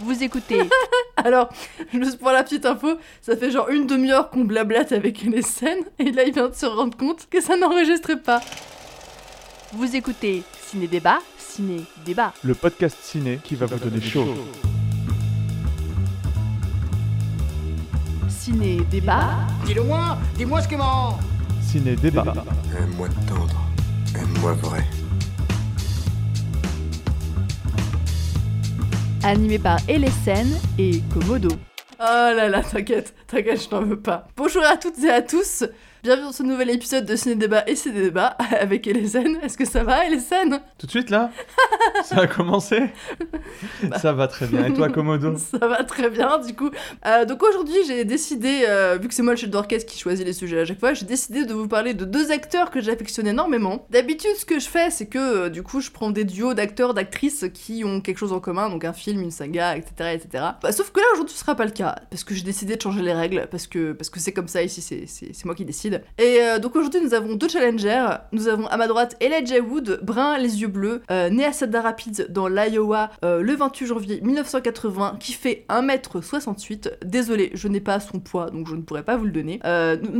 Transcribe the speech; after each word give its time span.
Vous 0.00 0.22
écoutez 0.22 0.62
Alors, 1.16 1.50
juste 1.92 2.18
pour 2.18 2.30
la 2.30 2.42
petite 2.42 2.64
info, 2.64 2.98
ça 3.20 3.36
fait 3.36 3.50
genre 3.50 3.68
une 3.68 3.86
demi-heure 3.86 4.30
qu'on 4.30 4.44
blablate 4.44 4.92
avec 4.92 5.22
les 5.22 5.42
scènes, 5.42 5.84
et 5.98 6.10
là 6.10 6.24
il 6.24 6.32
vient 6.32 6.48
de 6.48 6.54
se 6.54 6.64
rendre 6.64 6.96
compte 6.96 7.28
que 7.28 7.40
ça 7.42 7.56
n'enregistrait 7.56 8.18
pas. 8.20 8.40
Vous 9.72 9.94
écoutez 9.94 10.42
Ciné 10.66 10.86
Débat, 10.86 11.18
Ciné 11.38 11.82
Débat. 12.06 12.32
Le 12.42 12.54
podcast 12.54 12.96
ciné 13.02 13.38
qui 13.44 13.54
va 13.56 13.66
vous 13.66 13.78
donner 13.78 14.00
chaud. 14.00 14.34
Ciné 18.28 18.80
Débat. 18.90 19.30
Dis-le 19.66 19.82
moi, 19.82 20.16
dis-moi 20.36 20.62
ce 20.62 20.68
qui 20.68 20.74
est 20.74 20.78
marrant. 20.78 21.18
Ciné 21.62 21.94
débat. 21.94 22.24
Aime-moi 22.76 23.08
tendre, 23.28 23.60
aime-moi 24.16 24.54
vrai. 24.54 24.84
Animé 29.22 29.58
par 29.58 29.78
Elesen 29.86 30.48
et 30.78 31.02
Komodo. 31.12 31.50
Oh 31.98 32.02
là 32.02 32.48
là, 32.48 32.62
t'inquiète, 32.62 33.14
t'inquiète, 33.26 33.62
je 33.62 33.68
t'en 33.68 33.82
veux 33.82 34.00
pas. 34.00 34.26
Bonjour 34.34 34.62
à 34.64 34.78
toutes 34.78 34.98
et 35.04 35.10
à 35.10 35.20
tous, 35.20 35.64
bienvenue 36.02 36.24
dans 36.26 36.32
ce 36.32 36.42
nouvel 36.42 36.70
épisode 36.70 37.04
de 37.04 37.14
Ciné 37.14 37.34
Débat 37.34 37.62
et 37.68 37.76
Ciné 37.76 38.00
Débat 38.00 38.26
avec 38.60 38.86
Elesen. 38.86 39.38
Est-ce 39.42 39.58
que 39.58 39.66
ça 39.66 39.84
va, 39.84 40.06
Elesen 40.06 40.60
Tout 40.78 40.86
de 40.86 40.90
suite 40.90 41.10
là? 41.10 41.30
Ça 42.04 42.20
a 42.20 42.26
commencé? 42.26 42.84
Ça 44.00 44.12
va 44.14 44.26
très 44.28 44.46
bien. 44.46 44.64
Et 44.66 44.72
toi, 44.72 44.88
Komodo? 44.88 45.36
Ça 45.60 45.66
va 45.66 45.84
très 45.84 46.08
bien, 46.08 46.38
du 46.38 46.54
coup. 46.54 46.70
Euh, 47.06 47.24
donc 47.26 47.42
aujourd'hui, 47.42 47.76
j'ai 47.86 48.04
décidé, 48.04 48.64
euh, 48.68 48.98
vu 49.00 49.08
que 49.08 49.14
c'est 49.14 49.22
moi 49.22 49.32
le 49.34 49.38
chef 49.38 49.50
d'orchestre 49.50 49.90
qui 49.90 49.98
choisit 49.98 50.24
les 50.26 50.32
sujets 50.32 50.60
à 50.60 50.64
chaque 50.64 50.80
fois, 50.80 50.94
j'ai 50.94 51.04
décidé 51.04 51.44
de 51.44 51.52
vous 51.52 51.68
parler 51.68 51.92
de 51.94 52.04
deux 52.06 52.30
acteurs 52.30 52.70
que 52.70 52.80
j'affectionne 52.80 53.26
énormément. 53.26 53.86
D'habitude, 53.90 54.30
ce 54.38 54.44
que 54.46 54.58
je 54.58 54.68
fais, 54.68 54.90
c'est 54.90 55.06
que 55.06 55.18
euh, 55.18 55.48
du 55.50 55.62
coup, 55.62 55.80
je 55.80 55.90
prends 55.90 56.10
des 56.10 56.24
duos 56.24 56.54
d'acteurs, 56.54 56.94
d'actrices 56.94 57.44
qui 57.52 57.84
ont 57.84 58.00
quelque 58.00 58.18
chose 58.18 58.32
en 58.32 58.40
commun, 58.40 58.70
donc 58.70 58.84
un 58.84 58.92
film, 58.94 59.20
une 59.20 59.30
saga, 59.30 59.76
etc. 59.76 60.14
etc. 60.14 60.44
Bah, 60.62 60.72
sauf 60.72 60.90
que 60.90 61.00
là, 61.00 61.06
aujourd'hui, 61.12 61.34
ce 61.34 61.40
sera 61.40 61.54
pas 61.54 61.64
le 61.66 61.70
cas, 61.72 61.96
parce 62.10 62.24
que 62.24 62.34
j'ai 62.34 62.44
décidé 62.44 62.76
de 62.76 62.82
changer 62.82 63.02
les 63.02 63.12
règles, 63.12 63.46
parce 63.50 63.66
que 63.66 63.92
parce 63.92 64.08
que 64.10 64.20
c'est 64.20 64.32
comme 64.32 64.48
ça 64.48 64.62
ici, 64.62 64.80
c'est- 64.80 65.04
c'est 65.06 65.32
c'est 65.34 65.44
moi 65.44 65.54
qui 65.54 65.64
décide. 65.64 65.89
Et 66.18 66.38
euh, 66.40 66.58
donc 66.58 66.76
aujourd'hui, 66.76 67.00
nous 67.02 67.14
avons 67.14 67.34
deux 67.34 67.48
challengers. 67.48 68.08
Nous 68.32 68.48
avons 68.48 68.66
à 68.66 68.76
ma 68.76 68.86
droite 68.86 69.16
Elijah 69.20 69.60
Wood, 69.60 70.00
brun, 70.02 70.38
les 70.38 70.60
yeux 70.60 70.68
bleus, 70.68 71.02
euh, 71.10 71.30
né 71.30 71.44
à 71.44 71.52
Cedar 71.52 71.84
Rapids 71.84 72.26
dans 72.28 72.48
l'Iowa 72.48 73.10
euh, 73.24 73.42
le 73.42 73.54
28 73.54 73.86
janvier 73.86 74.20
1980, 74.20 75.16
qui 75.20 75.32
fait 75.32 75.64
1m68. 75.68 76.92
Désolé, 77.04 77.50
je 77.54 77.68
n'ai 77.68 77.80
pas 77.80 78.00
son 78.00 78.20
poids, 78.20 78.50
donc 78.50 78.68
je 78.68 78.74
ne 78.74 78.82
pourrais 78.82 79.02
pas 79.02 79.16
vous 79.16 79.24
le 79.24 79.32
donner. 79.32 79.60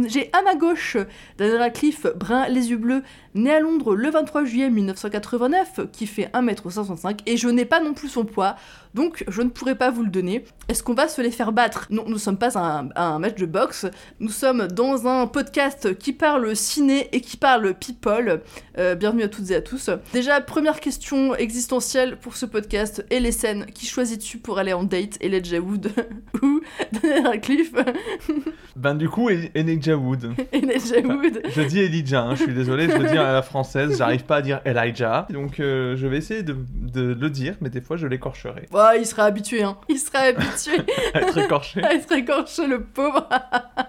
J'ai 0.06 0.30
à 0.32 0.42
ma 0.42 0.54
gauche 0.54 0.96
Daniel 1.38 1.58
Radcliffe, 1.58 2.06
brun, 2.16 2.48
les 2.48 2.70
yeux 2.70 2.76
bleus, 2.76 3.02
né 3.34 3.52
à 3.52 3.60
Londres 3.60 3.94
le 3.94 4.10
23 4.10 4.44
juillet 4.44 4.70
1989, 4.70 5.80
qui 5.92 6.06
fait 6.06 6.30
1m65, 6.34 7.20
et 7.26 7.36
je 7.36 7.48
n'ai 7.48 7.64
pas 7.64 7.80
non 7.80 7.94
plus 7.94 8.08
son 8.08 8.24
poids, 8.24 8.56
donc 8.94 9.24
je 9.28 9.42
ne 9.42 9.48
pourrais 9.48 9.74
pas 9.74 9.90
vous 9.90 10.02
le 10.02 10.10
donner. 10.10 10.44
Est-ce 10.68 10.82
qu'on 10.82 10.94
va 10.94 11.08
se 11.08 11.20
les 11.20 11.30
faire 11.30 11.52
battre? 11.52 11.86
Non, 11.90 12.04
nous 12.06 12.14
ne 12.14 12.18
sommes 12.18 12.38
pas 12.38 12.58
un, 12.58 12.88
un 12.96 13.18
match 13.18 13.36
de 13.36 13.46
boxe, 13.46 13.86
nous 14.20 14.28
sommes 14.30 14.66
dans 14.68 15.06
un 15.08 15.26
podcast 15.26 15.96
qui 15.98 16.12
parle 16.12 16.54
ciné 16.56 17.08
et 17.12 17.20
qui 17.20 17.36
parle 17.36 17.74
people. 17.74 18.42
Euh, 18.78 18.94
bienvenue 18.94 19.22
à 19.24 19.28
toutes 19.28 19.50
et 19.50 19.56
à 19.56 19.60
tous. 19.60 19.90
Déjà, 20.12 20.40
première 20.40 20.80
question 20.80 21.34
existentielle 21.34 22.16
pour 22.18 22.36
ce 22.36 22.46
podcast, 22.46 23.04
et 23.10 23.20
les 23.20 23.32
scènes 23.32 23.66
qui 23.66 23.86
choisis-tu 23.86 24.38
pour 24.38 24.58
aller 24.58 24.72
en 24.72 24.84
date 24.84 25.16
Elijah 25.20 25.58
Wood 25.60 25.90
ou 26.42 26.60
Daniel 27.02 27.26
Radcliffe 27.26 27.72
Ben 28.76 28.94
du 28.94 29.08
coup, 29.08 29.28
El- 29.28 29.50
Elijah 29.54 29.96
Wood. 29.96 30.32
Elijah 30.52 31.00
Wood 31.04 31.42
Je 31.50 31.62
dis 31.62 31.80
Elijah, 31.80 32.22
hein, 32.22 32.34
je 32.36 32.44
suis 32.44 32.54
désolé, 32.54 32.88
je 32.88 32.96
le 32.96 33.08
dis 33.08 33.18
à 33.18 33.32
la 33.32 33.42
française, 33.42 33.98
j'arrive 33.98 34.24
pas 34.24 34.36
à 34.36 34.42
dire 34.42 34.60
Elijah. 34.64 35.26
Donc 35.30 35.60
euh, 35.60 35.96
je 35.96 36.06
vais 36.06 36.16
essayer 36.18 36.42
de, 36.42 36.56
de 36.72 37.12
le 37.12 37.30
dire, 37.30 37.56
mais 37.60 37.70
des 37.70 37.80
fois 37.80 37.96
je 37.96 38.06
l'écorcherai. 38.06 38.66
Ouais, 38.80 39.00
il 39.00 39.06
sera 39.06 39.24
habitué, 39.24 39.62
hein. 39.62 39.76
Il 39.88 39.98
sera 39.98 40.20
habitué 40.20 40.72
À 41.14 41.20
être 41.20 41.38
écorché. 41.38 41.82
à 41.82 41.94
être 41.94 42.12
écorché, 42.12 42.66
le 42.66 42.82
pauvre. 42.82 43.28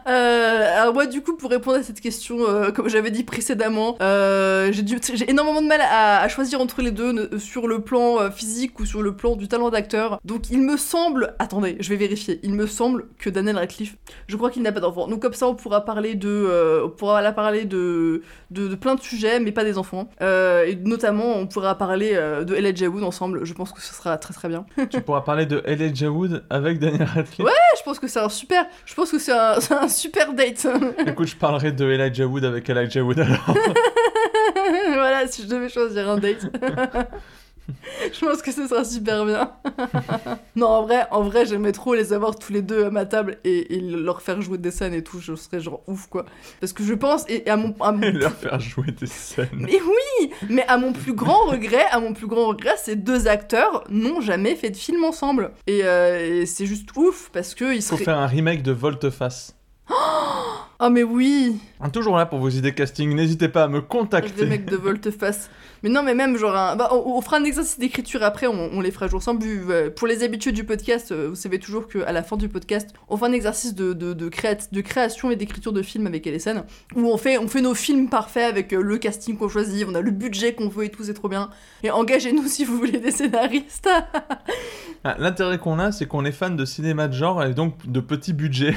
Euh, 0.08 0.80
alors 0.81 0.94
moi, 0.94 1.06
du 1.06 1.22
coup, 1.22 1.36
pour 1.38 1.50
répondre 1.52 1.78
à 1.78 1.84
cette 1.84 2.02
question, 2.02 2.38
euh, 2.47 2.72
comme 2.72 2.90
j'avais 2.90 3.12
dit 3.12 3.24
précédemment, 3.24 3.96
euh, 4.02 4.72
j'ai 4.72 5.29
énormément 5.29 5.62
de 5.62 5.68
mal 5.68 5.81
à, 5.81 6.22
à 6.22 6.28
choisir 6.28 6.59
entre 6.62 6.81
les 6.81 6.91
deux, 6.91 7.12
ne- 7.12 7.38
sur 7.38 7.68
le 7.68 7.81
plan 7.81 8.19
euh, 8.19 8.29
physique 8.31 8.79
ou 8.79 8.85
sur 8.85 9.02
le 9.02 9.16
plan 9.16 9.35
du 9.35 9.47
talent 9.47 9.69
d'acteur. 9.69 10.19
Donc 10.25 10.50
il 10.50 10.62
me 10.62 10.78
semble... 10.78 11.35
Attendez, 11.40 11.78
je 11.79 11.90
vais 11.90 11.96
vérifier. 11.96 12.40
Il 12.44 12.53
me 12.53 12.68
semble 12.68 13.08
que 13.19 13.29
Daniel 13.29 13.58
Radcliffe, 13.58 13.96
je 14.28 14.35
crois 14.35 14.50
qu'il 14.50 14.62
n'a 14.63 14.72
pas 14.72 14.79
d'enfant. 14.79 15.08
Donc 15.08 15.22
comme 15.22 15.34
ça, 15.34 15.47
on 15.47 15.56
pourra 15.56 15.85
parler 15.85 16.16
de... 16.16 16.28
euh, 16.29 16.85
on 16.85 16.90
pourra 16.90 17.22
la 17.22 17.31
parler 17.31 17.66
de, 17.66 18.22
de, 18.52 18.68
de 18.68 18.75
plein 18.75 18.96
de 18.96 19.02
sujets, 19.02 19.40
mais 19.40 19.52
pas 19.52 19.63
des 19.63 19.78
enfants. 19.78 20.09
Et 20.22 20.75
notamment, 20.84 21.35
on 21.38 21.47
pourra 21.47 21.75
parler 21.75 22.13
de 22.13 22.56
Elijah 22.56 22.88
Wood 22.88 23.03
ensemble. 23.03 23.46
Je 23.46 23.53
pense 23.53 23.72
que 23.72 23.81
ce 23.81 23.94
sera 23.94 24.18
très 24.18 24.34
très 24.34 24.47
bien. 24.50 24.66
tu 24.90 25.02
pourras 25.02 25.22
parler 25.22 25.46
de 25.46 25.62
Elijah 25.66 26.09
Wood 26.09 26.44
avec 26.50 26.80
Daniel 26.80 27.03
Radcliffe. 27.03 27.46
Ouais, 27.46 27.52
je 27.78 27.84
pense 27.84 28.00
que 28.00 28.08
c'est 28.08 28.19
un 28.19 28.30
super, 28.30 28.66
je 28.86 28.94
pense 28.94 29.12
que 29.12 29.19
c'est 29.19 29.31
un, 29.31 29.58
un 29.72 29.88
super 29.88 30.34
date. 30.34 30.68
Écoute, 31.06 31.28
je 31.28 31.36
parlerai 31.36 31.72
de 31.72 31.90
Elijah 31.90 32.25
Wood 32.25 32.46
avec 32.46 32.69
Elijah 32.69 33.02
Wood 33.02 33.20
alors. 33.20 33.56
voilà, 34.94 35.28
si 35.28 35.44
je 35.44 35.47
devais 35.47 35.70
choisir 35.70 36.09
un 36.09 36.18
date. 36.18 36.46
je 38.14 38.26
pense 38.26 38.42
que 38.42 38.52
ce 38.52 38.68
sera 38.68 38.84
super 38.84 39.26
bien. 39.26 39.52
non, 40.56 40.68
en 40.68 40.84
vrai, 40.84 41.06
en 41.12 41.24
vrai, 41.24 41.46
j'aimerais 41.46 41.72
trop 41.72 41.94
les 41.96 42.14
avoir 42.14 42.38
tous 42.38 42.52
les 42.54 42.62
deux 42.62 42.86
à 42.86 42.90
ma 42.92 43.06
table 43.06 43.38
et, 43.44 43.76
et 43.76 43.80
leur 43.80 44.22
faire 44.22 44.42
jouer 44.42 44.58
des 44.58 44.72
scènes 44.72 44.94
et 44.94 45.04
tout. 45.04 45.20
Je 45.20 45.36
serais 45.36 45.59
genre 45.59 45.82
ouf 45.88 46.08
quoi. 46.08 46.26
Parce 46.59 46.74
que 46.74 46.84
je 46.84 46.94
pense 46.94 47.26
et, 47.30 47.44
et 47.48 47.50
à 47.50 47.58
mon, 47.58 47.76
à 47.80 47.92
mon- 47.92 48.02
Et 48.02 48.12
leur 48.12 48.34
faire 48.34 48.59
jouer 48.59 48.92
des 48.92 49.08
scènes. 49.08 49.48
mais 49.54 49.80
oui, 49.82 50.32
mais 50.50 50.66
à 50.68 50.78
mon 50.78 50.94
plus 50.94 51.14
grand 51.14 51.46
regret, 51.48 51.86
à 51.92 52.00
mon 52.00 52.14
plus 52.14 52.28
grand 52.28 52.48
regret, 52.48 52.76
ces 52.78 52.96
deux 52.96 53.28
acteurs 53.28 53.84
n'ont 53.90 54.22
jamais 54.22 54.56
fait 54.56 54.70
de 54.70 54.78
film 54.78 55.03
ensemble. 55.03 55.52
Et, 55.68 55.82
euh, 55.84 56.42
et 56.42 56.46
c'est 56.46 56.66
juste 56.66 56.90
ouf 56.96 57.30
parce 57.34 57.56
que 57.56 57.74
ils 57.74 57.82
Faut 57.82 57.96
seraient. 57.96 58.03
faire 58.06 58.18
un 58.18 58.28
remake 58.28 58.64
de 58.64 58.72
Volte-Face. 58.72 59.56
Ah 60.84 60.90
mais 60.90 61.03
oui. 61.03 61.58
Toujours 61.94 62.18
là 62.18 62.25
pour 62.25 62.40
vos 62.40 62.50
idées 62.50 62.74
casting, 62.74 63.14
n'hésitez 63.16 63.50
pas 63.50 63.64
à 63.64 63.68
me 63.68 63.81
contacter. 63.81 64.46
mec 64.47 64.66
de 64.66 64.75
volte-face. 64.75 65.50
Mais 65.84 65.90
non, 65.90 66.02
mais 66.03 66.14
même 66.16 66.38
genre 66.38 66.56
un... 66.56 66.75
bah, 66.75 66.90
on, 66.92 67.18
on 67.18 67.22
fera 67.22 67.38
un 67.38 67.44
exercice 67.44 67.78
d'écriture 67.80 68.22
après, 68.24 68.46
on, 68.47 68.69
on 68.74 68.81
les 68.81 68.90
fera 68.91 69.08
jouer 69.08 69.18
ensemble. 69.18 69.44
vu, 69.44 69.64
euh, 69.70 69.90
Pour 69.91 70.08
les 70.08 70.24
habitués 70.24 70.52
du 70.52 70.64
podcast, 70.64 71.12
euh, 71.12 71.30
vous 71.30 71.36
savez 71.36 71.59
toujours 71.59 71.88
qu'à 71.88 72.12
la 72.12 72.24
fin 72.24 72.36
du 72.38 72.50
podcast, 72.50 72.90
on 73.09 73.18
fait 73.18 73.25
un 73.25 73.31
exercice 73.31 73.74
de, 73.75 73.94
de, 73.94 74.14
de, 74.14 74.30
créat- 74.30 74.70
de 74.72 74.81
création 74.81 75.30
et 75.31 75.36
d'écriture 75.36 75.72
de 75.74 75.81
films 75.84 76.08
avec 76.08 76.25
Ellison, 76.28 76.64
où 76.96 77.08
on 77.12 77.18
fait, 77.18 77.38
on 77.38 77.47
fait 77.47 77.62
nos 77.62 77.74
films 77.75 78.09
parfaits 78.09 78.44
avec 78.50 78.74
euh, 78.74 78.81
le 78.81 78.97
casting 78.97 79.38
qu'on 79.38 79.50
choisit, 79.50 79.86
on 79.88 79.94
a 79.96 80.02
le 80.02 80.12
budget 80.12 80.53
qu'on 80.53 80.68
veut 80.68 80.86
et 80.86 80.90
tout, 80.90 81.03
c'est 81.03 81.14
trop 81.16 81.30
bien. 81.30 81.50
Et 81.84 81.90
engagez-nous 81.91 82.47
si 82.47 82.64
vous 82.66 82.78
voulez 82.78 82.97
des 83.00 83.12
scénaristes. 83.12 83.88
Ah, 85.03 85.16
L'intérêt 85.18 85.58
qu'on 85.58 85.80
a, 85.80 85.91
c'est 85.91 86.06
qu'on 86.06 86.25
est 86.25 86.31
fan 86.31 86.56
de 86.56 86.64
cinéma 86.64 87.08
de 87.08 87.14
genre 87.14 87.44
et 87.44 87.56
donc 87.56 87.74
de 87.88 88.00
petits 88.00 88.34
budgets. 88.34 88.75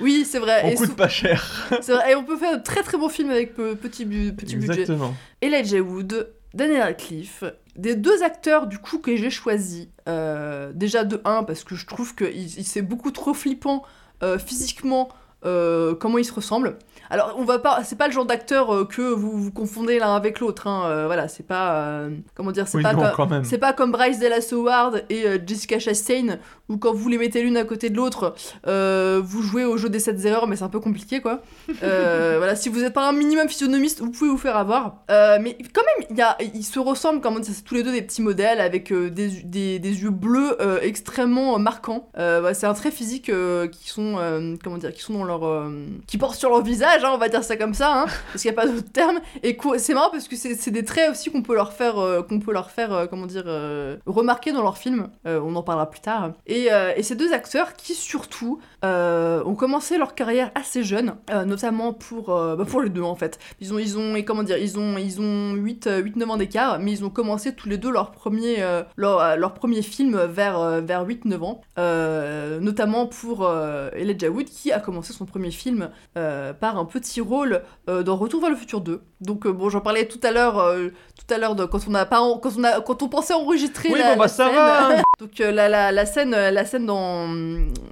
oui, 0.00 0.24
c'est 0.24 0.38
vrai. 0.38 0.60
On 0.64 0.68
et 0.68 0.74
coûte 0.76 0.90
sou- 0.90 0.94
pas 0.94 1.08
cher. 1.08 1.35
C'est 1.80 1.92
vrai. 1.92 2.12
Et 2.12 2.14
on 2.14 2.24
peut 2.24 2.36
faire 2.36 2.58
de 2.58 2.62
très 2.62 2.82
très 2.82 2.98
bons 2.98 3.08
films 3.08 3.30
avec 3.30 3.54
peu- 3.54 3.74
petit, 3.76 4.04
bu- 4.04 4.32
petit 4.34 4.56
budget. 4.56 4.82
Exactement. 4.82 5.14
Elijah 5.42 5.80
Wood, 5.80 6.32
Daniel 6.54 6.82
Radcliffe, 6.82 7.44
des 7.76 7.94
deux 7.96 8.22
acteurs 8.22 8.66
du 8.66 8.78
coup 8.78 8.98
que 8.98 9.14
j'ai 9.16 9.30
choisis. 9.30 9.88
euh, 10.08 10.70
déjà 10.72 11.02
de 11.04 11.20
un 11.24 11.42
parce 11.42 11.64
que 11.64 11.74
je 11.74 11.84
trouve 11.86 12.14
que 12.14 12.24
il, 12.24 12.58
il- 12.58 12.64
c'est 12.64 12.82
beaucoup 12.82 13.10
trop 13.10 13.34
flippant 13.34 13.82
euh, 14.22 14.38
physiquement 14.38 15.08
euh, 15.44 15.94
comment 15.94 16.18
ils 16.18 16.24
se 16.24 16.32
ressemblent. 16.32 16.78
Alors 17.10 17.34
on 17.38 17.44
va 17.44 17.58
pas, 17.58 17.82
c'est 17.84 17.96
pas 17.96 18.06
le 18.08 18.12
genre 18.12 18.24
d'acteur 18.26 18.74
euh, 18.74 18.84
que 18.84 19.02
vous 19.02 19.32
vous 19.40 19.50
confondez 19.52 19.98
l'un 19.98 20.14
avec 20.16 20.40
l'autre. 20.40 20.66
hein, 20.66 20.84
euh, 20.86 21.06
voilà, 21.06 21.28
c'est 21.28 21.46
pas 21.46 21.74
euh, 21.76 22.10
comment 22.34 22.50
dire, 22.52 22.66
c'est 22.68 22.78
Oui, 22.78 22.82
pas 22.82 22.92
non, 22.92 23.00
comme- 23.02 23.12
quand 23.14 23.26
même. 23.26 23.44
c'est 23.44 23.58
pas 23.58 23.72
comme 23.72 23.92
Bryce 23.92 24.18
Dallas 24.18 24.48
Howard 24.52 25.04
et 25.10 25.24
Jessica 25.46 25.78
Chastain, 25.78 26.38
où 26.68 26.76
quand 26.78 26.92
vous 26.92 27.08
les 27.08 27.18
mettez 27.18 27.42
l'une 27.42 27.56
à 27.56 27.64
côté 27.64 27.90
de 27.90 27.96
l'autre, 27.96 28.34
vous 28.66 29.42
jouez 29.42 29.64
au 29.64 29.76
jeu 29.76 29.88
des 29.88 30.00
7 30.00 30.24
erreurs, 30.24 30.46
mais 30.46 30.56
c'est 30.56 30.64
un 30.64 30.68
peu 30.68 30.80
compliqué 30.80 31.20
quoi. 31.20 31.42
Voilà, 31.80 32.54
si 32.56 32.68
vous 32.68 32.82
êtes 32.82 32.92
pas 32.92 33.08
un 33.08 33.12
minimum 33.12 33.48
physionomiste, 33.48 34.00
vous 34.00 34.10
pouvez 34.10 34.30
vous 34.30 34.38
faire 34.38 34.56
avoir. 34.56 34.96
Mais 35.08 35.56
quand 35.72 35.82
même, 35.98 36.06
il 36.10 36.16
y 36.16 36.22
a, 36.22 36.36
ils 36.54 36.64
se 36.64 36.78
ressemblent, 36.78 37.20
comment 37.20 37.38
dire, 37.38 37.52
c'est 37.54 37.62
tous 37.64 37.74
les 37.74 37.82
deux 37.82 37.92
des 37.92 38.02
petits 38.02 38.22
modèles 38.22 38.60
avec 38.60 38.92
des, 38.92 39.28
des, 39.28 39.78
des 39.78 40.02
yeux 40.02 40.10
bleus 40.10 40.56
extrêmement 40.82 41.58
marquants. 41.58 42.08
C'est 42.16 42.66
un 42.66 42.74
trait 42.74 42.90
physique 42.90 43.30
qui 43.72 43.88
sont, 43.88 44.56
comment 44.62 44.78
dire, 44.78 44.92
qui 44.92 45.02
sont 45.02 45.14
dans 45.14 45.24
leur, 45.24 45.70
qui 46.06 46.18
portent 46.18 46.36
sur 46.36 46.50
leur 46.50 46.62
visage, 46.62 46.95
on 47.04 47.18
va 47.18 47.28
dire 47.28 47.44
ça 47.44 47.56
comme 47.56 47.74
ça, 47.74 48.02
hein, 48.02 48.06
parce 48.32 48.42
qu'il 48.42 48.50
n'y 48.50 48.56
a 48.56 48.60
pas 48.60 48.66
d'autre 48.66 48.90
terme. 48.92 49.20
Et 49.42 49.56
c'est 49.78 49.94
marrant 49.94 50.10
parce 50.10 50.28
que 50.28 50.36
c'est 50.36 50.70
des 50.70 50.84
traits 50.84 51.10
aussi 51.10 51.30
qu'on 51.30 51.42
peut 51.42 51.54
leur 51.54 51.72
faire, 51.72 51.98
euh, 51.98 52.22
qu'on 52.22 52.40
peut 52.40 52.52
leur 52.52 52.70
faire, 52.70 52.92
euh, 52.92 53.06
comment 53.06 53.26
dire, 53.26 53.44
euh, 53.46 53.96
remarquer 54.06 54.52
dans 54.52 54.62
leurs 54.62 54.78
films. 54.78 55.08
Euh, 55.26 55.40
on 55.44 55.54
en 55.56 55.62
parlera 55.62 55.90
plus 55.90 56.00
tard. 56.00 56.32
Et, 56.46 56.68
et 56.96 57.02
ces 57.02 57.14
deux 57.14 57.32
acteurs 57.32 57.74
qui 57.74 57.94
surtout 57.94 58.60
ont 58.82 59.54
commencé 59.58 59.98
leur 59.98 60.14
carrière 60.14 60.50
assez 60.54 60.84
jeunes, 60.84 61.16
euh, 61.30 61.44
notamment 61.44 61.92
pour, 61.92 62.26
bah, 62.28 62.64
pour 62.66 62.80
les 62.80 62.88
deux 62.90 63.02
en 63.02 63.16
fait. 63.16 63.38
Ils 63.60 63.74
ont, 63.74 63.78
ils 63.78 63.98
ont, 63.98 64.14
et 64.14 64.24
comment 64.24 64.42
dire, 64.44 64.58
ils 64.58 64.78
ont, 64.78 64.96
ils 64.96 65.20
ont 65.20 65.54
8, 65.54 65.88
8 66.02 66.16
9 66.16 66.30
ans 66.30 66.36
d'écart, 66.36 66.78
mais 66.78 66.92
ils 66.92 67.04
ont 67.04 67.10
commencé 67.10 67.54
tous 67.54 67.68
les 67.68 67.78
deux 67.78 67.90
leur 67.90 68.12
premier, 68.12 68.64
leur, 68.96 69.36
leur 69.36 69.54
premier 69.54 69.82
film 69.82 70.16
vers, 70.26 70.80
vers 70.82 71.04
8-9 71.04 71.42
ans, 71.42 71.60
Euh, 71.78 72.60
notamment 72.60 73.06
pour 73.06 73.50
Elijah 73.94 74.30
Wood 74.30 74.46
qui 74.46 74.72
a 74.72 74.80
commencé 74.80 75.12
son 75.12 75.26
premier 75.26 75.50
film 75.50 75.90
par 76.14 76.78
un 76.78 76.84
petit 76.86 77.20
rôle 77.20 77.62
euh, 77.88 78.02
dans 78.02 78.16
Retour 78.16 78.40
vers 78.40 78.50
le 78.50 78.56
futur 78.56 78.80
2. 78.80 79.02
Donc 79.20 79.46
euh, 79.46 79.52
bon, 79.52 79.68
j'en 79.70 79.80
parlais 79.80 80.06
tout 80.06 80.20
à 80.22 80.30
l'heure, 80.30 80.58
euh, 80.58 80.88
tout 81.18 81.34
à 81.34 81.38
l'heure 81.38 81.54
quand 81.70 81.80
on 81.88 81.94
a 81.94 82.04
pas, 82.06 82.20
en- 82.20 82.38
quand 82.38 82.52
on 82.58 82.64
a, 82.64 82.80
quand 82.80 83.02
on 83.02 83.08
pensait 83.08 83.34
enregistrer 83.34 83.88
Oui, 83.92 83.98
la, 83.98 84.12
bon, 84.12 84.16
bah, 84.18 84.24
la 84.24 84.28
ça 84.28 84.46
scène. 84.46 84.54
va. 84.54 84.88
Donc 85.18 85.38
la, 85.38 85.68
la, 85.68 85.92
la 85.92 86.06
scène, 86.06 86.30
la 86.32 86.64
scène 86.66 86.84
dans, 86.86 87.26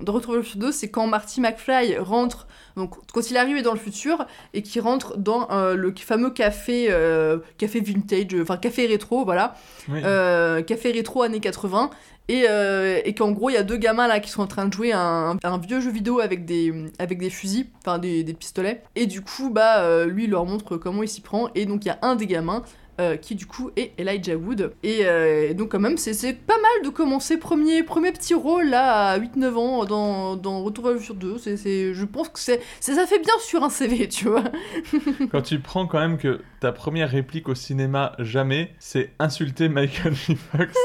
dans 0.02 0.12
Retour 0.12 0.32
vers 0.32 0.38
le 0.40 0.42
futur 0.44 0.60
2, 0.60 0.72
c'est 0.72 0.90
quand 0.90 1.06
Marty 1.06 1.40
McFly 1.40 1.96
rentre, 1.98 2.46
donc 2.76 2.94
quand 3.14 3.30
il 3.30 3.36
arrive 3.38 3.62
dans 3.62 3.72
le 3.72 3.78
futur 3.78 4.26
et 4.52 4.62
qu'il 4.62 4.82
rentre 4.82 5.16
dans 5.16 5.48
euh, 5.50 5.74
le 5.74 5.94
fameux 5.96 6.28
café, 6.30 6.88
euh, 6.90 7.38
café 7.56 7.80
vintage, 7.80 8.36
enfin 8.42 8.58
café 8.58 8.86
rétro, 8.86 9.24
voilà, 9.24 9.54
Oui. 9.88 10.00
euh, 10.04 10.60
café 10.62 10.90
rétro 10.90 11.22
années 11.22 11.40
80. 11.40 11.88
Et, 12.28 12.46
euh, 12.48 13.00
et 13.04 13.14
qu'en 13.14 13.32
gros, 13.32 13.50
il 13.50 13.52
y 13.52 13.56
a 13.58 13.62
deux 13.62 13.76
gamins 13.76 14.06
là 14.08 14.18
qui 14.20 14.30
sont 14.30 14.42
en 14.42 14.46
train 14.46 14.66
de 14.66 14.72
jouer 14.72 14.92
un, 14.92 15.36
vieux 15.62 15.80
jeu 15.80 15.90
vidéo 15.90 16.20
avec 16.20 16.44
des, 16.46 16.72
avec 16.98 17.18
des 17.18 17.28
fusils, 17.30 17.66
enfin 17.84 17.98
des, 17.98 18.24
des 18.24 18.32
pistolets. 18.34 18.82
Et 18.96 19.06
du 19.06 19.20
coup, 19.20 19.50
bah, 19.50 19.82
euh, 19.82 20.06
lui, 20.06 20.24
il 20.24 20.30
leur 20.30 20.46
montre 20.46 20.76
comment 20.78 21.02
il 21.02 21.08
s'y 21.08 21.20
prend. 21.20 21.50
Et 21.54 21.66
donc, 21.66 21.84
il 21.84 21.88
y 21.88 21.90
a 21.90 21.98
un 22.00 22.16
des 22.16 22.26
gamins 22.26 22.62
euh, 23.00 23.16
qui, 23.16 23.34
du 23.34 23.44
coup, 23.44 23.70
est 23.76 23.92
Elijah 23.98 24.36
Wood. 24.36 24.72
Et, 24.84 25.00
euh, 25.02 25.52
donc, 25.52 25.72
quand 25.72 25.80
même, 25.80 25.98
c'est- 25.98 26.32
pas 26.46 26.54
mal 26.54 26.84
de 26.84 26.88
commencer 26.88 27.36
premier, 27.36 27.82
premier 27.82 28.12
petit 28.12 28.32
rôle 28.34 28.68
là 28.70 29.08
à 29.10 29.18
8-9 29.18 29.56
ans 29.58 29.84
dans, 29.84 30.36
dans 30.36 30.62
Retour 30.62 30.84
vers 30.84 30.92
le 30.94 31.00
futur 31.00 31.16
2. 31.16 31.36
C'est- 31.38 31.92
je 31.92 32.04
pense 32.06 32.28
que 32.30 32.38
c'est- 32.38 32.60
ça 32.80 33.06
fait 33.06 33.18
bien 33.18 33.34
sur 33.40 33.64
un 33.64 33.68
CV, 33.70 34.08
tu 34.08 34.28
vois. 34.28 34.44
Quand 35.30 35.42
tu 35.42 35.58
prends 35.58 35.86
quand 35.86 35.98
même 35.98 36.16
que 36.16 36.40
ta 36.60 36.72
première 36.72 37.10
réplique 37.10 37.48
au 37.50 37.54
cinéma 37.54 38.14
jamais, 38.18 38.70
c'est 38.78 39.10
insulter 39.18 39.68
Michael 39.68 40.14
J. 40.14 40.36
Fox. 40.36 40.72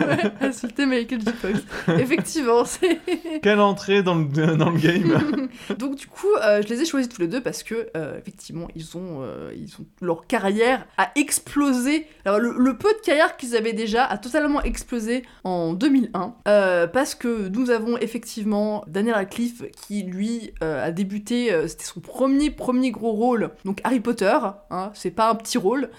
Ouais, 0.00 0.32
insulter 0.40 0.86
Michael 0.86 1.20
J. 1.20 1.30
Fox. 1.32 1.60
Effectivement, 1.98 2.64
c'est. 2.64 3.00
Quelle 3.42 3.60
entrée 3.60 4.02
dans 4.02 4.14
le, 4.14 4.56
dans 4.56 4.70
le 4.70 4.78
game. 4.78 5.48
Donc 5.78 5.96
du 5.96 6.06
coup, 6.06 6.26
euh, 6.42 6.62
je 6.62 6.68
les 6.68 6.82
ai 6.82 6.84
choisis 6.84 7.08
tous 7.08 7.20
les 7.20 7.28
deux 7.28 7.40
parce 7.40 7.62
que 7.62 7.88
euh, 7.96 8.18
effectivement, 8.18 8.68
ils 8.74 8.96
ont, 8.96 9.22
euh, 9.22 9.52
ils 9.56 9.74
ont 9.80 9.86
leur 10.00 10.26
carrière 10.26 10.86
a 10.96 11.10
explosé. 11.14 12.06
Alors 12.24 12.38
le, 12.38 12.54
le 12.56 12.76
peu 12.76 12.88
de 12.92 13.00
carrière 13.04 13.36
qu'ils 13.36 13.56
avaient 13.56 13.72
déjà 13.72 14.04
a 14.04 14.18
totalement 14.18 14.62
explosé 14.62 15.22
en 15.44 15.72
2001 15.72 16.34
euh, 16.46 16.86
parce 16.86 17.14
que 17.14 17.48
nous 17.48 17.70
avons 17.70 17.98
effectivement 17.98 18.84
Daniel 18.86 19.14
Radcliffe 19.14 19.62
qui 19.86 20.02
lui 20.02 20.52
a 20.60 20.90
débuté, 20.90 21.50
c'était 21.66 21.84
son 21.84 22.00
premier 22.00 22.50
premier 22.50 22.90
gros 22.90 23.12
rôle, 23.12 23.50
donc 23.64 23.80
Harry 23.84 24.00
Potter. 24.00 24.36
Hein, 24.70 24.90
c'est 24.94 25.10
pas 25.10 25.30
un 25.30 25.34
petit 25.34 25.58
rôle 25.58 25.90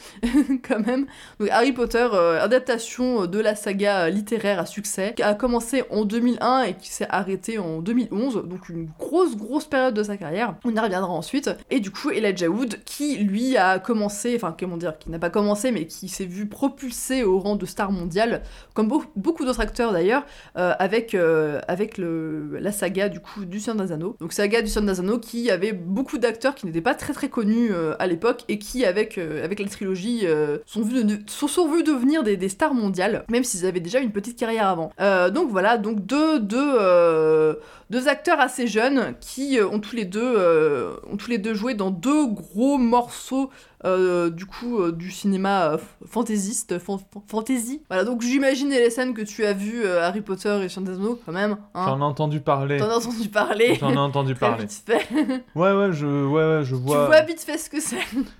quand 0.67 0.85
même. 0.85 1.05
Donc 1.39 1.49
Harry 1.49 1.71
Potter, 1.71 2.07
adaptation 2.39 3.25
de 3.25 3.39
la 3.39 3.48
saga 3.55 4.05
euh, 4.05 4.09
littéraire 4.09 4.59
à 4.59 4.65
succès, 4.65 5.13
qui 5.15 5.23
a 5.23 5.33
commencé 5.33 5.83
en 5.89 6.05
2001 6.05 6.63
et 6.63 6.73
qui 6.75 6.89
s'est 6.89 7.07
arrêté 7.09 7.57
en 7.59 7.79
2011, 7.81 8.43
donc 8.45 8.69
une 8.69 8.89
grosse 8.99 9.35
grosse 9.35 9.65
période 9.65 9.93
de 9.93 10.03
sa 10.03 10.17
carrière. 10.17 10.55
On 10.65 10.75
y 10.75 10.79
reviendra 10.79 11.11
ensuite. 11.11 11.49
Et 11.69 11.79
du 11.79 11.91
coup, 11.91 12.09
Elijah 12.11 12.49
Wood, 12.49 12.79
qui 12.85 13.17
lui 13.17 13.57
a 13.57 13.79
commencé, 13.79 14.33
enfin 14.35 14.55
comment 14.59 14.77
dire, 14.77 14.97
qui 14.97 15.09
n'a 15.09 15.19
pas 15.19 15.29
commencé, 15.29 15.71
mais 15.71 15.85
qui 15.87 16.09
s'est 16.09 16.25
vu 16.25 16.47
propulsé 16.47 17.23
au 17.23 17.39
rang 17.39 17.55
de 17.55 17.65
star 17.65 17.91
mondiale, 17.91 18.41
comme 18.73 18.87
beau- 18.87 19.03
beaucoup 19.15 19.45
d'autres 19.45 19.59
acteurs 19.61 19.91
d'ailleurs, 19.93 20.25
euh, 20.57 20.73
avec, 20.79 21.15
euh, 21.15 21.59
avec 21.67 21.97
le, 21.97 22.57
la 22.59 22.71
saga 22.71 23.09
du 23.09 23.19
coup 23.19 23.45
du 23.45 23.59
Seigneur 23.59 23.91
Anneaux. 23.91 24.15
Donc 24.19 24.33
saga 24.33 24.61
du 24.61 24.67
Seigneur 24.69 24.99
Anneaux 24.99 25.19
qui 25.19 25.49
avait 25.51 25.73
beaucoup 25.73 26.17
d'acteurs 26.17 26.55
qui 26.55 26.65
n'étaient 26.65 26.81
pas 26.81 26.95
très 26.95 27.13
très 27.13 27.29
connus 27.29 27.71
à 27.99 28.07
l'époque 28.07 28.43
et 28.47 28.59
qui 28.59 28.85
avec, 28.85 29.17
avec 29.17 29.59
la 29.59 29.67
trilogie 29.67 30.25
sont, 30.65 30.81
vus 30.81 31.03
sont, 31.27 31.47
sont 31.47 31.71
vus 31.71 31.83
devenir 31.83 32.23
des 32.23 32.49
stars 32.49 32.73
mondiales, 32.73 33.25
même 33.39 33.45
s'ils 33.45 33.65
avaient 33.65 33.79
déjà 33.79 33.99
une 33.99 34.11
petite 34.11 34.37
carrière 34.37 34.67
avant. 34.67 34.91
Euh, 34.99 35.29
donc 35.29 35.49
voilà, 35.49 35.77
donc 35.77 35.99
euh, 36.11 37.55
deux 37.89 38.07
acteurs 38.09 38.41
assez 38.41 38.67
jeunes 38.67 39.15
qui 39.21 39.57
euh, 39.57 39.65
ont 39.69 39.79
tous 39.79 39.95
les 39.95 40.03
deux 40.03 41.53
joué 41.53 41.73
dans 41.73 41.89
deux 41.89 42.27
gros 42.27 42.77
morceaux 42.77 43.49
euh, 43.85 44.29
du 44.29 44.45
coup 44.45 44.81
euh, 44.81 44.91
du 44.91 45.09
cinéma 45.11 45.71
euh, 45.73 45.77
fantaisiste 46.05 46.79
fan- 46.79 46.97
fan- 47.13 47.21
fantasy 47.27 47.81
voilà 47.89 48.03
donc 48.03 48.21
j'imagine 48.21 48.69
les 48.69 48.89
scènes 48.89 49.13
que 49.13 49.21
tu 49.21 49.45
as 49.45 49.53
vues 49.53 49.87
Harry 49.87 50.21
Potter 50.21 50.49
et 50.65 50.69
Anneaux 50.77 51.19
quand 51.25 51.31
même 51.31 51.57
hein. 51.73 51.85
J'en 51.85 51.99
ai 51.99 52.03
entendu 52.03 52.41
parler. 52.41 52.77
t'en 52.77 52.89
as 52.89 52.95
entendu 52.97 53.29
parler 53.29 53.75
J'en 53.79 53.93
ai 53.93 53.97
entendu 53.97 54.35
parler. 54.35 54.63
vite 54.65 54.83
fait. 54.85 55.07
Ouais, 55.55 55.71
ouais, 55.73 55.93
je, 55.93 56.05
ouais, 56.05 56.57
ouais, 56.57 56.63
je 56.63 56.75
tu 56.75 56.81
vois. 56.81 57.05
vois 57.05 57.21
vite 57.21 57.39
fait 57.41 57.57
ce 57.57 57.69
que 57.69 57.79
c'est 57.79 57.97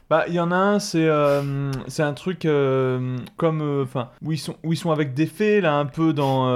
Bah, 0.10 0.26
il 0.28 0.34
y 0.34 0.40
en 0.40 0.52
a 0.52 0.56
un, 0.56 0.80
c'est 0.80 1.08
c'est 1.88 2.04
un 2.04 2.14
truc 2.14 2.42
comme, 3.38 3.82
enfin, 3.84 4.10
où 4.24 4.32
ils 4.32 4.38
sont, 4.38 4.56
où 4.64 4.74
ils 4.74 4.78
sont 4.78 4.92
avec 4.92 5.14
des 5.14 5.26
fées 5.26 5.62
là, 5.62 5.76
un 5.76 5.86
peu 5.86 6.14
dans, 6.14 6.48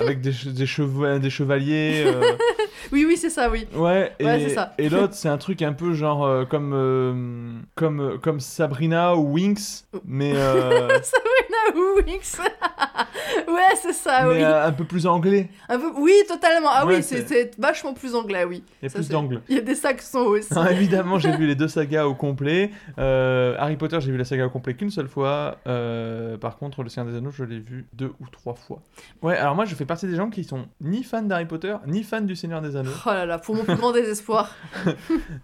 avec 0.00 0.20
des, 0.20 0.32
des, 0.32 1.18
des 1.20 1.30
chevaliers. 1.30 2.06
oui 2.92 3.04
oui 3.06 3.16
c'est 3.16 3.30
ça 3.30 3.50
oui 3.50 3.66
ouais. 3.74 4.12
Et, 4.18 4.24
Ouais, 4.24 4.40
c'est 4.40 4.54
ça. 4.54 4.72
et 4.78 4.88
l'autre, 4.88 5.14
c'est 5.14 5.28
un 5.28 5.38
truc 5.38 5.62
un 5.62 5.72
peu 5.72 5.92
genre 5.94 6.46
comme, 6.48 7.62
comme, 7.74 8.15
euh, 8.16 8.18
comme 8.18 8.40
Sabrina 8.40 9.14
ou 9.16 9.34
Winx, 9.34 9.86
mais, 10.04 10.32
euh, 10.36 10.88
Sabrina 11.02 12.02
Wings 12.06 12.36
ouais 13.48 13.76
c'est 13.80 13.92
ça 13.92 14.24
mais 14.24 14.36
oui 14.36 14.42
euh, 14.42 14.66
un 14.66 14.72
peu 14.72 14.84
plus 14.84 15.06
anglais. 15.06 15.48
un 15.68 15.78
peu 15.78 15.90
oui 15.98 16.12
totalement 16.28 16.68
ah 16.72 16.86
Ouais, 16.86 16.96
oui 16.96 17.02
c'est 17.02 17.58
vachement 17.58 17.92
plus 17.92 18.14
anglais 18.14 18.44
oui 18.44 18.62
Il 18.80 18.84
y 18.84 18.86
a 18.86 18.88
Ça, 18.88 18.98
plus 18.98 19.08
d'angle. 19.08 19.42
il 19.48 19.56
y 19.56 19.58
a 19.58 19.62
des 19.62 19.74
saxons 19.74 20.20
aussi 20.20 20.48
Ah, 20.56 20.70
évidemment, 20.72 21.18
j'ai 21.18 21.30
vu 21.36 21.46
les 21.46 21.54
deux 21.54 21.68
sagas 21.68 22.06
au 22.06 22.14
complet. 22.14 22.70
Euh, 22.98 23.56
Harry 23.58 23.76
Potter, 23.76 24.00
j'ai 24.00 24.10
vu 24.12 24.16
la 24.18 24.24
saga 24.24 24.46
au 24.46 24.50
complet 24.50 24.74
qu'une 24.74 24.90
seule 24.90 25.08
fois. 25.08 25.58
Euh, 25.66 26.36
par 26.38 26.56
contre, 26.56 26.82
Le 26.82 26.88
Seigneur 26.88 27.10
des 27.12 27.18
Anneaux, 27.18 27.30
je 27.30 27.44
l'ai 27.44 27.58
vu 27.58 27.86
deux 27.92 28.12
ou 28.20 28.26
trois 28.30 28.54
fois. 28.54 28.80
Ouais, 29.22 29.36
alors 29.36 29.54
moi, 29.54 29.64
je 29.64 29.74
fais 29.74 29.84
partie 29.84 30.06
des 30.06 30.16
gens 30.16 30.30
qui 30.30 30.44
sont 30.44 30.66
ni 30.80 31.02
fans 31.02 31.22
d'Harry 31.22 31.46
Potter, 31.46 31.76
ni 31.86 32.02
fans 32.04 32.20
du 32.20 32.36
Seigneur 32.36 32.62
des 32.62 32.76
Anneaux. 32.76 32.90
Oh 33.04 33.10
là 33.10 33.26
là, 33.26 33.38
pour 33.38 33.54
mon 33.56 33.64
plus 33.64 33.76
grand 33.76 33.92
désespoir. 33.92 34.54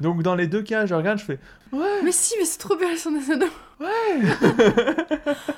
Donc, 0.00 0.22
dans 0.22 0.34
les 0.34 0.46
deux 0.46 0.62
cas, 0.62 0.86
je 0.86 0.94
regarde, 0.94 1.18
je 1.18 1.24
fais 1.24 1.38
Mais 2.04 2.12
si, 2.12 2.34
mais 2.38 2.44
c'est 2.44 2.60
trop 2.62 2.76
bien, 2.76 2.94
des 3.10 3.32
Anneaux. 3.32 3.46
Ouais. 3.82 4.28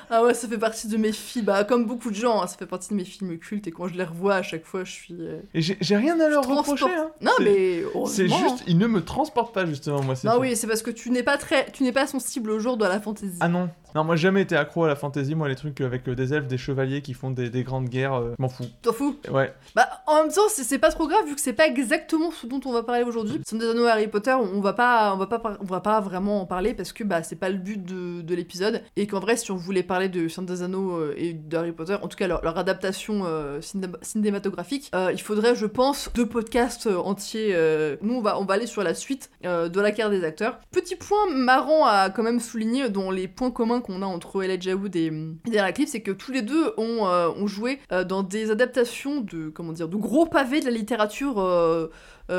ah 0.09 0.23
ouais, 0.23 0.33
ça 0.33 0.47
fait 0.47 0.57
partie 0.57 0.87
de 0.87 0.97
mes 0.97 1.11
films. 1.11 1.45
Bah, 1.45 1.63
comme 1.63 1.85
beaucoup 1.85 2.09
de 2.09 2.15
gens, 2.15 2.41
hein, 2.41 2.47
ça 2.47 2.57
fait 2.57 2.65
partie 2.65 2.89
de 2.89 2.95
mes 2.95 3.05
films 3.05 3.37
cultes. 3.37 3.67
Et 3.67 3.71
quand 3.71 3.87
je 3.87 3.93
les 3.95 4.03
revois, 4.03 4.35
à 4.35 4.41
chaque 4.43 4.65
fois, 4.65 4.83
je 4.83 4.91
suis. 4.91 5.15
euh, 5.19 5.39
Et 5.53 5.61
j'ai 5.61 5.95
rien 5.97 6.19
à 6.19 6.27
leur 6.29 6.43
reprocher. 6.43 6.85
transporte. 6.85 6.93
hein. 6.95 7.11
Non, 7.21 7.31
mais. 7.41 7.83
C'est 8.07 8.27
juste, 8.27 8.63
ils 8.67 8.77
ne 8.77 8.87
me 8.87 9.03
transportent 9.03 9.53
pas, 9.53 9.65
justement, 9.65 10.01
moi. 10.01 10.15
c'est 10.15 10.27
Non, 10.27 10.33
ça. 10.35 10.39
oui, 10.39 10.55
c'est 10.55 10.67
parce 10.67 10.81
que 10.81 10.91
tu 10.91 11.11
n'es 11.11 11.23
pas 11.23 11.37
très. 11.37 11.71
Tu 11.71 11.83
n'es 11.83 11.91
pas 11.91 12.07
sensible 12.07 12.51
au 12.51 12.59
jour 12.59 12.77
de 12.77 12.85
la 12.85 12.99
fantaisie. 12.99 13.37
Ah 13.41 13.47
non. 13.47 13.69
Non, 13.93 14.03
moi, 14.03 14.17
j'ai 14.17 14.23
jamais 14.23 14.41
été 14.41 14.57
accro 14.57 14.83
à 14.83 14.89
la 14.89 14.97
fantasy. 14.97 15.35
Moi, 15.35 15.47
les 15.47 15.55
trucs 15.55 15.79
avec 15.79 16.05
euh, 16.09 16.15
des 16.15 16.33
elfes, 16.33 16.47
des 16.47 16.57
chevaliers 16.57 17.01
qui 17.01 17.13
font 17.13 17.31
des, 17.31 17.49
des 17.49 17.63
grandes 17.63 17.87
guerres, 17.87 18.13
euh, 18.15 18.33
je 18.37 18.41
m'en 18.41 18.49
fous. 18.49 18.65
T'en 18.81 18.91
fous? 18.91 19.15
Ouais. 19.31 19.53
Bah, 19.73 19.87
en 20.07 20.23
même 20.23 20.33
temps, 20.33 20.41
c'est 20.49 20.79
pas 20.79 20.89
trop 20.91 21.07
grave 21.07 21.25
vu 21.25 21.33
que 21.35 21.39
c'est 21.39 21.53
pas 21.53 21.65
exactement 21.65 22.29
ce 22.31 22.45
dont 22.45 22.59
on 22.65 22.73
va 22.73 22.83
parler 22.83 23.03
aujourd'hui. 23.03 23.39
Seigneur 23.45 23.67
des 23.73 23.79
Anneaux 23.79 23.87
Harry 23.87 24.07
Potter, 24.09 24.33
on 24.33 24.59
va 24.59 24.73
pas, 24.73 25.13
on 25.13 25.17
va 25.17 25.27
pas, 25.27 25.57
on 25.61 25.63
va 25.63 25.79
pas 25.79 26.01
vraiment 26.01 26.41
en 26.41 26.45
parler 26.45 26.73
parce 26.73 26.91
que 26.91 27.05
bah 27.05 27.23
c'est 27.23 27.37
pas 27.37 27.47
le 27.49 27.57
but 27.57 27.81
de, 27.85 28.14
de 28.21 28.35
l'épisode 28.35 28.83
et 28.95 29.07
qu'en 29.07 29.19
vrai, 29.19 29.37
si 29.37 29.51
on 29.51 29.55
voulait 29.55 29.83
parler 29.83 30.09
de 30.09 30.27
Seigneur 30.27 30.55
des 30.55 30.63
Anneaux 30.63 30.97
euh, 30.97 31.13
et 31.17 31.33
de 31.33 31.57
Harry 31.57 31.71
Potter, 31.71 31.95
en 32.01 32.07
tout 32.07 32.17
cas 32.17 32.27
leur, 32.27 32.57
adaptation 32.57 33.23
euh, 33.25 33.59
cinéma- 33.59 33.97
cinématographique, 34.01 34.91
euh, 34.95 35.11
il 35.11 35.21
faudrait, 35.21 35.55
je 35.55 35.65
pense, 35.65 36.09
deux 36.13 36.25
podcasts 36.25 36.87
entiers. 36.87 37.55
nous, 38.01 38.15
on 38.15 38.21
va, 38.21 38.39
on 38.39 38.45
va 38.45 38.55
aller 38.55 38.67
sur 38.67 38.83
la 38.83 38.93
suite 38.93 39.29
de 39.43 39.79
la 39.79 39.91
carte 39.91 40.11
des 40.11 40.23
acteurs. 40.23 40.59
Petit 40.71 40.95
point 40.95 41.29
marrant 41.33 41.85
à 41.85 42.09
quand 42.09 42.23
même 42.23 42.39
souligner 42.39 42.89
dans 42.89 43.11
les 43.11 43.27
points 43.27 43.51
communs 43.51 43.81
qu'on 43.81 44.01
a 44.01 44.05
entre 44.05 44.43
Elijah 44.43 44.75
Wood 44.75 44.95
et, 44.95 45.05
et 45.05 45.11
Daniel 45.45 45.63
Radcliffe, 45.63 45.89
c'est 45.89 46.01
que 46.01 46.11
tous 46.11 46.31
les 46.31 46.41
deux 46.41 46.73
ont, 46.77 47.03
ont 47.03 47.47
joué 47.47 47.79
dans 48.07 48.23
des 48.23 48.51
adaptations 48.51 49.21
de 49.21 49.49
comment 49.49 49.73
dire 49.73 49.87
de 49.87 49.97
gros 49.97 50.25
pavés 50.25 50.59
de 50.59 50.65
la 50.65 50.71
littérature 50.71 51.41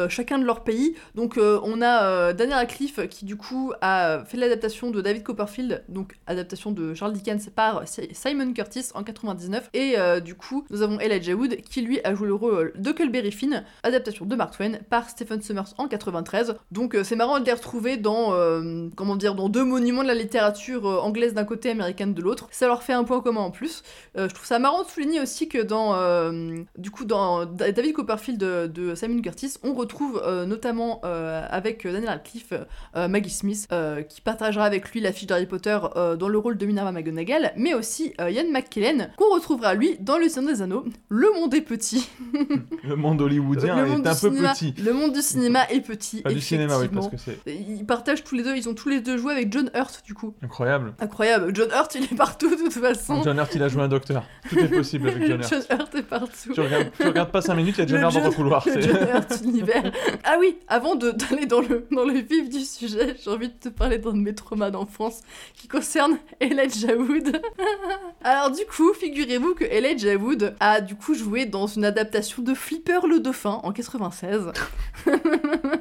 chacun 0.08 0.38
de 0.38 0.44
leur 0.44 0.64
pays. 0.64 0.94
Donc 1.14 1.38
on 1.38 1.82
a 1.82 2.04
euh, 2.04 2.32
Daniel 2.32 2.58
Radcliffe 2.58 3.06
qui 3.08 3.24
du 3.24 3.36
coup 3.36 3.72
a 3.80 4.24
fait 4.24 4.36
l'adaptation 4.36 4.90
de 4.90 5.00
David 5.00 5.22
Copperfield, 5.22 5.55
donc 5.88 6.14
adaptation 6.26 6.70
de 6.70 6.94
Charles 6.94 7.12
Dickens 7.12 7.48
par 7.54 7.86
Si- 7.88 8.08
Simon 8.12 8.52
Curtis 8.52 8.88
en 8.94 9.02
99. 9.02 9.70
Et 9.74 9.94
euh, 9.98 10.20
du 10.20 10.34
coup 10.34 10.64
nous 10.70 10.82
avons 10.82 10.98
Elijah 11.00 11.34
Wood 11.34 11.56
qui 11.68 11.82
lui 11.82 12.00
a 12.04 12.14
joué 12.14 12.26
le 12.28 12.34
rôle 12.34 12.72
de 12.76 12.90
Huckleberry 12.90 13.32
Finn, 13.32 13.64
adaptation 13.82 14.24
de 14.26 14.36
Mark 14.36 14.56
Twain 14.56 14.72
par 14.90 15.08
Stephen 15.08 15.40
Summers 15.42 15.74
en 15.78 15.88
93. 15.88 16.56
Donc 16.70 16.94
euh, 16.94 17.04
c'est 17.04 17.16
marrant 17.16 17.40
de 17.40 17.44
les 17.44 17.52
retrouver 17.52 17.96
dans 17.96 18.32
euh, 18.34 18.88
comment 18.96 19.16
dire 19.16 19.34
dans 19.34 19.48
deux 19.48 19.64
monuments 19.64 20.02
de 20.02 20.08
la 20.08 20.14
littérature 20.14 20.86
euh, 20.88 20.98
anglaise 20.98 21.34
d'un 21.34 21.44
côté, 21.44 21.70
américaine 21.70 22.14
de 22.14 22.22
l'autre. 22.22 22.48
Ça 22.50 22.66
leur 22.66 22.82
fait 22.82 22.92
un 22.92 23.04
point 23.04 23.20
commun 23.20 23.40
en 23.40 23.50
plus. 23.50 23.82
Euh, 24.16 24.28
je 24.28 24.34
trouve 24.34 24.46
ça 24.46 24.58
marrant 24.58 24.82
de 24.82 24.88
souligner 24.88 25.20
aussi 25.20 25.48
que 25.48 25.58
dans 25.62 25.94
euh, 25.94 26.56
du 26.78 26.90
coup 26.90 27.04
dans 27.04 27.46
Da- 27.46 27.72
David 27.72 27.94
Copperfield 27.94 28.38
de, 28.38 28.66
de 28.66 28.94
Simon 28.94 29.20
Curtis, 29.22 29.54
on 29.62 29.74
retrouve 29.74 30.22
notamment 30.46 31.00
avec 31.02 31.84
Daniel 31.86 32.08
Radcliffe 32.08 32.52
Maggie 32.94 33.30
Smith 33.30 33.68
qui 34.08 34.20
partagera 34.20 34.64
avec 34.64 34.90
lui 34.92 35.00
l'affiche 35.00 35.26
d'Harry 35.26 35.45
Potter 35.46 35.78
euh, 35.96 36.16
dans 36.16 36.28
le 36.28 36.38
rôle 36.38 36.56
de 36.56 36.66
Minerva 36.66 36.92
McGonagall, 36.92 37.52
mais 37.56 37.74
aussi 37.74 38.12
euh, 38.20 38.30
Ian 38.30 38.50
McKellen 38.52 39.12
qu'on 39.16 39.32
retrouvera 39.34 39.74
lui 39.74 39.96
dans 40.00 40.18
Le 40.18 40.28
Seigneur 40.28 40.54
des 40.54 40.62
Anneaux. 40.62 40.84
Le 41.08 41.28
monde 41.34 41.54
est 41.54 41.60
petit. 41.62 42.08
Le 42.84 42.96
monde 42.96 43.20
hollywoodien 43.20 43.76
le 43.76 43.86
monde 43.86 44.06
est 44.06 44.10
un 44.10 44.14
du 44.14 44.20
peu 44.20 44.28
cinéma, 44.30 44.52
petit. 44.52 44.74
Le 44.82 44.92
monde 44.92 45.12
du 45.12 45.22
cinéma 45.22 45.60
est 45.70 45.80
petit. 45.80 46.22
Pas 46.22 46.32
du 46.32 46.40
cinéma, 46.40 46.78
oui, 46.78 46.88
parce 46.88 47.08
que 47.08 47.16
c'est 47.16 47.38
Ils 47.46 47.84
partagent 47.86 48.22
tous 48.24 48.34
les 48.34 48.42
deux, 48.42 48.56
ils 48.56 48.68
ont 48.68 48.74
tous 48.74 48.88
les 48.88 49.00
deux 49.00 49.16
joué 49.16 49.32
avec 49.32 49.52
John 49.52 49.70
Hurt 49.74 50.02
du 50.04 50.14
coup. 50.14 50.34
incroyable. 50.42 50.94
Incroyable. 51.00 51.50
John 51.54 51.68
Hurt, 51.70 51.94
il 51.94 52.04
est 52.04 52.16
partout 52.16 52.50
de 52.50 52.56
toute 52.56 52.72
façon. 52.72 53.22
John 53.24 53.38
Hurt, 53.38 53.54
il 53.54 53.62
a 53.62 53.68
joué 53.68 53.82
un 53.82 53.88
docteur. 53.88 54.24
Tout 54.48 54.58
est 54.58 54.68
possible 54.68 55.08
avec 55.08 55.26
John 55.26 55.40
Hurt. 55.40 55.50
John 55.50 55.78
Hurt 55.78 55.94
est 55.94 56.02
partout. 56.02 56.52
Tu 56.54 56.60
regardes, 56.60 56.90
tu 56.98 57.06
regardes 57.06 57.30
pas 57.30 57.40
5 57.42 57.54
minutes, 57.54 57.76
il 57.78 57.80
y 57.80 57.84
a 57.84 57.86
John 57.86 58.00
Hurt 58.02 58.14
dans 58.14 58.30
ton 58.30 58.32
couloir. 58.36 58.66
Le 58.66 58.80
John 58.80 58.96
Hurt 58.96 59.40
univers. 59.44 59.92
Ah 60.24 60.36
oui, 60.40 60.56
avant 60.68 60.94
d'aller 60.96 61.46
dans 61.46 61.60
le, 61.60 61.86
dans 61.92 62.04
le 62.04 62.14
vif 62.20 62.48
du 62.48 62.60
sujet, 62.60 63.16
j'ai 63.22 63.30
envie 63.30 63.48
de 63.48 63.54
te 63.54 63.68
parler 63.68 63.98
d'un 63.98 64.12
de 64.12 64.18
mes 64.18 64.34
traumas 64.34 64.70
d'enfance 64.70 65.20
qui 65.54 65.68
concerne 65.68 66.18
Elijah 66.40 66.96
Wood. 66.96 67.40
Alors 68.22 68.50
du 68.50 68.64
coup, 68.66 68.92
figurez-vous 68.94 69.54
que 69.54 69.64
Elijah 69.64 70.16
Wood 70.16 70.54
a 70.60 70.80
du 70.80 70.94
coup 70.96 71.14
joué 71.14 71.46
dans 71.46 71.66
une 71.66 71.84
adaptation 71.84 72.42
de 72.42 72.54
Flipper 72.54 73.00
le 73.08 73.20
Dauphin 73.20 73.60
en 73.62 73.72
96. 73.72 74.52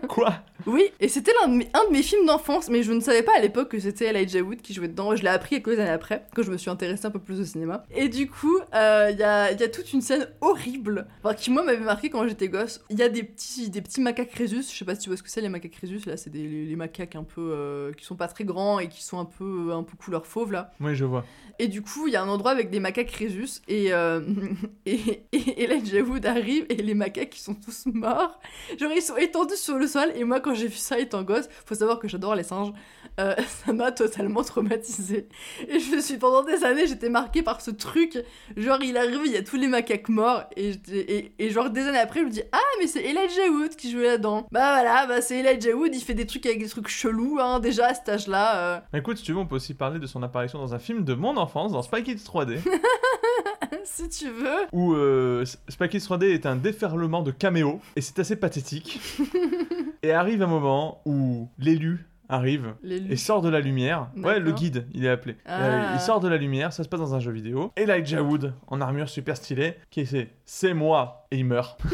Quoi? 0.07 0.35
Oui, 0.67 0.83
et 0.99 1.07
c'était 1.07 1.31
l'un 1.41 1.47
de 1.49 1.57
mes, 1.57 1.67
un 1.73 1.87
de 1.87 1.91
mes 1.91 2.01
films 2.03 2.25
d'enfance, 2.25 2.69
mais 2.69 2.83
je 2.83 2.91
ne 2.91 2.99
savais 2.99 3.23
pas 3.23 3.33
à 3.37 3.41
l'époque 3.41 3.69
que 3.69 3.79
c'était 3.79 4.05
Elijah 4.07 4.41
Wood 4.41 4.61
qui 4.61 4.73
jouait 4.73 4.87
dedans. 4.87 5.15
Je 5.15 5.23
l'ai 5.23 5.29
appris 5.29 5.61
quelques 5.61 5.79
années 5.79 5.89
après, 5.89 6.25
quand 6.35 6.43
je 6.43 6.51
me 6.51 6.57
suis 6.57 6.69
intéressée 6.69 7.05
un 7.05 7.11
peu 7.11 7.19
plus 7.19 7.39
au 7.39 7.45
cinéma. 7.45 7.83
Et 7.95 8.09
du 8.09 8.29
coup, 8.29 8.57
euh, 8.73 9.09
il 9.11 9.17
y, 9.19 9.23
a, 9.23 9.51
il 9.51 9.59
y 9.59 9.63
a 9.63 9.67
toute 9.69 9.93
une 9.93 10.01
scène 10.01 10.27
horrible, 10.41 11.07
enfin, 11.23 11.35
qui 11.35 11.51
moi 11.51 11.63
m'avait 11.63 11.83
marqué 11.83 12.09
quand 12.09 12.27
j'étais 12.27 12.49
gosse. 12.49 12.83
Il 12.89 12.97
y 12.97 13.03
a 13.03 13.09
des 13.09 13.23
petits, 13.23 13.69
des 13.69 13.81
petits 13.81 14.01
macaques 14.01 14.33
Rhésus, 14.33 14.63
je 14.71 14.77
sais 14.77 14.85
pas 14.85 14.95
si 14.95 15.01
tu 15.01 15.09
vois 15.09 15.17
ce 15.17 15.23
que 15.23 15.29
c'est 15.29 15.41
les 15.41 15.49
macaques 15.49 15.75
Rhésus, 15.75 16.01
là 16.05 16.17
c'est 16.17 16.29
des, 16.29 16.43
les, 16.47 16.65
les 16.65 16.75
macaques 16.75 17.15
un 17.15 17.23
peu... 17.23 17.51
euh, 17.53 17.91
qui 17.93 18.05
sont 18.05 18.15
pas 18.15 18.27
très 18.27 18.43
grands 18.43 18.79
et 18.79 18.87
qui 18.89 19.03
sont 19.03 19.19
un 19.19 19.25
peu, 19.25 19.71
un 19.71 19.83
peu 19.83 19.95
couleur 19.97 20.25
fauve 20.25 20.51
là. 20.51 20.71
Oui, 20.79 20.95
je 20.95 21.05
vois. 21.05 21.25
Et 21.59 21.67
du 21.67 21.81
coup, 21.81 22.07
il 22.07 22.13
y 22.13 22.15
a 22.15 22.23
un 22.23 22.27
endroit 22.27 22.51
avec 22.51 22.69
des 22.69 22.79
macaques 22.79 23.11
Rhésus 23.11 23.61
et, 23.67 23.93
euh, 23.93 24.21
et, 24.85 25.25
et 25.31 25.63
Elijah 25.63 26.01
Wood 26.01 26.25
arrive 26.25 26.65
et 26.69 26.75
les 26.75 26.93
macaques 26.95 27.37
ils 27.37 27.41
sont 27.41 27.53
tous 27.55 27.85
morts. 27.87 28.39
Genre 28.79 28.91
ils 28.95 29.01
sont 29.01 29.17
étendus 29.17 29.55
sur 29.57 29.77
le 29.77 29.87
sol 29.87 30.11
et 30.15 30.23
moi 30.23 30.39
quand 30.39 30.54
j'ai 30.55 30.67
vu 30.67 30.75
ça 30.77 30.97
étant 30.99 31.23
gosse, 31.23 31.47
faut 31.65 31.75
savoir 31.75 31.99
que 31.99 32.07
j'adore 32.07 32.35
les 32.35 32.43
singes, 32.43 32.71
euh, 33.19 33.35
ça 33.65 33.73
m'a 33.73 33.91
totalement 33.91 34.43
traumatisée. 34.43 35.27
Et 35.67 35.79
je 35.79 35.95
me 35.95 36.01
suis 36.01 36.17
pendant 36.17 36.43
des 36.43 36.63
années 36.63 36.87
j'étais 36.87 37.09
marquée 37.09 37.43
par 37.43 37.61
ce 37.61 37.71
truc, 37.71 38.17
genre 38.57 38.81
il 38.81 38.97
arrive, 38.97 39.21
il 39.25 39.31
y 39.31 39.37
a 39.37 39.43
tous 39.43 39.57
les 39.57 39.67
macaques 39.67 40.09
morts 40.09 40.43
et, 40.55 40.71
j'étais- 40.73 41.13
et, 41.13 41.35
et 41.39 41.49
genre 41.49 41.69
des 41.69 41.81
années 41.81 41.99
après 41.99 42.21
je 42.21 42.25
me 42.25 42.29
dis 42.31 42.41
ah 42.51 42.59
mais 42.79 42.87
c'est 42.87 43.03
Elijah 43.03 43.49
Wood 43.51 43.75
qui 43.75 43.91
jouait 43.91 44.07
là-dedans. 44.07 44.47
Bah 44.51 44.73
voilà, 44.73 45.05
bah 45.07 45.21
c'est 45.21 45.39
Elijah 45.39 45.73
Wood, 45.75 45.93
il 45.93 46.01
fait 46.01 46.13
des 46.13 46.25
trucs 46.25 46.45
avec 46.45 46.59
des 46.59 46.69
trucs 46.69 46.87
chelous 46.87 47.37
hein, 47.39 47.59
déjà 47.59 47.87
à 47.87 47.93
cet 47.93 48.09
âge-là. 48.09 48.57
euh. 48.57 48.79
Écoute, 48.97 49.17
si 49.17 49.23
tu 49.23 49.33
veux, 49.33 49.39
on 49.39 49.45
peut 49.45 49.55
aussi 49.55 49.73
parler 49.73 49.99
de 49.99 50.07
son 50.07 50.23
apparition 50.23 50.59
dans 50.59 50.73
un 50.73 50.79
film 50.79 51.03
de 51.03 51.13
mon 51.13 51.37
enfance, 51.37 51.71
dans 51.73 51.81
Spy 51.81 52.03
Kids 52.03 52.15
3D, 52.25 52.57
si 53.83 54.09
tu 54.09 54.29
veux. 54.29 54.65
où 54.71 54.93
euh, 54.93 55.45
Spy 55.69 55.89
Kids 55.89 55.99
3D 55.99 56.25
est 56.33 56.45
un 56.45 56.55
déferlement 56.55 57.21
de 57.21 57.31
caméos, 57.31 57.79
et 57.95 58.01
c'est 58.01 58.19
assez 58.19 58.35
pathétique. 58.35 58.99
et 60.05 60.13
arrive 60.13 60.41
un 60.41 60.47
moment 60.47 61.01
où 61.05 61.49
l'élu 61.57 62.07
arrive 62.29 62.75
et 62.83 63.17
sort 63.17 63.41
de 63.41 63.49
la 63.49 63.59
lumière. 63.59 64.09
Ouais, 64.17 64.39
le 64.39 64.51
guide, 64.51 64.87
il 64.93 65.05
est 65.05 65.09
appelé. 65.09 65.35
Ah. 65.45 65.63
Euh, 65.63 65.91
il 65.95 65.99
sort 65.99 66.19
de 66.19 66.27
la 66.27 66.37
lumière, 66.37 66.73
ça 66.73 66.83
se 66.83 66.89
passe 66.89 66.99
dans 66.99 67.15
un 67.15 67.19
jeu 67.19 67.31
vidéo. 67.31 67.71
Elijah 67.75 68.23
Wood, 68.23 68.53
en 68.67 68.81
armure 68.81 69.09
super 69.09 69.37
stylée, 69.37 69.75
qui 69.91 70.05
c'est 70.05 70.29
C'est 70.45 70.73
moi, 70.73 71.27
et 71.31 71.37
il 71.37 71.45
meurt. 71.45 71.79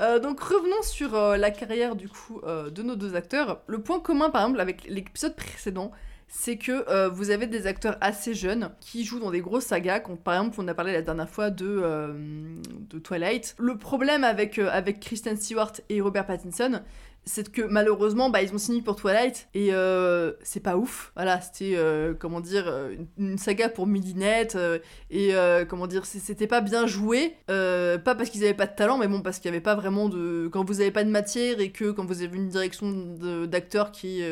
Euh, 0.00 0.18
donc 0.18 0.40
revenons 0.40 0.82
sur 0.82 1.14
euh, 1.14 1.36
la 1.36 1.50
carrière 1.50 1.94
du 1.94 2.08
coup 2.08 2.40
euh, 2.44 2.70
de 2.70 2.82
nos 2.82 2.96
deux 2.96 3.16
acteurs. 3.16 3.60
Le 3.66 3.82
point 3.82 4.00
commun 4.00 4.30
par 4.30 4.42
exemple 4.42 4.60
avec 4.60 4.84
l'épisode 4.88 5.36
précédent, 5.36 5.90
c'est 6.32 6.56
que 6.56 6.88
euh, 6.88 7.08
vous 7.08 7.30
avez 7.30 7.48
des 7.48 7.66
acteurs 7.66 7.98
assez 8.00 8.34
jeunes 8.34 8.70
qui 8.78 9.04
jouent 9.04 9.18
dans 9.18 9.32
des 9.32 9.40
grosses 9.40 9.66
sagas. 9.66 9.98
Quand, 9.98 10.14
par 10.14 10.34
exemple, 10.34 10.58
on 10.60 10.68
a 10.68 10.74
parlé 10.74 10.92
la 10.92 11.02
dernière 11.02 11.28
fois 11.28 11.50
de, 11.50 11.66
euh, 11.66 12.14
Twilight. 13.02 13.56
Le 13.58 13.76
problème 13.76 14.22
avec, 14.22 14.58
euh, 14.58 14.70
avec 14.70 15.00
Kristen 15.00 15.36
Stewart 15.36 15.72
et 15.88 16.00
Robert 16.00 16.26
Pattinson, 16.26 16.82
c'est 17.24 17.50
que 17.52 17.62
malheureusement, 17.62 18.30
bah, 18.30 18.42
ils 18.42 18.52
ont 18.52 18.58
signé 18.58 18.82
pour 18.82 18.96
Twilight 18.96 19.48
et 19.54 19.72
euh, 19.72 20.32
c'est 20.42 20.60
pas 20.60 20.76
ouf. 20.76 21.12
Voilà, 21.14 21.40
c'était 21.40 21.74
euh, 21.76 22.14
comment 22.18 22.40
dire 22.40 22.64
euh, 22.66 22.94
une, 23.18 23.38
saga 23.38 23.68
pour 23.68 23.86
midinette 23.86 24.56
euh, 24.56 24.78
et 25.10 25.32
comment 25.68 25.86
dire, 25.86 26.06
c'était 26.06 26.46
pas 26.46 26.60
bien 26.60 26.86
joué. 26.86 27.34
pas 27.46 27.98
parce 28.14 28.30
qu'ils 28.30 28.44
avaient 28.44 28.54
pas 28.54 28.66
de 28.66 28.74
talent, 28.74 28.98
mais 28.98 29.08
bon 29.08 29.20
parce 29.22 29.38
qu'il 29.38 29.46
y 29.46 29.54
avait 29.54 29.60
pas 29.60 29.74
vraiment 29.74 30.08
de 30.08 30.48
quand 30.52 30.64
vous 30.64 30.80
avez 30.80 30.90
pas 30.90 31.04
de 31.04 31.10
matière 31.10 31.60
et 31.60 31.70
que 31.70 31.90
quand 31.90 32.04
vous 32.04 32.22
avez 32.22 32.36
une 32.36 32.48
direction 32.48 32.90
de- 32.90 33.46
d'acteur 33.46 33.92
qui 33.92 34.22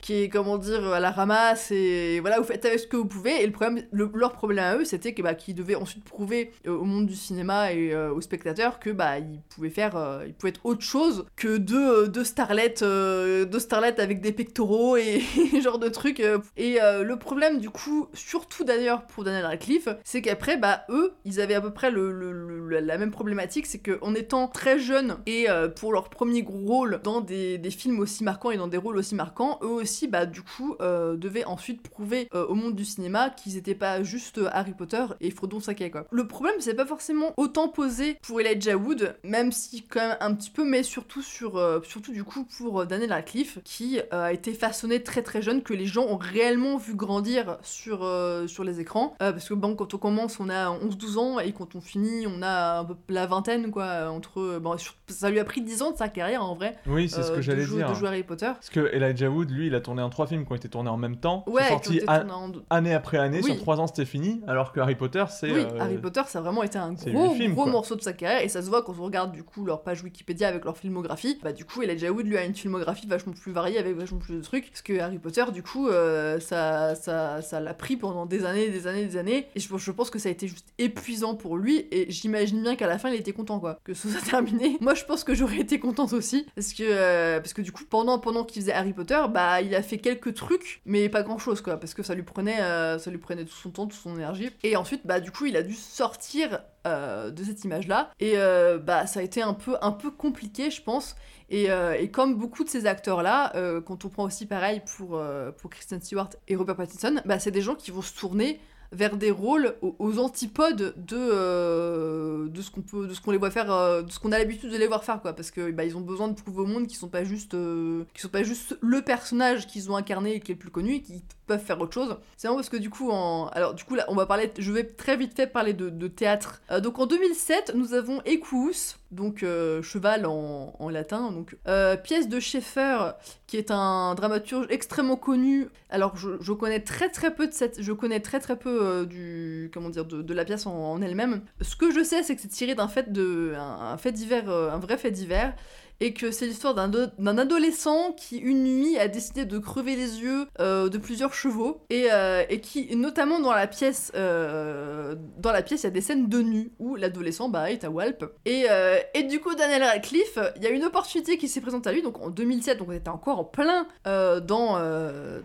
qui 0.00 0.14
est 0.14 0.28
comment 0.28 0.58
dire 0.58 0.86
à 0.92 1.00
la 1.00 1.10
ramasse 1.10 1.70
et 1.70 2.20
voilà 2.20 2.38
vous 2.38 2.44
faites 2.44 2.64
avec 2.64 2.78
ce 2.80 2.86
que 2.86 2.96
vous 2.96 3.06
pouvez. 3.06 3.42
Et 3.42 3.46
le 3.46 3.52
problème, 3.52 3.84
le- 3.92 4.10
leur 4.14 4.32
problème 4.32 4.64
à 4.64 4.76
eux, 4.76 4.84
c'était 4.84 5.12
que 5.14 5.22
bah 5.22 5.34
qu'ils 5.34 5.54
devaient 5.54 5.74
ensuite 5.74 6.04
prouver 6.04 6.52
au 6.66 6.84
monde 6.84 7.06
du 7.06 7.14
cinéma 7.16 7.72
et 7.72 7.94
aux 7.94 8.20
spectateurs 8.20 8.78
que 8.80 8.90
bah 8.90 9.18
ils 9.18 9.40
pouvaient 9.54 9.70
faire, 9.70 10.22
ils 10.26 10.34
pouvaient 10.34 10.50
être 10.50 10.64
autre 10.64 10.82
chose 10.82 11.26
que 11.36 11.56
deux 11.56 12.08
starlettes, 12.30 12.82
euh, 12.82 13.44
deux 13.44 13.58
starlettes 13.58 13.98
avec 13.98 14.20
des 14.20 14.32
pectoraux 14.32 14.96
et 14.96 15.20
genre 15.62 15.78
de 15.78 15.88
trucs. 15.88 16.20
euh. 16.20 16.38
Et 16.56 16.80
euh, 16.80 17.02
le 17.02 17.18
problème 17.18 17.58
du 17.58 17.70
coup, 17.70 18.08
surtout 18.14 18.64
d'ailleurs 18.64 19.06
pour 19.06 19.24
Daniel 19.24 19.44
Radcliffe, 19.44 19.88
c'est 20.04 20.22
qu'après 20.22 20.56
bah 20.56 20.84
eux, 20.88 21.12
ils 21.24 21.40
avaient 21.40 21.54
à 21.54 21.60
peu 21.60 21.72
près 21.72 21.90
la 21.90 22.98
même 22.98 23.10
problématique, 23.10 23.66
c'est 23.66 23.78
qu'en 23.78 24.14
étant 24.14 24.48
très 24.48 24.78
jeunes 24.78 25.18
et 25.26 25.46
pour 25.76 25.92
leur 25.92 26.08
premier 26.08 26.42
gros 26.42 26.58
rôle 26.66 27.00
dans 27.02 27.20
des, 27.20 27.60
films 27.70 28.00
aussi 28.00 28.24
marquants 28.24 28.50
et 28.50 28.56
dans 28.56 28.68
des 28.68 28.76
rôles 28.76 28.96
aussi 28.96 29.14
marquants, 29.14 29.58
eux 29.62 29.68
aussi 29.68 30.06
bah 30.08 30.26
du 30.26 30.42
coup 30.42 30.76
devaient 30.80 31.44
ensuite 31.44 31.82
prouver 31.82 32.28
au 32.32 32.54
monde 32.54 32.74
du 32.76 32.84
cinéma 32.84 33.30
qu'ils 33.30 33.56
étaient 33.56 33.74
pas 33.74 34.02
juste 34.02 34.40
Harry 34.52 34.74
Potter 34.74 35.04
et 35.20 35.30
Frodon 35.30 35.60
Sake 35.60 35.90
quoi. 35.90 36.06
Le 36.10 36.26
problème 36.26 36.54
c'est 36.60 36.74
pas 36.74 36.86
forcément 36.86 37.32
autant 37.36 37.68
posé 37.68 38.16
pour 38.22 38.40
Elijah 38.40 38.76
Wood, 38.76 39.16
même 39.24 39.52
si 39.52 39.82
quand 39.82 40.00
même 40.00 40.16
un 40.20 40.34
petit 40.34 40.50
peu, 40.50 40.64
mais 40.64 40.82
surtout 40.82 41.22
sur 41.22 41.60
surtout 41.84 42.12
du 42.12 42.19
coup 42.24 42.44
pour 42.58 42.80
euh, 42.80 42.84
Daniel 42.86 43.12
Radcliffe 43.12 43.58
qui 43.64 43.98
euh, 44.12 44.24
a 44.24 44.32
été 44.32 44.52
façonné 44.54 45.02
très 45.02 45.22
très 45.22 45.42
jeune 45.42 45.62
que 45.62 45.72
les 45.74 45.86
gens 45.86 46.04
ont 46.06 46.16
réellement 46.16 46.76
vu 46.76 46.94
grandir 46.94 47.58
sur 47.62 48.00
euh, 48.04 48.46
sur 48.46 48.64
les 48.64 48.80
écrans 48.80 49.14
Euh, 49.22 49.32
parce 49.32 49.48
que 49.48 49.54
bon 49.54 49.74
quand 49.76 49.94
on 49.94 49.98
commence 49.98 50.40
on 50.40 50.48
a 50.48 50.70
11-12 50.78 51.18
ans 51.18 51.38
et 51.40 51.52
quand 51.52 51.74
on 51.74 51.80
finit 51.80 52.26
on 52.26 52.42
a 52.42 52.80
un 52.80 52.84
peu 52.84 52.94
la 53.08 53.26
vingtaine 53.26 53.70
quoi 53.70 54.10
entre 54.10 54.58
bon 54.58 54.76
ça 55.08 55.30
lui 55.30 55.38
a 55.40 55.44
pris 55.44 55.60
10 55.62 55.82
ans 55.82 55.90
de 55.92 55.96
sa 55.96 56.08
carrière 56.08 56.44
en 56.44 56.54
vrai 56.54 56.76
Oui, 56.86 57.08
c'est 57.08 57.22
ce 57.22 57.32
que 57.32 57.40
j'allais 57.42 57.64
dire. 57.66 57.88
de 57.88 57.94
jouer 57.94 58.08
Harry 58.08 58.22
Potter 58.22 58.46
Parce 58.54 58.70
que 58.70 58.90
Elijah 58.94 59.28
Wood, 59.28 59.50
lui, 59.50 59.66
il 59.66 59.74
a 59.74 59.80
tourné 59.80 60.02
en 60.02 60.10
trois 60.10 60.26
films 60.26 60.44
qui 60.46 60.52
ont 60.52 60.56
été 60.56 60.68
tournés 60.68 60.90
en 60.90 60.96
même 60.96 61.16
temps. 61.16 61.44
ouais 61.46 61.62
a- 62.06 62.24
en 62.34 62.52
année 62.70 62.94
après 62.94 63.18
année, 63.18 63.40
Oui. 63.42 63.52
sur 63.52 63.58
trois 63.60 63.80
ans 63.80 63.86
c'était 63.86 64.04
fini, 64.04 64.40
alors 64.46 64.72
que 64.72 64.80
Harry 64.80 64.94
Potter 64.94 65.24
c'est. 65.30 65.50
Oui, 65.50 65.64
Harry 65.78 65.98
Potter, 65.98 66.22
ça 66.26 66.38
a 66.38 66.42
vraiment 66.42 66.62
été 66.62 66.78
un 66.78 66.92
gros, 66.92 67.30
films, 67.34 67.54
gros 67.54 67.64
quoi. 67.64 67.72
morceau 67.72 67.96
de 67.96 68.02
sa 68.02 68.12
carrière, 68.12 68.42
et 68.42 68.48
ça 68.48 68.62
se 68.62 68.68
voit 68.68 68.82
quand 68.82 68.94
on 68.98 69.02
regarde 69.04 69.32
du 69.32 69.42
coup 69.42 69.64
leur 69.64 69.82
page 69.82 70.02
Wikipédia 70.02 70.48
avec 70.48 70.64
leur 70.64 70.76
filmographie. 70.76 71.38
Bah 71.42 71.52
du 71.52 71.64
coup, 71.64 71.82
Elijah 71.82 72.09
Wood 72.10 72.26
lui 72.26 72.36
a 72.36 72.44
une 72.44 72.54
filmographie 72.54 73.06
vachement 73.06 73.32
plus 73.32 73.52
variée 73.52 73.78
avec 73.78 73.96
vachement 73.96 74.18
plus 74.18 74.34
de 74.34 74.42
trucs, 74.42 74.68
parce 74.68 74.82
que 74.82 74.98
Harry 74.98 75.18
Potter, 75.18 75.44
du 75.52 75.62
coup, 75.62 75.88
euh, 75.88 76.40
ça, 76.40 76.94
ça, 76.94 77.42
ça 77.42 77.60
l'a 77.60 77.74
pris 77.74 77.96
pendant 77.96 78.26
des 78.26 78.44
années, 78.44 78.68
des 78.68 78.86
années, 78.86 79.04
des 79.04 79.16
années, 79.16 79.46
et 79.54 79.60
je, 79.60 79.76
je 79.76 79.90
pense 79.92 80.10
que 80.10 80.18
ça 80.18 80.28
a 80.28 80.32
été 80.32 80.48
juste 80.48 80.68
épuisant 80.78 81.34
pour 81.34 81.56
lui, 81.56 81.86
et 81.90 82.10
j'imagine 82.10 82.62
bien 82.62 82.76
qu'à 82.76 82.86
la 82.86 82.98
fin, 82.98 83.10
il 83.10 83.18
était 83.18 83.32
content 83.32 83.60
quoi, 83.60 83.78
que 83.84 83.94
ce 83.94 84.08
soit 84.08 84.20
terminé. 84.30 84.76
Moi, 84.80 84.94
je 84.94 85.04
pense 85.04 85.24
que 85.24 85.34
j'aurais 85.34 85.58
été 85.60 85.78
contente 85.78 86.12
aussi, 86.12 86.46
parce 86.54 86.72
que, 86.72 86.82
euh, 86.86 87.40
parce 87.40 87.52
que 87.52 87.62
du 87.62 87.72
coup, 87.72 87.84
pendant, 87.88 88.18
pendant 88.18 88.44
qu'il 88.44 88.62
faisait 88.62 88.72
Harry 88.72 88.92
Potter, 88.92 89.20
bah 89.32 89.60
il 89.62 89.74
a 89.74 89.82
fait 89.82 89.98
quelques 89.98 90.34
trucs, 90.34 90.82
mais 90.84 91.08
pas 91.08 91.22
grand 91.22 91.38
chose 91.38 91.60
quoi, 91.60 91.76
parce 91.76 91.94
que 91.94 92.02
ça 92.02 92.14
lui 92.14 92.22
prenait, 92.22 92.60
euh, 92.60 92.98
ça 92.98 93.10
lui 93.10 93.18
prenait 93.18 93.44
tout 93.44 93.54
son 93.54 93.70
temps, 93.70 93.86
toute 93.86 94.00
son 94.00 94.16
énergie, 94.16 94.50
et 94.62 94.76
ensuite, 94.76 95.02
bah 95.04 95.20
du 95.20 95.30
coup, 95.30 95.46
il 95.46 95.56
a 95.56 95.62
dû 95.62 95.74
sortir 95.74 96.60
de 96.84 97.44
cette 97.44 97.64
image-là. 97.64 98.10
Et 98.20 98.34
euh, 98.36 98.78
bah, 98.78 99.06
ça 99.06 99.20
a 99.20 99.22
été 99.22 99.42
un 99.42 99.54
peu, 99.54 99.76
un 99.82 99.92
peu 99.92 100.10
compliqué, 100.10 100.70
je 100.70 100.82
pense. 100.82 101.16
Et, 101.50 101.70
euh, 101.70 101.94
et 101.98 102.08
comme 102.08 102.36
beaucoup 102.36 102.62
de 102.62 102.68
ces 102.68 102.86
acteurs-là, 102.86 103.54
euh, 103.56 103.80
quand 103.80 104.04
on 104.04 104.08
prend 104.08 104.24
aussi 104.24 104.46
pareil 104.46 104.82
pour, 104.96 105.16
euh, 105.16 105.50
pour 105.50 105.68
Kristen 105.68 106.00
Stewart 106.00 106.30
et 106.46 106.54
Robert 106.54 106.76
Pattinson, 106.76 107.20
bah, 107.24 107.40
c'est 107.40 107.50
des 107.50 107.60
gens 107.60 107.74
qui 107.74 107.90
vont 107.90 108.02
se 108.02 108.16
tourner 108.16 108.60
vers 108.92 109.16
des 109.16 109.30
rôles 109.30 109.76
aux, 109.82 110.18
antipodes 110.18 110.94
de, 110.96 112.48
de 112.48 112.60
ce 112.62 112.72
qu'on 112.72 112.82
peut 112.82 113.06
de 113.06 113.14
ce 113.14 113.20
qu'on 113.20 113.30
les 113.30 113.38
voit 113.38 113.52
faire 113.52 114.02
de 114.02 114.10
ce 114.10 114.18
qu'on 114.18 114.32
a 114.32 114.38
l'habitude 114.38 114.68
de 114.68 114.76
les 114.76 114.88
voir 114.88 115.04
faire 115.04 115.22
quoi. 115.22 115.32
Parce 115.32 115.52
que 115.52 115.70
bah, 115.70 115.84
ils 115.84 115.96
ont 115.96 116.00
besoin 116.00 116.26
de 116.26 116.34
prouver 116.34 116.62
au 116.62 116.66
monde 116.66 116.88
qu'ils 116.88 116.98
sont 116.98 117.08
pas 117.08 117.22
juste 117.22 117.52
qu'ils 117.52 118.20
sont 118.20 118.28
pas 118.28 118.42
juste 118.42 118.76
le 118.80 119.00
personnage 119.02 119.68
qu'ils 119.68 119.92
ont 119.92 119.96
incarné 119.96 120.34
et 120.34 120.40
qui 120.40 120.50
est 120.50 120.56
le 120.56 120.58
plus 120.58 120.72
connu 120.72 120.94
et 120.94 121.02
qu'ils 121.02 121.22
peuvent 121.50 121.64
faire 121.64 121.80
autre 121.80 121.92
chose 121.92 122.16
c'est 122.36 122.46
vraiment 122.46 122.60
parce 122.60 122.68
que 122.68 122.76
du 122.76 122.90
coup 122.90 123.10
en 123.10 123.48
alors 123.48 123.74
du 123.74 123.82
coup 123.82 123.96
là 123.96 124.04
on 124.06 124.14
va 124.14 124.24
parler 124.24 124.52
je 124.56 124.70
vais 124.70 124.84
très 124.84 125.16
vite 125.16 125.34
fait 125.34 125.48
parler 125.48 125.72
de, 125.72 126.06
théâtre 126.06 126.62
Euh, 126.70 126.78
donc 126.78 127.00
en 127.00 127.06
2007 127.06 127.72
nous 127.74 127.94
avons 127.94 128.22
Equus 128.24 128.96
donc 129.10 129.42
euh, 129.42 129.82
cheval 129.82 130.26
en, 130.26 130.88
latin 130.88 131.32
donc 131.32 131.56
euh, 131.66 131.96
pièce 131.96 132.28
de 132.28 132.38
Schaeffer 132.38 133.14
qui 133.48 133.56
est 133.56 133.72
un 133.72 134.14
dramaturge 134.14 134.66
extrêmement 134.70 135.16
connu. 135.16 135.68
Alors 135.88 136.16
je, 136.16 136.52
connais 136.52 136.78
très 136.78 137.08
très 137.08 137.34
peu 137.34 137.48
de 137.48 137.52
cette, 137.52 137.82
je 137.82 137.92
connais 137.92 138.20
très 138.20 138.38
très 138.38 138.56
peu 138.56 139.04
du, 139.06 139.72
comment 139.74 139.90
dire, 139.90 140.04
de, 140.04 140.34
la 140.34 140.44
pièce 140.44 140.66
en, 140.66 141.02
elle-même. 141.02 141.42
Ce 141.60 141.74
que 141.74 141.90
je 141.90 142.04
sais, 142.04 142.22
c'est 142.22 142.36
que 142.36 142.42
c'est 142.42 142.48
tiré 142.48 142.76
d'un 142.76 142.86
fait 142.86 143.10
de, 143.10 143.54
un, 143.56 143.92
un 143.92 143.96
fait 143.96 144.12
divers, 144.12 144.48
un 144.48 144.78
vrai 144.78 144.96
fait 144.96 145.10
divers. 145.10 145.52
Et 146.00 146.12
que 146.14 146.30
c'est 146.30 146.46
l'histoire 146.46 146.74
d'un 146.74 146.88
do- 146.88 147.06
d'un 147.18 147.38
adolescent 147.38 148.12
qui, 148.12 148.38
une 148.38 148.64
nuit, 148.64 148.98
a 148.98 149.08
décidé 149.08 149.44
de 149.44 149.58
crever 149.58 149.96
les 149.96 150.20
yeux 150.20 150.46
euh, 150.60 150.88
de 150.88 150.98
plusieurs 150.98 151.34
chevaux, 151.34 151.82
et, 151.90 152.06
euh, 152.10 152.42
et 152.48 152.60
qui, 152.60 152.94
notamment 152.96 153.40
dans 153.40 153.52
la 153.52 153.66
pièce, 153.66 154.12
euh, 154.14 155.14
dans 155.38 155.52
la 155.52 155.62
pièce, 155.62 155.82
il 155.82 155.84
y 155.84 155.86
a 155.88 155.90
des 155.90 156.00
scènes 156.00 156.28
de 156.28 156.40
nu 156.40 156.72
où 156.78 156.96
l'adolescent 156.96 157.48
bah, 157.48 157.70
est 157.70 157.84
à 157.84 157.90
Walp. 157.90 158.24
Et, 158.46 158.66
et 159.14 159.22
du 159.24 159.40
coup, 159.40 159.54
Daniel 159.54 159.82
Radcliffe, 159.82 160.38
il 160.56 160.62
y 160.62 160.66
a 160.66 160.70
une 160.70 160.84
opportunité 160.84 161.36
qui 161.38 161.48
s'est 161.48 161.60
présentée 161.60 161.88
à 161.88 161.92
lui, 161.92 162.02
donc 162.02 162.20
en 162.20 162.30
2007, 162.30 162.78
donc 162.78 162.88
on 162.88 162.92
était 162.92 163.08
encore 163.08 163.38
en 163.38 163.44
plein 163.44 163.86
dans, 164.04 164.78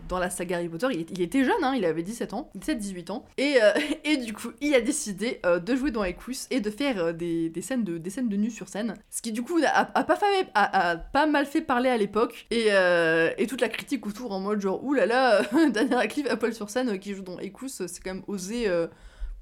dans 0.09 0.19
la 0.19 0.29
saga 0.29 0.57
Harry 0.57 0.69
Potter. 0.69 0.87
Il, 1.09 1.21
était 1.21 1.43
jeune, 1.43 1.63
hein, 1.63 1.73
il 1.75 1.85
avait 1.85 2.03
17 2.03 2.33
ans, 2.33 2.49
17-18 2.57 3.11
ans, 3.11 3.25
et, 3.37 3.57
et 4.03 4.17
du 4.17 4.33
coup, 4.33 4.51
il 4.61 4.73
a 4.75 4.81
décidé 4.81 5.41
de 5.43 5.75
jouer 5.75 5.91
dans 5.91 6.03
Ecus 6.03 6.47
et 6.51 6.59
de 6.59 6.69
faire 6.69 7.13
des, 7.13 7.49
des, 7.49 7.61
scènes 7.61 7.83
de, 7.83 7.97
des 7.97 8.09
scènes 8.09 8.29
de 8.29 8.35
nu 8.37 8.49
sur 8.49 8.67
scène. 8.69 8.95
Ce 9.09 9.21
qui, 9.21 9.31
du 9.31 9.41
coup, 9.43 9.59
a, 9.65 9.91
a 9.97 10.03
pas, 10.03 10.15
fait, 10.15 10.44
a, 10.53 10.97
pas 10.97 11.25
mal 11.25 11.45
fait 11.45 11.61
parler 11.61 11.89
à 11.89 11.97
l'époque, 11.97 12.45
et, 12.51 12.67
euh, 12.69 13.31
et 13.37 13.47
toute 13.47 13.61
la 13.61 13.69
critique 13.69 14.05
autour 14.05 14.31
en 14.31 14.39
mode 14.39 14.61
genre, 14.61 14.83
oulala, 14.83 15.41
Daniel 15.71 15.95
Radcliffe 15.95 16.29
à 16.29 16.37
poil 16.37 16.53
sur 16.53 16.69
scène 16.69 16.89
euh, 16.89 16.97
qui 16.97 17.13
joue 17.13 17.23
dans 17.23 17.37
Ecus, 17.37 17.85
c'est 17.87 18.03
quand 18.03 18.13
même 18.13 18.23
osé. 18.27 18.67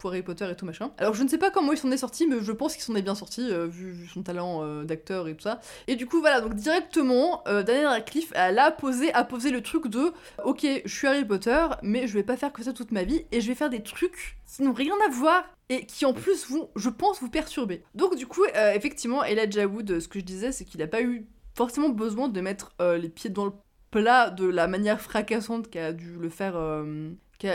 Harry 0.09 0.23
Potter 0.23 0.49
et 0.49 0.55
tout 0.55 0.65
machin. 0.65 0.91
Alors 0.97 1.13
je 1.13 1.23
ne 1.23 1.27
sais 1.27 1.37
pas 1.37 1.51
comment 1.51 1.71
ils 1.71 1.77
s'en 1.77 1.91
est 1.91 1.97
sortis, 1.97 2.27
mais 2.27 2.37
je 2.41 2.51
pense 2.51 2.73
qu'ils 2.73 2.83
s'en 2.83 2.95
est 2.95 3.01
bien 3.01 3.15
sortis, 3.15 3.51
euh, 3.51 3.67
vu, 3.67 4.07
son 4.07 4.23
talent 4.23 4.63
euh, 4.63 4.83
d'acteur 4.83 5.27
et 5.27 5.35
tout 5.35 5.43
ça. 5.43 5.59
Et 5.87 5.95
du 5.95 6.05
coup 6.05 6.19
voilà, 6.19 6.41
donc 6.41 6.55
directement, 6.55 7.43
euh, 7.47 7.63
Daniel 7.63 7.87
Radcliffe, 7.87 8.31
elle 8.35 8.59
a 8.59 8.71
posé, 8.71 9.11
le 9.51 9.61
truc 9.61 9.87
de 9.87 10.13
ok, 10.43 10.65
je 10.85 10.93
suis 10.93 11.07
Harry 11.07 11.25
Potter, 11.25 11.65
mais 11.81 12.07
je 12.07 12.13
vais 12.13 12.23
pas 12.23 12.37
faire 12.37 12.51
que 12.51 12.63
ça 12.63 12.73
toute 12.73 12.91
ma 12.91 13.03
vie, 13.03 13.25
et 13.31 13.41
je 13.41 13.47
vais 13.47 13.55
faire 13.55 13.69
des 13.69 13.83
trucs 13.83 14.37
qui 14.47 14.63
n'ont 14.63 14.73
rien 14.73 14.95
à 15.05 15.09
voir 15.09 15.43
et 15.69 15.85
qui 15.85 16.05
en 16.05 16.13
plus 16.13 16.47
vont, 16.49 16.69
je 16.75 16.89
pense, 16.89 17.19
vous 17.21 17.29
perturber. 17.29 17.83
Donc 17.95 18.15
du 18.15 18.27
coup, 18.27 18.43
effectivement, 18.75 19.23
Elijah 19.23 19.65
Wood, 19.65 19.99
ce 19.99 20.07
que 20.07 20.19
je 20.19 20.25
disais, 20.25 20.51
c'est 20.51 20.65
qu'il 20.65 20.81
a 20.81 20.87
pas 20.87 21.01
eu 21.01 21.25
forcément 21.55 21.89
besoin 21.89 22.27
de 22.27 22.41
mettre 22.41 22.73
les 22.79 23.09
pieds 23.09 23.29
dans 23.29 23.45
le 23.45 23.53
plat 23.89 24.29
de 24.29 24.45
la 24.45 24.67
manière 24.67 25.01
fracassante 25.01 25.69
qu'a 25.69 25.93
dû 25.93 26.15
le 26.19 26.29
faire 26.29 26.55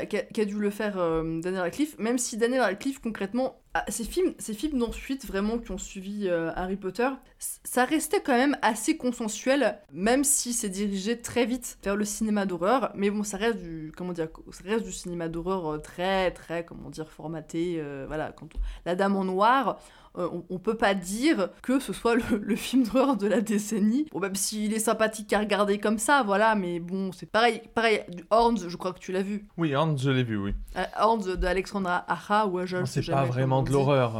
qu'a- 0.06 0.22
qu'a 0.22 0.44
dû 0.44 0.58
le 0.58 0.70
faire 0.70 0.98
euh, 0.98 1.40
Daniel 1.40 1.62
Radcliffe, 1.62 1.98
même 1.98 2.18
si 2.18 2.36
Daniel 2.36 2.60
Radcliffe, 2.62 2.98
concrètement, 3.00 3.60
ah, 3.74 3.84
ces 3.88 4.04
films, 4.04 4.34
ces 4.38 4.54
films 4.54 4.78
d'ensuite, 4.78 5.26
vraiment, 5.26 5.58
qui 5.58 5.70
ont 5.70 5.78
suivi 5.78 6.28
euh, 6.28 6.50
Harry 6.56 6.76
Potter, 6.76 7.08
ça 7.38 7.84
restait 7.84 8.20
quand 8.20 8.36
même 8.36 8.56
assez 8.62 8.96
consensuel, 8.96 9.78
même 9.92 10.24
si 10.24 10.52
c'est 10.52 10.68
dirigé 10.68 11.20
très 11.20 11.44
vite 11.46 11.78
vers 11.84 11.94
le 11.96 12.04
cinéma 12.04 12.46
d'horreur, 12.46 12.90
mais 12.94 13.10
bon, 13.10 13.22
ça 13.22 13.36
reste 13.36 13.58
du, 13.58 13.92
comment 13.96 14.12
dire, 14.12 14.28
ça 14.50 14.62
reste 14.64 14.84
du 14.84 14.92
cinéma 14.92 15.28
d'horreur 15.28 15.74
euh, 15.74 15.78
très, 15.78 16.30
très, 16.32 16.64
comment 16.64 16.90
dire, 16.90 17.08
formaté, 17.10 17.76
euh, 17.78 18.04
voilà, 18.08 18.32
quand 18.32 18.46
on- 18.54 18.58
La 18.86 18.94
Dame 18.96 19.14
en 19.16 19.24
Noir, 19.24 19.78
euh, 20.16 20.28
on, 20.32 20.44
on 20.50 20.58
peut 20.58 20.76
pas 20.76 20.94
dire 20.94 21.50
que 21.62 21.78
ce 21.78 21.92
soit 21.92 22.16
le, 22.16 22.22
le 22.42 22.56
film 22.56 22.82
d'horreur 22.82 23.16
de 23.16 23.28
la 23.28 23.40
décennie. 23.40 24.06
Bon, 24.10 24.18
même 24.18 24.34
s'il 24.34 24.72
est 24.74 24.78
sympathique 24.80 25.32
à 25.32 25.38
regarder 25.38 25.78
comme 25.78 25.98
ça, 25.98 26.24
voilà, 26.24 26.56
mais 26.56 26.80
bon, 26.80 27.12
c'est 27.12 27.26
pareil. 27.30 27.60
Pareil, 27.74 28.00
Horns, 28.30 28.68
je 28.68 28.76
crois 28.76 28.92
que 28.92 28.98
tu 28.98 29.12
l'as 29.12 29.22
vu. 29.22 29.46
Oui, 29.56 29.76
Hans, 29.76 29.96
je 29.96 30.10
l'ai 30.10 30.24
vu, 30.24 30.36
oui. 30.38 30.54
Euh, 30.76 30.82
Horns 30.98 31.36
d'Alexandra 31.36 32.04
Aja 32.10 32.46
ou 32.46 32.58
Aja, 32.58 32.84
C'est 32.86 33.06
pas 33.08 33.24
vraiment 33.26 33.62
de 33.62 33.70
l'horreur. 33.70 34.16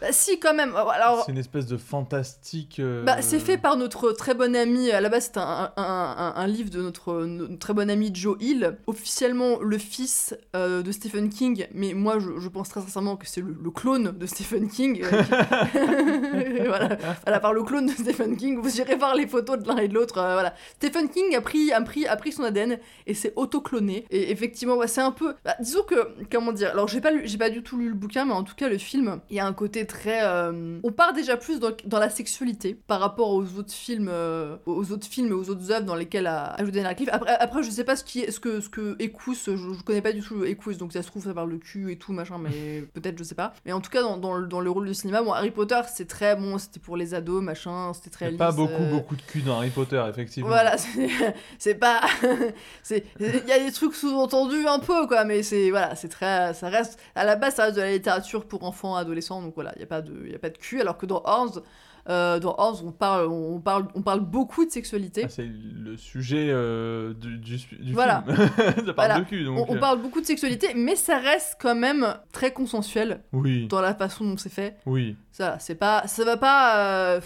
Bah 0.00 0.08
si, 0.10 0.38
quand 0.38 0.54
même. 0.54 0.74
Alors, 0.76 1.24
C'est 1.24 1.32
une 1.32 1.38
espèce 1.38 1.66
de 1.66 1.76
fantastique. 1.76 2.78
euh, 2.80 3.02
Bah, 3.04 3.22
c'est 3.22 3.38
fait 3.40 3.58
par 3.58 3.76
notre 3.76 4.12
très 4.12 4.34
bon 4.34 4.54
ami, 4.54 4.90
à 4.90 5.00
la 5.00 5.08
base 5.08 5.30
c'est 5.32 5.38
un, 5.40 5.72
un, 5.76 5.82
un- 6.18 6.34
un 6.36 6.46
livre 6.46 6.70
de 6.70 6.80
notre, 6.82 7.24
notre 7.24 7.58
très 7.58 7.74
bon 7.74 7.88
ami 7.90 8.10
Joe 8.14 8.36
Hill, 8.40 8.76
officiellement 8.86 9.58
le 9.60 9.78
fils 9.78 10.36
euh, 10.54 10.82
de 10.82 10.92
Stephen 10.92 11.28
King, 11.30 11.66
mais 11.74 11.94
moi 11.94 12.18
je, 12.18 12.38
je 12.38 12.48
pense 12.48 12.68
très 12.68 12.80
sincèrement 12.80 13.16
que 13.16 13.26
c'est 13.26 13.40
le, 13.40 13.56
le 13.60 13.70
clone 13.70 14.16
de 14.16 14.26
Stephen 14.26 14.68
King. 14.68 15.02
euh, 15.04 15.22
qui- 15.72 16.62
voilà. 16.66 16.96
voilà, 17.24 17.40
par 17.40 17.52
le 17.52 17.62
clone 17.62 17.86
de 17.86 17.92
Stephen 17.92 18.36
King, 18.36 18.60
vous 18.60 18.80
irez 18.80 18.96
voir 18.96 19.14
les 19.14 19.26
photos 19.26 19.58
de 19.58 19.66
l'un 19.68 19.76
et 19.78 19.88
de 19.88 19.94
l'autre. 19.94 20.18
euh, 20.18 20.32
voilà. 20.34 20.54
Stephen 20.76 21.08
King 21.08 21.34
a 21.34 21.40
pris, 21.40 21.72
a, 21.72 21.80
pris, 21.82 22.06
a 22.06 22.16
pris 22.16 22.32
son 22.32 22.44
ADN 22.44 22.78
et 23.06 23.14
s'est 23.14 23.32
auto-cloné. 23.36 24.06
Et 24.10 24.30
effectivement, 24.30 24.76
ouais, 24.76 24.88
c'est 24.88 25.00
un 25.00 25.12
peu... 25.12 25.34
bah, 25.44 25.56
disons 25.60 25.82
que, 25.82 25.94
comment 26.30 26.52
dire, 26.52 26.70
alors 26.70 26.88
j'ai 26.88 27.00
pas, 27.00 27.10
lu- 27.10 27.22
j'ai 27.24 27.38
pas 27.38 27.50
du 27.50 27.62
tout 27.62 27.76
lu 27.78 27.88
le 27.88 27.94
bouquin, 27.94 28.24
mais 28.24 28.32
en 28.32 28.42
tout 28.44 28.54
cas 28.54 28.68
le 28.68 28.78
film, 28.78 29.20
il 29.30 29.36
y 29.36 29.40
a 29.40 29.45
un 29.46 29.52
côté 29.52 29.86
très... 29.86 30.20
euh, 30.24 30.78
on 30.82 30.92
part 30.92 31.12
déjà 31.12 31.36
plus 31.36 31.60
dans, 31.60 31.70
dans 31.84 31.98
la 31.98 32.10
sexualité 32.10 32.74
par 32.86 33.00
rapport 33.00 33.30
aux 33.30 33.44
autres 33.58 33.72
films, 33.72 34.08
euh, 34.10 34.56
aux 34.66 34.92
autres 34.92 35.06
films 35.06 35.28
et 35.28 35.32
aux 35.32 35.48
autres 35.50 35.70
œuvres 35.70 35.84
dans 35.86 35.94
lesquelles 35.94 36.26
a 36.26 36.52
ajouté 36.54 36.72
Daniel 36.72 36.88
Radcliffe. 36.88 37.08
Après, 37.12 37.36
après, 37.38 37.62
je 37.62 37.70
sais 37.70 37.84
pas 37.84 37.96
ce, 37.96 38.04
qui 38.04 38.20
est, 38.20 38.30
ce 38.30 38.40
que, 38.40 38.60
ce 38.60 38.68
que 38.68 38.96
Ecous, 39.02 39.34
je, 39.46 39.56
je 39.56 39.82
connais 39.84 40.02
pas 40.02 40.12
du 40.12 40.20
tout 40.22 40.44
Ecous, 40.44 40.74
donc 40.74 40.92
ça 40.92 41.02
se 41.02 41.08
trouve 41.08 41.24
ça 41.24 41.32
parle 41.34 41.52
de 41.52 41.56
cul 41.56 41.92
et 41.92 41.96
tout, 41.98 42.12
machin, 42.12 42.36
mais 42.38 42.82
peut-être, 42.94 43.18
je 43.18 43.24
sais 43.24 43.34
pas. 43.34 43.54
Mais 43.64 43.72
en 43.72 43.80
tout 43.80 43.90
cas, 43.90 44.02
dans, 44.02 44.16
dans, 44.16 44.34
le- 44.34 44.46
dans 44.46 44.60
le 44.60 44.70
rôle 44.70 44.86
de 44.88 44.92
cinéma, 44.92 45.22
bon, 45.22 45.32
Harry 45.32 45.50
Potter, 45.50 45.80
c'est 45.94 46.06
très 46.08 46.36
bon, 46.36 46.58
c'était 46.58 46.80
pour 46.80 46.96
les 46.96 47.14
ados, 47.14 47.42
machin, 47.42 47.92
c'était 47.94 48.10
très 48.10 48.26
a 48.26 48.32
pas 48.36 48.48
lisse, 48.48 48.56
beaucoup, 48.56 48.72
euh, 48.82 48.90
beaucoup 48.90 49.16
de 49.16 49.22
cul 49.22 49.42
dans 49.42 49.58
Harry 49.58 49.70
Potter, 49.70 50.02
effectivement. 50.08 50.48
voilà, 50.48 50.76
c'est- 50.78 51.08
c'est 51.58 51.74
pas. 51.74 52.00
c'est- 52.82 53.04
Il 53.20 53.48
y 53.48 53.52
a 53.52 53.58
des 53.58 53.72
trucs 53.72 53.94
sous-entendus 53.94 54.66
un 54.66 54.78
peu, 54.78 55.06
quoi, 55.06 55.24
mais 55.24 55.42
c'est. 55.42 55.70
Voilà, 55.70 55.94
c'est 55.94 56.08
très. 56.08 56.54
Ça 56.54 56.68
reste. 56.68 56.98
À 57.14 57.24
la 57.24 57.36
base, 57.36 57.54
ça 57.54 57.64
reste 57.64 57.76
de 57.76 57.80
la 57.82 57.92
littérature 57.92 58.44
pour 58.46 58.64
enfants, 58.64 58.96
adolescents, 58.96 59.35
donc 59.42 59.54
voilà, 59.54 59.72
il 59.76 59.78
n'y 59.78 59.84
a, 59.84 59.88
pas 59.88 60.02
de- 60.02 60.26
y 60.28 60.34
a 60.34 60.38
pas 60.38 60.50
de 60.50 60.58
cul, 60.58 60.80
alors 60.80 60.96
que 60.98 61.06
dans 61.06 61.22
Horns. 61.24 61.62
euh, 62.08 62.38
dans 62.38 62.54
Horns, 62.56 62.82
on 62.86 62.92
parle, 62.92 63.26
on, 63.26 63.58
parle, 63.60 63.88
on 63.96 64.02
parle 64.02 64.20
beaucoup 64.20 64.64
de 64.64 64.70
sexualité. 64.70 65.22
Ah, 65.24 65.28
c'est 65.28 65.48
le 65.74 65.96
sujet 65.96 66.46
euh, 66.50 67.12
du, 67.14 67.36
du, 67.38 67.56
du 67.80 67.92
Voilà. 67.92 68.22
film. 68.24 68.36
ça 68.56 68.72
parle 68.72 68.94
Voilà. 68.94 69.18
de 69.20 69.24
cul, 69.24 69.48
On, 69.48 69.54
donc. 69.56 69.70
on 69.70 69.76
euh, 69.76 69.80
parle 69.80 70.00
beaucoup 70.00 70.20
de 70.20 70.26
sexualité, 70.26 70.68
mais 70.76 70.94
ça 70.94 71.18
reste 71.18 71.56
quand 71.60 71.74
même 71.74 72.14
très 72.30 72.52
consensuel 72.52 73.22
Oui, 73.32 73.66
dans 73.66 73.80
la 73.80 73.92
façon 73.94 74.24
dont 74.24 74.36
c'est 74.36 74.52
fait. 74.52 74.76
oui. 74.86 75.16
Ça, 75.32 75.58
c'est 75.58 75.74
pas, 75.74 76.06
ça 76.06 76.24
va 76.24 76.36
pas. 76.36 76.78
euh, 77.16 77.20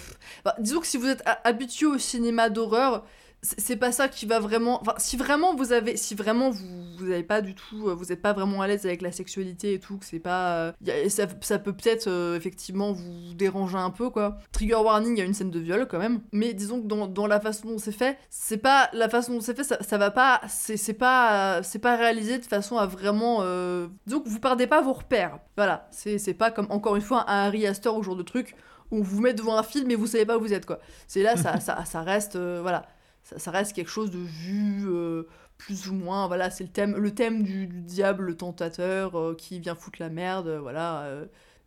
bah, 0.45 0.57
disons 0.59 0.81
que 0.81 0.87
si 0.87 0.97
vous 0.97 1.07
êtes 1.09 1.23
habitué 1.45 1.87
au 1.87 1.99
cinéma 1.99 2.49
d'horreur, 2.49 3.05
c'est 3.43 3.77
pas 3.77 3.91
ça 3.93 4.09
qui 4.09 4.27
va 4.27 4.39
vraiment. 4.39 4.81
Enfin, 4.83 4.95
si 4.99 5.17
vraiment 5.17 5.55
vous 5.55 5.73
avez, 5.73 5.97
si 5.97 6.15
vraiment 6.15 6.51
vous, 6.51 6.67
vous 6.99 7.05
avez 7.11 7.23
pas 7.23 7.41
du 7.41 7.55
tout, 7.55 7.89
euh, 7.89 7.95
vous 7.95 8.13
êtes 8.13 8.21
pas 8.21 8.33
vraiment 8.35 8.61
à 8.61 8.67
l'aise 8.69 8.85
avec 8.85 9.01
la 9.01 9.13
sexualité 9.13 9.73
et 9.75 9.81
tout, 9.81 9.97
que 9.99 10.05
c'est 10.05 10.19
pas, 10.19 10.57
euh, 10.57 10.73
a- 10.87 11.09
ça, 11.09 11.27
ça 11.41 11.59
peut 11.59 11.73
peut-être 11.73 12.07
euh, 12.09 12.37
effectivement 12.37 12.93
vous 12.93 13.35
déranger 13.35 13.79
un 13.79 13.91
peu 13.91 14.11
quoi. 14.11 14.37
Trigger 14.53 14.75
warning, 14.75 15.17
il 15.17 15.19
y 15.19 15.23
a 15.23 15.25
une 15.25 15.33
scène 15.35 15.51
de 15.51 15.59
viol 15.61 15.87
quand 15.89 15.99
même, 15.99 16.21
mais 16.33 16.53
disons 16.53 16.83
que 16.83 16.87
dans, 16.87 17.07
dans 17.07 17.27
la 17.27 17.41
façon 17.41 17.69
dont 17.69 17.79
c'est 17.79 17.93
fait, 17.93 18.19
c'est 18.29 18.59
pas 18.59 18.91
la 18.93 19.09
façon 19.09 19.33
dont 19.35 19.41
c'est 19.41 19.57
fait, 19.57 19.65
ça, 19.65 19.83
ça 19.83 19.97
va 19.97 20.11
pas, 20.11 20.41
c'est 20.49 20.93
pas, 20.95 21.63
c'est 21.63 21.79
pas 21.79 21.97
réalisé 21.97 22.39
de 22.39 22.45
façon 22.45 22.77
à 22.77 22.87
vraiment, 22.87 23.39
euh, 23.41 23.89
disons 24.07 24.21
que 24.21 24.29
vous 24.29 24.41
perdez 24.41 24.67
pas 24.67 24.83
vos 24.83 24.93
repères. 24.93 25.39
Voilà, 25.57 25.89
c'est 25.93 26.35
pas 26.35 26.51
comme 26.51 26.67
encore 26.71 26.97
une 26.97 27.03
fois 27.03 27.25
un 27.31 27.47
Harry 27.47 27.67
Astor 27.67 27.97
ou 27.97 28.03
ce 28.03 28.07
genre 28.07 28.17
de 28.17 28.23
truc 28.23 28.55
où 28.91 28.99
on 28.99 29.03
vous 29.03 29.21
met 29.21 29.33
devant 29.35 29.57
un 29.57 29.63
film 29.63 29.91
et 29.91 29.95
vous 29.95 30.07
savez 30.09 30.27
pas 30.27 30.37
où 30.37 30.41
vous 30.41 30.53
êtes 30.53 30.67
quoi. 30.67 30.79
C'est 31.07 31.23
là 31.23 31.37
ça, 31.37 31.59
ça, 31.61 31.85
ça 31.85 32.03
reste 32.03 32.37
euh, 32.37 32.59
voilà, 32.61 32.87
ça, 33.37 33.51
reste 33.51 33.73
quelque 33.73 33.91
chose 33.91 34.11
de 34.11 34.19
vu 34.19 34.87
euh, 34.89 35.25
plus 35.59 35.89
ou 35.89 35.95
moins 35.95 36.27
voilà, 36.27 36.51
c'est 36.51 36.65
le 36.65 36.71
thème 36.71 36.97
le 36.97 37.15
thème 37.15 37.43
du, 37.43 37.67
diable 37.67 38.25
le 38.27 38.37
tentateur 38.37 39.19
euh, 39.19 39.35
qui 39.35 39.61
vient 39.61 39.75
foutre 39.75 40.01
la 40.01 40.09
merde, 40.11 40.49
euh, 40.49 40.61
voilà. 40.61 41.09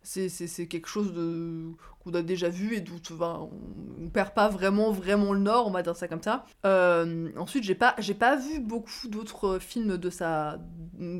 c'est 0.02 0.66
quelque 0.68 0.88
chose 0.88 1.12
de 1.12 1.72
qu'on 2.04 2.12
a 2.14 2.22
déjà 2.22 2.48
vu 2.48 2.74
et 2.76 2.80
d'où 2.80 2.94
on, 3.20 3.50
on 4.04 4.08
perd 4.10 4.30
pas 4.34 4.48
vraiment 4.48 4.90
vraiment 4.92 5.32
le 5.32 5.40
nord 5.40 5.66
on 5.66 5.70
va 5.70 5.82
dire 5.82 5.96
ça 5.96 6.08
comme 6.08 6.22
ça 6.22 6.44
Euh, 6.66 7.28
ensuite 7.38 7.64
j'ai 7.64 7.74
pas 7.74 7.94
j'ai 7.98 8.14
pas 8.14 8.36
vu 8.36 8.60
beaucoup 8.60 9.08
d'autres 9.08 9.58
films 9.58 9.96
de 9.96 10.10
sa 10.10 10.58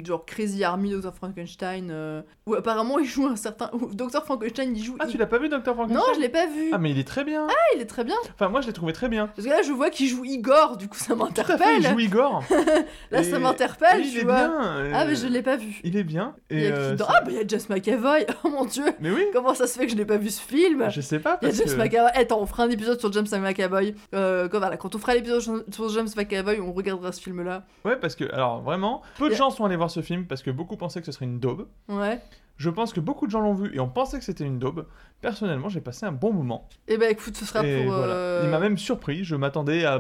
genre 0.05 0.25
Crazy 0.27 0.63
Army 0.65 0.91
Dr 0.91 1.15
Frankenstein 1.15 1.89
euh, 1.91 2.23
où 2.47 2.55
apparemment 2.55 2.99
il 2.99 3.07
joue 3.07 3.27
un 3.27 3.37
certain 3.37 3.71
Dr 3.93 4.23
Frankenstein 4.25 4.77
il 4.77 4.83
joue 4.85 4.97
Ah, 5.01 5.05
il- 5.07 5.13
tu 5.13 5.19
l'as 5.19 5.27
pas 5.27 5.39
vu, 5.39 5.49
Dr. 5.49 5.63
Frankenstein 5.75 5.95
non 5.97 6.03
je 6.15 6.21
l'ai 6.21 6.29
pas 6.29 6.47
vu 6.47 6.71
Ah, 6.73 6.79
mais 6.79 6.91
il 6.91 6.99
est 6.99 7.05
très 7.07 7.25
bien. 7.25 7.47
Ah, 7.49 7.55
il 7.75 7.81
est 7.81 7.87
très 7.87 8.05
bien 8.05 8.17
Enfin, 8.35 8.49
moi, 8.49 8.61
je 8.61 8.67
l'ai 8.67 8.73
trouvé 8.73 8.93
très 8.93 9.09
bien. 9.09 9.27
parce 9.29 9.47
que 9.47 9.51
là 9.53 9.63
je 9.63 9.73
vois 9.73 9.91
qu'il 9.91 10.09
joue 10.09 10.25
Igor 10.25 10.77
du 10.77 10.89
coup 10.89 10.97
ça 10.99 11.15
Tout 11.15 11.23
à 11.23 11.27
fait, 11.27 11.33
il 11.79 11.83
m'interpelle 11.83 11.83
joue 11.93 11.99
Igor. 12.01 12.45
là 13.11 13.21
Et- 13.21 13.25
ça 13.25 13.39
m'interpelle 13.39 14.01
et 14.01 14.05
il 14.07 14.13
tu 14.13 14.21
est 14.21 14.25
vois 14.25 14.35
bien. 14.35 14.65
euh, 14.77 14.93
ah 14.95 15.05
mais 15.05 15.15
je 15.15 15.27
l'ai 15.27 15.43
pas 15.43 15.57
vu 15.57 15.81
Il 15.85 15.97
est 15.97 16.05
bien. 16.05 16.35
il 16.51 16.59
Et 16.59 16.63
y 16.65 16.67
a 16.67 16.75
euh, 16.75 16.97
ah 17.09 17.21
bah 17.23 17.31
il 17.31 17.37
y 17.37 17.41
a 17.41 17.45
James 17.47 17.61
McAvoy 17.69 18.27
oh 18.45 18.49
mon 18.51 18.65
dieu 18.65 18.85
Mais 19.01 19.11
oui, 19.11 19.25
comment 19.33 19.55
ça 19.55 19.67
se 19.67 19.79
fait 19.79 19.87
que 19.87 19.93
je 19.93 19.97
n'ai 19.97 20.05
pas 20.05 20.17
vu 20.17 20.31
ce 20.31 20.41
film? 20.41 20.74
Je 20.91 21.01
sais 21.01 21.19
pas. 21.19 21.39
Il 21.43 21.47
y 21.47 21.49
a 21.49 21.51
Parce 21.55 21.59
James 21.69 21.77
que... 21.79 21.83
McAvoy. 21.83 22.11
Eh, 22.15 22.19
Attends, 22.21 22.41
on 22.41 22.47
fera 22.47 22.65
un 22.65 22.71
épisode 22.71 22.99
sur 23.01 23.13
James 23.13 23.27
McAvoy. 23.41 23.95
Euh, 24.15 24.49
quand, 24.49 24.59
voilà, 24.59 24.77
quand 24.77 24.95
on 24.95 24.99
fera 24.99 25.15
l'épisode 25.15 25.41
sur 25.73 25.89
James 25.91 26.09
McAvoy, 26.17 26.61
on 26.61 26.73
regardera 26.73 27.13
ce 27.13 27.21
film-là. 27.21 27.65
Ouais, 27.85 27.97
parce 27.97 28.15
que, 28.15 28.25
alors 28.33 28.61
vraiment, 28.63 29.03
peu 29.19 29.29
de 29.31 29.35
gens 29.35 29.51
sont 29.51 29.65
allés 29.65 29.77
voir 29.77 29.91
ce 29.91 30.03
film 30.03 30.27
parce 30.27 30.43
que 30.43 30.51
beaucoup 30.51 30.77
pensaient 30.77 31.01
que 31.01 31.07
ce 31.07 31.13
serait 31.13 31.27
une 31.27 31.39
daube. 31.41 31.67
Ouais. 31.89 32.21
Je 32.57 32.71
pense 32.71 32.93
que 32.93 33.01
beaucoup 33.01 33.27
de 33.27 33.33
gens 33.33 33.41
l'ont 33.41 33.55
vu 33.55 33.75
et 33.75 33.81
on 33.81 33.89
pensait 33.89 34.17
que 34.17 34.25
c'était 34.25 34.45
une 34.45 34.61
daube. 34.61 34.87
Personnellement, 35.21 35.69
j'ai 35.69 35.81
passé 35.81 36.07
un 36.07 36.13
bon 36.13 36.33
moment. 36.33 36.69
Et 36.87 36.99
bah 36.99 37.11
écoute, 37.11 37.37
ce 37.37 37.45
sera 37.45 37.67
et 37.67 37.83
pour. 37.83 37.93
voilà. 37.93 38.13
euh, 38.13 38.43
Il 38.45 38.51
m'a 38.51 38.61
même 38.61 38.79
surpris. 38.79 39.25
Je 39.25 39.35
m'attendais 39.35 39.85
à, 39.85 39.99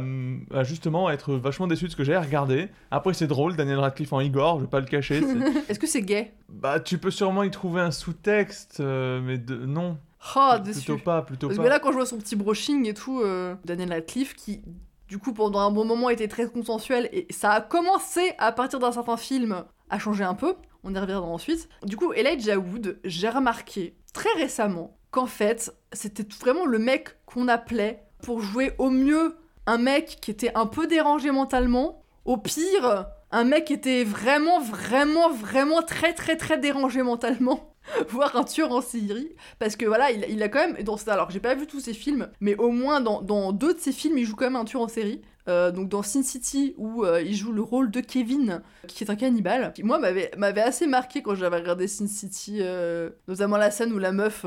justement 0.62 1.10
être 1.10 1.34
vachement 1.34 1.66
déçu 1.66 1.86
de 1.86 1.90
ce 1.90 1.96
que 1.96 2.04
j'ai 2.04 2.16
regardé. 2.16 2.68
Après, 2.92 3.12
c'est 3.12 3.26
drôle, 3.26 3.56
Daniel 3.56 3.78
Radcliffe 3.80 4.12
en 4.12 4.20
Igor, 4.20 4.58
je 4.58 4.64
vais 4.66 4.70
pas 4.70 4.78
le 4.80 4.86
cacher. 4.86 5.20
Est-ce 5.68 5.80
que 5.80 5.86
c'est 5.88 6.02
gay? 6.02 6.32
Bah, 6.48 6.78
tu 6.78 6.98
peux 6.98 7.10
sûrement 7.10 7.42
y 7.42 7.50
trouver 7.50 7.80
un 7.80 7.90
sous-texte, 7.90 8.78
euh, 8.80 9.20
mais 9.20 9.36
de... 9.38 9.56
non. 9.56 9.98
Oh, 10.36 10.52
plutôt 10.62 10.98
pas, 10.98 11.22
plutôt 11.22 11.48
Parce 11.48 11.58
pas. 11.58 11.64
que 11.64 11.68
là, 11.68 11.78
quand 11.78 11.90
je 11.90 11.96
vois 11.96 12.06
son 12.06 12.18
petit 12.18 12.36
brushing 12.36 12.86
et 12.88 12.94
tout, 12.94 13.20
euh, 13.20 13.54
Daniel 13.64 13.92
Radcliffe 13.92 14.34
qui. 14.34 14.62
Du 15.06 15.18
coup, 15.18 15.34
pendant 15.34 15.60
un 15.60 15.70
bon 15.70 15.84
moment, 15.84 16.08
était 16.08 16.28
très 16.28 16.48
consensuel 16.48 17.10
et 17.12 17.26
ça 17.30 17.52
a 17.52 17.60
commencé 17.60 18.32
à 18.38 18.52
partir 18.52 18.78
d'un 18.78 18.90
certain 18.90 19.18
film 19.18 19.64
à 19.90 19.98
changer 19.98 20.24
un 20.24 20.34
peu. 20.34 20.54
On 20.82 20.94
y 20.94 20.98
reviendra 20.98 21.28
ensuite. 21.28 21.68
Du 21.84 21.96
coup, 21.96 22.12
Elijah 22.14 22.58
Wood, 22.58 22.98
j'ai 23.04 23.28
remarqué 23.28 23.94
très 24.14 24.32
récemment 24.32 24.96
qu'en 25.10 25.26
fait, 25.26 25.74
c'était 25.92 26.26
vraiment 26.40 26.64
le 26.64 26.78
mec 26.78 27.16
qu'on 27.26 27.48
appelait 27.48 28.02
pour 28.22 28.40
jouer 28.40 28.72
au 28.78 28.90
mieux 28.90 29.36
un 29.66 29.78
mec 29.78 30.18
qui 30.20 30.30
était 30.30 30.52
un 30.54 30.66
peu 30.66 30.86
dérangé 30.86 31.30
mentalement, 31.30 32.02
au 32.24 32.38
pire, 32.38 33.06
un 33.30 33.44
mec 33.44 33.66
qui 33.66 33.74
était 33.74 34.04
vraiment, 34.04 34.60
vraiment, 34.60 35.30
vraiment 35.30 35.82
très, 35.82 36.14
très, 36.14 36.36
très 36.36 36.58
dérangé 36.58 37.02
mentalement. 37.02 37.73
Voire 38.08 38.34
un 38.36 38.44
tueur 38.44 38.72
en 38.72 38.80
série. 38.80 39.30
Parce 39.58 39.76
que 39.76 39.84
voilà, 39.86 40.10
il, 40.10 40.24
il 40.28 40.42
a 40.42 40.48
quand 40.48 40.60
même. 40.60 40.82
Dans, 40.82 40.96
alors, 41.06 41.30
j'ai 41.30 41.40
pas 41.40 41.54
vu 41.54 41.66
tous 41.66 41.80
ses 41.80 41.94
films, 41.94 42.28
mais 42.40 42.56
au 42.56 42.70
moins 42.70 43.00
dans, 43.00 43.20
dans 43.22 43.52
deux 43.52 43.74
de 43.74 43.78
ses 43.78 43.92
films, 43.92 44.18
il 44.18 44.24
joue 44.24 44.36
quand 44.36 44.46
même 44.46 44.56
un 44.56 44.64
tueur 44.64 44.82
en 44.82 44.88
série. 44.88 45.20
Euh, 45.46 45.70
donc 45.70 45.90
dans 45.90 46.02
Sin 46.02 46.22
City 46.22 46.72
où 46.78 47.04
euh, 47.04 47.20
il 47.20 47.34
joue 47.36 47.52
le 47.52 47.60
rôle 47.60 47.90
de 47.90 48.00
Kevin 48.00 48.62
qui 48.88 49.04
est 49.04 49.10
un 49.10 49.14
cannibale 49.14 49.74
qui 49.74 49.82
moi 49.82 49.98
m'avait 49.98 50.62
assez 50.62 50.86
marqué 50.86 51.20
quand 51.20 51.34
j'avais 51.34 51.58
regardé 51.58 51.86
Sin 51.86 52.06
City 52.06 52.60
euh, 52.62 53.10
notamment 53.28 53.58
la 53.58 53.70
scène 53.70 53.92
où 53.92 53.98
la 53.98 54.10
meuf 54.12 54.46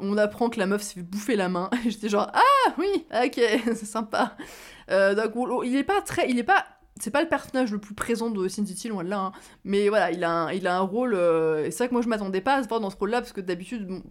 on 0.00 0.18
apprend 0.18 0.50
que 0.50 0.58
la 0.58 0.66
meuf 0.66 0.82
s'est 0.82 0.96
fait 0.96 1.02
bouffer 1.02 1.36
la 1.36 1.48
main 1.48 1.70
et 1.86 1.90
j'étais 1.90 2.10
genre 2.10 2.30
ah 2.34 2.74
oui 2.76 3.06
ok 3.10 3.40
c'est 3.74 3.86
sympa 3.86 4.36
donc 4.90 5.34
on- 5.34 5.62
il 5.62 5.76
est 5.76 5.82
pas 5.82 6.02
très 6.02 6.28
il 6.28 6.38
est 6.38 6.42
pas 6.44 6.62
c'est 7.00 7.10
pas 7.10 7.22
le 7.22 7.28
personnage 7.28 7.72
le 7.72 7.78
plus 7.78 7.94
présent 7.94 8.30
de 8.30 8.48
Sin 8.48 8.64
City 8.66 8.88
loin 8.88 9.04
de 9.04 9.10
là 9.10 9.18
hein. 9.18 9.32
mais 9.64 9.88
voilà 9.88 10.10
il 10.10 10.22
a 10.24 10.30
un, 10.30 10.52
il 10.52 10.66
a 10.66 10.76
un 10.76 10.82
rôle 10.82 11.14
euh, 11.14 11.66
et 11.66 11.70
c'est 11.70 11.78
vrai 11.78 11.88
que 11.88 11.94
moi 11.94 12.02
je 12.02 12.08
m'attendais 12.08 12.40
pas 12.40 12.56
à 12.56 12.62
se 12.62 12.68
voir 12.68 12.80
dans 12.80 12.90
ce 12.90 12.96
rôle 12.96 13.10
là 13.10 13.20
parce 13.20 13.32
que 13.32 13.40
d'habitude 13.40 14.02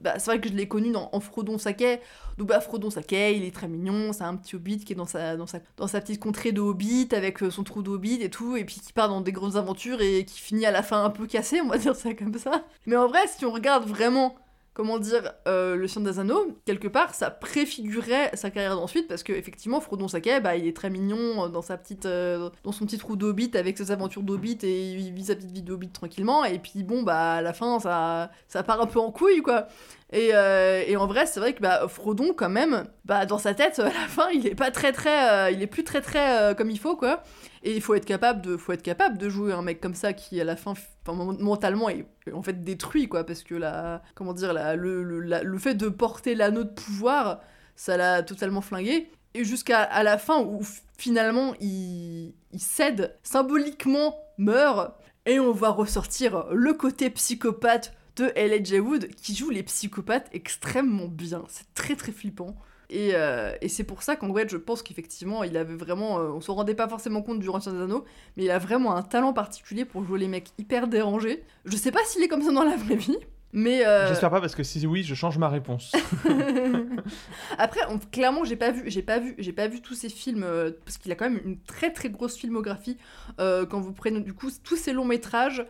bah, 0.00 0.18
c'est 0.18 0.30
vrai 0.30 0.40
que 0.40 0.48
je 0.48 0.54
l'ai 0.54 0.68
connu 0.68 0.90
dans, 0.90 1.08
en 1.12 1.20
Frodon 1.20 1.58
Saké 1.58 2.00
donc 2.38 2.46
bah 2.46 2.60
Frodon 2.60 2.88
Saké, 2.88 3.36
il 3.36 3.42
est 3.42 3.50
très 3.50 3.66
mignon, 3.66 4.12
c'est 4.12 4.22
un 4.22 4.36
petit 4.36 4.54
hobbit 4.54 4.78
qui 4.78 4.92
est 4.92 4.96
dans 4.96 5.06
sa, 5.06 5.36
dans 5.36 5.48
sa, 5.48 5.58
dans 5.76 5.88
sa 5.88 6.00
petite 6.00 6.20
contrée 6.20 6.52
de 6.52 6.60
hobbit 6.60 7.08
avec 7.10 7.42
euh, 7.42 7.50
son 7.50 7.64
trou 7.64 7.82
de 7.82 7.90
hobbit 7.90 8.22
et 8.22 8.30
tout, 8.30 8.56
et 8.56 8.64
puis 8.64 8.76
qui 8.76 8.92
part 8.92 9.08
dans 9.08 9.20
des 9.20 9.32
grosses 9.32 9.56
aventures 9.56 10.00
et 10.00 10.24
qui 10.24 10.38
finit 10.38 10.64
à 10.64 10.70
la 10.70 10.84
fin 10.84 11.04
un 11.04 11.10
peu 11.10 11.26
cassé, 11.26 11.60
on 11.60 11.66
va 11.66 11.78
dire 11.78 11.96
ça 11.96 12.14
comme 12.14 12.38
ça. 12.38 12.64
Mais 12.86 12.94
en 12.94 13.08
vrai, 13.08 13.26
si 13.26 13.44
on 13.44 13.50
regarde 13.50 13.88
vraiment, 13.88 14.36
comment 14.78 15.00
dire, 15.00 15.32
euh, 15.48 15.74
le 15.74 15.88
Seigneur 15.88 16.12
des 16.12 16.20
Anneaux, 16.20 16.56
quelque 16.64 16.86
part, 16.86 17.12
ça 17.12 17.32
préfigurait 17.32 18.30
sa 18.34 18.48
carrière 18.48 18.76
d'ensuite 18.76 19.08
parce 19.08 19.24
que 19.24 19.32
effectivement, 19.32 19.80
Frodon 19.80 20.06
Saké, 20.06 20.38
bah, 20.38 20.54
il 20.54 20.68
est 20.68 20.76
très 20.76 20.88
mignon 20.88 21.46
euh, 21.46 21.48
dans 21.48 21.62
sa 21.62 21.76
petite, 21.76 22.06
euh, 22.06 22.48
dans 22.62 22.70
son 22.70 22.86
petit 22.86 22.96
trou 22.96 23.16
d'hobbit 23.16 23.50
avec 23.54 23.76
ses 23.76 23.90
aventures 23.90 24.22
d'hobbit 24.22 24.58
et 24.62 24.92
il 24.92 25.12
vit 25.12 25.24
sa 25.24 25.34
petite 25.34 25.50
vie 25.50 25.62
de 25.62 25.72
hobbit 25.72 25.88
tranquillement, 25.88 26.44
et 26.44 26.60
puis 26.60 26.84
bon, 26.84 27.02
bah 27.02 27.32
à 27.32 27.42
la 27.42 27.52
fin, 27.52 27.80
ça, 27.80 28.30
ça 28.46 28.62
part 28.62 28.80
un 28.80 28.86
peu 28.86 29.00
en 29.00 29.10
couille 29.10 29.42
quoi. 29.42 29.66
Et, 30.12 30.28
et 30.28 30.96
en 30.96 31.06
vrai, 31.08 31.26
c'est 31.26 31.40
vrai 31.40 31.54
que 31.54 31.60
bah, 31.60 31.86
Frodon, 31.88 32.32
quand 32.32 32.48
même, 32.48 32.86
bah, 33.08 33.24
dans 33.26 33.38
sa 33.38 33.54
tête, 33.54 33.78
à 33.78 33.84
la 33.86 34.06
fin, 34.06 34.28
il 34.30 34.46
est 34.46 34.54
pas 34.54 34.70
très 34.70 34.92
très. 34.92 35.30
euh, 35.32 35.50
il 35.50 35.62
est 35.62 35.66
plus 35.66 35.82
très 35.84 36.00
très 36.02 36.38
euh, 36.40 36.54
comme 36.54 36.70
il 36.70 36.78
faut, 36.78 36.96
quoi. 36.96 37.22
Et 37.64 37.74
il 37.74 37.80
faut 37.80 37.94
être 37.94 38.04
capable 38.04 38.42
de, 38.42 38.56
faut 38.56 38.72
être 38.72 38.82
capable 38.82 39.18
de 39.18 39.28
jouer 39.28 39.52
un 39.52 39.62
mec 39.62 39.80
comme 39.80 39.94
ça 39.94 40.12
qui, 40.12 40.40
à 40.40 40.44
la 40.44 40.54
fin, 40.56 40.74
mentalement, 41.06 41.88
est 41.88 42.06
en 42.32 42.42
fait 42.42 42.62
détruit, 42.62 43.08
quoi. 43.08 43.24
Parce 43.24 43.42
que 43.42 43.54
la. 43.54 44.02
Comment 44.14 44.34
dire, 44.34 44.52
la, 44.52 44.76
le, 44.76 45.02
le, 45.02 45.20
le 45.20 45.58
fait 45.58 45.74
de 45.74 45.88
porter 45.88 46.34
l'anneau 46.34 46.64
de 46.64 46.70
pouvoir, 46.70 47.40
ça 47.74 47.96
l'a 47.96 48.22
totalement 48.22 48.60
flingué. 48.60 49.10
Et 49.34 49.44
jusqu'à 49.44 49.82
à 49.82 50.02
la 50.02 50.18
fin 50.18 50.40
où 50.40 50.60
finalement 50.96 51.54
il, 51.60 52.34
cède, 52.56 53.16
symboliquement 53.22 54.16
meurt, 54.38 54.94
et 55.26 55.38
on 55.40 55.52
va 55.52 55.68
ressortir 55.70 56.46
le 56.50 56.72
côté 56.72 57.10
psychopathe 57.10 57.94
de 58.16 58.32
Elijah 58.34 58.80
Wood 58.80 59.08
qui 59.14 59.34
joue 59.34 59.50
les 59.50 59.62
psychopathes 59.62 60.28
extrêmement 60.32 61.06
bien. 61.06 61.44
C'est 61.48 61.72
très 61.74 61.94
très 61.96 62.12
flippant. 62.12 62.56
Et, 62.90 63.10
euh, 63.14 63.52
et 63.60 63.68
c'est 63.68 63.84
pour 63.84 64.02
ça 64.02 64.16
qu'en 64.16 64.28
vrai, 64.28 64.46
je 64.48 64.56
pense 64.56 64.82
qu'effectivement, 64.82 65.44
il 65.44 65.56
avait 65.58 65.74
vraiment. 65.76 66.18
euh, 66.20 66.28
on 66.30 66.40
s'en 66.40 66.54
rendait 66.54 66.74
pas 66.74 66.88
forcément 66.88 67.20
compte 67.20 67.38
durant 67.38 67.60
Seigneur 67.60 67.80
des 67.80 67.84
Anneaux, 67.92 68.04
mais 68.36 68.44
il 68.44 68.50
a 68.50 68.58
vraiment 68.58 68.96
un 68.96 69.02
talent 69.02 69.32
particulier 69.34 69.84
pour 69.84 70.04
jouer 70.04 70.18
les 70.18 70.28
mecs 70.28 70.48
hyper 70.58 70.88
dérangés. 70.88 71.44
Je 71.66 71.76
sais 71.76 71.90
pas 71.92 72.00
s'il 72.06 72.22
est 72.22 72.28
comme 72.28 72.42
ça 72.42 72.50
dans 72.52 72.64
la 72.64 72.76
vraie 72.76 72.96
vie, 72.96 73.18
mais. 73.52 73.86
euh, 73.86 74.08
J'espère 74.08 74.30
pas 74.30 74.40
parce 74.40 74.54
que 74.54 74.62
si 74.62 74.86
oui, 74.86 75.02
je 75.02 75.14
change 75.14 75.36
ma 75.36 75.48
réponse. 75.50 75.92
Après, 77.58 77.80
on- 77.90 77.98
clairement, 77.98 78.44
j'ai 78.44 78.56
pas 78.56 78.70
vu, 78.70 78.82
j'ai 78.86 79.02
pas 79.02 79.18
vu, 79.18 79.34
j'ai 79.38 79.52
pas 79.52 79.68
vu 79.68 79.80
tous 79.80 79.94
ces 79.94 80.08
films 80.08 80.42
euh, 80.44 80.70
parce 80.84 80.98
qu'il 80.98 81.12
a 81.12 81.14
quand 81.14 81.28
même 81.28 81.40
une 81.44 81.58
très 81.60 81.92
très 81.92 82.08
grosse 82.10 82.36
filmographie. 82.36 82.96
euh, 83.40 83.66
quand 83.66 83.80
vous 83.80 83.92
prenez 83.92 84.20
du 84.20 84.32
coup 84.32 84.48
tous 84.64 84.76
ces 84.76 84.92
longs 84.92 85.04
métrages, 85.04 85.64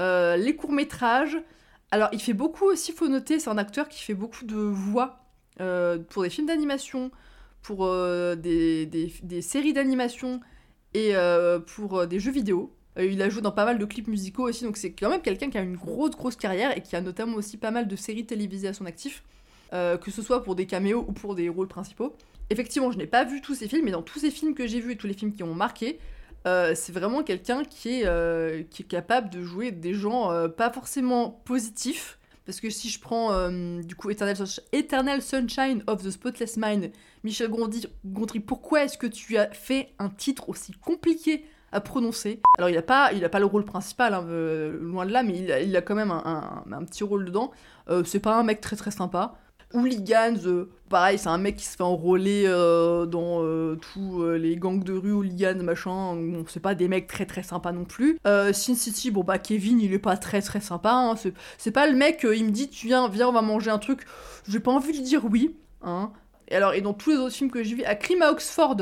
les 0.00 0.56
courts 0.56 0.72
métrages. 0.72 1.38
Alors, 1.90 2.08
il 2.12 2.20
fait 2.20 2.32
beaucoup 2.32 2.64
aussi, 2.64 2.90
faut 2.92 3.06
noter, 3.08 3.38
c'est 3.38 3.50
un 3.50 3.58
acteur 3.58 3.88
qui 3.88 4.02
fait 4.02 4.14
beaucoup 4.14 4.44
de 4.44 4.56
voix 4.56 5.23
euh, 5.60 5.98
pour 5.98 6.22
des 6.22 6.30
films 6.30 6.46
d'animation, 6.46 7.10
pour 7.62 7.86
euh, 7.86 8.34
des, 8.36 8.86
des- 8.86 9.42
séries 9.42 9.72
d'animation 9.72 10.40
et 10.92 11.16
euh, 11.16 11.58
pour 11.58 12.06
des 12.06 12.20
jeux 12.20 12.32
vidéo. 12.32 12.72
Il 12.96 13.20
a 13.22 13.28
joué 13.28 13.42
dans 13.42 13.50
pas 13.50 13.64
mal 13.64 13.78
de 13.78 13.84
clips 13.84 14.06
musicaux 14.06 14.48
aussi, 14.48 14.62
donc 14.64 14.76
c'est 14.76 14.92
quand 14.92 15.10
même 15.10 15.20
quelqu'un 15.22 15.50
qui 15.50 15.58
a 15.58 15.62
une 15.62 15.76
grosse 15.76 16.12
grosse 16.12 16.36
carrière 16.36 16.76
et 16.76 16.80
qui 16.80 16.94
a 16.94 17.00
notamment 17.00 17.36
aussi 17.36 17.56
pas 17.56 17.72
mal 17.72 17.88
de 17.88 17.96
séries 17.96 18.24
télévisées 18.26 18.68
à 18.68 18.72
son 18.72 18.86
actif 18.86 19.24
que 19.72 20.12
ce 20.12 20.22
soit 20.22 20.44
pour 20.44 20.54
des 20.54 20.66
caméos 20.66 21.04
ou 21.08 21.12
pour 21.12 21.34
des 21.34 21.48
rôles 21.48 21.66
principaux. 21.66 22.14
Effectivement, 22.48 22.92
je 22.92 22.98
n'ai 22.98 23.08
pas 23.08 23.24
vu 23.24 23.40
tous 23.40 23.54
ces 23.56 23.66
films, 23.66 23.84
mais 23.86 23.90
dans 23.90 24.02
tous 24.02 24.20
ces 24.20 24.30
films 24.30 24.54
que 24.54 24.68
j'ai 24.68 24.78
vus 24.78 24.92
et 24.92 24.96
tous 24.96 25.08
les 25.08 25.14
films 25.14 25.32
qui 25.32 25.42
ont 25.42 25.52
marqué, 25.52 25.98
c'est 26.44 26.92
vraiment 26.92 27.24
quelqu'un 27.24 27.64
qui, 27.64 27.88
est, 28.02 28.68
qui 28.70 28.82
est 28.82 28.86
capable 28.86 29.30
de 29.30 29.42
jouer 29.42 29.72
des 29.72 29.94
gens 29.94 30.30
pas 30.56 30.70
forcément 30.70 31.42
positifs. 31.44 32.20
Parce 32.46 32.60
que 32.60 32.68
si 32.70 32.90
je 32.90 33.00
prends 33.00 33.32
euh, 33.32 33.80
du 33.80 33.94
coup 33.94 34.10
Eternal, 34.10 34.36
Sunsh- 34.36 34.60
Eternal 34.72 35.22
Sunshine 35.22 35.82
of 35.86 36.02
the 36.04 36.10
Spotless 36.10 36.56
Mind, 36.56 36.90
Michel 37.22 37.48
Gondry, 37.48 38.40
pourquoi 38.40 38.84
est-ce 38.84 38.98
que 38.98 39.06
tu 39.06 39.36
as 39.38 39.50
fait 39.52 39.90
un 39.98 40.10
titre 40.10 40.50
aussi 40.50 40.72
compliqué 40.72 41.46
à 41.72 41.80
prononcer? 41.80 42.40
Alors 42.58 42.68
il 42.68 42.76
a 42.76 42.82
pas, 42.82 43.10
pas 43.30 43.38
le 43.38 43.46
rôle 43.46 43.64
principal, 43.64 44.12
hein, 44.12 44.26
euh, 44.28 44.78
loin 44.78 45.06
de 45.06 45.12
là, 45.12 45.22
mais 45.22 45.38
il 45.38 45.76
a, 45.76 45.82
quand 45.82 45.94
même 45.94 46.10
un 46.10 46.84
petit 46.84 47.02
rôle 47.02 47.24
dedans. 47.24 47.50
Euh, 47.88 48.04
c'est 48.04 48.20
pas 48.20 48.38
un 48.38 48.42
mec 48.42 48.60
très 48.60 48.76
très 48.76 48.90
sympa. 48.90 49.38
Hooligans, 49.74 50.38
euh, 50.46 50.70
pareil, 50.88 51.18
c'est 51.18 51.28
un 51.28 51.38
mec 51.38 51.56
qui 51.56 51.64
se 51.66 51.76
fait 51.76 51.82
enrôler 51.82 52.44
euh, 52.46 53.04
dans 53.06 53.42
euh, 53.42 53.76
tous 53.76 54.24
les 54.32 54.56
gangs 54.56 54.82
de 54.82 54.92
rue, 54.92 55.12
hooligans, 55.12 55.62
machin. 55.62 56.16
C'est 56.48 56.60
pas 56.60 56.74
des 56.74 56.88
mecs 56.88 57.06
très 57.06 57.26
très 57.26 57.42
sympas 57.42 57.72
non 57.72 57.84
plus. 57.84 58.18
Sin 58.52 58.74
City, 58.74 59.10
bon 59.10 59.24
bah 59.24 59.38
Kevin, 59.38 59.80
il 59.80 59.92
est 59.92 59.98
pas 59.98 60.16
très 60.16 60.40
très 60.40 60.60
sympa. 60.60 60.92
hein, 60.92 61.14
c'est- 61.58 61.70
pas 61.70 61.86
le 61.88 61.96
mec, 61.96 62.24
il 62.24 62.44
me 62.44 62.50
dit, 62.50 62.68
tu 62.70 62.86
viens, 62.86 63.08
viens, 63.08 63.28
on 63.28 63.32
va 63.32 63.42
manger 63.42 63.70
un 63.70 63.78
truc. 63.78 64.02
J'ai 64.48 64.60
pas 64.60 64.70
envie 64.70 64.98
de 64.98 65.04
dire 65.04 65.24
oui. 65.24 65.56
Hein. 65.82 66.12
Et 66.48 66.54
alors, 66.56 66.72
dans 66.82 66.94
tous 66.94 67.10
les 67.10 67.16
autres 67.16 67.34
films 67.34 67.50
que 67.50 67.62
j'ai 67.62 67.74
vus, 67.74 67.84
à 67.84 67.94
Crime 67.96 68.22
à 68.22 68.30
Oxford, 68.30 68.76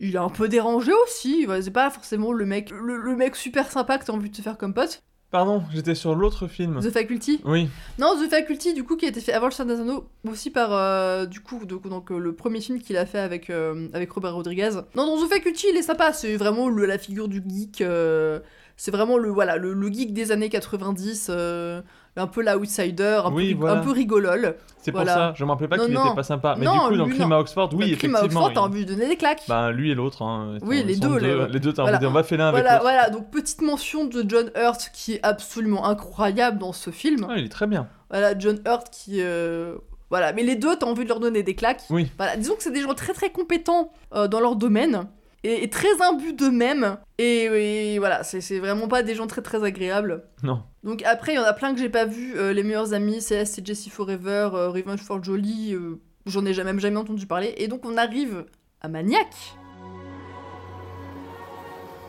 il 0.00 0.14
est 0.14 0.18
un 0.18 0.28
peu 0.30 0.48
dérangé 0.48 0.92
aussi. 1.04 1.46
C'est 1.62 1.70
pas 1.72 1.90
forcément 1.90 2.32
le 2.32 2.46
mec, 2.46 2.70
le 2.70 3.16
mec 3.16 3.36
super 3.36 3.70
sympa 3.70 3.98
que 3.98 4.04
t'as 4.06 4.12
envie 4.12 4.30
de 4.30 4.36
te 4.36 4.42
faire 4.42 4.56
comme 4.56 4.72
pote. 4.74 5.02
Pardon, 5.30 5.62
j'étais 5.74 5.94
sur 5.94 6.14
l'autre 6.14 6.48
film. 6.48 6.80
The 6.80 6.90
Faculty. 6.90 7.40
Oui, 7.44 7.68
Non, 7.98 8.14
The 8.16 8.30
Faculty, 8.30 8.72
du 8.72 8.82
coup, 8.84 8.96
qui 8.96 9.04
a 9.04 9.08
été 9.10 9.20
fait 9.20 9.34
avant 9.34 9.46
Le 9.48 9.52
Seigneur 9.52 9.76
des 9.76 9.82
Anneaux, 9.82 10.06
aussi 10.26 10.48
par, 10.50 10.72
euh, 10.72 11.26
du 11.26 11.40
coup, 11.40 11.66
donc, 11.66 11.86
donc, 11.86 12.10
euh, 12.10 12.18
le 12.18 12.32
premier 12.34 12.62
film 12.62 12.78
qu'il 12.80 12.96
a 12.96 13.04
fait 13.04 13.18
avec, 13.18 13.50
euh, 13.50 13.88
avec 13.92 14.10
Robert 14.10 14.34
Rodriguez. 14.34 14.70
Non, 14.94 15.04
dans 15.06 15.22
The 15.22 15.28
Faculty, 15.28 15.66
il 15.70 15.76
est 15.76 15.82
sympa, 15.82 16.14
c'est 16.14 16.36
vraiment 16.36 16.68
le- 16.70 16.86
la 16.86 16.96
figure 16.96 17.28
du 17.28 17.42
geek, 17.46 17.82
euh, 17.82 18.40
c'est 18.78 18.90
vraiment 18.90 19.18
le, 19.18 19.28
voilà, 19.28 19.58
le, 19.58 19.74
le 19.74 19.88
geek 19.92 20.14
des 20.14 20.32
années 20.32 20.48
90, 20.48 21.26
euh, 21.28 21.82
un 22.18 22.26
peu 22.26 22.42
l'outsider, 22.42 23.20
un, 23.24 23.32
Oui, 23.32 23.54
voilà. 23.54 23.80
un 23.80 23.84
peu 23.84 23.90
rigolole. 23.90 24.56
c'est 24.80 24.90
Voilà. 24.90 25.12
pour 25.12 25.22
ça. 25.22 25.32
Je 25.36 25.44
me 25.44 25.50
rappelais 25.50 25.68
pas 25.68 25.78
qu'il 25.78 25.90
était 25.92 26.14
pas 26.14 26.22
sympa. 26.22 26.54
Mais 26.58 26.64
Non, 26.64 26.88
du 26.88 26.92
coup, 26.92 26.96
dans 26.96 27.08
Crime 27.08 27.32
à 27.32 27.38
Oxford, 27.40 27.70
oui, 27.74 27.96
Crime 27.96 28.14
à. 28.16 28.24
Oxford, 28.24 28.52
t'as 28.52 28.60
envie 28.60 28.84
de 28.84 28.92
donner 28.94 29.08
des 29.08 29.16
claques. 29.16 29.42
Bah, 29.48 29.70
lui 29.70 29.90
et 29.90 29.94
l'autre. 29.94 30.22
Hein, 30.22 30.58
Oui, 30.62 30.82
les 30.84 30.96
deux, 30.96 31.08
deux. 31.08 31.18
les- 31.18 31.48
Les 31.52 31.60
deux, 31.60 31.72
t'as 31.72 31.82
envie 31.82 31.92
de 31.92 31.98
dire, 31.98 32.08
on 32.08 32.12
va 32.12 32.22
faire 32.22 32.38
l'un 32.38 32.48
avec 32.48 32.62
Voilà, 32.62 32.78
voilà, 32.80 33.10
donc 33.10 33.30
petite 33.30 33.60
mention 33.62 34.04
de 34.04 34.24
John 34.26 34.50
Hurt 34.56 34.90
qui 34.92 35.14
est 35.14 35.20
absolument 35.22 35.86
incroyable 35.86 36.58
dans 36.58 36.72
ce 36.72 36.90
film. 36.90 37.26
Ah, 37.28 37.34
il 37.36 37.44
est 37.46 37.48
très 37.50 37.66
bien. 37.66 37.86
Voilà, 38.10 38.38
John 38.38 38.58
Hurt 38.66 38.88
qui. 38.90 39.20
euh, 39.20 39.74
Voilà, 40.10 40.32
mais 40.32 40.42
les 40.42 40.56
deux, 40.56 40.74
t'as 40.76 40.86
envie 40.86 41.04
de 41.04 41.08
leur 41.10 41.20
donner 41.20 41.42
des 41.42 41.54
claques. 41.54 41.82
Oui. 41.90 42.10
Voilà, 42.16 42.36
disons 42.38 42.54
que 42.54 42.62
c'est 42.62 42.72
des 42.72 42.80
gens 42.80 42.94
très 42.94 43.12
très 43.12 43.28
compétents 43.30 43.92
euh, 44.14 44.26
dans 44.26 44.40
leur 44.40 44.56
domaine 44.56 45.04
et, 45.44 45.62
et 45.64 45.70
très 45.70 46.00
imbus 46.02 46.32
d'eux-mêmes. 46.32 46.98
Et, 47.18 47.94
et 47.94 47.98
voilà, 47.98 48.22
c'est 48.24 48.58
vraiment 48.58 48.88
pas 48.88 49.02
des 49.02 49.14
gens 49.14 49.26
très 49.26 49.42
très 49.42 49.62
agréables. 49.64 50.24
Non. 50.42 50.62
Donc 50.84 51.02
après, 51.04 51.32
il 51.32 51.36
y 51.36 51.38
en 51.38 51.44
a 51.44 51.52
plein 51.52 51.72
que 51.74 51.80
j'ai 51.80 51.88
pas 51.88 52.04
vu. 52.04 52.36
euh, 52.36 52.52
les 52.52 52.62
meilleurs 52.62 52.92
amis, 52.94 53.18
CS, 53.18 53.44
c'est 53.46 53.66
Jessie 53.66 53.90
Forever, 53.90 54.50
euh, 54.54 54.68
Revenge 54.70 55.00
for 55.00 55.22
Jolie, 55.22 55.74
euh, 55.74 56.00
j'en 56.26 56.44
ai 56.46 56.54
jamais, 56.54 56.72
même 56.72 56.80
jamais 56.80 56.96
entendu 56.96 57.26
parler. 57.26 57.54
Et 57.58 57.68
donc 57.68 57.84
on 57.84 57.96
arrive 57.96 58.46
à 58.80 58.88
Maniac. 58.88 59.34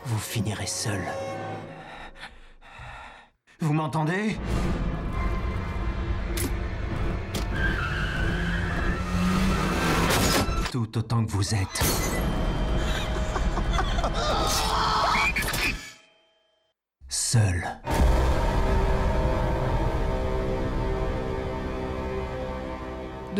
Vous 0.04 0.18
finirez 0.18 0.66
seul. 0.66 1.00
Vous 3.60 3.74
m'entendez? 3.74 4.36
Tout 10.72 10.98
autant 10.98 11.24
que 11.24 11.30
vous 11.32 11.54
êtes. 11.54 11.82
De 17.32 17.38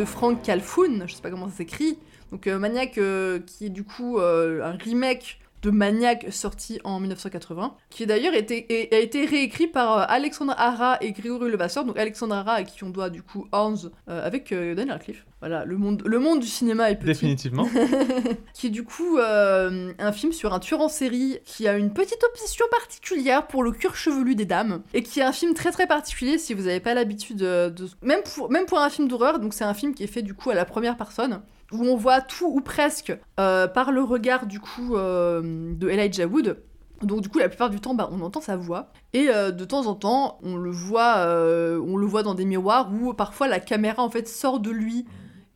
Frank 0.04 0.40
Calfoun, 0.42 1.04
je 1.08 1.14
sais 1.14 1.22
pas 1.22 1.30
comment 1.30 1.48
ça 1.48 1.56
s'écrit. 1.56 1.98
Donc 2.30 2.46
euh, 2.46 2.60
euh, 2.98 3.40
qui 3.40 3.66
est 3.66 3.70
du 3.70 3.82
coup 3.82 4.18
euh, 4.18 4.62
un 4.62 4.76
remake 4.76 5.40
de 5.62 5.70
Maniac 5.70 6.26
sorti 6.30 6.80
en 6.84 7.00
1980, 7.00 7.74
qui 7.90 8.06
d'ailleurs 8.06 8.32
a 8.34 8.38
été 8.38 9.26
réécrit 9.26 9.66
par 9.66 9.98
euh, 9.98 10.04
Alexandre 10.08 10.54
Hara 10.56 10.98
et 11.00 11.12
Grégory 11.12 11.50
Levasseur. 11.50 11.84
Donc 11.84 11.98
Alexandre 11.98 12.34
Hara 12.34 12.54
à 12.54 12.62
qui 12.64 12.84
on 12.84 12.90
doit 12.90 13.10
du 13.10 13.22
coup 13.22 13.46
Horns 13.52 13.90
euh, 14.08 14.26
avec 14.26 14.52
euh, 14.52 14.74
Daniel 14.74 14.92
Radcliffe. 14.92 15.26
Voilà, 15.40 15.64
le 15.64 15.78
monde, 15.78 16.02
le 16.04 16.18
monde 16.18 16.40
du 16.40 16.46
cinéma 16.46 16.90
est 16.90 16.96
petit. 16.96 17.06
Définitivement. 17.06 17.66
qui 18.54 18.66
est 18.66 18.70
du 18.70 18.84
coup 18.84 19.18
euh, 19.18 19.92
un 19.98 20.12
film 20.12 20.32
sur 20.32 20.52
un 20.52 20.58
tueur 20.58 20.80
en 20.80 20.88
série 20.88 21.38
qui 21.44 21.66
a 21.66 21.76
une 21.76 21.92
petite 21.92 22.22
obsession 22.24 22.66
particulière 22.70 23.46
pour 23.46 23.62
le 23.62 23.72
cuir 23.72 23.96
chevelu 23.96 24.34
des 24.34 24.44
dames 24.44 24.82
et 24.92 25.02
qui 25.02 25.20
est 25.20 25.24
un 25.24 25.32
film 25.32 25.54
très 25.54 25.72
très 25.72 25.86
particulier 25.86 26.38
si 26.38 26.52
vous 26.52 26.64
n'avez 26.64 26.80
pas 26.80 26.94
l'habitude 26.94 27.38
de 27.38 27.88
même 28.02 28.20
pour 28.22 28.50
même 28.50 28.66
pour 28.66 28.78
un 28.78 28.90
film 28.90 29.08
d'horreur 29.08 29.38
donc 29.38 29.54
c'est 29.54 29.64
un 29.64 29.74
film 29.74 29.94
qui 29.94 30.02
est 30.04 30.08
fait 30.08 30.22
du 30.22 30.34
coup 30.34 30.50
à 30.50 30.54
la 30.54 30.64
première 30.64 30.96
personne 30.96 31.40
où 31.72 31.84
on 31.84 31.96
voit 31.96 32.20
tout 32.20 32.46
ou 32.46 32.60
presque 32.60 33.16
euh, 33.38 33.66
par 33.68 33.92
le 33.92 34.02
regard 34.02 34.46
du 34.46 34.60
coup 34.60 34.96
euh, 34.96 35.72
de 35.74 35.88
Elijah 35.88 36.26
Wood 36.26 36.58
donc 37.02 37.22
du 37.22 37.28
coup 37.28 37.38
la 37.38 37.48
plupart 37.48 37.70
du 37.70 37.80
temps 37.80 37.94
bah, 37.94 38.08
on 38.12 38.20
entend 38.20 38.40
sa 38.40 38.56
voix 38.56 38.92
et 39.12 39.28
euh, 39.28 39.50
de 39.50 39.64
temps 39.64 39.86
en 39.86 39.94
temps 39.94 40.38
on 40.42 40.56
le 40.56 40.70
voit 40.70 41.16
on 41.18 41.96
le 41.96 42.06
voit 42.06 42.22
dans 42.22 42.34
des 42.34 42.44
miroirs 42.44 42.90
où 42.92 43.14
parfois 43.14 43.48
la 43.48 43.60
caméra 43.60 44.02
en 44.02 44.10
fait 44.10 44.28
sort 44.28 44.60
de 44.60 44.70
lui 44.70 45.06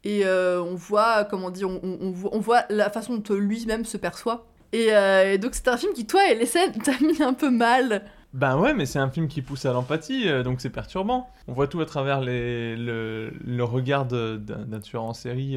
et 0.05 0.25
on 0.27 0.75
voit 0.75 1.25
comment 1.25 1.51
dire 1.51 1.69
on, 1.69 1.81
on- 2.33 2.41
voit, 2.41 2.65
la 2.71 2.91
façon 2.91 3.17
dont 3.17 3.35
lui-même 3.35 3.85
se 3.85 3.97
perçoit 3.97 4.47
et, 4.73 4.91
donc 5.39 5.55
c'est 5.55 5.69
un 5.69 5.77
film 5.77 5.93
qui 5.93 6.07
toi 6.07 6.21
les 6.35 6.47
scènes 6.47 6.73
t'a 6.83 6.99
mis 7.01 7.23
un 7.23 7.35
peu 7.35 7.51
mal 7.51 8.05
Ben 8.33 8.59
ouais, 8.59 8.75
mais 8.75 8.85
c'est 8.85 8.99
un 8.99 9.09
film 9.11 9.29
qui 9.29 9.43
pousse 9.43 9.65
à 9.65 9.73
l'empathie, 9.73 10.27
donc 10.43 10.61
c'est 10.61 10.71
perturbant. 10.71 11.29
On 11.47 11.53
voit 11.53 11.69
tout 11.69 11.81
à 11.81 11.87
travers 11.87 12.21
le, 12.21 13.31
regard 13.61 14.07
d'un 14.07 14.81
tueur 14.81 15.05
en 15.05 15.15
série. 15.15 15.57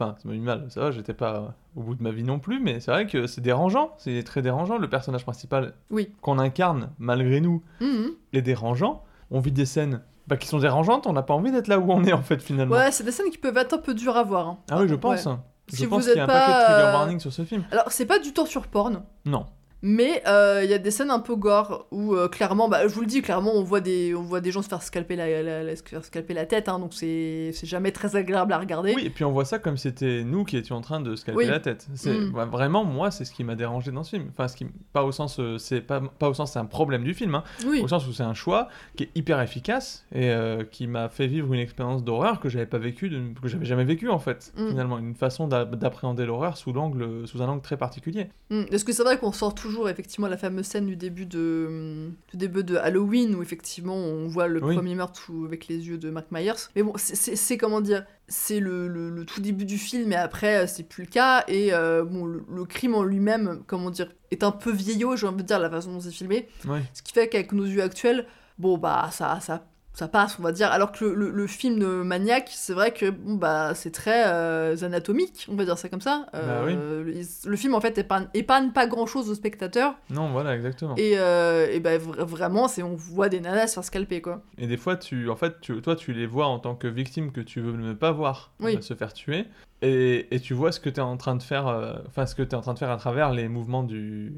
Enfin, 0.00 0.14
ça 0.22 0.28
m'a 0.28 0.34
mis 0.34 0.40
mal, 0.40 0.66
ça 0.68 0.80
va, 0.80 0.90
j'étais 0.92 1.12
pas 1.14 1.54
au 1.74 1.82
bout 1.82 1.94
de 1.96 2.02
ma 2.02 2.10
vie 2.12 2.22
non 2.22 2.38
plus, 2.38 2.60
mais 2.60 2.78
c'est 2.78 2.90
vrai 2.92 3.06
que 3.06 3.26
c'est 3.26 3.40
dérangeant, 3.40 3.94
c'est 3.98 4.22
très 4.22 4.42
dérangeant. 4.42 4.78
Le 4.78 4.88
personnage 4.88 5.24
principal 5.24 5.74
Oui. 5.90 6.12
qu'on 6.20 6.38
incarne, 6.38 6.90
malgré 6.98 7.40
nous, 7.40 7.62
Mhm. 7.80 8.10
est 8.32 8.42
dérangeant. 8.42 9.02
On 9.32 9.40
vit 9.40 9.50
des 9.52 9.66
scènes 9.66 10.02
bah, 10.28 10.36
qui 10.36 10.46
sont 10.46 10.58
dérangeantes, 10.58 11.06
on 11.08 11.12
n'a 11.14 11.22
pas 11.22 11.34
envie 11.34 11.50
d'être 11.50 11.66
là 11.68 11.78
où 11.80 11.90
on 11.90 12.04
est 12.04 12.12
en 12.12 12.22
fait 12.22 12.40
finalement. 12.42 12.76
ouais 12.76 12.92
c'est 12.92 13.02
des 13.02 13.10
scènes 13.12 13.30
qui 13.30 13.38
peuvent 13.38 13.56
être 13.56 13.72
un 13.74 13.78
peu 13.78 13.94
dures 13.94 14.16
à 14.16 14.22
voir 14.22 14.46
hein. 14.46 14.58
Ah 14.70 14.80
oui, 14.80 14.86
je 14.88 14.94
pense. 14.94 15.24
Ouais. 15.26 15.32
Je 15.70 15.76
Si 15.76 15.86
pense 15.86 16.02
vous 16.04 16.08
qu'il 16.10 16.16
y 16.16 16.20
a 16.20 16.24
un 16.24 16.26
paquet 16.26 16.52
de 16.52 16.64
trigger 16.64 16.80
euh, 16.88 16.92
warning 16.92 17.18
sur 17.20 17.32
ce 17.32 17.44
film. 17.44 17.64
alors 17.72 17.90
c'est 17.90 18.06
pas 18.06 18.18
du 18.18 18.30
sur 18.46 18.66
porn 18.68 19.02
Non. 19.26 19.46
Mais 19.80 20.22
euh, 20.26 20.62
il 20.64 20.70
y 20.70 20.74
a 20.74 20.78
des 20.78 20.90
scènes 20.90 21.10
un 21.12 21.20
peu 21.20 21.36
gore 21.36 21.86
où 21.92 22.14
euh, 22.16 22.26
clairement, 22.28 22.68
bah, 22.68 22.88
je 22.88 22.92
vous 22.94 23.00
le 23.00 23.06
dis, 23.06 23.22
clairement, 23.22 23.52
on 23.54 23.62
voit 23.62 23.80
des, 23.80 24.12
on 24.14 24.22
voit 24.22 24.40
des 24.40 24.50
gens 24.50 24.60
se 24.62 24.68
faire 24.68 24.82
scalper 24.82 25.14
la, 25.14 25.42
la- 25.42 25.62
la- 25.62 25.76
se 25.76 25.82
faire 25.84 26.04
scalper 26.04 26.34
la 26.34 26.46
tête, 26.46 26.68
hein, 26.68 26.80
donc 26.80 26.92
c'est 26.94 27.52
jamais 27.62 27.92
très 27.92 28.16
agréable 28.16 28.52
à 28.52 28.58
regarder. 28.58 28.92
Oui, 28.96 29.02
et 29.06 29.10
puis 29.10 29.24
on 29.24 29.30
voit 29.30 29.44
ça 29.44 29.60
comme 29.60 29.76
c'était 29.76 30.24
nous 30.24 30.42
qui 30.44 30.56
étions 30.56 30.74
en 30.76 30.80
train 30.80 31.00
de 31.00 31.14
se 31.14 31.24
calper 31.24 31.38
Oui. 31.44 31.46
la 31.46 31.60
tête. 31.60 31.86
C'est 31.94 32.10
Mm. 32.12 32.34
ouais, 32.34 32.46
vraiment 32.46 32.82
moi, 32.84 33.12
c'est 33.12 33.24
ce 33.24 33.30
qui 33.32 33.44
m'a 33.44 33.54
dérangé 33.54 33.92
dans 33.92 34.02
ce 34.02 34.16
film. 34.16 34.26
Enfin, 34.32 34.48
ce 34.48 34.56
qui 34.56 34.66
pas 34.92 35.04
au 35.04 35.12
sens, 35.12 35.38
euh, 35.38 35.58
c'est 35.58 35.80
pas 35.80 36.00
pas 36.00 36.28
au 36.28 36.34
sens 36.34 36.52
c'est 36.52 36.58
un 36.58 36.64
problème 36.64 37.04
du 37.04 37.14
film, 37.14 37.36
hein, 37.36 37.44
Oui. 37.64 37.80
au 37.80 37.86
sens 37.86 38.04
où 38.08 38.12
c'est 38.12 38.24
un 38.24 38.34
choix 38.34 38.68
qui 38.96 39.04
est 39.04 39.10
hyper 39.14 39.40
efficace 39.40 40.04
et 40.12 40.30
euh, 40.30 40.64
qui 40.64 40.88
m'a 40.88 41.08
fait 41.08 41.28
vivre 41.28 41.54
une 41.54 41.60
expérience 41.60 42.02
d'horreur 42.02 42.40
que 42.40 42.48
j'avais 42.48 42.66
pas 42.66 42.78
vécu, 42.78 43.08
de- 43.10 43.22
que 43.40 43.46
j'avais 43.46 43.64
jamais 43.66 43.84
vécu 43.84 44.08
en 44.10 44.18
fait. 44.18 44.52
Mm. 44.56 44.68
Finalement, 44.70 44.98
une 44.98 45.14
façon 45.14 45.46
d'a- 45.46 45.64
d'appréhender 45.64 46.26
l'horreur 46.26 46.56
sous 46.56 46.72
l'angle, 46.72 47.28
sous 47.28 47.42
un 47.42 47.46
angle 47.48 47.62
très 47.62 47.76
particulier. 47.76 48.26
Mm, 48.50 48.64
Parce 48.70 48.82
que 48.82 48.92
c'est 48.92 49.04
vrai 49.04 49.18
qu'on 49.18 49.30
sort 49.32 49.54
toujours 49.54 49.67
effectivement 49.88 50.28
la 50.28 50.36
fameuse 50.36 50.66
scène 50.66 50.86
du 50.86 50.96
début 50.96 51.26
de, 51.26 52.08
du 52.30 52.36
début 52.36 52.64
de 52.64 52.76
Halloween 52.76 53.34
où 53.34 53.42
effectivement 53.42 53.94
on 53.96 54.26
voit 54.28 54.46
le 54.48 54.62
Oui. 54.64 54.74
premier 54.74 54.94
meurtre 54.94 55.30
avec 55.46 55.68
les 55.68 55.86
yeux 55.88 55.98
de 55.98 56.10
Mark 56.10 56.26
Myers. 56.30 56.52
Mais 56.76 56.82
bon, 56.82 56.92
c'est- 56.96 57.56
comment 57.58 57.80
dire, 57.80 58.04
c'est 58.28 58.60
le, 58.60 58.88
le- 58.88 59.10
le 59.10 59.24
tout 59.24 59.40
début 59.40 59.64
du 59.64 59.78
film 59.78 60.12
et 60.12 60.16
après 60.16 60.64
euh, 60.64 60.66
c'est 60.66 60.82
plus 60.82 61.04
le 61.04 61.08
cas. 61.10 61.44
Et 61.48 61.72
euh, 61.72 62.04
bon, 62.04 62.24
le, 62.24 62.42
le 62.52 62.64
crime 62.64 62.94
en 62.94 63.02
lui-même, 63.04 63.62
comment 63.66 63.90
dire, 63.90 64.10
est 64.30 64.42
un 64.42 64.50
peu 64.52 64.72
vieillot, 64.72 65.16
j'ai 65.16 65.26
envie 65.26 65.42
de 65.42 65.48
dire, 65.48 65.58
la 65.58 65.70
façon 65.70 65.92
dont 65.92 66.00
c'est 66.00 66.10
filmé. 66.10 66.48
Ouais. 66.66 66.82
Ce 66.94 67.02
qui 67.02 67.12
fait 67.12 67.28
qu'avec 67.28 67.52
nos 67.52 67.64
yeux 67.64 67.82
actuels, 67.82 68.26
bon 68.58 68.76
bah 68.78 69.08
ça, 69.12 69.38
ça, 69.40 69.66
ça 69.98 70.06
passe, 70.06 70.38
on 70.38 70.42
va 70.42 70.52
dire. 70.52 70.70
Alors 70.70 70.92
que 70.92 71.04
le, 71.04 71.12
le- 71.14 71.30
le 71.30 71.46
film 71.48 71.78
de 71.80 71.86
Maniac, 71.86 72.48
c'est 72.52 72.72
vrai 72.72 72.92
que 72.92 73.10
bon 73.10 73.34
bah 73.34 73.74
c'est 73.74 73.90
très 73.90 74.24
euh, 74.28 74.76
anatomique, 74.82 75.46
on 75.50 75.56
va 75.56 75.64
dire 75.64 75.76
ça 75.76 75.88
comme 75.88 76.00
ça. 76.00 76.26
Bah 76.32 76.62
oui. 76.64 76.74
Euh, 76.76 77.02
le, 77.02 77.50
le 77.50 77.56
film 77.56 77.74
en 77.74 77.80
fait 77.80 77.98
épargne, 77.98 78.28
épargne 78.32 78.70
pas 78.70 78.86
grand 78.86 79.06
chose 79.06 79.28
au 79.28 79.34
spectateur. 79.34 79.94
Non, 80.10 80.30
voilà, 80.30 80.54
exactement. 80.54 80.94
Et, 80.96 81.18
euh, 81.18 81.66
et 81.70 81.80
bah 81.80 81.98
vra- 81.98 82.22
vraiment, 82.24 82.68
c'est 82.68 82.82
on 82.84 82.94
voit 82.94 83.28
des 83.28 83.40
nanas 83.40 83.66
se 83.68 83.74
faire 83.74 83.84
scalper 83.84 84.22
quoi. 84.22 84.42
Et 84.56 84.66
des 84.68 84.76
fois, 84.76 84.96
tu, 84.96 85.28
en 85.30 85.36
fait, 85.36 85.60
tu, 85.60 85.80
toi, 85.82 85.96
tu 85.96 86.12
les 86.12 86.26
vois 86.26 86.46
en 86.46 86.58
tant 86.60 86.74
que 86.76 86.86
victime 86.86 87.32
que 87.32 87.40
tu 87.40 87.60
veux 87.60 87.72
ne 87.72 87.92
pas 87.92 88.12
voir 88.12 88.52
Oui. 88.60 88.80
se 88.82 88.94
faire 88.94 89.12
tuer, 89.12 89.46
et, 89.82 90.34
et 90.34 90.38
tu 90.40 90.54
vois 90.54 90.70
ce 90.72 90.78
que 90.80 90.90
tu 90.90 90.96
es 91.00 91.02
en 91.02 91.16
train 91.16 91.34
de 91.36 91.42
faire, 91.42 91.66
enfin, 92.06 92.26
ce 92.26 92.34
que 92.34 92.42
tu 92.42 92.50
es 92.50 92.54
en 92.54 92.60
train 92.60 92.74
de 92.74 92.78
faire 92.78 92.90
à 92.90 92.96
travers 92.96 93.32
les 93.32 93.48
mouvements 93.48 93.82
du, 93.82 94.32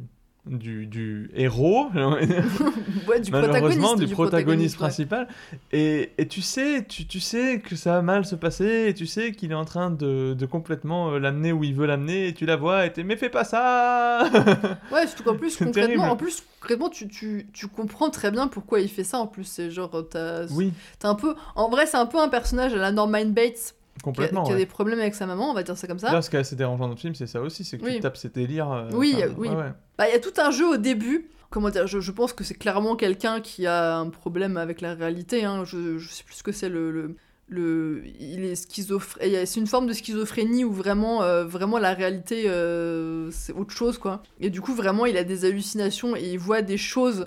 du, 0.47 0.87
du 0.87 1.31
héros, 1.35 1.89
ouais, 1.95 3.21
du 3.21 3.31
malheureusement, 3.31 3.89
protagoniste. 3.89 3.99
du, 3.99 4.09
protagoniste 4.15 4.75
ouais. 4.77 4.79
principal. 4.87 5.29
Et, 5.71 6.13
et 6.19 6.27
tu 6.29 6.41
sais, 6.41 6.85
tu, 6.89 7.07
tu 7.07 7.21
sais 7.21 7.61
que 7.61 7.77
ça 7.77 7.93
va 7.93 8.03
mal 8.03 8.25
se 8.25 8.35
passer, 8.35 8.87
et 8.89 8.95
tu 8.95 9.07
sais 9.07 9.33
qu'il 9.33 9.53
est 9.53 9.55
en 9.57 9.65
train 9.67 9.91
de, 9.91 10.35
de 10.35 10.47
complètement 10.47 11.11
euh, 11.13 11.19
l'amener 11.19 11.53
où 11.53 11.63
il 11.63 11.75
veut 11.75 11.87
l'amener, 11.87 12.29
et 12.29 12.35
tu 12.35 12.47
la 12.47 12.57
vois, 12.57 12.87
et 12.87 12.93
t'es, 12.93 13.03
mais 13.05 13.17
fais 13.17 13.29
pas 13.29 13.45
ça 13.45 14.25
Ouais, 14.93 15.07
surtout 15.07 15.25
qu'en 15.25 15.37
plus, 15.37 15.57
concrètement, 15.59 15.87
terrible. 15.87 16.01
en 16.03 16.17
plus, 16.17 16.43
concrètement, 16.61 16.89
tu, 16.89 17.07
tu, 17.09 17.47
tu 17.53 17.69
comprends 17.69 18.11
très 18.11 18.31
bien 18.31 18.49
pourquoi 18.49 18.81
il 18.81 18.89
fait 18.89 19.05
ça. 19.05 19.19
En 19.19 19.27
plus, 19.27 19.45
c'est 19.45 19.71
genre, 19.71 19.91
t'as 20.09 20.47
Oui, 20.53 20.73
t'as 20.99 21.11
un 21.11 21.15
peu. 21.15 21.35
En 21.55 21.69
vrai, 21.69 21.87
c'est 21.87 21.99
un 21.99 22.07
peu 22.07 22.19
un 22.19 22.29
personnage 22.29 22.73
à 22.73 22.79
la 22.79 22.93
Norman 22.93 23.27
Bates 23.27 23.75
qui 23.95 24.01
a, 24.01 24.05
complètement. 24.05 24.45
qui 24.45 24.53
a 24.53 24.57
des 24.57 24.67
problèmes 24.67 24.99
avec 25.01 25.15
sa 25.15 25.27
maman, 25.27 25.51
on 25.51 25.55
va 25.55 25.63
dire 25.63 25.77
ça 25.77 25.87
comme 25.87 25.99
ça. 25.99 26.13
Là, 26.13 26.23
ce 26.23 26.31
qui 26.31 26.37
est 26.37 26.41
assez 26.41 26.57
dérangeant 26.57 26.85
dans 26.87 26.91
le 26.95 26.97
film, 26.97 27.15
c'est 27.15 27.27
ça 27.27 27.41
aussi, 27.41 27.65
c'est 27.65 27.79
que 27.79 27.85
Oui. 27.85 27.95
tu 27.97 28.01
tapes 28.01 28.17
ces 28.17 28.29
délires. 28.31 28.71
euh, 28.73 28.89
Oui, 28.95 29.15
enfin, 29.17 29.27
oui. 29.37 29.49
ouais, 29.49 29.57
ouais. 29.57 29.73
Bah, 29.99 30.09
il 30.09 30.13
y 30.13 30.17
a 30.17 30.21
tout 30.21 30.33
un 30.41 30.51
jeu 30.51 30.67
au 30.69 30.77
début. 30.77 31.29
Comment 31.51 31.69
dire, 31.71 31.87
je, 31.89 31.99
je 32.01 32.13
pense 32.13 32.33
que 32.33 32.45
c'est 32.45 32.55
clairement 32.55 32.95
quelqu'un 32.95 33.41
qui 33.41 33.67
a 33.67 33.97
un 33.99 34.09
problème 34.09 34.57
avec 34.57 34.81
la 34.81 34.95
réalité. 34.95 35.45
Hein. 35.45 35.65
Je, 35.65 35.99
je 35.99 36.09
sais 36.09 36.23
plus 36.23 36.37
ce 36.37 36.43
que 36.45 36.53
c'est 36.53 36.69
le, 36.69 36.93
le, 36.93 37.17
le- 37.49 38.03
Il 38.21 38.45
est 38.45 38.55
schizophrène. 38.55 39.45
C'est 39.47 39.59
une 39.59 39.67
forme 39.67 39.89
de 39.89 39.93
schizophrénie 39.93 40.65
où 40.65 40.73
vraiment, 40.73 41.23
euh, 41.25 41.45
vraiment 41.45 41.79
la 41.79 41.93
réalité, 41.93 42.45
euh, 42.49 43.31
c'est 43.33 43.53
autre 43.53 43.73
chose, 43.75 43.99
quoi. 43.99 44.23
Et 44.39 44.49
du 44.49 44.61
coup, 44.61 44.75
vraiment, 44.75 45.07
il 45.07 45.17
a 45.17 45.25
des 45.25 45.45
hallucinations 45.45 46.15
et 46.15 46.23
il 46.31 46.39
voit 46.39 46.63
des 46.63 46.77
choses 46.79 47.27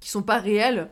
qui 0.00 0.10
sont 0.10 0.22
pas 0.22 0.38
réelles. 0.38 0.90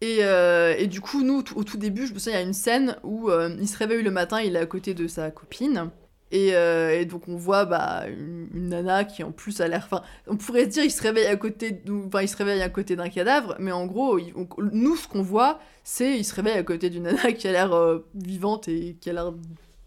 Et, 0.00 0.18
euh, 0.22 0.74
et 0.78 0.86
du 0.86 1.00
coup, 1.00 1.22
nous, 1.22 1.44
au 1.54 1.64
tout 1.64 1.76
début, 1.76 2.06
je 2.06 2.14
me 2.14 2.18
souviens, 2.18 2.38
il 2.38 2.42
y 2.42 2.44
a 2.44 2.46
une 2.46 2.54
scène 2.54 2.96
où 3.02 3.28
euh, 3.30 3.54
il 3.60 3.68
se 3.68 3.76
réveille 3.76 4.02
le 4.02 4.10
matin, 4.10 4.40
il 4.40 4.56
est 4.56 4.60
à 4.60 4.66
côté 4.66 4.94
de 4.94 5.06
sa 5.06 5.30
copine. 5.30 5.90
Et, 6.32 6.54
euh, 6.54 6.96
et 6.96 7.06
donc 7.06 7.26
on 7.26 7.36
voit 7.36 7.64
bah, 7.64 8.04
une, 8.08 8.68
nana 8.68 9.04
qui 9.04 9.24
en 9.24 9.32
plus 9.32 9.60
a 9.60 9.66
l'air... 9.68 9.88
On 10.28 10.36
pourrait 10.36 10.64
se 10.64 10.68
dire 10.68 10.84
il 10.84 10.90
se 10.92 11.02
réveille 11.02 11.26
à 11.26 11.34
côté 11.36 11.82
enfin, 12.06 12.22
il 12.22 12.28
se 12.28 12.36
réveille 12.36 12.62
à 12.62 12.68
côté 12.68 12.94
d'un 12.94 13.08
cadavre, 13.08 13.56
mais 13.58 13.72
en 13.72 13.84
gros, 13.86 14.18
on- 14.36 14.46
nous 14.72 14.94
ce 14.96 15.08
qu'on 15.08 15.22
voit, 15.22 15.58
c'est 15.82 16.16
il 16.18 16.24
se 16.24 16.32
réveille 16.34 16.56
à 16.56 16.62
côté 16.62 16.88
d'une 16.88 17.02
nana 17.02 17.32
qui 17.36 17.48
a 17.48 17.52
l'air 17.52 18.00
vivante 18.14 18.68
et 18.68 18.96
qui 19.00 19.10
a 19.10 19.12
l'air 19.12 19.32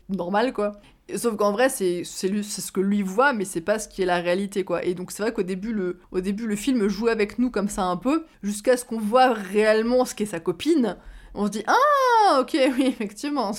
normale 0.10 0.52
quoi. 0.54 0.74
Sauf 1.16 1.36
qu'en 1.36 1.52
vrai, 1.52 1.70
c'est 1.70 2.04
ce 2.04 2.72
que 2.72 2.82
lui 2.82 3.02
voit, 3.02 3.34
mais 3.34 3.46
c'est 3.46 3.62
pas 3.62 3.80
ce 3.80 3.88
qui 3.88 4.02
est 4.02 4.06
la 4.06 4.18
réalité, 4.18 4.64
quoi. 4.64 4.84
Et 4.84 4.94
donc, 4.94 5.12
c'est 5.12 5.24
vrai 5.24 5.34
qu'au 5.34 5.44
début, 5.44 5.74
le, 5.74 6.00
au 6.12 6.22
début, 6.22 6.48
le 6.48 6.56
film 6.56 6.88
joue 6.88 7.08
avec 7.08 7.40
nous 7.40 7.50
comme 7.50 7.70
ça 7.70 7.84
un 7.84 7.98
peu, 7.98 8.26
jusqu'à 8.42 8.78
ce 8.78 8.86
qu'on 8.86 9.00
voit 9.00 9.34
réellement 9.34 10.06
ce 10.06 10.16
qu'est 10.16 10.26
sa 10.26 10.40
copine. 10.40 10.98
On 11.36 11.46
se 11.48 11.52
dit, 11.52 11.64
ah, 11.68 12.40
ok, 12.42 12.58
oui, 12.78 12.86
effectivement. 12.88 13.52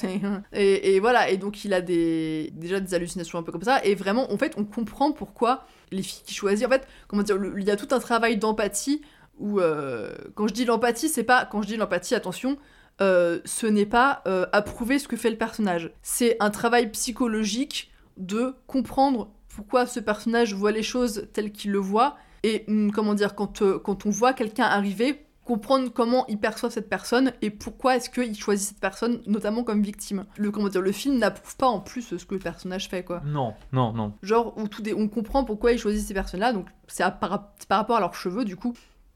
Et, 0.53 0.95
et 0.95 1.01
voilà, 1.01 1.29
et 1.31 1.37
donc 1.37 1.65
il 1.65 1.75
a 1.75 1.81
des, 1.81 2.53
déjà 2.55 2.81
des 2.81 2.95
hallucinations 2.95 3.39
un 3.39 3.43
peu 3.43 3.53
comme 3.53 3.63
ça, 3.63 3.85
et 3.85 3.95
vraiment, 3.95 4.33
en 4.33 4.39
fait, 4.39 4.55
on 4.57 4.65
comprend 4.65 5.13
pourquoi 5.13 5.67
les 5.91 6.03
filles 6.03 6.23
qui 6.25 6.35
choisissent, 6.35 6.67
en 6.67 6.71
fait, 6.71 6.87
comment 7.09 7.23
dire, 7.23 7.39
il 7.57 7.65
y 7.65 7.71
a 7.71 7.77
tout 7.77 7.89
un 7.95 8.01
travail 8.01 8.37
d'empathie, 8.37 9.03
où, 9.39 9.61
euh, 9.61 10.13
quand 10.35 10.47
je 10.47 10.55
dis 10.55 10.65
l'empathie, 10.65 11.09
c'est 11.09 11.25
pas, 11.25 11.45
quand 11.45 11.63
je 11.63 11.69
dis 11.69 11.77
l'empathie, 11.77 12.15
attention, 12.15 12.57
euh, 13.01 13.41
ce 13.45 13.67
n'est 13.67 13.87
pas 13.87 14.23
euh, 14.27 14.47
approuver 14.53 14.99
ce 14.99 15.09
que 15.09 15.17
fait 15.17 15.31
le 15.31 15.37
personnage. 15.39 15.93
C'est 16.03 16.37
un 16.41 16.51
travail 16.51 16.91
psychologique 16.93 17.91
de 18.17 18.55
comprendre 18.67 19.31
pourquoi 19.49 19.87
ce 19.87 20.01
personnage 20.01 20.55
voit 20.55 20.73
les 20.73 20.83
choses 20.83 21.29
telles 21.33 21.53
qu'il 21.53 21.71
le 21.73 21.79
voit, 21.79 22.17
et 22.43 22.65
hum, 22.69 22.93
comment 22.93 23.15
dire, 23.15 23.35
quand, 23.35 23.63
euh, 23.63 23.79
quand 23.79 24.07
on 24.07 24.11
voit 24.11 24.33
quelqu'un 24.33 24.65
arriver, 24.65 25.25
comprendre 25.45 25.91
comment 25.93 26.27
il 26.29 26.39
perçoit 26.39 26.71
cette 26.71 26.89
personne 26.89 27.33
et 27.43 27.51
pourquoi 27.51 27.97
est-ce 27.97 28.09
qu'il 28.09 28.35
choisit 28.35 28.69
cette 28.69 28.81
personne, 28.81 29.21
notamment 29.27 29.63
comme 29.63 29.83
victime. 29.83 30.25
Le, 30.39 30.51
comment 30.51 30.69
dire, 30.69 30.81
le 30.81 30.93
film 30.93 31.19
n'approuve 31.19 31.57
pas 31.57 31.67
en 31.67 31.81
plus 31.81 32.17
ce 32.17 32.25
que 32.25 32.35
le 32.35 32.41
personnage 32.41 32.89
fait, 32.89 33.05
quoi. 33.05 33.21
Non, 33.27 33.53
non, 33.73 33.93
non. 33.93 34.15
Genre, 34.23 34.57
où 34.57 34.69
tout 34.69 34.83
on 34.97 35.07
comprend 35.09 35.45
pourquoi 35.45 35.73
ils 35.73 35.79
choisissent 35.79 36.07
ces 36.07 36.15
personnes-là, 36.15 36.53
donc 36.53 36.67
c'est 36.87 37.05
par, 37.21 37.47
rapport 37.71 37.97
à 37.97 38.01
leurs 38.01 38.15
cheveux, 38.15 38.45
du 38.45 38.57
coup. 38.57 38.73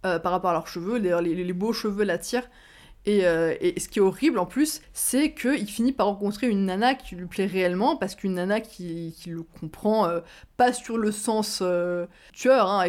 Euh, 0.06 0.18
par 0.20 0.30
rapport 0.30 0.50
à 0.50 0.52
leurs 0.52 0.68
cheveux, 0.68 0.96
les, 0.98 1.16
les- 1.22 1.44
les 1.44 1.52
beaux 1.52 1.72
cheveux 1.72 2.04
l'attirent. 2.04 2.48
Et, 3.06 3.26
euh, 3.26 3.54
et 3.60 3.78
ce 3.80 3.88
qui 3.88 4.00
est 4.00 4.02
horrible 4.02 4.38
en 4.38 4.44
plus, 4.44 4.82
c'est 4.92 5.32
qu'il 5.32 5.66
finit 5.70 5.92
par 5.92 6.08
rencontrer 6.08 6.48
une 6.48 6.66
nana 6.66 6.94
qui 6.94 7.14
lui 7.16 7.26
plaît 7.26 7.46
réellement, 7.46 7.96
parce 7.96 8.14
qu'une 8.14 8.34
nana 8.34 8.60
qui, 8.60 9.14
qui 9.18 9.30
le 9.30 9.42
comprend, 9.42 10.06
euh, 10.06 10.20
pas 10.58 10.74
sur 10.74 10.98
le 10.98 11.10
sens 11.10 11.60
euh, 11.62 12.06
tueur, 12.34 12.68
hein, 12.70 12.84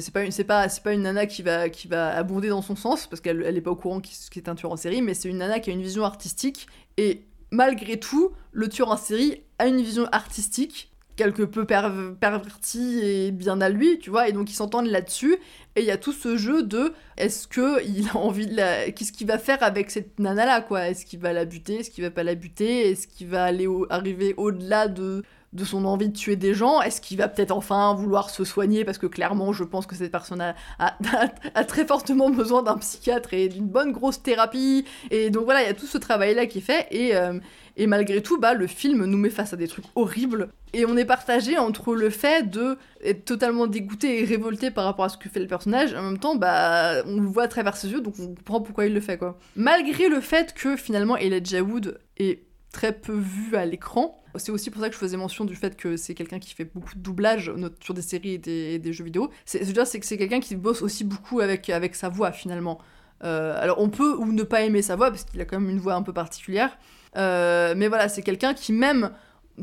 c'est 0.00 0.12
pas, 0.12 0.22
une- 0.24 0.32
pas, 0.44 0.68
pas 0.84 0.92
une 0.92 1.02
nana 1.02 1.26
qui 1.26 1.42
va, 1.42 1.68
qui 1.70 1.88
va 1.88 2.14
abonder 2.16 2.48
dans 2.50 2.62
son 2.62 2.76
sens, 2.76 3.08
parce 3.08 3.20
qu'elle 3.20 3.42
elle 3.44 3.56
est 3.56 3.60
pas 3.60 3.72
au 3.72 3.76
courant 3.76 4.00
qu'il 4.00 4.16
qu'il 4.30 4.42
est 4.42 4.48
un 4.48 4.54
tueur 4.54 4.70
en 4.72 4.76
série, 4.76 5.02
mais 5.02 5.14
c'est 5.14 5.28
une 5.28 5.38
nana 5.38 5.58
qui 5.58 5.70
a 5.70 5.72
une 5.72 5.82
vision 5.82 6.04
artistique, 6.04 6.68
et 6.96 7.24
malgré 7.50 7.98
tout, 7.98 8.32
le 8.52 8.68
tueur 8.68 8.90
en 8.92 8.96
série 8.96 9.42
a 9.58 9.66
une 9.66 9.80
vision 9.82 10.06
artistique, 10.12 10.87
quelque 11.18 11.42
peu 11.42 11.64
perv- 11.64 12.14
perverti 12.14 13.00
et 13.02 13.30
bien 13.32 13.60
à 13.60 13.68
lui, 13.68 13.98
tu 13.98 14.08
vois, 14.10 14.28
et 14.28 14.32
donc 14.32 14.50
ils 14.50 14.54
s'entendent 14.54 14.86
là-dessus. 14.88 15.36
Et 15.76 15.80
il 15.82 15.86
y 15.86 15.90
a 15.90 15.98
tout 15.98 16.12
ce 16.12 16.36
jeu 16.38 16.62
de 16.62 16.92
est-ce 17.18 17.46
que 17.46 17.84
il 17.84 18.08
a 18.08 18.16
envie 18.16 18.46
de 18.46 18.56
la. 18.56 18.90
Qu'est-ce 18.92 19.12
qu'il 19.12 19.26
va 19.26 19.38
faire 19.38 19.62
avec 19.62 19.90
cette 19.90 20.18
nana-là, 20.18 20.62
quoi? 20.62 20.88
Est-ce 20.88 21.04
qu'il 21.04 21.20
va 21.20 21.32
la 21.34 21.44
buter? 21.44 21.80
Est-ce 21.80 21.90
qu'il 21.90 22.02
va 22.04 22.10
pas 22.10 22.24
la 22.24 22.34
buter? 22.34 22.90
Est-ce 22.90 23.06
qu'il 23.06 23.28
va 23.28 23.44
aller 23.44 23.68
arriver 23.90 24.34
au-delà 24.38 24.88
de 24.88 25.22
de 25.54 25.64
son 25.64 25.86
envie 25.86 26.10
de 26.10 26.16
tuer 26.16 26.36
des 26.36 26.52
gens? 26.54 26.82
Est-ce 26.82 27.00
qu'il 27.00 27.16
va 27.18 27.26
peut-être 27.28 27.52
enfin 27.52 27.94
vouloir 27.94 28.28
se 28.30 28.44
soigner? 28.44 28.84
Parce 28.84 28.98
que 28.98 29.06
clairement, 29.06 29.52
je 29.54 29.64
pense 29.64 29.86
que 29.86 29.94
cette 29.96 30.12
personne 30.12 30.40
a- 30.42 30.54
a 30.78 31.64
très 31.64 31.86
fortement 31.86 32.30
besoin 32.30 32.62
d'un 32.62 32.76
psychiatre 32.78 33.32
et 33.34 33.48
d'une 33.48 33.66
bonne 33.66 33.92
grosse 33.92 34.22
thérapie. 34.22 34.84
Et 35.10 35.30
donc 35.30 35.44
voilà, 35.44 35.62
il 35.62 35.66
y 35.66 35.70
a 35.70 35.74
tout 35.74 35.86
ce 35.86 35.98
travail-là 35.98 36.46
qui 36.46 36.58
est 36.58 36.62
fait. 36.62 36.86
Et, 36.90 37.14
euh, 37.16 37.38
et 37.78 37.86
malgré 37.86 38.20
tout, 38.22 38.38
bah, 38.38 38.54
le 38.54 38.66
film 38.66 39.04
nous 39.04 39.16
met 39.16 39.30
face 39.30 39.52
à 39.52 39.56
des 39.56 39.68
trucs 39.68 39.84
horribles. 39.94 40.48
Et 40.74 40.84
on 40.84 40.96
est 40.96 41.04
partagé 41.04 41.56
entre 41.56 41.94
le 41.94 42.10
fait 42.10 42.50
de 42.50 42.76
être 43.02 43.24
totalement 43.24 43.68
dégoûté 43.68 44.20
et 44.20 44.24
révolté 44.24 44.72
par 44.72 44.84
rapport 44.84 45.04
à 45.04 45.08
ce 45.08 45.16
que 45.16 45.28
fait 45.28 45.38
le 45.38 45.46
personnage. 45.46 45.94
En 45.94 46.02
même 46.02 46.18
temps, 46.18 46.34
bah, 46.34 47.04
on 47.06 47.20
le 47.20 47.26
voit 47.26 47.44
à 47.44 47.48
travers 47.48 47.76
ses 47.76 47.90
yeux, 47.90 48.00
donc 48.00 48.14
on 48.18 48.34
comprend 48.34 48.60
pourquoi 48.60 48.86
il 48.86 48.92
le 48.92 49.00
fait, 49.00 49.16
quoi. 49.16 49.38
Malgré 49.54 50.08
le 50.08 50.20
fait 50.20 50.54
que 50.54 50.76
finalement, 50.76 51.16
Elijah 51.16 51.62
Wood 51.62 52.00
est 52.18 52.42
très 52.72 52.92
peu 52.92 53.14
vu 53.14 53.54
à 53.54 53.64
l'écran. 53.64 54.20
C'est 54.34 54.52
aussi 54.52 54.70
pour 54.70 54.82
ça 54.82 54.88
que 54.88 54.94
je 54.94 55.00
faisais 55.00 55.16
mention 55.16 55.44
du 55.44 55.54
fait 55.54 55.76
que 55.76 55.96
c'est 55.96 56.14
quelqu'un 56.14 56.40
qui 56.40 56.54
fait 56.54 56.64
beaucoup 56.64 56.94
de 56.94 57.00
doublage 57.00 57.52
sur 57.80 57.94
des 57.94 58.02
séries 58.02 58.34
et 58.34 58.78
des, 58.78 58.92
jeux 58.92 59.04
vidéo. 59.04 59.30
C'est, 59.46 59.64
je 59.64 59.72
dire, 59.72 59.84
que 59.84 60.06
c'est 60.06 60.18
quelqu'un 60.18 60.40
qui 60.40 60.56
bosse 60.56 60.82
aussi 60.82 61.04
beaucoup 61.04 61.40
avec, 61.40 61.70
avec 61.70 61.94
sa 61.94 62.08
voix 62.08 62.32
finalement. 62.32 62.78
Euh, 63.24 63.60
alors 63.60 63.80
on 63.80 63.88
peut 63.88 64.14
ou 64.14 64.32
ne 64.32 64.42
pas 64.44 64.62
aimer 64.62 64.82
sa 64.82 64.94
voix 64.94 65.10
parce 65.10 65.24
qu'il 65.24 65.40
a 65.40 65.44
quand 65.44 65.58
même 65.58 65.70
une 65.70 65.80
voix 65.80 65.94
un 65.94 66.02
peu 66.02 66.12
particulière. 66.12 66.76
Euh, 67.16 67.74
mais 67.76 67.88
voilà, 67.88 68.08
c'est 68.08 68.22
quelqu'un 68.22 68.54
qui 68.54 68.72
même 68.72 69.10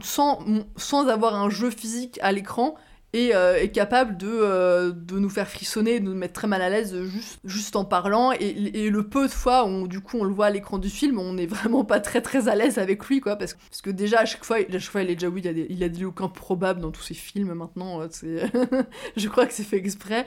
sans, 0.01 0.39
sans 0.75 1.07
avoir 1.07 1.35
un 1.35 1.49
jeu 1.49 1.69
physique 1.69 2.19
à 2.21 2.31
l'écran 2.31 2.75
est, 3.15 3.35
euh, 3.35 3.57
est 3.57 3.69
capable 3.69 4.17
de, 4.17 4.27
euh, 4.29 4.91
de 4.91 5.19
nous 5.19 5.29
faire 5.29 5.47
frissonner, 5.49 5.99
de 5.99 6.05
nous 6.05 6.15
mettre 6.15 6.33
très 6.33 6.47
mal 6.47 6.61
à 6.61 6.69
l'aise 6.69 6.95
juste, 7.05 7.39
juste 7.43 7.75
en 7.75 7.85
parlant. 7.85 8.31
Et, 8.33 8.45
et 8.85 8.89
le 8.89 9.07
peu 9.07 9.27
de 9.27 9.31
fois 9.31 9.65
où 9.65 9.87
du 9.87 10.01
coup 10.01 10.17
on 10.19 10.23
le 10.23 10.33
voit 10.33 10.47
à 10.47 10.49
l'écran 10.49 10.77
du 10.77 10.89
film, 10.89 11.19
on 11.19 11.33
n'est 11.33 11.45
vraiment 11.45 11.83
pas 11.85 11.99
très 11.99 12.21
très 12.21 12.47
à 12.47 12.55
l'aise 12.55 12.77
avec 12.77 13.05
lui, 13.07 13.21
quoi. 13.21 13.35
Parce, 13.35 13.55
parce 13.69 13.81
que 13.81 13.89
déjà 13.89 14.19
à 14.21 14.25
chaque 14.25 14.43
fois, 14.43 14.57
à 14.57 14.79
chaque 14.79 14.91
fois 14.91 15.01
il 15.01 15.09
est 15.09 15.15
déjà 15.15 15.29
oui, 15.29 15.41
il 15.43 15.47
a 15.47 15.53
des, 15.53 15.67
il 15.69 15.83
a 15.83 15.89
des 15.89 15.99
looks 16.01 16.21
improbables 16.21 16.81
dans 16.81 16.91
tous 16.91 17.03
ses 17.03 17.13
films 17.13 17.53
maintenant. 17.53 18.01
euh, 18.01 18.07
je 19.17 19.27
crois 19.29 19.45
que 19.45 19.53
c'est 19.53 19.63
fait 19.63 19.77
exprès. 19.77 20.25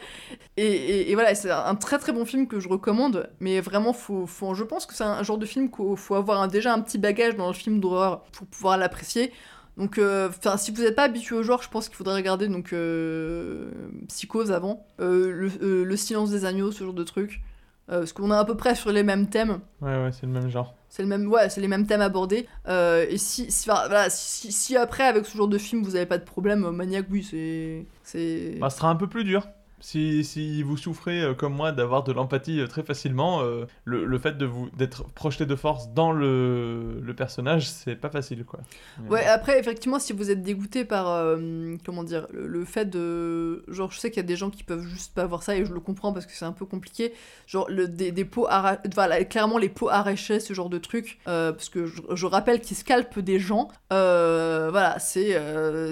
Et, 0.56 0.64
et- 0.66 1.10
et 1.10 1.14
voilà, 1.14 1.34
c'est 1.34 1.50
un 1.50 1.74
très 1.74 1.98
très 1.98 2.12
bon 2.12 2.24
film 2.24 2.46
que 2.48 2.60
je 2.60 2.68
recommande, 2.68 3.30
mais 3.40 3.60
vraiment, 3.60 3.92
faut, 3.92 4.26
faut, 4.26 4.54
je 4.54 4.64
pense 4.64 4.86
que 4.86 4.94
c'est 4.94 5.04
un 5.04 5.22
genre 5.22 5.38
de 5.38 5.46
film 5.46 5.70
qu'il 5.70 5.96
faut 5.96 6.14
avoir 6.14 6.46
déjà 6.48 6.72
un 6.74 6.80
petit 6.80 6.98
bagage 6.98 7.36
dans 7.36 7.48
le 7.48 7.54
film 7.54 7.80
d'horreur 7.80 8.22
pour 8.32 8.46
pouvoir 8.46 8.76
l'apprécier. 8.78 9.32
Donc, 9.78 9.96
euh, 9.98 10.28
'fin, 10.30 10.56
si 10.56 10.72
vous 10.72 10.82
n'êtes 10.82 10.96
pas 10.96 11.04
habitué 11.04 11.36
au 11.36 11.42
genre, 11.44 11.62
je 11.62 11.68
pense 11.70 11.88
qu'il 11.88 11.96
faudrait 11.96 12.16
regarder 12.16 12.48
donc 12.48 12.72
euh, 12.72 13.70
Psychose 14.08 14.50
avant, 14.50 14.84
euh, 15.00 15.30
le, 15.30 15.50
euh, 15.62 15.84
Le 15.84 15.96
silence 15.96 16.30
des 16.30 16.44
agneaux, 16.44 16.72
ce 16.72 16.82
genre 16.82 16.92
de 16.92 17.04
truc, 17.04 17.40
parce 17.86 18.12
qu'on 18.12 18.30
est 18.30 18.34
à 18.34 18.44
peu 18.44 18.56
près 18.56 18.74
sur 18.74 18.90
les 18.90 19.02
mêmes 19.02 19.28
thèmes. 19.28 19.60
Ouais, 19.80 20.02
ouais, 20.02 20.10
c'est 20.12 20.26
le 20.26 20.32
même 20.32 20.50
genre. 20.50 20.74
C'est 20.90 21.02
le 21.02 21.08
même, 21.08 21.26
ouais, 21.30 21.48
c'est 21.48 21.60
les 21.60 21.68
mêmes 21.68 21.86
thèmes 21.86 22.00
abordés. 22.02 22.46
Et 22.68 23.16
si, 23.16 23.50
si, 23.50 23.70
enfin, 23.70 23.86
voilà, 23.86 24.10
si, 24.10 24.52
si 24.52 24.76
après 24.76 25.04
avec 25.04 25.24
ce 25.24 25.36
genre 25.36 25.48
de 25.48 25.58
film 25.58 25.82
vous 25.82 25.96
avez 25.96 26.06
pas 26.06 26.18
de 26.18 26.24
problème, 26.24 26.68
Maniac, 26.70 27.06
oui, 27.10 27.22
c'est, 27.22 27.86
c'est. 28.02 28.56
Bah, 28.60 28.68
ce 28.68 28.78
sera 28.78 28.90
un 28.90 28.96
peu 28.96 29.06
plus 29.06 29.24
dur. 29.24 29.46
Si, 29.80 30.24
si 30.24 30.62
vous 30.62 30.76
souffrez 30.76 31.22
euh, 31.22 31.34
comme 31.34 31.54
moi 31.54 31.70
d'avoir 31.70 32.02
de 32.02 32.12
l'empathie 32.12 32.60
euh, 32.60 32.66
très 32.66 32.82
facilement, 32.82 33.42
euh, 33.42 33.64
le, 33.84 34.04
le 34.04 34.18
fait 34.18 34.36
de 34.36 34.44
vous 34.44 34.68
d'être 34.76 35.04
projeté 35.10 35.46
de 35.46 35.54
force 35.54 35.90
dans 35.90 36.10
le, 36.10 37.00
le 37.00 37.14
personnage, 37.14 37.68
c'est 37.68 37.94
pas 37.94 38.10
facile 38.10 38.44
quoi. 38.44 38.60
Ouais, 39.08 39.24
après, 39.24 39.58
effectivement, 39.60 39.98
si 39.98 40.12
vous 40.12 40.30
êtes 40.30 40.42
dégoûté 40.42 40.84
par, 40.84 41.36
comment 41.84 42.02
dire, 42.02 42.26
le, 42.32 42.46
le 42.46 42.64
fait 42.64 42.86
de... 42.86 43.64
Genre, 43.68 43.92
je 43.92 43.98
sais 44.00 44.10
qu'il 44.10 44.18
y 44.18 44.24
a 44.24 44.26
des 44.26 44.36
gens 44.36 44.50
qui 44.50 44.64
peuvent 44.64 44.84
juste 44.84 45.14
pas 45.14 45.26
voir 45.26 45.42
ça, 45.42 45.56
et 45.56 45.64
je 45.64 45.72
le 45.72 45.80
comprends 45.80 46.12
parce 46.12 46.26
que 46.26 46.32
c'est 46.32 46.44
un 46.44 46.52
peu 46.52 46.66
compliqué. 46.66 47.12
Genre, 47.46 47.66
le, 47.70 47.86
des, 47.86 48.10
des 48.10 48.24
peaux 48.24 48.46
arrachées... 48.48 48.80
Voilà, 48.94 49.24
clairement, 49.24 49.58
les 49.58 49.68
peaux 49.68 49.88
arrachées, 49.88 50.40
ce 50.40 50.54
genre 50.54 50.70
de 50.70 50.78
truc. 50.78 51.18
parce 51.24 51.68
que 51.68 51.86
je, 51.86 52.02
je 52.12 52.26
rappelle 52.26 52.60
qu'ils 52.60 52.76
scalpent 52.76 53.20
des 53.20 53.38
gens. 53.38 53.68
Voilà, 53.90 54.96
c'est 54.98 55.40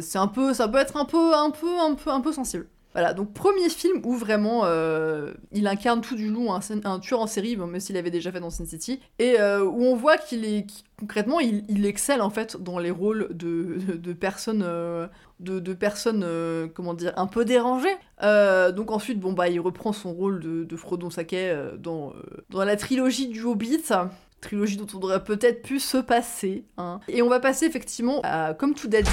c'est 0.03 0.19
un 0.19 0.29
peu... 0.29 0.55
Ça 0.55 0.69
peut 0.69 0.79
être 0.79 0.97
un 0.97 1.05
peu, 1.05 1.35
un 1.35 1.51
peu, 1.51 1.79
un 1.81 1.95
peu, 1.95 2.11
un 2.11 2.21
peu 2.21 2.33
sensible. 2.33 2.67
Voilà, 2.97 3.13
donc 3.13 3.35
premier 3.35 3.69
film 3.69 4.01
où 4.07 4.15
vraiment 4.15 4.63
euh, 4.65 5.35
il 5.53 5.67
incarne 5.67 6.01
tout 6.01 6.17
du 6.17 6.31
long 6.31 6.55
un, 6.55 6.99
tueur 6.99 7.21
en 7.21 7.27
série, 7.27 7.55
même 7.55 7.79
s'il 7.79 7.99
avait 7.99 8.11
déjà 8.11 8.33
fait 8.33 8.41
dans 8.41 8.49
Sin 8.49 8.65
City, 8.65 9.01
et 9.19 9.39
euh, 9.39 9.63
où 9.63 9.85
on 9.85 9.95
voit 9.95 10.17
qu'il 10.17 10.47
est 10.47 10.67
concrètement 10.99 11.39
il, 11.39 11.85
excelle 11.85 12.23
en 12.23 12.31
fait 12.31 12.57
dans 12.57 12.79
les 12.79 12.91
rôles 12.91 13.29
de, 13.33 13.99
de, 13.99 14.13
personnes, 14.15 14.65
euh, 14.67 15.09
de, 15.41 15.75
personnes 15.75 16.27
comment 16.75 16.95
dire, 16.95 17.13
un 17.19 17.27
peu 17.27 17.45
dérangées. 17.45 17.99
Donc 18.23 18.91
ensuite, 18.91 19.21
bon 19.21 19.35
bah 19.35 19.51
il 19.51 19.61
reprend 19.61 19.93
son 19.93 20.15
rôle 20.15 20.41
de, 20.41 20.65
de 20.65 20.77
Frodon 20.77 21.11
euh, 21.35 21.77
dans, 21.77 22.15
dans 22.49 22.65
la 22.65 22.77
trilogie 22.77 23.29
du 23.29 23.43
Hobbit. 23.43 23.93
Trilogie 24.41 24.79
dont 24.79 24.87
on 24.95 25.03
aurait 25.03 25.23
peut-être 25.23 25.61
pu 25.61 25.81
se 25.81 25.99
passer. 25.99 26.65
hein. 26.79 27.01
Et 27.09 27.21
on 27.21 27.29
va 27.29 27.41
passer 27.41 27.67
effectivement 27.67 28.23
à 28.25 28.55
Comme 28.55 28.73
tout 28.75 28.89
daddy. 28.89 29.11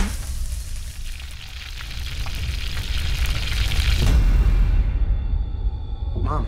Mom, 6.34 6.48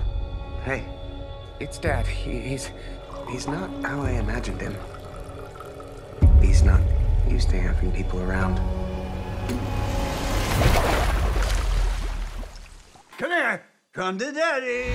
hey, 0.66 0.84
it's 1.60 1.78
Dad. 1.78 2.08
He, 2.08 2.40
he's 2.40 2.72
he's 3.30 3.48
not 3.48 3.70
how 3.84 4.02
I 4.02 4.14
imagined 4.14 4.60
him. 4.60 4.74
He's 6.42 6.64
not 6.64 6.80
used 7.30 7.52
to 7.52 7.58
having 7.58 7.92
people 7.92 8.20
around. 8.20 8.60
Come 13.20 13.30
here. 13.30 13.62
Come 13.94 14.18
to 14.18 14.32
daddy. 14.32 14.90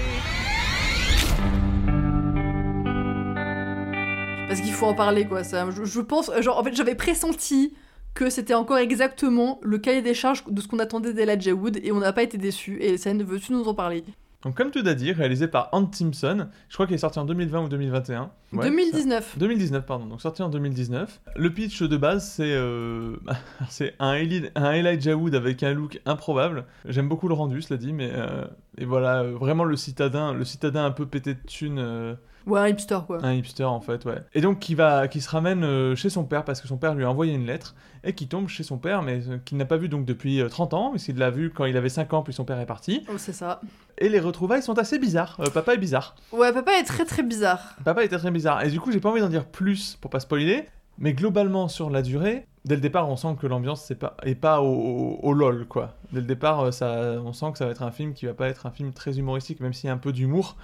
Parce 4.49 4.61
qu'il 4.61 4.73
faut 4.73 4.87
en 4.87 4.95
parler, 4.95 5.25
quoi. 5.25 5.45
Ça, 5.45 5.71
je, 5.71 5.85
je 5.85 6.01
pense, 6.01 6.33
genre, 6.41 6.59
en 6.59 6.65
fait, 6.65 6.75
j'avais 6.75 6.97
pressenti 6.97 7.75
que 8.15 8.29
c'était 8.29 8.55
encore 8.55 8.79
exactement 8.79 9.61
le 9.63 9.79
cahier 9.79 10.03
des 10.03 10.15
charges 10.15 10.43
de 10.49 10.61
ce 10.61 10.67
qu'on 10.67 10.81
attendait 10.81 11.13
d'Elijah 11.13 11.53
Wood 11.53 11.79
et 11.81 11.93
on 11.93 12.01
n'a 12.01 12.13
pas 12.13 12.25
été 12.25 12.39
déçus. 12.39 12.79
Et 12.81 12.99
Sen, 12.99 13.23
veux-tu 13.23 13.53
nous 13.53 13.69
en 13.69 13.75
parler? 13.75 14.03
Donc 14.43 14.55
comme 14.57 14.71
tu 14.71 14.83
l'as 14.83 14.95
dit, 14.95 15.13
réalisé 15.13 15.49
par 15.49 15.69
Ant 15.73 15.91
Simpson, 15.93 16.47
je 16.69 16.75
crois 16.75 16.87
qu'il 16.87 16.95
est 16.95 16.99
sorti 16.99 17.19
en 17.19 17.27
2020 17.27 17.65
ou 17.65 17.69
2021. 17.69 18.31
Ouais, 18.55 18.65
2019. 18.65 19.37
2019, 19.39 19.85
pardon, 19.85 20.07
donc 20.07 20.21
sorti 20.23 20.43
en 20.43 20.49
2019. 20.49 21.21
Le 21.37 21.51
pitch 21.53 21.83
de 21.83 21.97
base, 21.99 22.27
c'est 22.27 22.53
euh, 22.53 23.17
c'est 23.69 23.95
un, 23.99 24.15
Eli- 24.15 24.49
un 24.55 24.73
Elijah 24.73 25.15
Wood 25.15 25.35
avec 25.35 25.63
un 25.63 25.75
look 25.75 26.01
improbable. 26.07 26.65
J'aime 26.87 27.09
beaucoup 27.09 27.29
le 27.29 27.35
rendu, 27.35 27.61
cela 27.61 27.77
dit, 27.77 27.93
mais 27.93 28.11
euh, 28.15 28.47
et 28.79 28.87
voilà, 28.87 29.21
euh, 29.25 29.33
vraiment 29.37 29.65
le 29.65 29.77
citadin, 29.77 30.33
le 30.33 30.45
citadin 30.45 30.87
un 30.87 30.91
peu 30.91 31.05
pété 31.07 31.35
de 31.35 31.41
thunes, 31.47 31.79
euh, 31.79 32.15
Ouais, 32.47 32.61
un 32.61 32.69
hipster, 32.69 32.99
quoi. 33.07 33.19
un 33.25 33.33
hipster 33.35 33.65
en 33.65 33.81
fait, 33.81 34.05
ouais. 34.05 34.23
Et 34.35 34.41
donc 34.41 34.59
qui 34.59 34.75
va, 34.75 35.09
qui 35.09 35.21
se 35.21 35.29
ramène 35.31 35.63
euh, 35.65 35.95
chez 35.95 36.09
son 36.11 36.25
père 36.25 36.45
parce 36.45 36.61
que 36.61 36.69
son 36.69 36.77
père 36.79 36.95
lui 36.95 37.05
a 37.05 37.11
envoyé 37.11 37.35
une 37.35 37.47
lettre 37.47 37.75
et 38.03 38.15
qui 38.15 38.29
tombe 38.29 38.49
chez 38.49 38.63
son 38.63 38.79
père, 38.79 39.03
mais 39.03 39.21
euh, 39.29 39.39
qu'il 39.45 39.59
n'a 39.59 39.67
pas 39.67 39.77
vu 39.77 39.89
donc 39.89 40.05
depuis 40.07 40.41
euh, 40.41 40.49
30 40.49 40.73
ans, 40.75 40.91
mais 40.93 40.99
qu'il 40.99 41.17
l'a 41.19 41.31
vu 41.31 41.51
quand 41.51 41.67
il 41.67 41.77
avait 41.77 41.89
5 41.91 42.13
ans 42.15 42.23
puis 42.23 42.33
son 42.33 42.45
père 42.45 42.59
est 42.59 42.67
parti. 42.67 43.05
Oh, 43.11 43.19
c'est 43.19 43.33
ça. 43.35 43.61
Et 43.99 44.09
les 44.09 44.21
retrouvailles 44.21 44.63
sont 44.63 44.79
assez 44.79 44.99
bizarres. 44.99 45.37
Euh, 45.41 45.51
papa 45.51 45.75
est 45.75 45.79
bizarre. 45.79 46.15
Ouais, 46.33 46.53
papa 46.53 46.73
est 46.79 46.85
très 46.85 47.05
très 47.05 47.23
bizarre. 47.23 47.77
Papa 47.85 48.05
était 48.05 48.17
très 48.19 48.31
bizarre. 48.31 48.65
Et 48.65 48.71
du 48.71 48.81
coup, 48.81 48.91
j'ai 48.93 49.01
pas 49.01 49.11
envie 49.11 49.21
d'en 49.21 49.29
dire 49.29 49.45
plus 49.45 49.97
pour 50.01 50.11
pas 50.11 50.21
spoiler. 50.21 50.65
Mais 50.99 51.15
globalement, 51.15 51.69
sur 51.69 51.89
la 51.89 52.03
durée, 52.03 52.47
dès 52.67 52.75
le 52.75 52.81
départ, 52.83 53.09
on 53.09 53.17
sent 53.17 53.35
que 53.41 53.47
l'ambiance 53.47 53.83
c'est 53.85 53.95
pas, 53.95 54.17
est 54.23 54.35
pas 54.35 54.61
au, 54.61 54.67
au- 54.75 55.19
au 55.23 55.33
lol, 55.33 55.67
quoi. 55.67 55.95
Dès 56.13 56.21
le 56.21 56.27
départ, 56.27 56.61
euh, 56.61 56.71
ça, 56.73 57.17
on 57.25 57.33
sent 57.33 57.53
que 57.53 57.59
ça 57.59 57.65
va 57.67 57.71
être 57.71 57.83
un 57.83 57.91
film 57.91 58.13
qui 58.13 58.27
va 58.27 58.35
pas 58.35 58.49
être 58.49 58.67
un 58.67 58.71
film 58.71 58.93
très 58.93 59.19
humoristique, 59.19 59.61
même 59.61 59.73
s'il 59.73 59.87
y 59.89 59.91
a 59.91 59.95
un 59.95 59.99
peu 59.99 60.13
d'humour. 60.13 60.57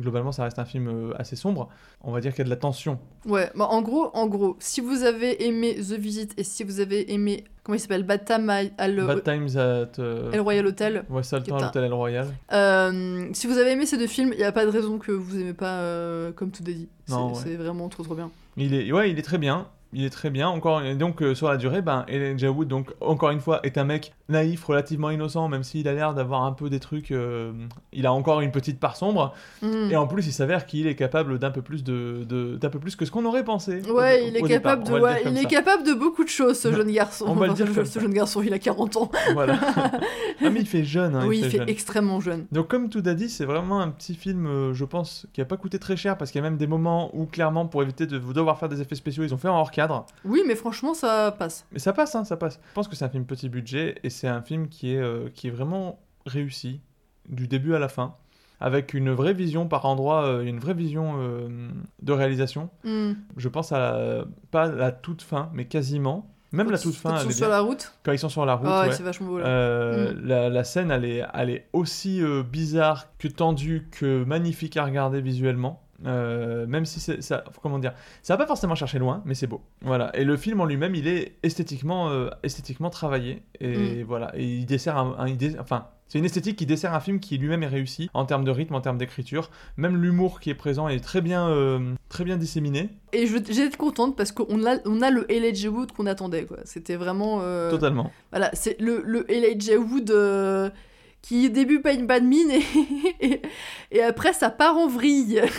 Globalement, 0.00 0.30
ça 0.30 0.44
reste 0.44 0.58
un 0.60 0.64
film 0.64 0.86
euh, 0.88 1.12
assez 1.18 1.34
sombre. 1.34 1.68
On 2.02 2.12
va 2.12 2.20
dire 2.20 2.30
qu'il 2.32 2.38
y 2.38 2.42
a 2.42 2.44
de 2.44 2.50
la 2.50 2.56
tension. 2.56 2.98
Ouais, 3.26 3.50
bah, 3.56 3.66
en 3.68 3.82
gros, 3.82 4.10
en 4.14 4.28
gros, 4.28 4.56
si 4.60 4.80
vous 4.80 5.02
avez 5.02 5.44
aimé 5.46 5.74
The 5.76 5.94
Visit 5.98 6.34
et 6.38 6.44
si 6.44 6.62
vous 6.62 6.78
avez 6.78 7.12
aimé, 7.12 7.42
comment 7.64 7.74
il 7.74 7.80
s'appelle, 7.80 8.04
Bad 8.04 8.24
Time 8.24 8.48
à, 8.48 8.60
à 8.78 8.86
le- 8.86 9.06
Bad 9.06 9.24
Times 9.24 9.56
at... 9.56 9.98
euh, 9.98 10.30
El 10.30 10.40
Royal 10.40 10.66
Hotel, 10.66 11.04
Ouais, 11.10 11.24
ça, 11.24 11.38
le 11.38 11.44
temps 11.44 11.58
est 11.58 11.62
à 11.62 11.66
l'hôtel 11.66 11.84
El 11.84 11.92
Royal. 11.94 12.28
euh, 12.52 13.28
si 13.32 13.46
vous 13.48 13.58
avez 13.58 13.72
aimé 13.72 13.86
ces 13.86 13.98
deux 13.98 14.06
films, 14.06 14.30
il 14.34 14.38
n'y 14.38 14.44
a 14.44 14.52
pas 14.52 14.64
de 14.64 14.70
raison 14.70 14.98
que 14.98 15.10
vous 15.12 15.36
aimez 15.40 15.52
pas 15.54 15.78
euh, 15.80 16.30
Comme 16.32 16.50
tout 16.52 16.62
dit. 16.62 16.88
C'est 17.06 17.14
ouais. 17.14 17.56
vraiment 17.56 17.88
trop 17.88 18.02
trop 18.04 18.14
bien. 18.14 18.30
Il 18.56 18.74
est, 18.74 18.92
ouais, 18.92 19.10
il 19.10 19.18
est 19.18 19.22
très 19.22 19.38
bien. 19.38 19.66
Il 19.92 20.04
est 20.04 20.10
très 20.10 20.30
bien. 20.30 20.48
Encore, 20.48 20.82
donc 20.96 21.22
euh, 21.22 21.34
sur 21.34 21.48
la 21.48 21.56
durée, 21.56 21.80
ben, 21.82 22.04
Elijah 22.08 22.50
Wood, 22.50 22.68
donc 22.68 22.90
encore 23.00 23.30
une 23.30 23.40
fois, 23.40 23.60
est 23.64 23.78
un 23.78 23.84
mec 23.84 24.12
naïf, 24.28 24.64
relativement 24.64 25.10
innocent, 25.10 25.48
même 25.48 25.62
s'il 25.62 25.88
a 25.88 25.94
l'air 25.94 26.12
d'avoir 26.14 26.42
un 26.44 26.52
peu 26.52 26.68
des 26.68 26.80
trucs. 26.80 27.10
euh, 27.12 27.52
il 27.92 28.06
a 28.06 28.12
encore 28.12 28.40
une 28.42 28.50
petite 28.50 28.78
part 28.78 28.96
sombre. 28.96 29.32
Mm. 29.62 29.90
Et 29.90 29.96
en 29.96 30.06
plus, 30.06 30.26
il 30.26 30.32
s'avère 30.32 30.66
qu'il 30.66 30.86
est 30.86 30.94
capable 30.94 31.38
d'un 31.38 31.50
peu 31.50 31.62
plus 31.62 31.82
de, 31.82 32.24
de- 32.28 32.56
d'un 32.56 32.68
peu 32.68 32.78
plus 32.78 32.94
que 32.96 33.04
ce 33.04 33.10
qu'on 33.10 33.24
aurait 33.24 33.44
pensé. 33.44 33.80
au- 33.88 33.94
Ouais, 33.98 34.26
il 34.28 34.36
est 34.36 34.42
départ. 34.42 34.48
capable 34.48 34.84
de, 34.84 34.92
ouais, 35.00 35.22
il 35.24 35.36
est 35.38 35.42
ça. 35.42 35.48
capable 35.48 35.82
de 35.86 35.94
beaucoup 35.94 36.24
de 36.24 36.28
choses, 36.28 36.58
ce 36.58 36.72
jeune 36.72 36.92
garçon. 36.92 37.24
On 37.28 37.34
va 37.34 37.46
le 37.46 37.54
dire 37.54 37.66
ce, 37.86 37.98
jeune 38.00 38.12
garçon, 38.12 38.42
il 38.42 38.52
a 38.52 38.58
40 38.58 38.96
ans. 38.96 39.10
Voilà. 39.32 39.58
ah 39.74 40.50
mais 40.50 40.60
il 40.60 40.66
fait 40.66 40.84
jeune. 40.84 41.16
Hein, 41.16 41.24
oui, 41.26 41.38
il 41.38 41.44
il 41.46 41.50
fait 41.50 41.58
jeune. 41.58 41.68
extrêmement 41.68 42.20
jeune. 42.20 42.46
Donc 42.52 42.68
comme 42.68 42.90
tout 42.90 43.02
a 43.06 43.14
dit, 43.14 43.28
c'est 43.30 43.44
vraiment 43.46 43.80
un 43.80 43.88
petit 43.88 44.14
film, 44.14 44.46
euh, 44.46 44.74
je 44.74 44.84
pense, 44.84 45.26
qui 45.32 45.40
a 45.40 45.44
pas 45.46 45.56
coûté 45.56 45.78
très 45.78 45.96
cher 45.96 46.18
parce 46.18 46.30
qu'il 46.30 46.40
y 46.40 46.44
a 46.44 46.48
même 46.48 46.58
des 46.58 46.66
moments 46.66 47.10
où 47.16 47.24
clairement, 47.26 47.66
pour 47.66 47.82
éviter 47.82 48.06
de 48.06 48.18
vous 48.18 48.32
devoir 48.34 48.58
faire 48.58 48.68
des 48.68 48.80
effets 48.82 48.94
spéciaux, 48.94 49.24
ils 49.24 49.32
ont 49.34 49.38
fait 49.38 49.48
en 49.48 49.64
4 49.64 49.70
cadre. 49.72 50.06
Oui, 50.24 50.42
mais 50.46 50.54
franchement, 50.56 50.92
ça 50.94 51.34
passe. 51.38 51.64
Mais 51.72 51.78
ça 51.78 51.92
passe, 51.92 52.14
hein, 52.14 52.24
ça 52.24 52.36
passe. 52.36 52.60
Je 52.68 52.74
pense 52.74 52.88
que 52.88 52.94
c'est 52.96 53.04
un 53.04 53.08
film 53.08 53.24
petit 53.24 53.48
budget 53.48 53.94
et 54.02 54.10
c'est 54.18 54.28
un 54.28 54.42
film 54.42 54.68
qui 54.68 54.92
est, 54.94 54.98
euh, 55.00 55.28
qui 55.32 55.48
est 55.48 55.50
vraiment 55.50 56.00
réussi 56.26 56.80
du 57.28 57.46
début 57.48 57.74
à 57.74 57.78
la 57.78 57.88
fin, 57.88 58.14
avec 58.60 58.92
une 58.94 59.10
vraie 59.10 59.34
vision 59.34 59.68
par 59.68 59.84
endroit, 59.86 60.24
euh, 60.26 60.42
une 60.42 60.58
vraie 60.58 60.74
vision 60.74 61.14
euh, 61.18 61.48
de 62.02 62.12
réalisation. 62.12 62.70
Hmm. 62.84 63.12
Je 63.36 63.48
pense 63.48 63.72
à 63.72 63.78
la- 63.78 64.24
pas 64.50 64.66
la 64.66 64.92
toute 64.92 65.22
fin, 65.22 65.50
mais 65.54 65.66
quasiment. 65.66 66.30
Même 66.50 66.70
la 66.70 66.78
toute 66.78 66.94
fin, 66.94 67.10
Quand 67.10 67.16
ils 67.16 67.22
sont 67.24 67.30
sur 67.30 67.46
bien. 67.46 67.56
la 67.56 67.60
route. 67.60 67.92
quand 68.02 68.12
ils 68.12 68.18
sont 68.18 68.30
sur 68.30 68.46
la 68.46 68.54
route. 68.54 68.68
Ouais. 68.68 68.92
c'est 68.92 69.02
vachement 69.02 69.26
beau 69.28 69.38
là. 69.38 69.46
Euh, 69.46 70.14
Mm. 70.14 70.26
la, 70.26 70.48
la 70.48 70.64
scène, 70.64 70.90
elle 70.90 71.04
est, 71.04 71.22
elle 71.34 71.50
est 71.50 71.68
aussi 71.74 72.22
euh, 72.22 72.42
bizarre 72.42 73.06
que 73.18 73.28
tendue 73.28 73.86
que 73.90 74.24
magnifique 74.24 74.76
à 74.78 74.84
regarder 74.84 75.20
visuellement. 75.20 75.82
Euh, 76.06 76.66
même 76.66 76.84
si 76.84 77.00
c'est 77.00 77.22
ça, 77.22 77.42
comment 77.62 77.78
dire, 77.78 77.92
ça 78.22 78.34
va 78.34 78.38
pas 78.38 78.46
forcément 78.46 78.74
chercher 78.76 78.98
loin, 78.98 79.22
mais 79.24 79.34
c'est 79.34 79.46
beau. 79.48 79.60
Voilà. 79.82 80.14
Et 80.16 80.24
le 80.24 80.36
film 80.36 80.60
en 80.60 80.64
lui-même, 80.64 80.94
il 80.94 81.08
est 81.08 81.36
esthétiquement, 81.42 82.10
euh, 82.10 82.28
esthétiquement 82.42 82.90
travaillé. 82.90 83.42
Et 83.60 84.04
voilà. 84.04 84.30
Et 84.36 84.44
il 84.44 84.66
dessert 84.66 84.96
un, 84.96 85.16
un- 85.18 85.26
il 85.28 85.36
dé- 85.36 85.56
enfin, 85.58 85.86
c'est 86.06 86.18
une 86.18 86.24
esthétique 86.24 86.56
qui 86.56 86.64
dessert 86.66 86.94
un 86.94 87.00
film 87.00 87.18
qui 87.20 87.36
lui-même 87.36 87.62
est 87.64 87.66
réussi 87.68 88.08
en 88.14 88.24
termes 88.24 88.44
de 88.44 88.50
rythme, 88.50 88.74
en 88.76 88.80
termes 88.80 88.96
d'écriture. 88.96 89.50
Même 89.76 89.96
l'humour 90.00 90.38
qui 90.40 90.50
est 90.50 90.54
présent 90.54 90.88
est 90.88 91.00
très 91.00 91.20
bien, 91.20 91.48
euh, 91.48 91.94
très 92.08 92.24
bien 92.24 92.36
disséminé. 92.36 92.90
Et 93.12 93.24
été 93.24 93.68
contente 93.76 94.16
parce 94.16 94.30
qu'on 94.32 94.64
a, 94.66 94.76
on 94.86 95.02
a 95.02 95.10
le 95.10 95.30
Elijah 95.30 95.68
Wood 95.68 95.92
qu'on 95.92 96.06
attendait. 96.06 96.44
quoi. 96.44 96.58
C'était 96.64 96.96
vraiment. 96.96 97.40
euh, 97.42 97.70
Totalement. 97.70 98.10
Voilà, 98.30 98.50
c'est 98.54 98.80
le, 98.80 99.02
le 99.04 99.30
Elijah 99.30 99.78
Wood 99.78 100.10
qui 101.28 101.46
au 101.46 101.50
début 101.50 101.80
pas 101.80 101.92
une 101.92 102.06
bonne 102.06 102.26
mine 102.26 102.50
et, 102.50 102.62
et, 103.20 103.42
et 103.92 104.02
après 104.02 104.32
ça 104.32 104.50
part 104.50 104.76
en 104.78 104.88
vrille. 104.88 105.40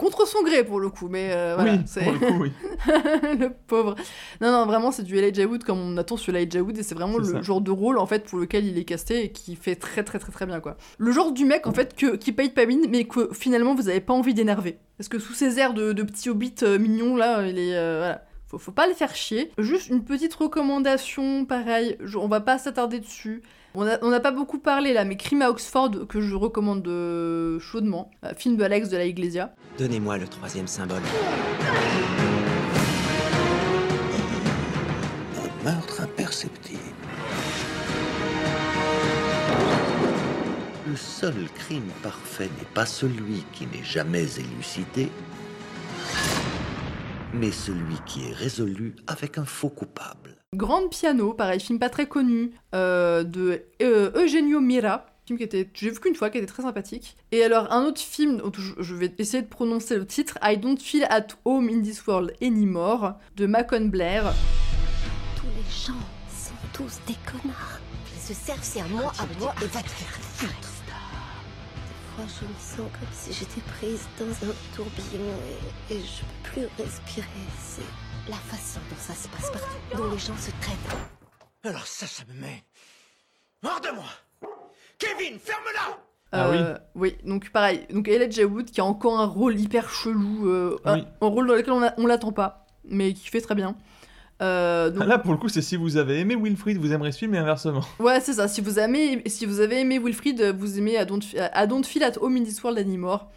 Contre 0.00 0.26
son 0.26 0.42
gré 0.42 0.64
pour 0.64 0.80
le 0.80 0.88
coup, 0.88 1.06
mais 1.08 1.30
euh, 1.30 1.54
voilà, 1.54 1.74
oui, 1.74 1.78
c'est 1.86 2.02
pour 2.02 2.12
le 2.12 2.18
coup, 2.18 2.38
oui. 2.40 2.50
le 3.38 3.50
pauvre. 3.68 3.94
Non, 4.40 4.50
non, 4.50 4.66
vraiment, 4.66 4.90
c'est 4.90 5.04
du 5.04 5.16
Elijah 5.16 5.46
Wood 5.46 5.62
comme 5.62 5.78
on 5.78 5.96
attend 5.96 6.16
sur 6.16 6.34
Elijah 6.34 6.60
Wood 6.60 6.76
et 6.76 6.82
c'est 6.82 6.96
vraiment 6.96 7.12
C'est 7.22 7.30
le 7.30 7.36
ça. 7.36 7.42
genre 7.42 7.60
de 7.60 7.70
rôle 7.70 7.98
en 7.98 8.06
fait 8.06 8.24
pour 8.24 8.40
lequel 8.40 8.66
il 8.66 8.76
est 8.78 8.84
casté 8.84 9.22
et 9.22 9.30
qui 9.30 9.54
fait 9.54 9.76
très 9.76 10.02
très 10.02 10.18
très 10.18 10.32
très 10.32 10.44
bien 10.44 10.58
quoi. 10.58 10.76
Le 10.98 11.12
genre 11.12 11.30
du 11.30 11.44
mec 11.44 11.68
en 11.68 11.72
fait 11.72 11.94
que, 11.94 12.16
qui 12.16 12.32
paye 12.32 12.48
pas 12.50 12.66
mine 12.66 12.86
mais 12.90 13.04
que 13.04 13.28
finalement 13.32 13.76
vous 13.76 13.88
avez 13.88 14.00
pas 14.00 14.12
envie 14.12 14.34
d'énerver. 14.34 14.78
Parce 14.98 15.08
que 15.08 15.20
sous 15.20 15.34
ses 15.34 15.60
airs 15.60 15.72
de, 15.72 15.92
de 15.92 16.02
petit 16.02 16.30
hobbit 16.30 16.54
euh, 16.64 16.80
mignon 16.80 17.14
là, 17.14 17.46
il 17.46 17.56
est. 17.56 17.76
euh, 17.76 17.98
voilà. 17.98 18.24
Faut, 18.48 18.58
faut 18.58 18.72
pas 18.72 18.88
les 18.88 18.94
faire 18.94 19.14
chier. 19.14 19.52
Juste 19.56 19.88
une 19.88 20.02
petite 20.04 20.34
recommandation, 20.34 21.44
pareil, 21.44 21.96
je- 22.02 22.18
on 22.18 22.26
va 22.26 22.40
pas 22.40 22.58
s'attarder 22.58 22.98
dessus. 22.98 23.40
On 23.78 24.08
n'a 24.08 24.20
pas 24.20 24.30
beaucoup 24.30 24.58
parlé 24.58 24.94
là, 24.94 25.04
mais 25.04 25.18
Crime 25.18 25.42
à 25.42 25.50
Oxford, 25.50 25.90
que 26.08 26.22
je 26.22 26.34
recommande 26.34 26.88
euh, 26.88 27.60
chaudement. 27.60 28.10
Euh, 28.24 28.32
film 28.34 28.56
de 28.56 28.64
Alex 28.64 28.88
de 28.88 28.96
la 28.96 29.04
Iglesia. 29.04 29.52
Donnez-moi 29.78 30.16
le 30.16 30.26
troisième 30.26 30.66
symbole. 30.66 31.02
Un 35.36 35.64
meurtre 35.64 36.00
imperceptible. 36.00 36.80
Le 40.88 40.96
seul 40.96 41.34
crime 41.54 41.90
parfait 42.02 42.48
n'est 42.58 42.72
pas 42.72 42.86
celui 42.86 43.44
qui 43.52 43.66
n'est 43.66 43.84
jamais 43.84 44.24
élucidé, 44.38 45.10
mais 47.34 47.50
celui 47.50 47.96
qui 48.06 48.26
est 48.26 48.32
résolu 48.32 48.96
avec 49.06 49.36
un 49.36 49.44
faux 49.44 49.68
coupable. 49.68 50.35
Grande 50.54 50.90
Piano, 50.90 51.34
pareil, 51.34 51.58
film 51.60 51.78
pas 51.78 51.90
très 51.90 52.06
connu, 52.06 52.52
euh, 52.74 53.24
de 53.24 53.64
euh, 53.82 54.10
Eugenio 54.14 54.60
Mira. 54.60 55.04
Film 55.26 55.38
qui 55.38 55.44
était, 55.44 55.68
j'ai 55.74 55.90
vu 55.90 55.98
qu'une 55.98 56.14
fois, 56.14 56.30
qui 56.30 56.38
était 56.38 56.46
très 56.46 56.62
sympathique. 56.62 57.16
Et 57.32 57.42
alors, 57.42 57.72
un 57.72 57.84
autre 57.84 58.00
film, 58.00 58.36
dont 58.38 58.52
je, 58.56 58.74
je 58.78 58.94
vais 58.94 59.12
essayer 59.18 59.42
de 59.42 59.48
prononcer 59.48 59.96
le 59.96 60.06
titre, 60.06 60.38
I 60.42 60.56
Don't 60.56 60.78
Feel 60.78 61.04
at 61.10 61.26
Home 61.44 61.68
in 61.68 61.82
This 61.82 62.06
World 62.06 62.32
Anymore, 62.40 63.14
de 63.36 63.46
Macon 63.46 63.86
Blair. 63.86 64.32
Tous 65.36 65.46
les 65.46 65.68
gens 65.68 66.00
sont 66.30 66.54
tous 66.72 67.00
des 67.08 67.18
connards. 67.26 67.80
Ils 68.14 68.22
se 68.22 68.32
servent, 68.32 68.60
c'est 68.62 68.80
à 68.80 68.86
moi, 68.86 69.12
à 69.18 69.26
moi, 69.40 69.52
et 69.60 69.66
va 69.66 69.82
te 69.82 69.88
faire 69.88 70.20
foutre. 70.22 70.52
Des 70.54 72.14
fois, 72.14 72.24
je 72.40 72.46
me 72.46 72.58
sens 72.60 72.92
comme 72.92 73.08
si 73.12 73.32
j'étais 73.32 73.60
prise 73.78 74.06
dans 74.18 74.48
un 74.48 74.52
tourbillon 74.76 75.24
et, 75.90 75.94
et 75.94 75.98
je 75.98 76.22
peux 76.22 76.50
plus 76.50 76.84
respirer. 76.84 77.26
C'est 77.60 77.82
la 78.28 78.36
façon 78.36 78.80
dont 78.90 78.96
ça 78.98 79.14
se 79.14 79.28
passe 79.28 79.50
partout, 79.50 79.96
dont 79.96 80.10
les 80.10 80.18
gens 80.18 80.36
se 80.36 80.50
traitent. 80.60 80.96
Alors 81.64 81.86
ça, 81.86 82.06
ça 82.06 82.22
me 82.32 82.40
met 82.40 82.62
hors 83.64 83.80
de 83.80 83.94
moi. 83.94 84.04
Kevin, 84.98 85.38
ferme-la 85.38 85.98
Ah 86.32 86.50
oui. 86.50 86.56
Euh, 86.58 86.78
oui, 86.94 87.16
donc 87.24 87.50
pareil, 87.50 87.86
donc 87.92 88.08
Elijah 88.08 88.44
Wood 88.46 88.70
qui 88.70 88.80
a 88.80 88.84
encore 88.84 89.18
un 89.20 89.26
rôle 89.26 89.58
hyper 89.58 89.88
chelou, 89.90 90.48
euh, 90.48 90.78
un, 90.84 90.94
Oui. 90.96 91.04
un 91.20 91.26
rôle 91.26 91.46
dans 91.46 91.54
lequel 91.54 91.72
on, 91.72 91.82
a- 91.82 91.94
on 91.98 92.06
l'attend 92.06 92.32
pas, 92.32 92.66
mais 92.84 93.12
qui 93.12 93.28
fait 93.28 93.40
très 93.40 93.54
bien. 93.54 93.76
Euh, 94.42 94.90
donc, 94.90 95.02
Ah, 95.02 95.06
Là, 95.06 95.18
pour 95.18 95.32
le 95.32 95.38
coup, 95.38 95.48
c'est 95.48 95.62
si 95.62 95.76
vous 95.76 95.96
avez 95.96 96.18
aimé 96.20 96.36
Wilfried, 96.36 96.76
vous 96.78 96.92
aimerez 96.92 97.10
ce 97.12 97.18
film 97.18 97.34
et 97.34 97.38
inversement. 97.38 97.80
Ouais, 97.98 98.20
c'est 98.20 98.34
ça. 98.34 98.48
Si 98.48 98.60
vous, 98.60 98.78
aimez, 98.78 99.22
si 99.26 99.46
vous 99.46 99.60
avez 99.60 99.80
aimé 99.80 99.98
Wilfried, 99.98 100.40
vous 100.58 100.78
aimez 100.78 100.94
I 101.00 101.06
Don't, 101.06 101.20
I 101.34 101.66
Don't 101.66 101.84
Feel 101.84 102.04
at 102.04 102.12
Home 102.20 102.36
in 102.36 102.42
This 102.44 102.62
World 102.62 102.78
Anymore. 102.78 103.30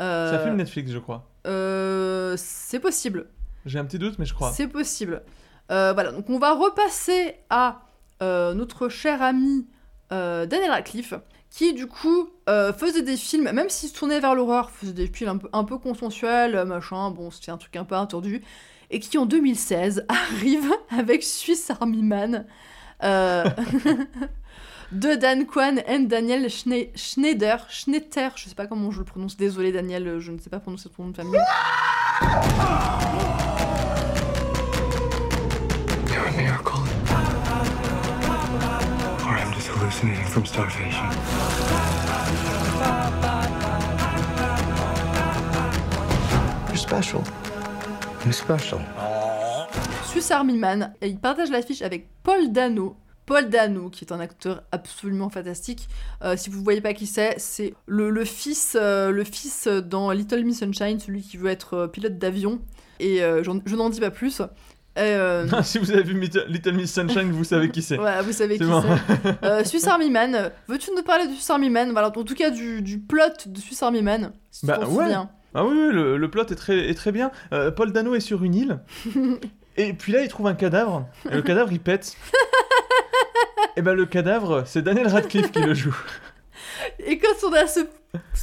Euh, 0.00 0.30
C'est 0.30 0.36
un 0.36 0.44
film 0.44 0.56
Netflix, 0.56 0.90
je 0.90 0.98
crois. 0.98 1.28
euh, 1.46 2.34
c'est 2.36 2.80
possible. 2.80 3.28
J'ai 3.66 3.78
un 3.78 3.84
petit 3.84 3.98
doute, 3.98 4.18
mais 4.18 4.24
je 4.26 4.34
crois. 4.34 4.52
C'est 4.52 4.68
possible. 4.68 5.22
Euh, 5.70 5.92
voilà, 5.94 6.12
donc 6.12 6.28
on 6.28 6.38
va 6.38 6.52
repasser 6.54 7.34
à 7.50 7.82
euh, 8.22 8.52
notre 8.54 8.88
cher 8.88 9.22
ami 9.22 9.66
euh, 10.12 10.44
Daniel 10.46 10.70
Radcliffe, 10.70 11.14
qui 11.50 11.72
du 11.72 11.86
coup 11.86 12.28
euh, 12.48 12.72
faisait 12.72 13.02
des 13.02 13.16
films, 13.16 13.50
même 13.52 13.68
s'il 13.70 13.88
se 13.88 13.94
tournait 13.94 14.20
vers 14.20 14.34
l'horreur, 14.34 14.70
faisait 14.70 14.92
des 14.92 15.06
films 15.06 15.30
un 15.30 15.36
peu, 15.38 15.48
un 15.52 15.64
peu 15.64 15.78
consensuels, 15.78 16.64
machin, 16.64 17.10
bon, 17.10 17.30
c'était 17.30 17.50
un 17.52 17.56
truc 17.56 17.74
un 17.76 17.84
peu 17.84 17.94
attendu, 17.96 18.42
et 18.90 19.00
qui 19.00 19.16
en 19.16 19.24
2016 19.26 20.04
arrive 20.08 20.70
avec 20.90 21.22
Swiss 21.22 21.70
Army 21.70 22.02
Man. 22.02 22.44
euh, 23.02 23.44
de 24.92 25.14
Dan 25.14 25.46
Kwan 25.46 25.82
et 25.88 25.98
Daniel 26.00 26.46
Schne- 26.48 26.90
Schneider, 26.94 27.66
Schneider, 27.70 28.32
je 28.36 28.48
sais 28.48 28.54
pas 28.54 28.66
comment 28.66 28.90
je 28.90 28.98
le 28.98 29.04
prononce, 29.04 29.36
désolé 29.36 29.72
Daniel, 29.72 30.20
je 30.20 30.30
ne 30.32 30.38
sais 30.38 30.50
pas 30.50 30.60
prononcer 30.60 30.88
ton 30.90 31.04
nom 31.04 31.10
de 31.10 31.16
famille. 31.16 31.40
You're 36.12 36.26
a 36.26 36.32
miracle. 36.36 36.80
Or 39.24 39.34
I'm 39.34 39.52
just 39.52 39.66
hallucinating 39.68 40.26
from 40.26 40.46
starvation. 40.46 41.06
You're 46.68 46.76
special. 46.76 47.24
You're 48.24 48.32
special. 48.32 48.80
Swiss 50.04 50.30
Army 50.30 50.56
Man, 50.56 50.94
et 51.00 51.08
il 51.08 51.18
partage 51.18 51.50
l'affiche 51.50 51.82
avec 51.82 52.06
Paul 52.22 52.52
Dano. 52.52 52.96
Paul 53.26 53.48
Dano, 53.48 53.88
qui 53.88 54.04
est 54.04 54.12
un 54.12 54.20
acteur 54.20 54.62
absolument 54.72 55.30
fantastique. 55.30 55.88
Euh, 56.22 56.36
si 56.36 56.50
vous 56.50 56.58
ne 56.58 56.64
voyez 56.64 56.80
pas 56.80 56.92
qui 56.92 57.06
c'est, 57.06 57.34
c'est 57.38 57.72
le, 57.86 58.10
le 58.10 58.24
fils, 58.24 58.76
euh, 58.78 59.10
le 59.10 59.24
fils 59.24 59.66
dans 59.66 60.10
Little 60.10 60.44
Miss 60.44 60.58
Sunshine, 60.60 61.00
celui 61.00 61.22
qui 61.22 61.36
veut 61.38 61.48
être 61.50 61.74
euh, 61.74 61.86
pilote 61.88 62.18
d'avion. 62.18 62.60
Et 63.00 63.18
je 63.18 63.74
n'en 63.76 63.90
dis 63.90 64.00
pas 64.00 64.10
plus. 64.10 64.40
Et, 64.96 65.16
si 65.64 65.78
vous 65.78 65.90
avez 65.90 66.02
vu 66.04 66.18
Little 66.48 66.74
Miss 66.74 66.92
Sunshine, 66.92 67.32
vous 67.32 67.42
savez 67.44 67.70
qui 67.70 67.82
c'est. 67.82 67.96
voilà, 67.96 68.22
vous 68.22 68.32
savez 68.32 68.56
qui 68.58 68.64
bon. 68.64 68.82
c'est. 69.42 69.64
Swiss 69.64 69.86
Army 69.88 70.10
Man, 70.10 70.50
veux-tu 70.68 70.90
nous 70.96 71.02
parler 71.02 71.26
de 71.26 71.32
Swiss 71.32 71.50
Army 71.50 71.70
Man? 71.70 71.90
Voilà, 71.90 72.08
en 72.16 72.22
tout 72.24 72.34
cas 72.36 72.50
du, 72.50 72.82
du 72.82 72.98
plot 73.00 73.22
de 73.46 73.58
Swiss 73.58 73.82
Army 73.82 74.02
Man, 74.02 74.32
si 74.52 74.64
Bah, 74.64 74.78
ouais. 74.80 74.86
souviens. 74.86 75.28
Ah 75.54 75.64
oui, 75.64 75.74
oui, 75.76 75.92
le, 75.92 76.16
le 76.16 76.30
plot 76.30 76.42
est 76.46 76.54
très, 76.54 76.88
est 76.88 76.94
très 76.94 77.10
bien. 77.10 77.30
Paul 77.76 77.92
Dano 77.92 78.14
est 78.14 78.20
sur 78.20 78.44
une 78.44 78.54
île. 78.54 78.78
et 79.76 79.92
puis 79.92 80.12
là, 80.12 80.22
il 80.22 80.28
trouve 80.28 80.46
un 80.46 80.54
cadavre. 80.54 81.06
Et 81.30 81.34
le 81.34 81.42
cadavre, 81.42 81.72
il 81.72 81.80
pète. 81.80 82.16
et 83.76 83.82
ben 83.82 83.94
le 83.94 84.06
cadavre, 84.06 84.62
c'est 84.66 84.82
Daniel 84.82 85.08
Radcliffe 85.08 85.50
qui 85.52 85.60
le 85.60 85.74
joue. 85.74 85.96
Et 86.98 87.18
quand 87.18 87.48
on 87.48 87.52
a 87.52 87.66
ce, 87.66 87.80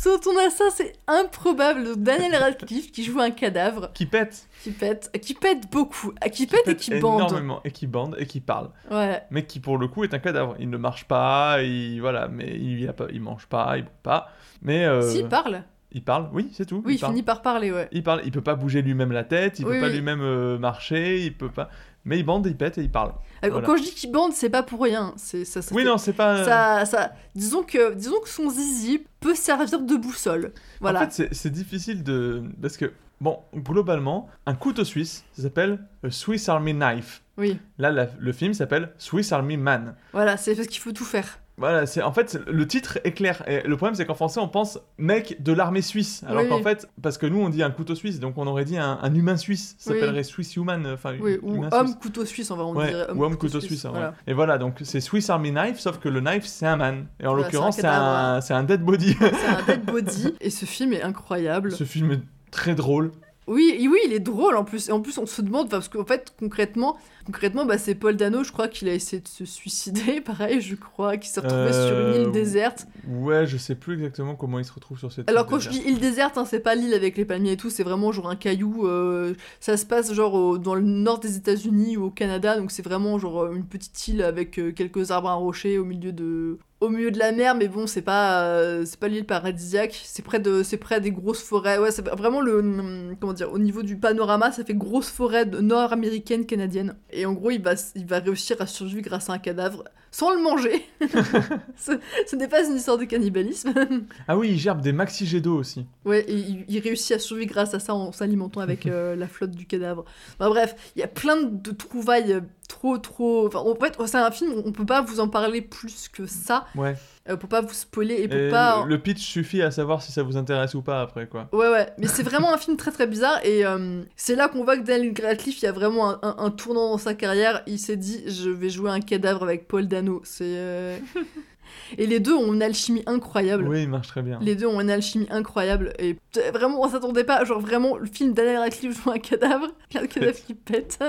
quand 0.03 0.27
on 0.27 0.37
a 0.37 0.49
ça, 0.49 0.65
c'est 0.73 0.93
improbable. 1.07 1.95
Daniel 1.97 2.35
Radcliffe 2.35 2.91
qui 2.91 3.03
joue 3.03 3.19
un 3.19 3.31
cadavre, 3.31 3.91
Qui 3.93 4.05
pète. 4.05 4.47
qui 4.63 4.71
pète, 4.71 5.09
qui 5.21 5.33
pète 5.33 5.69
beaucoup, 5.71 6.11
ah, 6.21 6.29
qui 6.29 6.45
pète, 6.47 6.67
et 6.67 6.75
qui 6.75 6.99
bande. 6.99 7.21
énormément. 7.21 7.61
Et 7.63 7.71
qui 7.71 7.87
bande 7.87 8.15
et 8.19 8.25
qui 8.25 8.39
parle. 8.41 8.69
Ouais. 8.89 9.21
Mais 9.31 9.45
qui, 9.45 9.59
pour 9.59 9.77
le 9.77 9.87
coup, 9.87 10.03
est 10.03 10.13
un 10.13 10.19
cadavre. 10.19 10.55
Il 10.59 10.69
ne 10.69 10.77
marche 10.77 11.05
pas, 11.05 11.61
il, 11.61 11.99
voilà, 11.99 12.27
mais 12.27 12.47
il, 12.57 12.87
a 12.87 12.93
pas, 12.93 13.05
il 13.11 13.21
mange 13.21 13.45
pas, 13.47 13.73
il 13.77 13.83
boit 13.83 13.91
pas. 14.03 14.29
Mais. 14.61 14.85
euh, 14.85 15.01
S'il 15.09 15.27
parle, 15.27 15.63
Il 15.93 16.03
parle, 16.03 16.29
oui, 16.33 16.49
c'est 16.53 16.65
tout. 16.65 16.81
oui, 16.85 16.93
il, 17.01 17.05
finit 17.05 17.23
par 17.23 17.41
parler, 17.41 17.71
ouais. 17.71 17.89
Il 17.91 18.01
parle, 18.03 18.21
il 18.23 18.31
peut 18.31 18.41
pas 18.41 18.55
bouger 18.55 18.81
lui-même 18.81 19.11
la 19.11 19.25
tête, 19.25 19.59
il 19.59 19.65
Oui, 19.65 19.73
peut 19.75 19.81
pas 19.87 19.89
lui-même 19.89 20.21
euh, 20.21 20.57
marcher, 20.57 21.19
il 21.25 21.35
peut 21.35 21.49
pas. 21.49 21.69
Mais 22.05 22.17
il 22.17 22.23
bande, 22.23 22.45
il 22.47 22.55
pète 22.55 22.77
et 22.77 22.81
il 22.81 22.89
parle. 22.89 23.13
Euh, 23.43 23.49
Voilà. 23.49 23.65
Quand 23.67 23.75
je 23.77 23.83
dis 23.83 23.93
qu'il 23.93 24.11
bande, 24.11 24.31
c'est 24.33 24.49
pas 24.49 24.63
pour 24.63 24.81
rien. 24.81 25.13
C'est 25.17 25.45
ça. 25.45 25.61
ça 25.61 25.75
Oui, 25.75 25.83
non, 25.83 25.97
c'est 25.97 26.13
pas. 26.13 26.43
Ça, 26.45 26.85
ça, 26.85 27.11
disons 27.35 27.63
que, 27.63 27.93
disons 27.93 28.19
que 28.21 28.29
son 28.29 28.49
zizi 28.49 29.03
peut 29.19 29.35
servir 29.35 29.81
de 29.81 29.95
boussole. 29.97 30.53
Voilà. 30.79 31.01
En 31.01 31.09
fait, 31.09 31.11
c'est- 31.11 31.33
difficile 31.49 32.03
de. 32.03 32.41
Parce 32.61 32.77
que, 32.77 32.91
bon, 33.19 33.39
globalement, 33.53 34.29
un 34.45 34.55
couteau 34.55 34.83
suisse, 34.83 35.25
ça 35.33 35.43
s'appelle 35.43 35.79
a 36.03 36.09
Swiss 36.09 36.47
Army 36.49 36.73
Knife. 36.73 37.21
oui. 37.37 37.59
Là, 37.77 37.91
la- 37.91 38.07
le 38.17 38.31
film 38.31 38.53
s'appelle 38.53 38.91
Swiss 38.97 39.31
Army 39.31 39.57
Man. 39.57 39.95
Voilà, 40.13 40.37
c'est 40.37 40.55
parce 40.55 40.67
qu'il 40.67 40.81
faut 40.81 40.93
tout 40.93 41.05
faire. 41.05 41.39
Voilà, 41.61 41.85
c'est 41.85 42.01
en 42.01 42.11
fait 42.11 42.37
le 42.47 42.67
titre 42.67 42.99
est 43.05 43.13
clair. 43.13 43.43
Et 43.47 43.61
le 43.65 43.77
problème 43.77 43.95
c'est 43.95 44.05
qu'en 44.05 44.13
français 44.15 44.39
on 44.41 44.49
pense 44.49 44.79
mec 44.97 45.41
de 45.41 45.53
l'armée 45.53 45.81
suisse, 45.81 46.23
alors 46.27 46.43
Oui, 46.43 46.49
qu'en 46.49 46.57
oui. 46.57 46.63
fait 46.63 46.87
parce 47.01 47.17
que 47.17 47.25
nous 47.25 47.39
on 47.39 47.47
dit 47.49 47.63
un 47.63 47.71
couteau 47.71 47.95
suisse, 47.95 48.19
donc 48.19 48.37
on 48.37 48.45
aurait 48.47 48.65
dit 48.65 48.77
un, 48.77 48.99
un 49.01 49.15
humain 49.15 49.37
suisse, 49.37 49.75
ça 49.77 49.93
Oui. 49.93 49.99
s'appellerait 49.99 50.23
Swiss 50.23 50.55
human, 50.57 50.85
enfin 50.93 51.13
Oui, 51.21 51.37
ou 51.41 51.55
humain 51.55 51.69
homme 51.71 51.87
suisse. 51.87 51.99
couteau 52.01 52.25
suisse, 52.25 52.51
on 52.51 52.57
va 52.57 52.63
on 52.65 52.75
Ouais, 52.75 52.89
dirait 52.89 53.11
ou 53.13 53.23
homme 53.23 53.37
couteau 53.37 53.61
suisse. 53.61 53.85
ouais. 53.85 53.89
voilà. 53.91 54.13
Et 54.27 54.33
voilà, 54.33 54.57
donc 54.57 54.79
c'est 54.83 54.99
Swiss 54.99 55.29
Army 55.29 55.51
Knife, 55.51 55.79
sauf 55.79 55.99
que 55.99 56.09
le 56.09 56.19
knife 56.19 56.45
c'est 56.45 56.65
un 56.67 56.75
man. 56.75 57.05
Et 57.19 57.25
en 57.25 57.31
Voilà, 57.31 57.45
l'occurrence 57.45 57.75
c'est 57.75 57.81
c'est 57.81 57.87
un 57.87 58.35
un, 58.35 58.41
c'est 58.41 58.53
un 58.53 58.63
dead 58.63 58.81
body. 58.83 59.15
C'est 59.19 59.47
un 59.47 59.61
dead 59.65 59.85
body, 59.85 60.33
et 60.41 60.49
ce 60.49 60.65
film 60.65 60.93
est 60.93 61.03
incroyable. 61.03 61.71
Ce 61.71 61.83
film 61.85 62.11
est 62.11 62.21
très 62.51 62.75
drôle. 62.75 63.11
Oui, 63.47 63.75
oui, 63.91 63.97
il 64.05 64.13
est 64.13 64.19
drôle 64.19 64.55
en 64.55 64.63
plus. 64.63 64.89
Et 64.89 64.91
en 64.91 65.01
plus, 65.01 65.17
on 65.17 65.25
se 65.25 65.41
demande, 65.41 65.69
parce 65.69 65.89
qu'en 65.89 66.05
fait, 66.05 66.33
concrètement, 66.39 66.95
concrètement 67.31 67.65
bah, 67.65 67.77
c'est 67.77 67.95
Paul 67.95 68.15
Dano, 68.15 68.43
je 68.43 68.51
crois 68.51 68.67
qu'il 68.67 68.87
a 68.89 68.93
essayé 68.93 69.21
de 69.21 69.27
se 69.27 69.45
suicider, 69.45 70.21
pareil, 70.25 70.61
je 70.61 70.75
crois, 70.75 71.17
qui 71.17 71.29
s'est 71.29 71.39
retrouvé 71.41 71.73
sur 71.73 71.99
une 71.99 72.13
Euh, 72.13 72.23
île 72.25 72.31
déserte. 72.31 72.87
Ouais, 73.07 73.47
je 73.47 73.57
sais 73.57 73.75
plus 73.75 73.93
exactement 73.95 74.35
comment 74.35 74.59
il 74.59 74.65
se 74.65 74.73
retrouve 74.73 74.99
sur 74.99 75.11
cette 75.11 75.29
Alors 75.29 75.45
île 75.45 75.49
quand 75.49 75.59
je 75.59 75.69
dis 75.69 75.81
île 75.85 75.99
déserte, 75.99 76.37
hein, 76.37 76.45
c'est 76.45 76.59
pas 76.59 76.75
l'île 76.75 76.93
avec 76.93 77.17
les 77.17 77.25
palmiers 77.25 77.53
et 77.53 77.57
tout, 77.57 77.69
c'est 77.69 77.83
vraiment 77.83 78.11
genre 78.11 78.29
un 78.29 78.35
caillou. 78.35 78.85
euh, 78.87 79.33
ça 79.59 79.77
se 79.77 79.85
passe 79.85 80.13
genre 80.13 80.33
au- 80.33 80.57
dans 80.57 80.75
le 80.75 80.81
nord 80.81 81.19
des 81.19 81.37
États-Unis 81.37 81.97
ou 81.97 82.05
au 82.05 82.11
Canada, 82.11 82.57
donc 82.57 82.71
c'est 82.71 82.83
vraiment 82.83 83.17
genre 83.19 83.43
euh, 83.43 83.53
une 83.55 83.65
petite 83.65 84.07
île 84.07 84.21
avec 84.23 84.59
euh, 84.59 84.71
quelques 84.71 85.11
arbres 85.11 85.29
à 85.29 85.33
rocher 85.33 85.77
au 85.77 85.85
milieu 85.85 86.11
de 86.11 86.57
au 86.81 86.89
milieu 86.89 87.11
de 87.11 87.19
la 87.19 87.31
mer, 87.31 87.55
mais 87.55 87.67
bon 87.67 87.85
c'est 87.85 88.01
pas 88.01 88.43
euh, 88.43 88.83
c'est 88.85 88.99
pas 88.99 89.07
l'île 89.07 89.25
paradisiaque, 89.25 90.01
c'est 90.03 90.23
près 90.23 90.39
de 90.39 90.63
c'est 90.63 90.77
près 90.77 90.99
des 90.99 91.11
grosses 91.11 91.43
forêts. 91.43 91.77
Ouais, 91.77 91.91
c'est 91.91 92.07
vraiment 92.09 92.41
le 92.41 92.59
hum, 92.59 93.15
comment 93.19 93.33
dire 93.33 93.53
au 93.53 93.59
niveau 93.59 93.83
du 93.83 93.97
panorama, 93.97 94.51
ça 94.51 94.65
fait 94.65 94.73
grosse 94.73 95.09
forêt 95.09 95.45
nord-américaine 95.45 96.45
canadienne. 96.45 96.95
Et 97.11 97.25
en 97.27 97.33
gros 97.33 97.51
il 97.51 97.61
va 97.61 97.75
il 97.95 98.07
va 98.07 98.19
réussir 98.19 98.59
à 98.59 98.65
survivre 98.65 99.03
grâce 99.03 99.29
à 99.29 99.33
un 99.33 99.37
cadavre 99.37 99.83
sans 100.09 100.33
le 100.33 100.41
manger. 100.41 100.83
ce 101.77 101.91
ce 102.25 102.35
n'est 102.35 102.47
pas 102.47 102.65
une 102.67 102.75
histoire 102.75 102.97
de 102.97 103.05
cannibalisme. 103.05 103.73
Ah 104.27 104.37
oui, 104.37 104.49
il 104.51 104.57
gerbe 104.57 104.81
des 104.81 104.91
maxi 104.91 105.25
jets 105.25 105.41
d'eau 105.41 105.57
aussi. 105.57 105.85
Ouais, 106.05 106.21
et 106.21 106.33
il, 106.33 106.65
il 106.67 106.79
réussit 106.79 107.11
à 107.11 107.19
survivre 107.19 107.51
grâce 107.51 107.73
à 107.73 107.79
ça 107.79 107.93
en 107.93 108.11
s'alimentant 108.11 108.61
avec 108.61 108.85
euh, 108.85 109.15
la 109.15 109.27
flotte 109.27 109.51
du 109.51 109.65
cadavre. 109.65 110.05
Bref, 110.39 110.75
il 110.95 110.99
y 110.99 111.03
a 111.03 111.07
plein 111.07 111.41
de 111.43 111.71
trouvailles 111.71 112.33
euh, 112.33 112.41
trop, 112.71 112.97
trop. 112.97 113.47
Enfin, 113.47 113.59
en 113.59 113.75
fait, 113.75 113.97
c'est 114.07 114.17
un 114.17 114.31
film, 114.31 114.53
on 114.65 114.71
peut 114.71 114.85
pas 114.85 115.01
vous 115.01 115.19
en 115.19 115.27
parler 115.27 115.61
plus 115.61 116.07
que 116.09 116.25
ça. 116.25 116.65
Ouais. 116.75 116.95
Euh, 117.29 117.35
pour 117.37 117.49
pas 117.49 117.61
vous 117.61 117.73
spoiler 117.73 118.15
et 118.15 118.27
pour 118.27 118.37
Et 118.37 118.49
pas. 118.49 118.83
le, 118.87 118.97
pitch 118.97 119.19
suffit 119.21 119.61
à 119.61 119.69
savoir 119.69 120.01
si 120.01 120.11
ça 120.11 120.23
vous 120.23 120.37
intéresse 120.37 120.73
ou 120.73 120.81
pas 120.81 121.01
après 121.01 121.27
quoi. 121.27 121.47
Ouais, 121.53 121.69
ouais, 121.69 121.87
mais 121.99 122.07
c'est 122.07 122.23
vraiment 122.23 122.51
un 122.51 122.57
film 122.57 122.77
très 122.77 122.89
très 122.91 123.05
bizarre 123.05 123.39
et 123.45 123.63
euh, 123.63 124.01
c'est 124.15 124.33
là 124.35 124.47
qu'on 124.47 124.63
voit 124.63 124.75
que 124.75 124.81
Daniel 124.83 125.13
Radcliffe, 125.23 125.61
il 125.61 125.65
y 125.65 125.67
a 125.67 125.71
vraiment 125.71 126.09
un, 126.09 126.19
un- 126.23 126.35
un 126.39 126.49
tournant 126.49 126.89
dans 126.89 126.97
sa 126.97 127.13
carrière. 127.13 127.61
Il 127.67 127.77
s'est 127.77 127.95
dit, 127.97 128.23
je 128.25 128.49
vais 128.49 128.69
jouer 128.69 128.89
un 128.89 129.01
cadavre 129.01 129.43
avec 129.43 129.67
Paul 129.67 129.87
Dano. 129.87 130.21
C'est. 130.23 130.45
euh, 130.45 130.97
et 131.97 132.07
les 132.07 132.19
deux 132.19 132.33
ont 132.33 132.53
une 132.53 132.61
alchimie 132.63 133.03
incroyable. 133.05 133.67
Oui, 133.67 133.83
il 133.83 133.89
marche 133.89 134.07
très 134.07 134.21
bien. 134.21 134.39
Les 134.41 134.55
deux 134.55 134.65
ont 134.67 134.79
une 134.81 134.89
alchimie 134.89 135.27
incroyable 135.29 135.93
et 135.99 136.17
vraiment 136.53 136.81
on 136.81 136.89
s'attendait 136.89 137.23
pas, 137.23 137.43
genre 137.45 137.59
vraiment 137.59 137.97
le 137.97 138.05
film 138.07 138.33
Daniel 138.33 138.57
Radcliffe 138.57 139.03
joue 139.03 139.11
un 139.11 139.19
cadavre, 139.19 139.67
un 139.95 140.07
cadavre 140.07 140.37
qui 140.37 140.53
pète. 140.53 140.99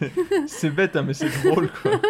C'est 0.46 0.70
bête, 0.70 0.96
hein, 0.96 1.02
mais 1.06 1.12
c'est 1.14 1.28
drôle 1.44 1.68
quoi. 1.82 1.92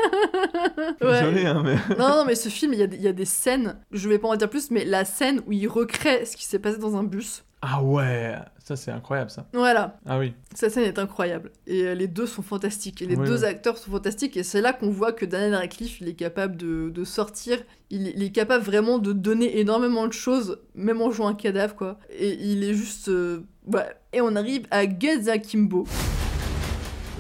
Ouais. 1.03 1.21
Désolé, 1.23 1.47
hein, 1.47 1.63
mais. 1.65 1.75
non, 1.97 2.09
non, 2.09 2.25
mais 2.27 2.35
ce 2.35 2.49
film, 2.49 2.73
il 2.75 2.81
y, 2.81 2.83
a 2.83 2.87
des- 2.87 2.97
il 2.97 3.03
y 3.03 3.09
a 3.09 3.13
des 3.13 3.25
scènes, 3.25 3.77
je 3.91 4.09
vais 4.09 4.19
pas 4.19 4.29
en 4.29 4.37
dire 4.37 4.49
plus, 4.51 4.71
mais 4.71 4.85
la 4.85 5.05
scène 5.05 5.41
où 5.47 5.53
il 5.53 5.67
recrée 5.67 6.25
ce 6.25 6.37
qui 6.37 6.45
s'est 6.45 6.59
passé 6.59 6.79
dans 6.79 6.97
un 6.97 7.03
bus, 7.03 7.45
Ah 7.63 7.83
ouais, 7.83 8.37
ça 8.65 8.75
c'est 8.75 8.91
incroyable 8.91 9.31
ça. 9.31 9.47
voilà, 9.53 9.99
Ah 10.07 10.19
oui. 10.19 10.33
cette 10.55 10.73
scène 10.73 10.85
est 10.85 10.99
incroyable. 10.99 11.53
Et 11.67 11.83
euh, 11.83 11.95
les 11.95 12.07
deux 12.09 12.27
sont 12.27 12.41
fantastiques, 12.41 13.03
et 13.03 13.07
les 13.07 13.17
Oui, 13.17 13.27
deux 13.27 13.41
oui. 13.41 13.45
acteurs 13.45 13.77
sont 13.77 13.91
fantastiques, 13.91 14.39
et 14.39 14.43
c'est 14.43 14.63
là 14.63 14.73
qu'on 14.73 14.89
voit 14.91 15.13
que 15.13 15.27
Daniel 15.27 15.55
Radcliffe, 15.57 16.01
il 16.01 16.09
est 16.09 16.15
capable 16.15 16.57
de, 16.57 16.89
de 16.89 17.05
sortir, 17.05 17.59
il, 17.91 18.07
il 18.17 18.23
est 18.23 18.31
capable 18.33 18.65
vraiment 18.65 18.99
de 18.99 19.13
donner 19.13 19.59
énormément 19.61 20.07
de 20.07 20.13
choses, 20.15 20.59
même 20.75 21.03
en 21.03 21.11
jouant 21.11 21.29
un 21.29 21.35
cadavre, 21.35 21.75
quoi. 21.77 21.99
Et 22.19 22.33
il 22.41 22.65
est 22.65 22.73
juste... 22.73 23.09
euh, 23.09 23.41
ouais. 23.67 23.95
Et 24.15 24.23
on 24.23 24.35
arrive 24.37 24.67
à 24.71 24.87
Guns 24.87 25.27
Akimbo. 25.27 25.87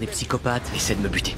Des 0.00 0.06
psychopathes 0.06 0.70
essaient 0.74 0.94
de 0.94 1.02
me 1.02 1.08
buter. 1.10 1.36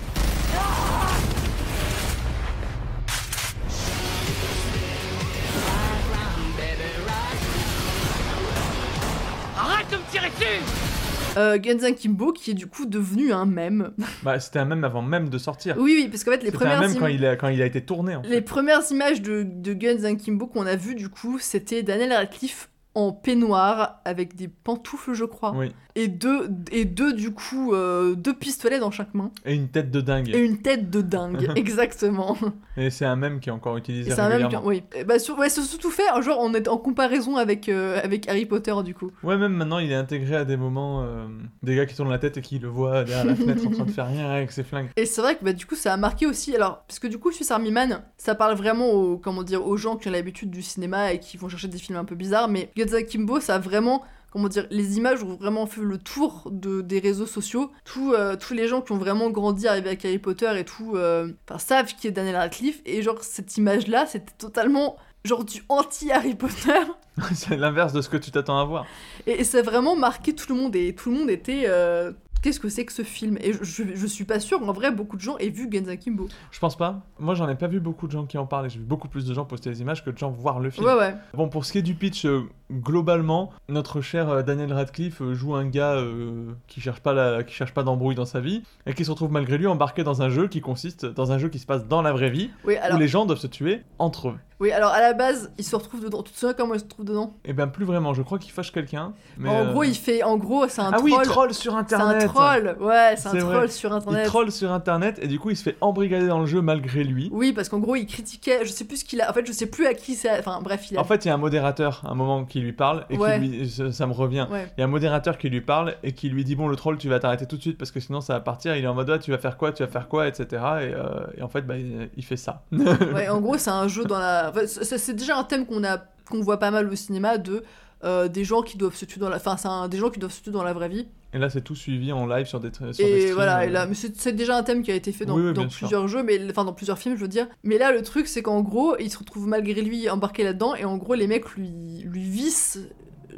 Euh, 11.36 11.58
Genza 11.62 11.92
Kimbo 11.92 12.32
qui 12.32 12.50
est 12.50 12.54
du 12.54 12.66
coup 12.66 12.84
devenu 12.86 13.32
un 13.32 13.46
mème. 13.46 13.92
Bah 14.22 14.38
c'était 14.38 14.58
un 14.58 14.64
même 14.64 14.84
avant 14.84 15.02
même 15.02 15.28
de 15.28 15.38
sortir. 15.38 15.76
oui, 15.78 15.94
oui, 15.96 16.08
parce 16.08 16.24
qu'en 16.24 16.32
fait, 16.32 16.38
les 16.38 16.46
C'était 16.46 16.58
premières, 16.58 16.78
un 16.78 16.80
même 16.80 16.90
im- 16.96 17.00
quand 17.00 17.06
il, 17.06 17.24
a, 17.24 17.36
quand 17.36 17.48
il 17.48 17.62
a 17.62 17.66
été 17.66 17.80
tourné. 17.80 18.14
En 18.16 18.22
fait. 18.22 18.28
les 18.28 18.40
premières 18.42 18.82
images 18.90 19.22
de, 19.22 19.42
de 19.44 19.72
Guns 19.72 20.16
Kimbo 20.16 20.46
qu'on 20.46 20.66
a 20.66 20.76
vues, 20.76 20.94
du 20.94 21.08
coup, 21.08 21.38
c'était 21.40 21.82
Daniel 21.82 22.12
Radcliffe 22.12 22.68
en 22.94 23.12
peignoir 23.12 24.00
avec 24.04 24.34
des 24.34 24.48
pantoufles, 24.48 25.14
je 25.14 25.24
crois. 25.24 25.52
Oui. 25.56 25.72
Et 25.94 26.08
deux, 26.08 26.48
et 26.70 26.86
deux, 26.86 27.12
du 27.12 27.32
coup, 27.32 27.74
euh, 27.74 28.14
deux 28.14 28.32
pistolets 28.32 28.78
dans 28.78 28.90
chaque 28.90 29.12
main. 29.12 29.30
Et 29.44 29.54
une 29.54 29.68
tête 29.68 29.90
de 29.90 30.00
dingue. 30.00 30.30
Et 30.30 30.38
une 30.38 30.58
tête 30.62 30.88
de 30.88 31.02
dingue, 31.02 31.50
exactement. 31.56 32.36
Et 32.78 32.88
c'est 32.88 33.04
un 33.04 33.16
même 33.16 33.40
qui 33.40 33.50
est 33.50 33.52
encore 33.52 33.76
utilisé 33.76 34.10
Et 34.10 34.14
c'est 34.14 34.20
un 34.20 34.30
même 34.30 34.38
régulièrement. 34.38 34.68
oui. 34.68 34.82
Et 34.94 35.04
Bah, 35.04 35.18
sur, 35.18 35.38
ouais, 35.38 35.50
c'est 35.50 35.60
surtout 35.60 35.90
fait, 35.90 36.04
genre, 36.22 36.38
on 36.40 36.54
est 36.54 36.66
en 36.66 36.78
comparaison 36.78 37.36
avec, 37.36 37.68
euh, 37.68 38.00
avec 38.02 38.26
Harry 38.26 38.46
Potter, 38.46 38.74
du 38.84 38.94
coup. 38.94 39.10
Ouais, 39.22 39.36
même 39.36 39.52
maintenant, 39.52 39.78
il 39.78 39.92
est 39.92 39.96
intégré 39.96 40.36
à 40.36 40.46
des 40.46 40.56
moments, 40.56 41.02
euh, 41.02 41.26
des 41.62 41.76
gars 41.76 41.84
qui 41.84 41.94
tournent 41.94 42.10
la 42.10 42.18
tête 42.18 42.38
et 42.38 42.40
qui 42.40 42.58
le 42.58 42.68
voient 42.68 43.04
derrière 43.04 43.26
la 43.26 43.34
fenêtre 43.34 43.66
en 43.66 43.70
train 43.70 43.84
de 43.84 43.90
faire 43.90 44.08
rien 44.08 44.30
avec 44.30 44.50
ses 44.50 44.64
flingues. 44.64 44.88
Et 44.96 45.04
c'est 45.04 45.20
vrai 45.20 45.36
que 45.36 45.44
bah, 45.44 45.52
du 45.52 45.66
coup 45.66 45.74
ça 45.74 45.92
a 45.92 45.96
marqué 45.98 46.26
aussi, 46.26 46.56
alors, 46.56 46.84
parce 46.88 46.98
que 46.98 47.06
du 47.06 47.18
coup 47.18 47.32
Swiss 47.32 47.50
Army 47.50 47.70
Man, 47.70 48.02
ça 48.16 48.34
parle 48.34 48.56
vraiment 48.56 48.90
aux, 48.90 49.18
comment 49.18 49.42
dire, 49.42 49.66
aux 49.66 49.76
gens 49.76 49.96
qui 49.96 50.08
ont 50.08 50.12
l'habitude 50.12 50.50
du 50.50 50.62
cinéma 50.62 51.12
et 51.12 51.18
qui 51.18 51.36
vont 51.36 51.50
chercher 51.50 51.68
des 51.68 51.78
films 51.78 51.98
un 51.98 52.04
peu 52.06 52.14
bizarres, 52.14 52.48
mais 52.48 52.70
Guns 52.84 53.02
Kimbo 53.02 53.40
ça 53.40 53.56
a 53.56 53.58
vraiment, 53.58 54.02
comment 54.30 54.48
dire, 54.48 54.66
les 54.70 54.96
images 54.96 55.22
ont 55.22 55.36
vraiment 55.36 55.66
fait 55.66 55.80
le 55.80 55.98
tour 55.98 56.48
de, 56.50 56.80
des 56.80 56.98
réseaux 56.98 57.26
sociaux. 57.26 57.70
Tous, 57.84 58.12
euh, 58.12 58.36
tous 58.36 58.54
les 58.54 58.68
gens 58.68 58.80
qui 58.80 58.92
ont 58.92 58.98
vraiment 58.98 59.30
grandi 59.30 59.68
avec 59.68 60.04
Harry 60.04 60.18
Potter 60.18 60.50
et 60.56 60.64
tout, 60.64 60.96
euh, 60.96 61.32
enfin, 61.48 61.58
savent 61.58 61.94
qui 61.94 62.08
est 62.08 62.12
Daniel 62.12 62.36
Radcliffe, 62.36 62.80
et 62.84 63.02
genre 63.02 63.22
cette 63.22 63.56
image-là, 63.56 64.06
c'était 64.06 64.32
totalement 64.38 64.96
genre 65.24 65.44
du 65.44 65.62
anti-Harry 65.68 66.34
Potter. 66.34 66.80
c'est 67.34 67.56
l'inverse 67.56 67.92
de 67.92 68.00
ce 68.00 68.08
que 68.08 68.16
tu 68.16 68.30
t'attends 68.30 68.58
à 68.58 68.64
voir. 68.64 68.86
Et, 69.26 69.40
et 69.40 69.44
ça 69.44 69.58
a 69.58 69.62
vraiment 69.62 69.96
marqué 69.96 70.34
tout 70.34 70.52
le 70.54 70.60
monde 70.60 70.74
et 70.76 70.94
tout 70.94 71.10
le 71.10 71.16
monde 71.18 71.30
était 71.30 71.64
euh, 71.66 72.12
qu'est-ce 72.42 72.58
que 72.58 72.68
c'est 72.68 72.84
que 72.84 72.92
ce 72.92 73.02
film? 73.02 73.36
Et 73.40 73.52
je, 73.52 73.62
je, 73.62 73.82
je 73.94 74.06
suis 74.06 74.24
pas 74.24 74.40
sûre, 74.40 74.62
en 74.66 74.72
vrai, 74.72 74.90
beaucoup 74.90 75.16
de 75.16 75.20
gens 75.22 75.36
aient 75.38 75.48
vu 75.50 75.68
Genza 75.72 75.96
Kimbo. 75.96 76.26
Je 76.50 76.58
pense 76.58 76.76
pas. 76.76 77.02
Moi, 77.20 77.34
j'en 77.34 77.48
ai 77.48 77.54
pas 77.54 77.68
vu 77.68 77.78
beaucoup 77.80 78.06
de 78.06 78.12
gens 78.12 78.24
qui 78.26 78.36
en 78.38 78.46
parlent. 78.46 78.66
et 78.66 78.70
J'ai 78.70 78.78
vu 78.80 78.84
beaucoup 78.84 79.08
plus 79.08 79.24
de 79.26 79.32
gens 79.34 79.44
poster 79.44 79.70
des 79.70 79.80
images 79.80 80.04
que 80.04 80.10
de 80.10 80.18
gens 80.18 80.30
voir 80.30 80.58
le 80.58 80.70
film. 80.70 80.86
Ouais, 80.86 80.94
ouais. 80.94 81.14
Bon, 81.34 81.48
pour 81.48 81.64
ce 81.64 81.72
qui 81.72 81.78
est 81.78 81.82
du 81.82 81.94
pitch, 81.94 82.24
euh, 82.26 82.42
globalement, 82.72 83.50
notre 83.68 84.00
cher 84.00 84.28
euh, 84.28 84.42
Daniel 84.42 84.72
Radcliffe 84.72 85.22
joue 85.32 85.54
un 85.54 85.66
gars 85.66 85.92
euh, 85.94 86.52
qui 86.66 86.80
cherche 86.80 87.00
pas 87.00 87.12
la, 87.12 87.44
qui 87.44 87.54
cherche 87.54 87.72
pas 87.74 87.82
d'embrouille 87.84 88.14
dans 88.16 88.24
sa 88.24 88.40
vie 88.40 88.62
et 88.86 88.94
qui 88.94 89.04
se 89.04 89.10
retrouve 89.10 89.30
malgré 89.30 89.56
lui 89.58 89.66
embarqué 89.68 90.02
dans 90.02 90.22
un 90.22 90.28
jeu 90.28 90.48
qui 90.48 90.60
consiste 90.60 91.06
dans 91.06 91.30
un 91.32 91.38
jeu 91.38 91.48
qui 91.48 91.58
se 91.60 91.66
passe 91.66 91.86
dans 91.86 92.02
la 92.02 92.12
vraie 92.12 92.30
vie 92.30 92.50
Oui, 92.64 92.76
alors, 92.76 92.96
où 92.96 93.00
les 93.00 93.08
gens 93.08 93.24
doivent 93.26 93.38
se 93.38 93.46
tuer 93.46 93.82
entre 93.98 94.30
eux. 94.30 94.36
oui, 94.58 94.72
alors 94.72 94.90
à 94.90 95.00
la 95.00 95.12
base, 95.12 95.52
il 95.58 95.64
se 95.64 95.76
retrouve 95.76 96.02
dedans. 96.02 96.22
Tu 96.22 96.32
te 96.32 96.38
souviens 96.38 96.54
comment 96.54 96.74
il 96.74 96.80
se 96.80 96.84
retrouve 96.84 97.01
dedans 97.04 97.34
Et 97.44 97.52
ben 97.52 97.66
plus 97.68 97.84
vraiment. 97.84 98.14
Je 98.14 98.22
crois 98.22 98.38
qu'il 98.38 98.52
fâche 98.52 98.72
quelqu'un. 98.72 99.12
mais, 99.38 99.48
En 99.48 99.66
euh, 99.66 99.72
gros, 99.72 99.84
il 99.84 99.94
fait. 99.94 100.22
En 100.22 100.36
gros, 100.36 100.66
c'est 100.68 100.80
un 100.80 100.90
ah 100.92 100.98
troll. 100.98 101.04
oui, 101.04 101.14
il 101.18 101.22
troll 101.28 101.54
sur 101.54 101.72
C'est 101.72 101.78
internet. 101.78 102.22
un 102.24 102.26
troll, 102.28 102.76
ouais, 102.80 103.14
c'est 103.16 103.28
un 103.28 103.32
C'est 103.32 103.38
troll 103.38 103.54
vrai. 103.54 103.68
sur 103.68 103.90
Il 103.90 103.94
internet. 103.94 104.26
troll 104.26 104.50
sur 104.52 104.72
internet 104.72 105.18
et 105.22 105.26
du 105.28 105.38
coup 105.38 105.50
il 105.50 105.56
se 105.56 105.62
fait 105.62 105.76
embrigader 105.80 106.26
dans 106.28 106.40
le 106.40 106.46
jeu 106.46 106.60
malgré 106.62 107.04
lui. 107.04 107.28
Oui, 107.32 107.52
parce 107.52 107.68
qu'en 107.68 107.78
gros, 107.78 107.96
il 107.96 108.06
critiquait. 108.06 108.64
Je 108.64 108.70
sais 108.72 108.84
plus 108.84 108.98
ce 108.98 109.04
qu'il 109.04 109.20
a. 109.20 109.30
En 109.30 109.32
fait, 109.32 109.46
je 109.46 109.52
sais 109.52 109.66
plus 109.66 109.86
à 109.86 109.94
qui 109.94 110.14
c'est. 110.14 110.38
Enfin, 110.38 110.60
bref, 110.62 110.90
il 110.90 110.96
a. 110.96 111.00
En 111.00 111.04
fait, 111.04 111.24
il 111.24 111.28
y 111.28 111.30
a 111.30 111.34
un 111.34 111.38
modérateur 111.38 112.02
à 112.06 112.10
un 112.10 112.14
moment 112.14 112.44
qui 112.44 112.60
lui 112.60 112.72
parle 112.72 113.04
et 113.10 113.16
Ouais. 113.18 113.38
qui 113.40 113.46
lui, 113.48 113.68
ça, 113.92 114.06
me 114.06 114.12
revient. 114.12 114.46
Ouais. 114.50 114.66
Il 114.76 114.80
y 114.80 114.82
a 114.82 114.86
un 114.86 114.90
modérateur 114.90 115.38
qui 115.38 115.48
lui 115.48 115.60
parle 115.60 115.94
et 116.02 116.12
qui 116.12 116.28
lui 116.28 116.44
dit 116.44 116.56
bon 116.56 116.68
le 116.68 116.76
troll 116.76 116.98
tu 116.98 117.08
vas 117.08 117.18
t'arrêter 117.18 117.46
tout 117.46 117.56
de 117.56 117.62
suite 117.62 117.78
parce 117.78 117.90
que 117.90 118.00
sinon 118.00 118.20
ça 118.20 118.34
va 118.34 118.40
partir. 118.40 118.76
Il 118.76 118.84
est 118.84 118.88
en 118.88 118.94
mode 118.94 119.10
ouais, 119.10 119.18
tu 119.18 119.30
vas 119.30 119.38
faire 119.38 119.56
quoi, 119.56 119.72
tu 119.72 119.82
vas 119.82 119.88
faire 119.88 120.08
quoi, 120.08 120.26
etc. 120.28 120.46
Et, 120.52 120.58
euh, 120.94 121.26
et 121.38 121.42
en 121.42 121.48
fait 121.48 121.62
bah, 121.62 121.76
il, 121.76 122.10
il 122.16 122.24
fait 122.24 122.36
ça. 122.36 122.62
Ouais, 122.72 123.28
en 123.28 123.40
gros, 123.42 123.58
c'est 123.58 123.70
un 123.70 123.88
jeu 123.88 124.04
dans 124.04 124.18
la. 124.18 124.50
enfin, 124.50 124.60
c'est 124.66 124.98
c'est 124.98 125.14
déjà 125.14 125.36
un 125.36 125.44
thème 125.44 125.66
qu'on 125.66 125.84
a, 125.84 125.98
qu'on 126.30 126.40
voit 126.42 126.58
pas 126.58 126.70
mal 126.70 126.88
au 126.88 126.94
cinéma 126.96 127.38
de 127.38 127.62
euh, 128.04 128.26
des 128.28 128.44
gens 128.44 128.62
qui 128.62 128.76
doivent 128.78 128.96
se 128.96 129.04
tuer 129.04 129.20
dans 129.20 129.28
la. 129.28 129.36
Enfin, 129.36 129.56
c'est 129.56 129.68
un- 129.68 129.88
des 129.88 129.96
gens 129.98 130.10
qui 130.10 130.18
doivent 130.18 130.32
se 130.32 130.42
tuer 130.42 130.50
dans 130.50 130.64
la 130.64 130.72
vraie 130.72 130.88
vie. 130.88 131.06
Et 131.34 131.38
là 131.38 131.48
c'est 131.48 131.62
tout 131.62 131.74
suivi 131.76 132.12
en 132.12 132.26
live 132.26 132.46
sur 132.46 132.60
des, 132.60 132.70
sur 132.74 133.06
Et 133.06 133.32
voilà, 133.32 133.60
euh. 133.60 133.62
et 133.62 133.68
là, 133.70 133.86
mais 133.86 133.94
c'est 133.94 134.32
déjà 134.32 134.56
un 134.56 134.62
thème 134.62 134.82
qui 134.82 134.90
a 134.90 134.94
été 134.94 135.12
fait 135.12 135.24
dans, 135.24 135.34
Oui, 135.34 135.42
oui, 135.46 135.52
dans 135.54 135.62
bien 135.62 135.70
sûr. 135.70 135.78
plusieurs 135.86 136.06
jeux, 136.08 136.22
mais 136.22 136.38
enfin 136.50 136.64
dans 136.64 136.74
plusieurs 136.74 136.98
films, 136.98 137.16
je 137.16 137.22
veux 137.22 137.28
dire. 137.28 137.46
Mais 137.62 137.78
là, 137.78 137.90
le 137.92 138.02
truc, 138.02 138.26
c'est 138.26 138.42
qu'en 138.42 138.60
gros, 138.60 138.96
il 138.98 139.10
se 139.10 139.16
retrouve 139.18 139.46
malgré 139.46 139.80
lui 139.80 140.10
embarqué 140.10 140.42
là-dedans, 140.44 140.74
et 140.74 140.84
en 140.84 140.96
gros, 140.98 141.14
les 141.14 141.26
mecs 141.26 141.48
lui, 141.52 142.02
lui 142.04 142.20
vissent 142.22 142.80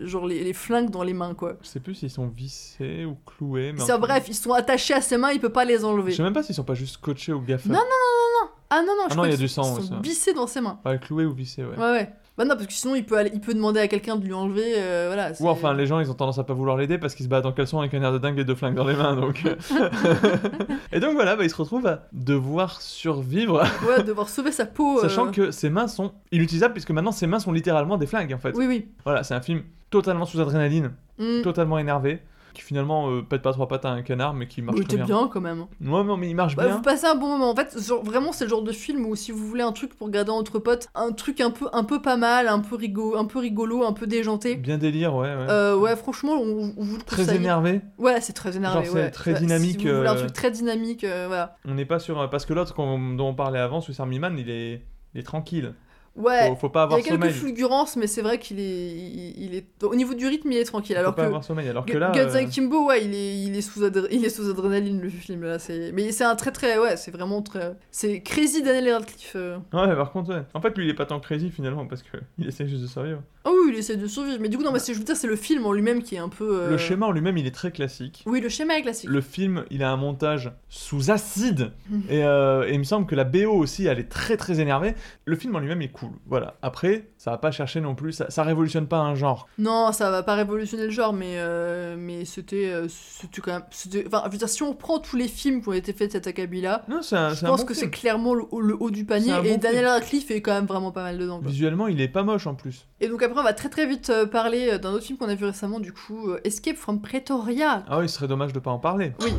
genre 0.01 0.27
les, 0.27 0.43
les 0.43 0.53
flingues 0.55 0.91
dans 0.91 1.05
les 1.05 1.13
mains, 1.13 1.35
quoi. 1.35 1.57
Je 1.63 1.69
sais 1.69 1.79
plus 1.79 1.95
s'ils 1.95 2.11
sont 2.11 2.27
vissés 2.27 3.05
ou 3.05 3.17
cloués. 3.27 3.73
Mais 3.73 3.99
bref, 3.99 4.25
ils 4.29 4.35
sont 4.35 4.53
attachés 4.53 4.95
à 4.95 5.01
ses 5.01 5.17
mains, 5.17 5.31
il 5.31 5.39
peut 5.39 5.53
pas 5.53 5.65
les 5.65 5.85
enlever. 5.85 6.11
Je 6.11 6.17
sais 6.17 6.23
même 6.25 6.33
pas 6.33 6.43
s'ils 6.43 6.55
sont 6.57 6.65
pas 6.65 6.75
juste 6.75 6.95
scotchés 6.95 7.33
au 7.33 7.41
gaffer. 7.41 7.69
Non, 7.69 7.75
non, 7.77 7.81
non, 7.81 7.85
non, 7.85 8.47
non. 8.47 8.51
Ah 8.71 8.81
non, 8.81 8.87
non, 8.97 9.03
Ah 9.05 9.09
je 9.13 9.17
non, 9.17 9.25
il 9.27 9.31
y 9.31 9.35
a 9.35 9.37
du 9.37 9.47
sang, 9.47 9.63
sont 9.63 9.77
ouais, 9.83 9.87
ça. 9.89 10.01
vissés 10.03 10.33
dans 10.33 10.49
ses 10.49 10.61
mains. 10.63 10.81
Ouais, 10.85 10.99
cloués 10.99 11.27
ou 11.27 11.33
vissés, 11.33 11.63
ouais. 11.63 11.77
Ouais, 11.77 11.91
ouais. 11.93 12.11
Bah 12.37 12.45
non, 12.45 12.55
parce 12.57 12.67
que 12.67 12.73
sinon 12.73 12.97
il 12.97 13.05
peut, 13.07 13.17
aller, 13.17 13.31
il 13.33 13.41
peut 13.41 13.55
demander 13.55 13.79
à 13.79 13.87
quelqu'un 13.87 14.17
de 14.17 14.25
lui 14.25 14.33
enlever. 14.33 14.75
euh, 14.77 15.05
voilà. 15.07 15.31
Ou 15.39 15.49
enfin, 15.49 15.73
les 15.73 15.87
gens, 15.87 16.01
ils 16.01 16.11
ont 16.11 16.15
tendance 16.15 16.39
à 16.39 16.45
pas 16.45 16.53
vouloir 16.55 16.77
l'aider 16.77 16.99
parce 16.99 17.15
qu'ils 17.15 17.25
se 17.25 17.31
battent 17.31 17.47
en 17.47 17.53
caleçon 17.53 17.79
avec 17.79 17.95
un 17.95 18.03
air 18.03 18.13
de 18.13 18.19
dingue 18.19 18.39
et 18.41 18.45
deux 18.45 18.57
flingues 18.57 18.75
dans 18.75 18.87
les 18.87 18.97
mains, 18.97 19.15
donc... 19.15 19.43
euh. 19.47 19.55
et 20.93 21.01
donc 21.01 21.15
voilà, 21.15 21.37
bah, 21.37 21.45
il 21.45 21.51
se 21.51 21.55
retrouve 21.57 21.87
à 21.87 22.09
devoir 22.13 22.81
survivre, 22.81 23.63
Ouais, 23.87 24.03
devoir 24.03 24.29
sauver 24.29 24.51
sa 24.53 24.67
peau. 24.67 24.99
euh, 24.99 25.03
sachant 25.03 25.31
que 25.31 25.51
ses 25.51 25.71
mains 25.71 25.87
sont 25.89 26.13
inutilisables 26.33 26.75
puisque 26.75 26.91
maintenant 26.91 27.13
ses 27.13 27.27
mains 27.27 27.39
sont 27.39 27.53
littéralement 27.53 27.97
des 27.97 28.07
flingues, 28.07 28.33
en 28.35 28.39
fait. 28.39 28.53
Oui, 28.57 28.67
oui. 28.67 28.89
Voilà, 29.05 29.23
c'est 29.23 29.35
un 29.35 29.41
film 29.41 29.63
totalement 29.91 30.25
sous 30.27 30.41
adrénaline, 30.41 30.93
Mm. 31.19 31.43
totalement 31.43 31.79
énervé, 31.79 32.19
qui 32.55 32.63
finalement 32.63 33.11
euh, 33.11 33.21
pète 33.23 33.43
pas 33.43 33.53
trois 33.53 33.69
pattes 33.69 33.85
à 33.85 33.91
un 33.91 34.01
canard, 34.03 34.33
mais 34.33 34.47
qui 34.49 34.63
marche 34.63 34.79
Il 34.81 34.87
très 34.87 34.97
bien. 34.97 35.05
bien 35.07 35.29
quand 35.31 35.41
même. 35.43 35.67
Ouais, 35.83 36.05
non, 36.05 36.17
mais 36.17 36.31
il 36.31 36.35
marche 36.35 36.57
Bah, 36.57 36.65
bien. 36.67 36.77
vous 36.77 36.83
passez 36.83 37.05
un 37.07 37.15
bon 37.17 37.29
moment. 37.29 37.51
En 37.51 37.55
fait, 37.57 37.77
genre, 37.87 38.03
vraiment, 38.03 38.33
c'est 38.33 38.45
le 38.45 38.51
genre 38.51 38.63
de 38.63 38.73
film 38.73 39.05
où 39.05 39.15
si 39.17 39.33
vous 39.33 39.47
voulez 39.47 39.63
un 39.63 39.73
truc 39.73 39.95
pour 39.95 40.07
regarder 40.07 40.31
entre 40.31 40.59
potes, 40.59 40.89
un 40.95 41.13
truc 41.13 41.41
un 41.43 41.51
peu, 41.51 41.67
un 41.73 41.85
peu 41.85 42.01
pas 42.01 42.17
mal, 42.17 42.49
un 42.49 42.61
peu, 42.61 42.77
rigolo, 42.77 43.17
un 43.19 43.27
peu 43.27 43.39
rigolo, 43.41 43.85
un 43.85 43.93
peu 43.93 44.07
déjanté. 44.07 44.55
Bien 44.57 44.79
délire, 44.79 45.15
ouais, 45.15 45.29
ouais. 45.29 45.47
Euh, 45.51 45.77
ouais, 45.77 45.97
franchement, 45.97 46.33
on, 46.35 46.73
on 46.77 46.83
vous 46.85 46.97
le 46.97 47.03
Très 47.03 47.35
énervé. 47.35 47.81
Ouais, 47.99 48.21
c'est 48.21 48.33
très 48.33 48.57
énervé. 48.57 48.85
Genre, 48.85 48.93
c'est 48.95 48.99
ouais. 49.03 49.11
très 49.11 49.35
dynamique, 49.35 49.81
Si 49.81 49.89
vous 49.89 49.97
voulez 49.97 50.09
un 50.09 50.15
euh, 50.15 50.19
truc 50.21 50.33
très 50.33 50.51
dynamique, 50.51 51.05
voilà. 51.05 51.57
On 51.67 51.75
n'est 51.75 51.85
pas 51.85 51.99
sur. 51.99 52.31
Parce 52.31 52.47
que 52.47 52.55
l'autre 52.55 52.75
dont 52.77 53.29
on 53.29 53.35
parlait 53.35 53.59
avant, 53.59 53.81
Swiss 53.81 54.01
Army 54.01 54.19
Man, 54.19 54.37
il 54.39 54.49
est, 54.49 54.83
il 55.15 55.21
est 55.21 55.25
tranquille. 55.25 55.75
Ouais. 56.17 56.49
Faut, 56.51 56.57
faut 56.57 56.69
pas 56.69 56.81
Il 56.81 56.83
y 56.83 56.85
avoir 56.85 56.99
a 56.99 57.03
quelques 57.03 57.15
sommeil. 57.21 57.33
fulgurances, 57.33 57.97
mais 57.97 58.07
c'est 58.07 58.23
vrai 58.23 58.39
qu'il 58.39 58.61
est, 58.61 58.65
il, 58.93 59.35
il 59.45 59.55
est, 59.57 59.67
au 59.83 59.95
niveau 59.97 60.15
du 60.15 60.27
rythme, 60.29 60.53
il 60.53 60.59
est 60.59 60.65
tranquille. 60.65 60.95
Faut 60.95 61.01
Alors 61.01 61.15
pas 61.15 61.23
que 61.23 61.27
avoir 61.27 61.43
sommeil. 61.45 61.69
Alors 61.69 61.85
que 61.87 61.97
là. 61.99 62.13
Euh, 62.17 62.35
Akimbo, 62.35 62.87
ouais, 62.87 63.05
il 63.05 63.15
est, 63.15 63.41
il 63.43 63.57
est 63.57 63.61
sous, 63.63 63.81
il 64.11 64.25
est 64.25 64.29
sous 64.29 64.49
adrénaline 64.49 65.01
le 65.01 65.09
film 65.09 65.43
là. 65.43 65.59
C'est, 65.59 65.91
mais 65.93 66.13
c'est 66.13 66.25
un 66.25 66.37
très 66.37 66.53
très, 66.53 66.79
ouais, 66.79 66.97
c'est 66.97 67.11
vraiment 67.11 67.43
très, 67.43 67.75
c'est 67.91 68.21
crazy 68.21 68.63
Daniel 68.63 68.93
Radcliffe. 68.95 69.33
euh. 69.35 69.57
Ouais, 69.73 69.95
par 69.97 70.13
contre, 70.13 70.31
ouais. 70.35 70.43
En 70.55 70.61
fait, 70.61 70.77
lui, 70.79 70.85
il 70.87 70.91
est 70.91 70.95
pas 70.95 71.07
tant 71.07 71.19
crazy 71.21 71.51
finalement 71.51 71.87
parce 71.87 72.03
que 72.03 72.17
il 72.39 72.47
essaie 72.47 72.69
juste 72.69 72.83
de 72.83 72.87
survivre. 72.87 73.21
Ah 73.47 73.51
oui, 73.51 73.73
il 73.73 73.79
essaie 73.79 73.97
de 73.97 74.07
survivre. 74.07 74.39
Mais 74.41 74.49
du 74.49 74.57
coup, 74.57 74.63
non, 74.63 74.73
mais 74.73 74.79
je 74.87 74.93
veux 74.93 75.05
dire, 75.05 75.17
c'est 75.17 75.27
le 75.27 75.37
film 75.37 75.67
en 75.67 75.73
lui-même 75.73 76.03
qui 76.03 76.15
est 76.15 76.19
un 76.19 76.29
peu. 76.29 76.61
euh, 76.63 76.71
Le 76.71 76.79
schéma 76.79 77.07
en 77.07 77.11
lui-même, 77.13 77.37
il 77.37 77.47
est 77.47 77.55
très 77.55 77.73
classique. 77.73 78.23
Oui, 78.27 78.41
le 78.41 78.49
schéma 78.49 78.79
est 78.79 78.83
classique. 78.83 79.11
Le 79.11 79.21
film, 79.21 79.65
il 79.71 79.83
a 79.83 79.91
un 79.91 79.97
montage 79.97 80.53
sous 80.69 81.11
acide. 81.11 81.73
Et, 82.09 82.21
et 82.21 82.73
il 82.73 82.79
me 82.79 82.85
semble 82.85 83.07
que 83.07 83.15
la 83.15 83.25
BO 83.25 83.51
aussi, 83.53 83.87
elle 83.87 83.99
est 83.99 84.09
très 84.09 84.37
très 84.37 84.61
énervée. 84.61 84.95
Le 85.25 85.37
film 85.37 85.55
en 85.57 85.59
lui-même 85.59 85.83
est 85.83 85.89
cool. 85.89 86.04
Voilà. 86.27 86.55
Après, 86.63 87.11
ça 87.19 87.31
va 87.31 87.39
pas 87.39 87.51
chercher 87.51 87.81
non 87.81 87.95
plus. 87.95 88.13
Ça, 88.13 88.31
ça 88.31 88.43
révolutionne 88.43 88.87
pas 88.87 88.99
un 88.99 89.15
genre. 89.15 89.49
Non, 89.59 89.93
ça 89.93 90.11
va 90.11 90.23
pas 90.23 90.35
révolutionner 90.35 90.85
le 90.85 90.91
genre, 90.91 91.13
mais 91.13 91.35
euh, 91.37 91.97
mais 91.99 92.25
c'était, 92.25 92.71
euh, 92.73 92.87
c'était 92.89 93.41
quand 93.41 93.53
même, 93.53 93.65
c'était, 93.71 94.05
enfin, 94.07 94.23
je 94.27 94.31
veux 94.33 94.39
dire, 94.39 94.49
si 94.49 94.63
on 94.63 94.75
prend 94.75 94.99
tous 94.99 95.17
les 95.17 95.29
films 95.29 95.63
qui 95.63 95.69
ont 95.69 95.73
été 95.73 95.93
faits 95.93 96.09
de 96.09 96.13
cet 96.13 96.27
acabit-là, 96.27 96.85
Non, 96.89 97.03
c'est 97.03 97.17
un, 97.17 97.31
je 97.31 97.35
c'est 97.37 97.47
un 97.47 97.51
pense 97.51 97.61
bon 97.61 97.67
que 97.67 97.75
film. 97.75 97.87
c'est 97.87 97.91
clairement 97.91 98.35
le, 98.35 98.45
haut- 98.51 98.61
le 98.61 98.77
haut 98.81 98.91
du 98.91 99.05
panier. 99.05 99.31
Et 99.45 99.55
bon 99.55 99.59
Daniel. 99.61 99.87
Radcliffe 99.87 100.31
est 100.31 100.41
quand 100.43 100.53
même 100.55 100.67
vraiment 100.67 100.93
pas 100.93 101.03
mal 101.03 101.19
dedans. 101.19 101.41
quoi. 101.41 101.49
Visuellement, 101.51 101.87
il 101.89 102.01
est 102.01 102.09
pas 102.09 102.23
moche 102.23 102.47
en 102.47 102.55
plus. 102.55 102.87
Et 103.01 103.09
donc 103.09 103.23
après, 103.23 103.39
on 103.41 103.45
va 103.45 103.53
très 103.53 103.69
très 103.69 103.87
vite 103.87 104.11
euh, 104.11 104.27
parler 104.27 104.79
d'un 104.79 104.93
autre 104.93 105.05
film 105.05 105.19
qu'on 105.19 105.29
a 105.29 105.35
vu 105.35 105.45
récemment, 105.45 105.81
du 105.81 105.93
coup, 105.93 106.31
Escape 106.45 106.77
from 106.77 107.01
Pretoria. 107.03 107.85
Ah 107.89 107.99
oui, 107.99 108.09
ce 108.09 108.17
serait 108.17 108.29
dommage 108.29 108.53
de 108.53 108.59
pas 108.61 108.71
en 108.71 108.79
parler. 108.79 109.13
Oui. 109.21 109.33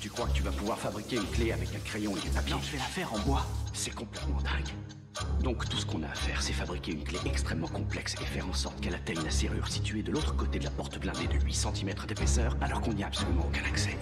Tu 0.00 0.10
crois 0.10 0.26
que 0.26 0.32
tu 0.32 0.42
vas 0.42 0.50
pouvoir 0.52 0.78
fabriquer 0.78 1.16
une 1.16 1.24
clé 1.26 1.52
avec 1.52 1.68
un 1.74 1.78
crayon 1.84 2.12
et 2.16 2.20
des 2.20 2.28
papiers? 2.34 2.54
Non, 2.54 2.60
je 2.62 2.72
vais 2.72 2.78
la 2.78 2.84
faire 2.84 3.12
en 3.12 3.18
bois. 3.20 3.42
C'est 3.72 3.94
complètement 3.94 4.38
dingue. 4.42 4.72
Donc 5.42 5.68
tout 5.68 5.76
ce 5.76 5.86
qu'on 5.86 6.02
a 6.02 6.06
à 6.08 6.14
faire, 6.14 6.42
c'est 6.42 6.52
fabriquer 6.52 6.92
une 6.92 7.04
clé 7.04 7.18
extrêmement 7.26 7.68
complexe 7.68 8.14
et 8.20 8.24
faire 8.24 8.48
en 8.48 8.52
sorte 8.52 8.80
qu'elle 8.80 8.94
atteigne 8.94 9.22
la 9.24 9.30
serrure 9.30 9.68
située 9.68 10.02
de 10.02 10.12
l'autre 10.12 10.36
côté 10.36 10.58
de 10.58 10.64
la 10.64 10.70
porte 10.70 10.98
blindée 10.98 11.26
de 11.28 11.44
8 11.44 11.54
cm 11.54 11.90
d'épaisseur, 12.06 12.56
alors 12.60 12.80
qu'on 12.80 12.92
n'y 12.92 13.04
a 13.04 13.06
absolument 13.06 13.44
aucun 13.46 13.64
accès. 13.68 13.96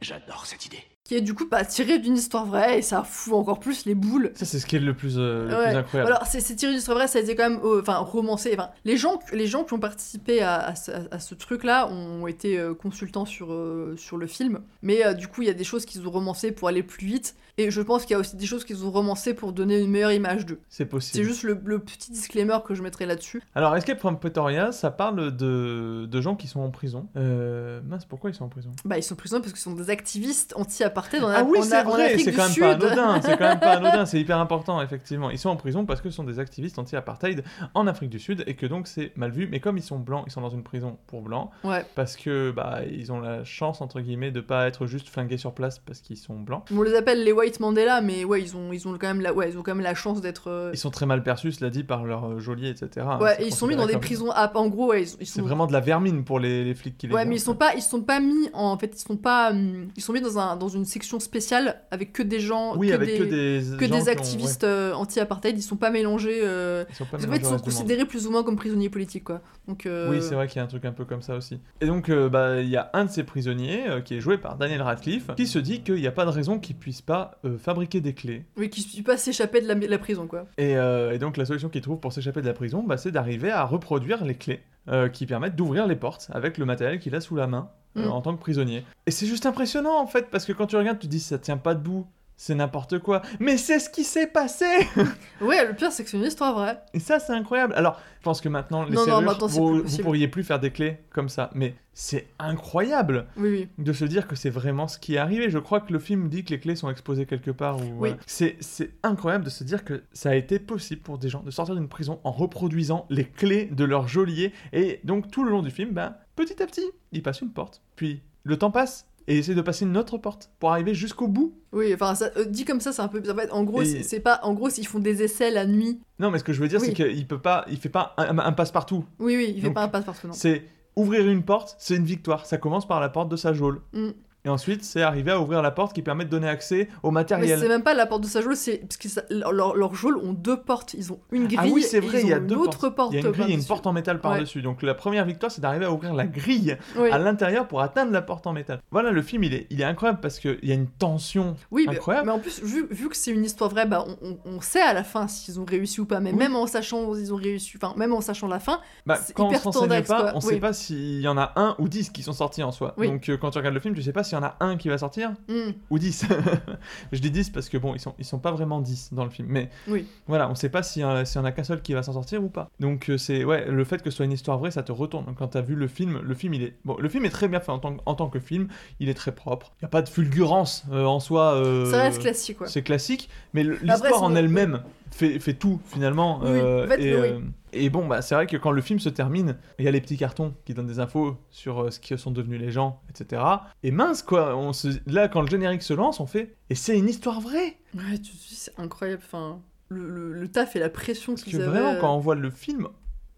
J'adore 0.00 0.46
cette 0.46 0.64
idée. 0.64 0.78
Qui 1.04 1.16
est 1.16 1.20
du 1.20 1.34
coup 1.34 1.46
bah, 1.50 1.64
tiré 1.64 1.98
d'une 1.98 2.16
histoire 2.16 2.46
vraie 2.46 2.78
et 2.78 2.82
ça 2.82 3.02
fout 3.02 3.34
encore 3.34 3.58
plus 3.60 3.84
les 3.84 3.94
boules. 3.94 4.30
Ça, 4.34 4.46
c'est 4.46 4.58
ce 4.58 4.64
qui 4.64 4.76
est 4.76 4.80
le 4.80 4.94
plus, 4.94 5.16
euh, 5.18 5.46
le 5.48 5.54
Ouais. 5.56 5.68
plus 5.68 5.76
incroyable. 5.76 6.12
Alors, 6.12 6.26
c'est 6.26 6.40
c'est 6.40 6.54
tiré 6.54 6.72
d'une 6.72 6.78
histoire 6.78 6.96
vraie, 6.96 7.08
ça 7.08 7.18
a 7.18 7.22
été 7.22 7.34
quand 7.34 7.50
même 7.50 7.60
euh, 7.64 7.80
enfin, 7.82 7.98
romancé. 7.98 8.52
Enfin, 8.54 8.70
les, 8.86 8.96
gens, 8.96 9.18
les 9.32 9.46
gens 9.46 9.64
qui 9.64 9.74
ont 9.74 9.78
participé 9.80 10.40
à, 10.40 10.58
à 10.58 10.74
ce, 10.74 10.92
à 11.10 11.18
ce 11.18 11.34
truc-là 11.34 11.88
ont 11.88 12.26
été 12.26 12.58
euh, 12.58 12.72
consultants 12.74 13.26
sur, 13.26 13.52
euh, 13.52 13.94
sur 13.98 14.16
le 14.16 14.26
film. 14.26 14.60
Mais 14.82 15.04
euh, 15.04 15.12
du 15.12 15.28
coup, 15.28 15.42
il 15.42 15.48
y 15.48 15.50
a 15.50 15.54
des 15.54 15.64
choses 15.64 15.84
qu'ils 15.84 16.06
ont 16.06 16.10
romancées 16.10 16.52
pour 16.52 16.68
aller 16.68 16.82
plus 16.82 17.06
vite. 17.06 17.34
Et 17.60 17.70
je 17.70 17.82
pense 17.82 18.04
qu'il 18.06 18.12
y 18.12 18.16
a 18.16 18.18
aussi 18.18 18.36
des 18.36 18.46
choses 18.46 18.64
qu'ils 18.64 18.84
ont 18.86 18.90
romancées 18.90 19.34
pour 19.34 19.52
donner 19.52 19.78
une 19.80 19.90
meilleure 19.90 20.12
image 20.12 20.46
d'eux. 20.46 20.60
C'est 20.68 20.86
possible. 20.86 21.16
C'est 21.16 21.28
juste 21.28 21.42
le, 21.42 21.60
le 21.64 21.78
petit 21.78 22.10
disclaimer 22.10 22.56
que 22.64 22.74
je 22.74 22.82
mettrai 22.82 23.04
là-dessus. 23.06 23.42
Alors, 23.54 23.76
Escape 23.76 23.98
from 23.98 24.18
Pretoria, 24.18 24.72
ça 24.72 24.90
parle 24.90 25.36
de, 25.36 26.06
de 26.06 26.20
gens 26.20 26.36
qui 26.36 26.46
sont 26.46 26.60
en 26.60 26.70
prison. 26.70 27.08
Euh, 27.16 27.80
mince, 27.86 28.04
pourquoi 28.06 28.30
ils 28.30 28.34
sont 28.34 28.44
en 28.44 28.48
prison? 28.48 28.70
Bah, 28.84 28.96
ils 28.98 29.02
sont 29.02 29.14
en 29.14 29.16
prison 29.16 29.40
parce 29.40 29.52
qu'ils 29.52 29.60
sont 29.60 29.74
des 29.74 29.90
activistes 29.90 30.54
anti-apartheid 30.56 31.22
en, 31.22 31.28
Ah 31.28 31.44
oui, 31.44 31.58
c'est 31.62 31.82
vrai, 31.82 32.06
Afrique 32.06 32.24
c'est 32.24 32.30
du 32.30 32.36
quand 32.36 32.48
même 32.48 32.78
pas 32.78 32.86
anodin, 32.86 33.20
c'est 33.20 33.36
quand 33.36 33.48
même 33.48 33.60
pas 33.60 33.72
anodin, 33.76 34.06
c'est 34.06 34.20
hyper 34.20 34.38
important, 34.38 34.80
effectivement. 34.80 35.30
Ils 35.30 35.38
sont 35.38 35.50
en 35.50 35.56
prison 35.56 35.84
parce 35.84 36.00
que 36.00 36.08
ce 36.10 36.16
sont 36.16 36.24
des 36.24 36.38
activistes 36.38 36.78
anti-apartheid 36.78 37.44
en 37.74 37.86
Afrique 37.86 38.10
du 38.10 38.18
Sud 38.18 38.42
et 38.46 38.54
que 38.54 38.66
donc 38.66 38.86
c'est 38.86 39.12
mal 39.16 39.30
vu. 39.32 39.48
Mais 39.50 39.60
comme 39.60 39.76
ils 39.76 39.82
sont 39.82 39.98
blancs, 39.98 40.24
ils 40.26 40.30
sont 40.32 40.40
dans 40.40 40.50
une 40.50 40.62
prison 40.62 40.96
pour 41.08 41.20
blancs 41.22 41.50
Ouais. 41.64 41.84
parce 41.94 42.16
que 42.16 42.50
bah 42.52 42.80
ils 42.90 43.12
ont 43.12 43.20
la 43.20 43.44
chance 43.44 43.80
entre 43.80 44.00
guillemets 44.00 44.30
de 44.30 44.40
pas 44.40 44.66
être 44.66 44.86
juste 44.86 45.08
flingués 45.08 45.36
sur 45.36 45.52
place 45.52 45.78
parce 45.78 46.00
qu'ils 46.00 46.16
sont 46.16 46.38
blancs. 46.38 46.64
On 46.74 46.82
les 46.82 46.94
appelle 46.94 47.24
les 47.24 47.32
White 47.32 47.49
Mandela, 47.58 48.00
mais 48.00 48.24
ouais, 48.24 48.40
ils 48.42 48.56
ont, 48.56 48.72
ils 48.72 48.86
ont 48.86 48.92
quand 48.92 49.08
même 49.08 49.20
la, 49.20 49.32
ouais, 49.32 49.50
ils 49.50 49.58
ont 49.58 49.62
quand 49.62 49.74
même 49.74 49.82
la 49.82 49.94
chance 49.94 50.20
d'être. 50.20 50.48
euh, 50.48 50.70
Ils 50.72 50.78
sont 50.78 50.90
très 50.90 51.06
mal 51.06 51.22
perçus, 51.24 51.52
cela 51.52 51.70
dit, 51.70 51.82
par 51.82 52.04
leur 52.04 52.24
euh, 52.26 52.38
geôlier, 52.38 52.68
etc. 52.68 53.06
Ouais, 53.20 53.34
C'est 53.38 53.42
et 53.42 53.46
ils 53.48 53.54
sont 53.54 53.66
mis 53.66 53.74
dans 53.76 53.86
des 53.86 53.96
prisons 53.98 54.30
à, 54.30 54.56
en 54.56 54.68
gros, 54.68 54.88
ouais, 54.90 55.02
ils, 55.02 55.08
ils 55.20 55.26
C'est 55.26 55.40
sont. 55.40 55.42
vraiment 55.42 55.66
de 55.66 55.72
la 55.72 55.80
vermine 55.80 56.22
pour 56.24 56.38
les, 56.38 56.62
les 56.64 56.74
flics 56.74 56.96
qui 56.98 57.08
les 57.08 57.14
Ouais, 57.14 57.24
mais 57.24 57.36
ils 57.36 57.40
sont 57.40 57.54
pas, 57.56 57.74
ils 57.74 57.82
sont 57.82 58.02
pas 58.02 58.20
mis 58.20 58.48
en, 58.52 58.66
en 58.72 58.78
fait, 58.78 58.92
ils 58.94 59.00
sont 59.00 59.16
pas, 59.16 59.50
hum, 59.50 59.88
ils 59.96 60.02
sont 60.02 60.12
mis 60.12 60.20
dans 60.20 60.38
un, 60.38 60.56
dans 60.56 60.68
une 60.68 60.84
section 60.84 61.18
spéciale 61.18 61.80
avec 61.90 62.12
que 62.12 62.22
des 62.22 62.38
gens, 62.40 62.76
Oui, 62.76 62.88
que, 62.88 62.94
avec 62.94 63.08
des, 63.08 63.18
que 63.18 63.24
des 63.24 63.76
que 63.78 63.86
gens 63.88 63.94
des 63.98 64.08
activistes 64.08 64.64
euh, 64.64 64.92
anti-apartheid. 64.92 65.56
Ils 65.58 65.62
sont 65.62 65.76
pas 65.76 65.90
mélangés. 65.90 66.40
euh, 66.44 66.84
Ils 66.90 66.94
sont 66.94 67.04
pas 67.06 67.12
parce 67.12 67.24
qu'en 67.24 67.32
fait, 67.32 67.38
mélangés 67.38 67.54
ils 67.54 67.58
sont 67.58 67.64
considérés 67.64 68.04
plus 68.04 68.26
ou 68.26 68.30
moins 68.30 68.42
comme 68.44 68.56
prisonniers 68.56 68.90
politiques, 68.90 69.24
quoi. 69.24 69.40
Donc. 69.66 69.86
euh, 69.86 70.10
Oui, 70.10 70.20
c'est 70.22 70.34
vrai 70.34 70.46
qu'il 70.46 70.56
y 70.56 70.60
a 70.60 70.64
un 70.64 70.68
truc 70.68 70.84
un 70.84 70.92
peu 70.92 71.04
comme 71.04 71.22
ça 71.22 71.34
aussi. 71.36 71.58
Et 71.80 71.86
donc, 71.86 72.10
bah, 72.10 72.60
il 72.60 72.68
y 72.68 72.76
a 72.76 72.90
un 72.92 73.06
de 73.06 73.10
ces 73.10 73.24
prisonniers, 73.24 73.84
qui 74.04 74.14
est 74.16 74.20
joué 74.20 74.36
par 74.38 74.56
Daniel 74.56 74.82
Radcliffe, 74.82 75.30
qui 75.36 75.46
se 75.46 75.58
dit 75.58 75.80
qu'il 75.82 75.94
n'y 75.96 76.06
a 76.06 76.12
pas 76.12 76.24
de 76.24 76.30
raison 76.30 76.58
qu'il 76.58 76.76
puisse 76.76 77.00
pas 77.02 77.38
euh, 77.44 77.58
fabriquer 77.58 78.00
des 78.00 78.14
clés. 78.14 78.44
Oui, 78.56 78.70
qui 78.70 78.98
ne 78.98 79.04
pas 79.04 79.16
s'échapper 79.16 79.60
de 79.60 79.66
la, 79.66 79.74
la 79.74 79.98
prison, 79.98 80.26
quoi. 80.26 80.46
Et, 80.58 80.76
euh, 80.76 81.12
et 81.12 81.18
donc, 81.18 81.36
la 81.36 81.44
solution 81.44 81.68
qu'il 81.68 81.82
trouve 81.82 81.98
pour 82.00 82.12
s'échapper 82.12 82.40
de 82.42 82.46
la 82.46 82.52
prison, 82.52 82.82
bah, 82.82 82.96
c'est 82.96 83.10
d'arriver 83.10 83.50
à 83.50 83.64
reproduire 83.64 84.24
les 84.24 84.34
clés 84.34 84.60
euh, 84.88 85.08
qui 85.08 85.26
permettent 85.26 85.56
d'ouvrir 85.56 85.86
les 85.86 85.96
portes 85.96 86.28
avec 86.32 86.58
le 86.58 86.64
matériel 86.64 86.98
qu'il 86.98 87.14
a 87.14 87.20
sous 87.20 87.36
la 87.36 87.46
main 87.46 87.70
Mm. 87.96 88.08
en 88.08 88.20
tant 88.22 88.34
que 88.36 88.40
prisonnier. 88.40 88.84
Et 89.06 89.10
c'est 89.10 89.26
juste 89.26 89.46
impressionnant 89.46 89.98
en 90.00 90.06
fait, 90.06 90.30
parce 90.30 90.44
que 90.44 90.52
quand 90.52 90.66
tu 90.66 90.76
regardes, 90.76 90.98
tu 90.98 91.06
te 91.06 91.10
dis 91.10 91.20
ça 91.20 91.38
tient 91.38 91.56
pas 91.56 91.74
debout. 91.74 92.06
C'est 92.42 92.54
n'importe 92.54 93.00
quoi. 93.00 93.20
Mais 93.38 93.58
c'est 93.58 93.78
ce 93.78 93.90
qui 93.90 94.02
s'est 94.02 94.26
passé 94.26 94.64
Ouais, 95.42 95.66
le 95.66 95.74
pire, 95.74 95.92
c'est 95.92 96.04
que 96.04 96.08
c'est 96.08 96.16
une 96.16 96.24
histoire 96.24 96.54
vraie. 96.54 96.80
Et 96.94 96.98
ça, 96.98 97.18
c'est 97.18 97.34
incroyable. 97.34 97.74
Alors, 97.74 98.00
je 98.18 98.24
pense 98.24 98.40
que 98.40 98.48
maintenant, 98.48 98.82
les 98.82 98.92
Non, 98.92 99.00
non, 99.00 99.04
serrures, 99.04 99.20
maintenant, 99.20 99.46
vous, 99.46 99.82
pourriez 100.02 100.26
plus 100.26 100.42
faire 100.42 100.58
des 100.58 100.70
clés 100.70 101.00
comme 101.10 101.28
ça. 101.28 101.50
Mais 101.54 101.74
c'est 101.92 102.28
incroyable 102.38 103.26
Oui, 103.36 103.50
oui. 103.50 103.68
de 103.76 103.92
se 103.92 104.06
dire 104.06 104.26
que 104.26 104.36
c'est 104.36 104.48
vraiment 104.48 104.88
ce 104.88 104.98
qui 104.98 105.16
est 105.16 105.18
arrivé. 105.18 105.50
Je 105.50 105.58
crois 105.58 105.80
que 105.80 105.92
le 105.92 105.98
film 105.98 106.30
dit 106.30 106.42
que 106.42 106.48
les 106.48 106.58
clés 106.58 106.76
sont 106.76 106.88
exposées 106.88 107.26
quelque 107.26 107.50
part. 107.50 107.76
Ou, 107.76 107.96
voilà. 107.98 108.16
C'est 108.26 108.56
c'est 108.60 108.92
incroyable 109.02 109.44
de 109.44 109.50
se 109.50 109.62
dire 109.62 109.84
que 109.84 110.02
ça 110.14 110.30
a 110.30 110.34
été 110.34 110.58
possible 110.58 111.02
pour 111.02 111.18
des 111.18 111.28
gens 111.28 111.42
de 111.42 111.50
sortir 111.50 111.74
d'une 111.74 111.88
prison 111.88 112.20
en 112.24 112.30
reproduisant 112.30 113.04
les 113.10 113.26
clés 113.26 113.66
de 113.66 113.84
leur 113.84 114.08
geôlier. 114.08 114.54
Et 114.72 115.00
donc, 115.04 115.30
tout 115.30 115.44
le 115.44 115.50
long 115.50 115.60
du 115.60 115.70
film, 115.70 115.90
ben, 115.90 116.16
petit 116.36 116.62
à 116.62 116.66
petit, 116.66 116.90
ils 117.12 117.22
passent 117.22 117.42
une 117.42 117.52
porte. 117.52 117.82
Puis, 117.96 118.22
le 118.44 118.56
temps 118.56 118.70
passe. 118.70 119.09
Et 119.30 119.34
ils 119.36 119.38
essaient 119.38 119.54
de 119.54 119.62
passer 119.62 119.84
une 119.84 119.96
autre 119.96 120.18
porte 120.18 120.50
pour 120.58 120.72
arriver 120.72 120.92
jusqu'au 120.92 121.28
bout. 121.28 121.54
Oui, 121.72 121.94
enfin, 121.94 122.14
ça, 122.16 122.30
euh, 122.36 122.44
dit 122.44 122.64
comme 122.64 122.80
ça, 122.80 122.92
c'est 122.92 123.00
un 123.00 123.08
peu 123.08 123.20
bizarre. 123.20 123.36
En 123.52 123.62
gros, 123.62 123.82
Et- 123.82 124.02
c'est- 124.02 124.18
pas. 124.20 124.40
En 124.42 124.54
gros, 124.54 124.68
s'ils 124.70 124.86
font 124.88 124.98
des 124.98 125.22
essais 125.22 125.50
la 125.52 125.66
nuit. 125.66 126.00
Non, 126.18 126.30
mais 126.32 126.38
ce 126.40 126.44
que 126.44 126.52
je 126.52 126.60
veux 126.60 126.66
dire, 126.68 126.80
Oui. 126.80 126.88
c'est 126.88 126.94
qu'il 126.94 127.26
peut 127.28 127.38
pas, 127.40 127.64
il 127.70 127.76
fait 127.76 127.88
pas 127.88 128.12
un, 128.18 128.36
un 128.38 128.52
passe-partout. 128.52 129.04
Oui, 129.20 129.36
oui, 129.36 129.52
il 129.54 129.60
fait 129.60 129.68
Donc, 129.68 129.74
pas 129.74 129.84
un 129.84 129.88
passe-partout, 129.88 130.26
non. 130.26 130.32
C'est 130.32 130.64
ouvrir 130.96 131.28
une 131.28 131.44
porte, 131.44 131.76
c'est 131.78 131.94
une 131.94 132.04
victoire. 132.04 132.44
Ça 132.44 132.58
commence 132.58 132.88
par 132.88 132.98
la 133.00 133.08
porte 133.08 133.28
de 133.28 133.36
sa 133.36 133.52
geôle. 133.54 133.80
Mm. 133.92 134.08
Et 134.44 134.48
ensuite, 134.48 134.84
c'est 134.84 135.02
arriver 135.02 135.30
à 135.32 135.40
ouvrir 135.40 135.60
la 135.62 135.70
porte 135.70 135.92
qui 135.94 136.02
permet 136.02 136.24
de 136.24 136.30
donner 136.30 136.48
accès 136.48 136.88
au 137.02 137.10
Mais 137.10 137.14
matériel. 137.16 137.58
c'est 137.60 137.68
même 137.68 137.82
pas 137.82 137.92
la 137.94 138.06
porte 138.06 138.22
de 138.22 138.26
sa 138.26 138.40
geôle, 138.40 138.56
c'est 138.56 138.78
parce 138.78 138.96
que 138.96 139.08
ça- 139.08 139.22
leur, 139.28 139.52
leur- 139.52 139.76
leurs 139.76 139.94
geôles 139.94 140.16
ont 140.16 140.32
deux 140.32 140.58
portes. 140.58 140.94
Ils 140.94 141.12
ont 141.12 141.20
une 141.30 141.46
grille. 141.46 141.58
Ah 141.60 141.66
oui, 141.74 141.82
c'est 141.82 142.00
vrai, 142.00 142.22
il 142.22 142.28
y 142.28 142.32
a 142.32 142.40
deux 142.40 142.56
autre 142.56 142.78
portes. 142.88 142.94
porte. 142.96 143.12
Il 143.12 143.20
y 143.20 143.24
a 143.24 143.26
une 143.26 143.32
grille 143.32 143.52
et 143.52 143.54
une 143.54 143.64
porte 143.64 143.86
en 143.86 143.92
métal 143.92 144.20
par-dessus. 144.20 144.62
Donc 144.62 144.82
la 144.82 144.94
première 144.94 145.24
victoire, 145.26 145.52
c'est 145.52 145.60
d'arriver 145.60 145.84
à 145.84 145.92
ouvrir 145.92 146.14
la 146.14 146.26
grille 146.26 146.76
Oui. 146.96 147.10
à 147.10 147.18
l'intérieur 147.18 147.68
pour 147.68 147.80
atteindre 147.82 148.12
la 148.12 148.22
porte 148.22 148.46
en 148.46 148.52
métal. 148.52 148.80
Voilà, 148.90 149.10
le 149.10 149.20
film, 149.22 149.44
il 149.44 149.52
est, 149.54 149.66
il 149.70 149.80
est 149.80 149.84
incroyable 149.84 150.20
parce 150.20 150.38
qu'il 150.38 150.58
y 150.62 150.70
a 150.72 150.74
une 150.74 150.86
tension 150.88 151.54
Oui, 151.70 151.84
mais, 151.88 151.96
incroyable. 151.96 152.26
mais 152.28 152.32
en 152.32 152.38
plus, 152.38 152.62
vu, 152.62 152.86
vu 152.90 153.08
que 153.10 153.16
c'est 153.16 153.30
une 153.32 153.44
histoire 153.44 153.68
vraie, 153.70 153.84
bah, 153.86 154.04
on, 154.06 154.16
on- 154.26 154.38
on 154.46 154.60
sait 154.62 154.80
à 154.80 154.94
la 154.94 155.04
fin 155.04 155.28
s'ils 155.28 155.60
ont 155.60 155.64
réussi 155.66 156.00
ou 156.00 156.06
pas. 156.06 156.20
Mais 156.20 156.30
Oui. 156.32 156.38
même 156.38 156.56
en 156.56 156.66
sachant 156.66 157.14
ils 157.14 157.32
ont 157.34 157.36
réussi, 157.36 157.72
enfin 157.76 157.94
même 157.98 158.12
en 158.14 158.20
sachant 158.22 158.48
la 158.48 158.58
fin, 158.58 158.80
Bah, 159.04 159.16
c'est 159.16 159.34
quand 159.34 159.44
on 159.46 159.50
hyper 159.50 159.64
renseigne 159.64 159.82
tendax, 159.82 160.08
pas, 160.08 160.22
quoi. 160.22 160.32
on 160.34 160.40
sait 160.40 160.56
pas 160.60 160.72
s'il 160.72 161.20
y 161.20 161.28
en 161.28 161.36
a 161.36 161.52
un 161.56 161.76
ou 161.78 161.88
dix 161.88 162.08
qui 162.10 162.22
sont 162.22 162.32
sortis 162.32 162.62
en 162.62 162.72
soi. 162.72 162.94
Donc 162.98 163.28
euh, 163.28 163.36
quand 163.36 163.50
tu 163.50 163.58
regardes 163.58 163.74
le 163.74 163.80
film, 163.80 163.94
tu 163.94 164.02
sais 164.02 164.12
pas 164.12 164.24
s'il 164.30 164.38
y 164.38 164.40
en 164.40 164.44
a 164.44 164.56
un 164.60 164.76
qui 164.76 164.88
va 164.88 164.96
sortir 164.98 165.32
Mm. 165.48 165.72
ou 165.90 165.98
10. 165.98 166.26
je 167.12 167.18
dis 167.20 167.30
10 167.30 167.50
parce 167.50 167.68
que 167.68 167.76
bon, 167.78 167.94
ils 167.94 168.00
sont, 168.00 168.14
ils 168.18 168.24
sont 168.24 168.38
pas 168.38 168.52
vraiment 168.52 168.80
10 168.80 169.10
dans 169.12 169.24
le 169.24 169.30
film. 169.30 169.48
Mais 169.50 169.70
Oui. 169.88 170.06
voilà, 170.26 170.48
on 170.50 170.54
sait 170.54 170.68
pas 170.68 170.82
s'il 170.82 171.02
y, 171.02 171.04
en 171.04 171.10
a- 171.14 171.22
a 171.46 171.52
qu'un 171.52 171.64
seul 171.64 171.82
qui 171.82 171.92
va 171.94 172.02
s'en 172.02 172.12
sortir 172.12 172.42
ou 172.42 172.48
pas. 172.48 172.70
Donc 172.80 173.10
euh, 173.10 173.18
c'est 173.18 173.44
ouais, 173.44 173.66
le 173.70 173.84
fait 173.84 174.02
que 174.02 174.10
ce 174.10 174.16
soit 174.16 174.24
une 174.24 174.32
histoire 174.32 174.58
vraie, 174.58 174.70
ça 174.70 174.82
te 174.82 174.92
retourne. 174.92 175.26
Donc, 175.26 175.36
quand 175.38 175.48
t'as 175.48 175.60
vu 175.60 175.74
le 175.74 175.88
film, 175.88 176.20
le 176.22 176.34
film 176.34 176.54
il 176.54 176.62
est 176.62 176.74
bon, 176.84 176.96
le 176.98 177.08
film 177.08 177.24
est 177.24 177.30
très 177.30 177.48
bien 177.48 177.60
fait 177.60 177.72
en 177.72 177.78
tant, 177.78 177.94
que- 177.96 178.02
en 178.06 178.14
tant 178.14 178.28
que 178.28 178.40
film, 178.40 178.68
il 179.00 179.08
est 179.08 179.14
très 179.14 179.32
propre. 179.34 179.72
Il 179.80 179.82
y 179.82 179.86
a 179.86 179.88
pas 179.88 180.02
de 180.02 180.08
fulgurance 180.08 180.84
euh, 180.92 181.04
en 181.04 181.20
soi. 181.20 181.54
euh, 181.54 181.90
Ça 181.90 182.02
reste 182.02 182.20
classique, 182.20 182.58
quoi. 182.58 182.66
C'est 182.68 182.82
classique, 182.82 183.28
mais 183.54 183.64
l'histoire 183.64 184.22
en 184.22 184.34
elle-même 184.34 184.82
fait, 185.10 185.38
fait 185.38 185.54
tout 185.54 185.80
finalement. 185.86 186.40
Oui, 186.42 186.48
euh, 186.48 186.84
en 186.84 186.88
fait, 186.88 187.00
et, 187.02 187.14
oui. 187.14 187.28
euh, 187.28 187.40
et 187.72 187.90
bon, 187.90 188.06
bah, 188.06 188.22
c'est 188.22 188.34
vrai 188.34 188.46
que 188.46 188.56
quand 188.56 188.70
le 188.70 188.80
film 188.82 188.98
se 188.98 189.08
termine, 189.08 189.56
il 189.78 189.84
y 189.84 189.88
a 189.88 189.90
les 189.90 190.00
petits 190.00 190.16
cartons 190.16 190.54
qui 190.64 190.74
donnent 190.74 190.86
des 190.86 190.98
infos 191.00 191.36
sur 191.50 191.82
euh, 191.84 191.90
ce 191.90 192.00
que 192.00 192.16
sont 192.16 192.30
devenus 192.30 192.60
les 192.60 192.70
gens, 192.70 193.00
etc. 193.10 193.42
Et 193.82 193.90
mince 193.90 194.22
quoi, 194.22 194.56
on 194.56 194.72
se... 194.72 194.88
là 195.06 195.28
quand 195.28 195.42
le 195.42 195.48
générique 195.48 195.82
se 195.82 195.94
lance, 195.94 196.20
on 196.20 196.26
fait 196.26 196.54
et 196.68 196.74
c'est 196.74 196.98
une 196.98 197.08
histoire 197.08 197.40
vraie. 197.40 197.76
Ouais, 197.94 198.18
tu 198.18 198.32
te 198.32 198.36
dis, 198.48 198.54
c'est 198.54 198.78
incroyable. 198.78 199.22
Enfin, 199.24 199.60
le, 199.88 200.08
le, 200.08 200.32
le 200.32 200.48
taf 200.48 200.76
et 200.76 200.78
la 200.78 200.88
pression 200.90 201.34
qu'ils 201.34 201.56
avaient. 201.60 201.66
vraiment, 201.66 202.00
quand 202.00 202.14
on 202.14 202.20
voit 202.20 202.34
le 202.36 202.50
film, 202.50 202.88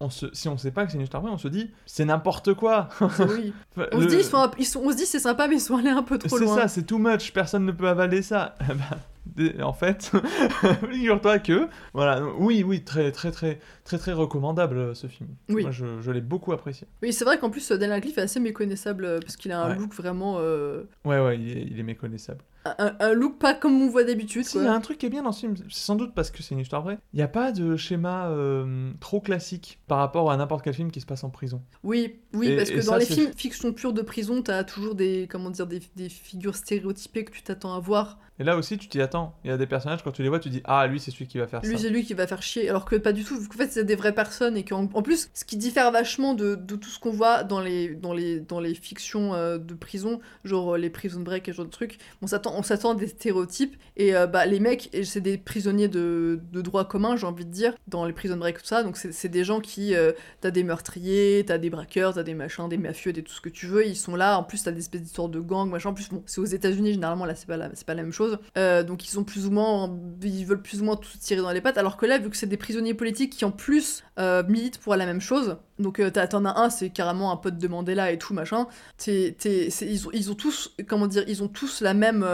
on 0.03 0.09
se... 0.09 0.27
si 0.33 0.47
on 0.49 0.57
sait 0.57 0.71
pas 0.71 0.85
que 0.85 0.91
c'est 0.91 0.97
une 0.97 1.03
histoire 1.03 1.23
vraie, 1.23 1.31
on 1.31 1.37
se 1.37 1.47
dit 1.47 1.71
c'est 1.85 2.05
n'importe 2.05 2.53
quoi. 2.53 2.89
c'est- 2.99 3.23
oui. 3.29 3.53
Enfin, 3.75 3.87
On 3.91 3.97
le- 3.97 4.03
se 4.03 4.07
dit, 4.09 4.15
ils 4.17 4.23
sont, 4.23 4.37
un- 4.37 4.51
ils 4.59 4.65
sont, 4.65 4.81
on 4.83 4.91
se 4.91 4.97
dit, 4.97 5.05
c'est 5.05 5.19
sympa, 5.19 5.47
mais 5.47 5.55
ils 5.55 5.59
sont 5.61 5.77
allés 5.77 5.89
un 5.89 6.03
peu 6.03 6.17
trop 6.17 6.37
C'est 6.37 6.45
loin. 6.45 6.55
ça, 6.55 6.67
c'est 6.67 6.83
too 6.83 6.97
much, 6.99 7.31
personne 7.33 7.65
ne 7.65 7.71
peut 7.71 7.87
avaler 7.87 8.21
ça. 8.21 8.55
Bah, 8.67 8.97
des- 9.25 9.61
en 9.63 9.71
fait, 9.71 10.11
figure-toi 10.91 11.39
que, 11.39 11.67
voilà, 11.93 12.21
oui, 12.39 12.61
oui, 12.63 12.83
très, 12.83 13.11
très, 13.11 13.31
très, 13.31 13.59
très, 13.85 13.97
très 13.97 14.11
recommandable 14.13 14.77
euh, 14.77 14.93
ce 14.93 15.07
film. 15.07 15.29
Oui. 15.49 15.61
Moi, 15.63 15.71
je, 15.71 16.01
je 16.01 16.11
l'ai 16.11 16.19
beaucoup 16.21 16.51
apprécié. 16.51 16.87
Oui, 17.01 17.13
c'est 17.13 17.23
vrai 17.25 17.37
qu'en 17.39 17.49
plus, 17.49 17.71
euh, 17.71 17.75
Daniel 17.77 17.93
Radcliffe 17.93 18.17
est 18.17 18.21
assez 18.21 18.39
méconnaissable 18.41 19.05
euh, 19.05 19.19
parce 19.21 19.37
qu'il 19.37 19.51
a 19.53 19.63
un 19.63 19.69
Ouais. 19.69 19.75
look 19.77 19.93
vraiment. 19.93 20.35
euh, 20.39 20.83
Ouais, 21.05 21.19
ouais, 21.19 21.39
il 21.39 21.57
est, 21.57 21.61
il 21.71 21.79
est 21.79 21.83
méconnaissable. 21.83 22.43
Un, 22.65 22.95
un 22.99 23.13
look 23.13 23.37
pas 23.39 23.53
comme 23.53 23.81
on 23.81 23.87
voit 23.89 24.03
d'habitude. 24.03 24.45
Si, 24.45 24.57
il 24.57 24.63
y 24.63 24.67
a 24.67 24.73
un 24.73 24.79
truc 24.79 24.97
qui 24.97 25.05
est 25.05 25.09
bien 25.09 25.23
dans 25.23 25.31
ce 25.31 25.41
film, 25.41 25.55
c'est 25.69 25.83
sans 25.85 25.95
doute 25.95 26.13
parce 26.15 26.31
que 26.31 26.41
c'est 26.41 26.53
une 26.55 26.59
histoire 26.61 26.81
vraie. 26.81 26.97
Il 27.13 27.17
n'y 27.17 27.23
a 27.23 27.27
pas 27.27 27.51
de 27.51 27.75
schéma 27.75 28.27
euh, 28.29 28.91
trop 28.99 29.19
classique 29.19 29.79
par 29.87 29.97
rapport 29.99 30.31
à 30.31 30.37
n'importe 30.37 30.63
quel 30.63 30.73
film 30.73 30.91
qui 30.91 31.01
se 31.01 31.05
passe 31.05 31.23
en 31.23 31.29
prison. 31.29 31.61
Oui, 31.83 32.15
oui, 32.33 32.47
Et- 32.47 32.55
parce 32.55 32.69
que 32.69 32.77
dans 32.85 32.93
ça, 32.93 32.97
les 32.99 33.05
films 33.05 33.31
fiction 33.35 33.73
pure 33.73 33.93
de 33.93 34.01
prison, 34.01 34.41
t'as 34.41 34.63
toujours 34.63 34.95
des, 34.95 35.27
comment 35.29 35.49
dire, 35.49 35.67
des, 35.67 35.81
des 35.95 36.09
figures 36.09 36.55
stéréotypées 36.55 37.25
que 37.25 37.31
tu 37.31 37.43
t'attends 37.43 37.73
à 37.75 37.79
voir. 37.79 38.17
Et 38.43 38.45
là 38.45 38.57
aussi, 38.57 38.77
tu 38.77 38.89
t'y 38.89 38.99
attends. 39.01 39.33
Il 39.45 39.49
y 39.49 39.53
a 39.53 39.57
des 39.57 39.65
personnages, 39.67 40.03
quand 40.03 40.11
tu 40.11 40.21
les 40.21 40.27
vois, 40.27 40.37
tu 40.39 40.49
dis 40.49 40.59
Ah, 40.65 40.85
lui, 40.85 40.99
c'est 40.99 41.11
celui 41.11 41.27
qui 41.27 41.37
va 41.37 41.47
faire 41.47 41.61
Lui, 41.63 41.77
ça. 41.77 41.83
c'est 41.83 41.89
lui 41.89 42.03
qui 42.03 42.13
va 42.13 42.27
faire 42.27 42.41
chier, 42.43 42.67
alors 42.69 42.83
que 42.83 42.97
pas 42.97 43.13
du 43.13 43.23
tout, 43.23 43.37
qu'en 43.47 43.57
fait, 43.57 43.71
c'est 43.71 43.85
des 43.85 43.95
vraies 43.95 44.11
personnes 44.13 44.57
et 44.57 44.65
qu'en 44.65 44.89
en 44.93 45.01
plus, 45.01 45.29
ce 45.33 45.45
qui 45.45 45.55
diffère 45.55 45.89
vachement 45.93 46.33
de, 46.33 46.55
de 46.55 46.75
tout 46.75 46.89
ce 46.89 46.99
qu'on 46.99 47.11
voit 47.11 47.45
dans 47.45 47.61
les, 47.61 47.95
dans 47.95 48.11
les, 48.13 48.41
dans 48.41 48.59
les 48.59 48.73
fictions 48.75 49.33
euh, 49.33 49.57
de 49.57 49.73
prison, 49.75 50.19
genre 50.43 50.73
euh, 50.75 50.77
les 50.77 50.89
prison 50.89 51.21
break 51.21 51.47
et 51.47 51.53
ce 51.53 51.55
genre 51.57 51.65
de 51.65 51.71
trucs, 51.71 51.99
on 52.21 52.27
s'attend, 52.27 52.53
on 52.57 52.63
s'attend 52.63 52.91
à 52.91 52.95
des 52.95 53.07
stéréotypes. 53.07 53.77
Et 53.95 54.13
euh, 54.13 54.27
bah, 54.27 54.45
les 54.45 54.59
mecs, 54.59 54.89
et 54.93 55.05
c'est 55.05 55.21
des 55.21 55.37
prisonniers 55.37 55.87
de, 55.87 56.41
de 56.51 56.61
droit 56.61 56.85
commun, 56.85 57.15
j'ai 57.15 57.25
envie 57.27 57.45
de 57.45 57.51
dire, 57.51 57.73
dans 57.87 58.03
les 58.05 58.11
prison 58.11 58.35
break, 58.35 58.57
tout 58.57 58.65
ça, 58.65 58.83
donc 58.83 58.97
c'est 58.97 59.13
c'est 59.13 59.29
des 59.29 59.45
gens 59.45 59.61
qui, 59.61 59.95
euh, 59.95 60.11
t'as 60.41 60.51
des 60.51 60.63
meurtriers, 60.63 61.45
t'as 61.47 61.57
des 61.57 61.69
braqueurs, 61.69 62.13
t'as 62.15 62.23
des 62.23 62.33
machins, 62.33 62.67
des 62.67 62.77
mafieux, 62.77 63.13
des 63.13 63.23
tout 63.23 63.31
ce 63.31 63.39
que 63.39 63.47
tu 63.49 63.67
veux, 63.67 63.85
ils 63.87 63.95
sont 63.95 64.15
là, 64.17 64.37
en 64.37 64.43
plus, 64.43 64.63
t'as 64.63 64.71
des 64.71 64.79
espèces 64.79 65.03
d'histoires 65.03 65.29
de 65.29 65.39
gangs, 65.39 65.69
machin, 65.69 65.89
en 65.91 65.93
plus, 65.93 66.09
bon, 66.09 66.23
c'est 66.25 66.41
aux 66.41 66.45
États-Unis, 66.45 66.93
généralement, 66.93 67.23
là, 67.25 67.35
c'est 67.35 67.47
pas, 67.47 67.55
la- 67.55 67.69
c'est 67.73 67.85
pas 67.85 67.93
la 67.93 68.01
même 68.03 68.11
chose, 68.11 68.32
Euh, 68.57 68.83
donc 68.83 69.05
ils 69.05 69.09
sont 69.09 69.23
plus 69.23 69.45
ou 69.45 69.51
moins, 69.51 69.95
ils 70.21 70.45
veulent 70.45 70.61
plus 70.61 70.81
ou 70.81 70.85
moins 70.85 70.95
tout 70.95 71.17
tirer 71.19 71.41
dans 71.41 71.51
les 71.51 71.61
pattes, 71.61 71.77
alors 71.77 71.97
que 71.97 72.05
là, 72.05 72.17
vu 72.17 72.29
que 72.29 72.37
c'est 72.37 72.47
des 72.47 72.57
prisonniers 72.57 72.93
politiques 72.93 73.33
qui 73.33 73.45
en 73.45 73.51
plus 73.51 74.03
euh, 74.19 74.43
militent 74.47 74.77
pour 74.79 74.95
la 74.95 75.05
même 75.05 75.21
chose, 75.21 75.57
donc 75.79 75.99
euh, 75.99 76.09
t'en 76.11 76.45
as 76.45 76.59
un, 76.59 76.69
c'est 76.69 76.89
carrément 76.89 77.31
un 77.31 77.37
pote 77.37 77.57
de 77.57 77.67
Mandela 77.67 78.11
et 78.11 78.17
tout 78.17 78.33
machin, 78.33 78.67
t'es- 78.97 79.35
ils, 79.81 80.07
ont, 80.07 80.31
ont 80.31 80.35
tous, 80.35 80.75
comment 80.87 81.07
dire, 81.07 81.23
ils 81.27 81.43
ont 81.43 81.47
tous 81.47 81.81
la 81.81 81.93
même, 81.93 82.27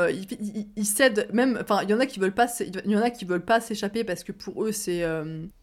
ils, 0.76 0.86
cèdent 0.86 1.28
même, 1.34 1.58
enfin 1.62 1.82
il 1.84 1.90
y 1.90 1.94
en 1.94 2.00
a 2.00 2.06
qui 2.06 2.20
veulent 2.20 2.34
pas, 2.34 2.48
il 2.60 2.92
y 2.92 2.98
en 2.98 3.02
a 3.02 3.10
qui 3.10 3.26
veulent 3.26 3.46
pas 3.46 3.62
s'échapper 3.62 4.04
parce 4.04 4.24
que 4.24 4.32
pour 4.32 4.64
eux 4.66 4.72
c'est 4.72 5.04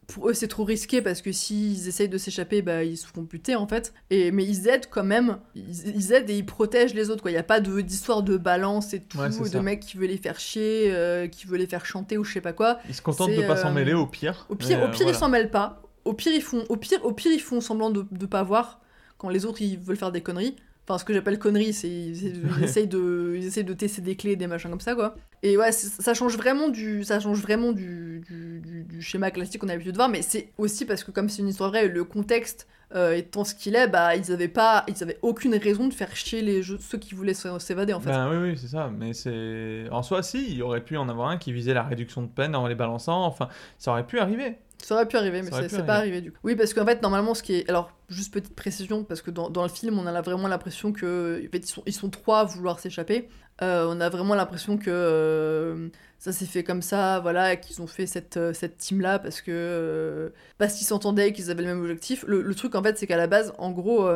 pour 0.06 0.28
eux 0.28 0.34
c'est 0.34 0.48
trop 0.48 0.64
risqué 0.64 1.02
parce 1.02 1.20
que 1.20 1.32
s'ils 1.32 1.88
essayent 1.88 2.08
de 2.08 2.18
s'échapper 2.18 2.62
bah 2.62 2.84
ils 2.84 2.96
se 2.96 3.06
font 3.06 3.22
buter 3.22 3.56
en 3.56 3.66
fait 3.66 3.92
et 4.10 4.30
mais 4.30 4.44
ils 4.44 4.68
aident 4.68 4.86
quand 4.90 5.02
même 5.04 5.38
ils, 5.54 5.88
ils 5.96 6.12
aident 6.12 6.30
et 6.30 6.36
ils 6.36 6.46
protègent 6.46 6.94
les 6.94 7.10
autres 7.10 7.22
quoi 7.22 7.30
il 7.32 7.34
y 7.34 7.38
a 7.38 7.42
pas 7.42 7.60
de 7.60 7.80
d'histoire 7.80 8.22
de 8.22 8.36
balance 8.36 8.94
et 8.94 9.00
tout 9.00 9.18
Ouais, 9.18 9.28
de 9.28 9.32
ça. 9.44 9.62
mecs 9.62 9.80
qui 9.80 9.96
veulent 9.96 10.08
les 10.10 10.16
faire 10.18 10.38
chier 10.38 10.92
euh, 10.92 11.26
qui 11.26 11.46
veulent 11.46 11.58
les 11.60 11.66
faire 11.66 11.84
chanter 11.86 12.18
ou 12.18 12.24
je 12.24 12.32
sais 12.34 12.40
pas 12.40 12.52
quoi 12.52 12.78
Ils 12.88 12.94
se 12.94 13.02
contentent 13.02 13.30
de 13.32 13.42
pas 13.42 13.56
s'en 13.56 13.70
euh, 13.70 13.74
mêler 13.74 13.94
au 13.94 14.06
pire. 14.06 14.46
au 14.48 14.54
pire, 14.54 14.78
au 14.80 14.84
euh, 14.84 14.88
pire 14.88 14.98
voilà. 14.98 15.12
ils 15.12 15.18
s'en 15.18 15.28
mêlent 15.28 15.50
pas. 15.50 15.82
Au 16.04 16.12
pire, 16.12 16.32
ils 16.32 16.42
font, 16.42 16.64
au 16.68 16.76
pire, 16.76 17.04
au 17.04 17.12
pire, 17.12 17.32
ils 17.32 17.40
font 17.40 17.60
semblant 17.60 17.90
de, 17.90 18.06
de 18.12 18.26
pas 18.26 18.44
voir 18.44 18.80
quand 19.18 19.28
les 19.28 19.44
autres 19.44 19.60
ils 19.60 19.76
veulent 19.76 19.96
faire 19.96 20.12
des 20.12 20.20
conneries. 20.20 20.54
Enfin, 20.88 20.98
ce 20.98 21.04
que 21.04 21.12
j'appelle 21.12 21.38
conneries, 21.38 21.72
c'est 21.72 21.88
ils, 21.88 22.44
essayent 22.62 22.86
de, 22.86 23.34
ils 23.36 23.44
essayent 23.46 23.64
de 23.64 23.74
tester 23.74 24.02
des 24.02 24.14
clés, 24.16 24.36
des 24.36 24.46
machins 24.46 24.70
comme 24.70 24.80
ça, 24.80 24.94
quoi. 24.94 25.16
Et 25.42 25.56
ouais, 25.56 25.72
ça 25.72 26.14
change 26.14 26.36
vraiment 26.36 26.68
du, 26.68 27.02
ça 27.04 27.18
change 27.20 27.40
vraiment 27.40 27.72
du, 27.72 28.20
du, 28.26 28.60
du- 28.60 28.84
du 28.84 29.02
schéma 29.02 29.30
classique 29.30 29.60
qu'on 29.60 29.68
a 29.68 29.72
l'habitude 29.72 29.92
de 29.92 29.98
voir. 29.98 30.08
Mais 30.08 30.22
c'est 30.22 30.52
aussi 30.58 30.84
parce 30.84 31.02
que 31.04 31.10
comme 31.10 31.28
c'est 31.28 31.42
une 31.42 31.48
histoire 31.48 31.70
vraie, 31.70 31.88
le 31.88 32.04
contexte 32.04 32.66
euh, 32.94 33.14
étant 33.16 33.44
ce 33.44 33.54
qu'il 33.54 33.74
est, 33.74 33.88
bah 33.88 34.14
ils 34.14 34.30
avaient 34.30 34.46
pas, 34.46 34.84
ils 34.86 35.02
avaient 35.02 35.18
aucune 35.22 35.56
raison 35.56 35.88
de 35.88 35.92
faire 35.94 36.14
chier 36.14 36.40
les 36.40 36.62
jeux, 36.62 36.78
ceux 36.80 36.98
qui 36.98 37.14
voulaient 37.16 37.34
s'é- 37.34 37.58
s'évader 37.58 37.92
en 37.92 38.00
fait. 38.00 38.10
Ben 38.10 38.30
oui, 38.30 38.50
oui, 38.50 38.56
c'est 38.56 38.68
ça. 38.68 38.88
Mais 38.96 39.12
c'est. 39.12 39.88
En 39.90 40.02
soi, 40.04 40.22
si, 40.22 40.52
il 40.54 40.62
aurait 40.62 40.84
pu 40.84 40.96
en 40.96 41.08
avoir 41.08 41.28
un 41.30 41.36
qui 41.36 41.52
visait 41.52 41.74
la 41.74 41.82
réduction 41.82 42.22
de 42.22 42.28
peine 42.28 42.54
en 42.54 42.66
les 42.68 42.76
balançant. 42.76 43.24
Enfin, 43.24 43.48
ça 43.78 43.90
aurait 43.90 44.06
pu 44.06 44.20
arriver. 44.20 44.56
Ça 44.82 44.94
aurait 44.94 45.06
pu 45.08 45.16
arriver, 45.16 45.42
mais 45.42 45.50
c'est 45.50 45.68
pas 45.84 45.94
arriver. 45.94 46.16
arrivé 46.16 46.20
du 46.20 46.32
coup. 46.32 46.38
Oui, 46.44 46.54
parce 46.54 46.74
qu'en 46.74 46.84
fait, 46.84 47.02
normalement, 47.02 47.34
ce 47.34 47.42
qui 47.42 47.54
est. 47.56 47.68
Alors, 47.68 47.90
juste 48.08 48.32
petite 48.32 48.54
précision, 48.54 49.04
parce 49.04 49.22
que 49.22 49.30
dans, 49.30 49.50
dans 49.50 49.62
le 49.62 49.68
film, 49.68 49.98
on 49.98 50.06
a 50.06 50.20
vraiment 50.22 50.48
l'impression 50.48 50.92
que. 50.92 51.42
En 51.46 51.50
fait, 51.50 51.58
ils 51.58 51.66
sont, 51.66 51.82
ils 51.86 51.92
sont 51.94 52.10
trois 52.10 52.40
à 52.40 52.44
vouloir 52.44 52.78
s'échapper. 52.78 53.28
Euh, 53.62 53.86
on 53.88 54.00
a 54.02 54.10
vraiment 54.10 54.34
l'impression 54.34 54.76
que 54.76 54.90
euh, 54.90 55.88
ça 56.18 56.30
s'est 56.30 56.44
fait 56.44 56.62
comme 56.62 56.82
ça, 56.82 57.20
voilà, 57.20 57.56
qu'ils 57.56 57.80
ont 57.80 57.86
fait 57.86 58.04
cette, 58.06 58.36
euh, 58.36 58.52
cette 58.52 58.76
team-là 58.76 59.18
parce 59.18 59.40
que. 59.40 59.50
euh, 59.50 60.28
parce 60.58 60.74
qu'ils 60.74 60.86
s'entendaient 60.86 61.30
et 61.30 61.32
qu'ils 61.32 61.50
avaient 61.50 61.62
le 61.62 61.68
même 61.68 61.80
objectif. 61.80 62.24
Le, 62.28 62.42
le 62.42 62.54
truc, 62.54 62.74
en 62.74 62.82
fait, 62.82 62.98
c'est 62.98 63.06
qu'à 63.06 63.16
la 63.16 63.26
base, 63.26 63.54
en 63.58 63.70
gros, 63.70 64.06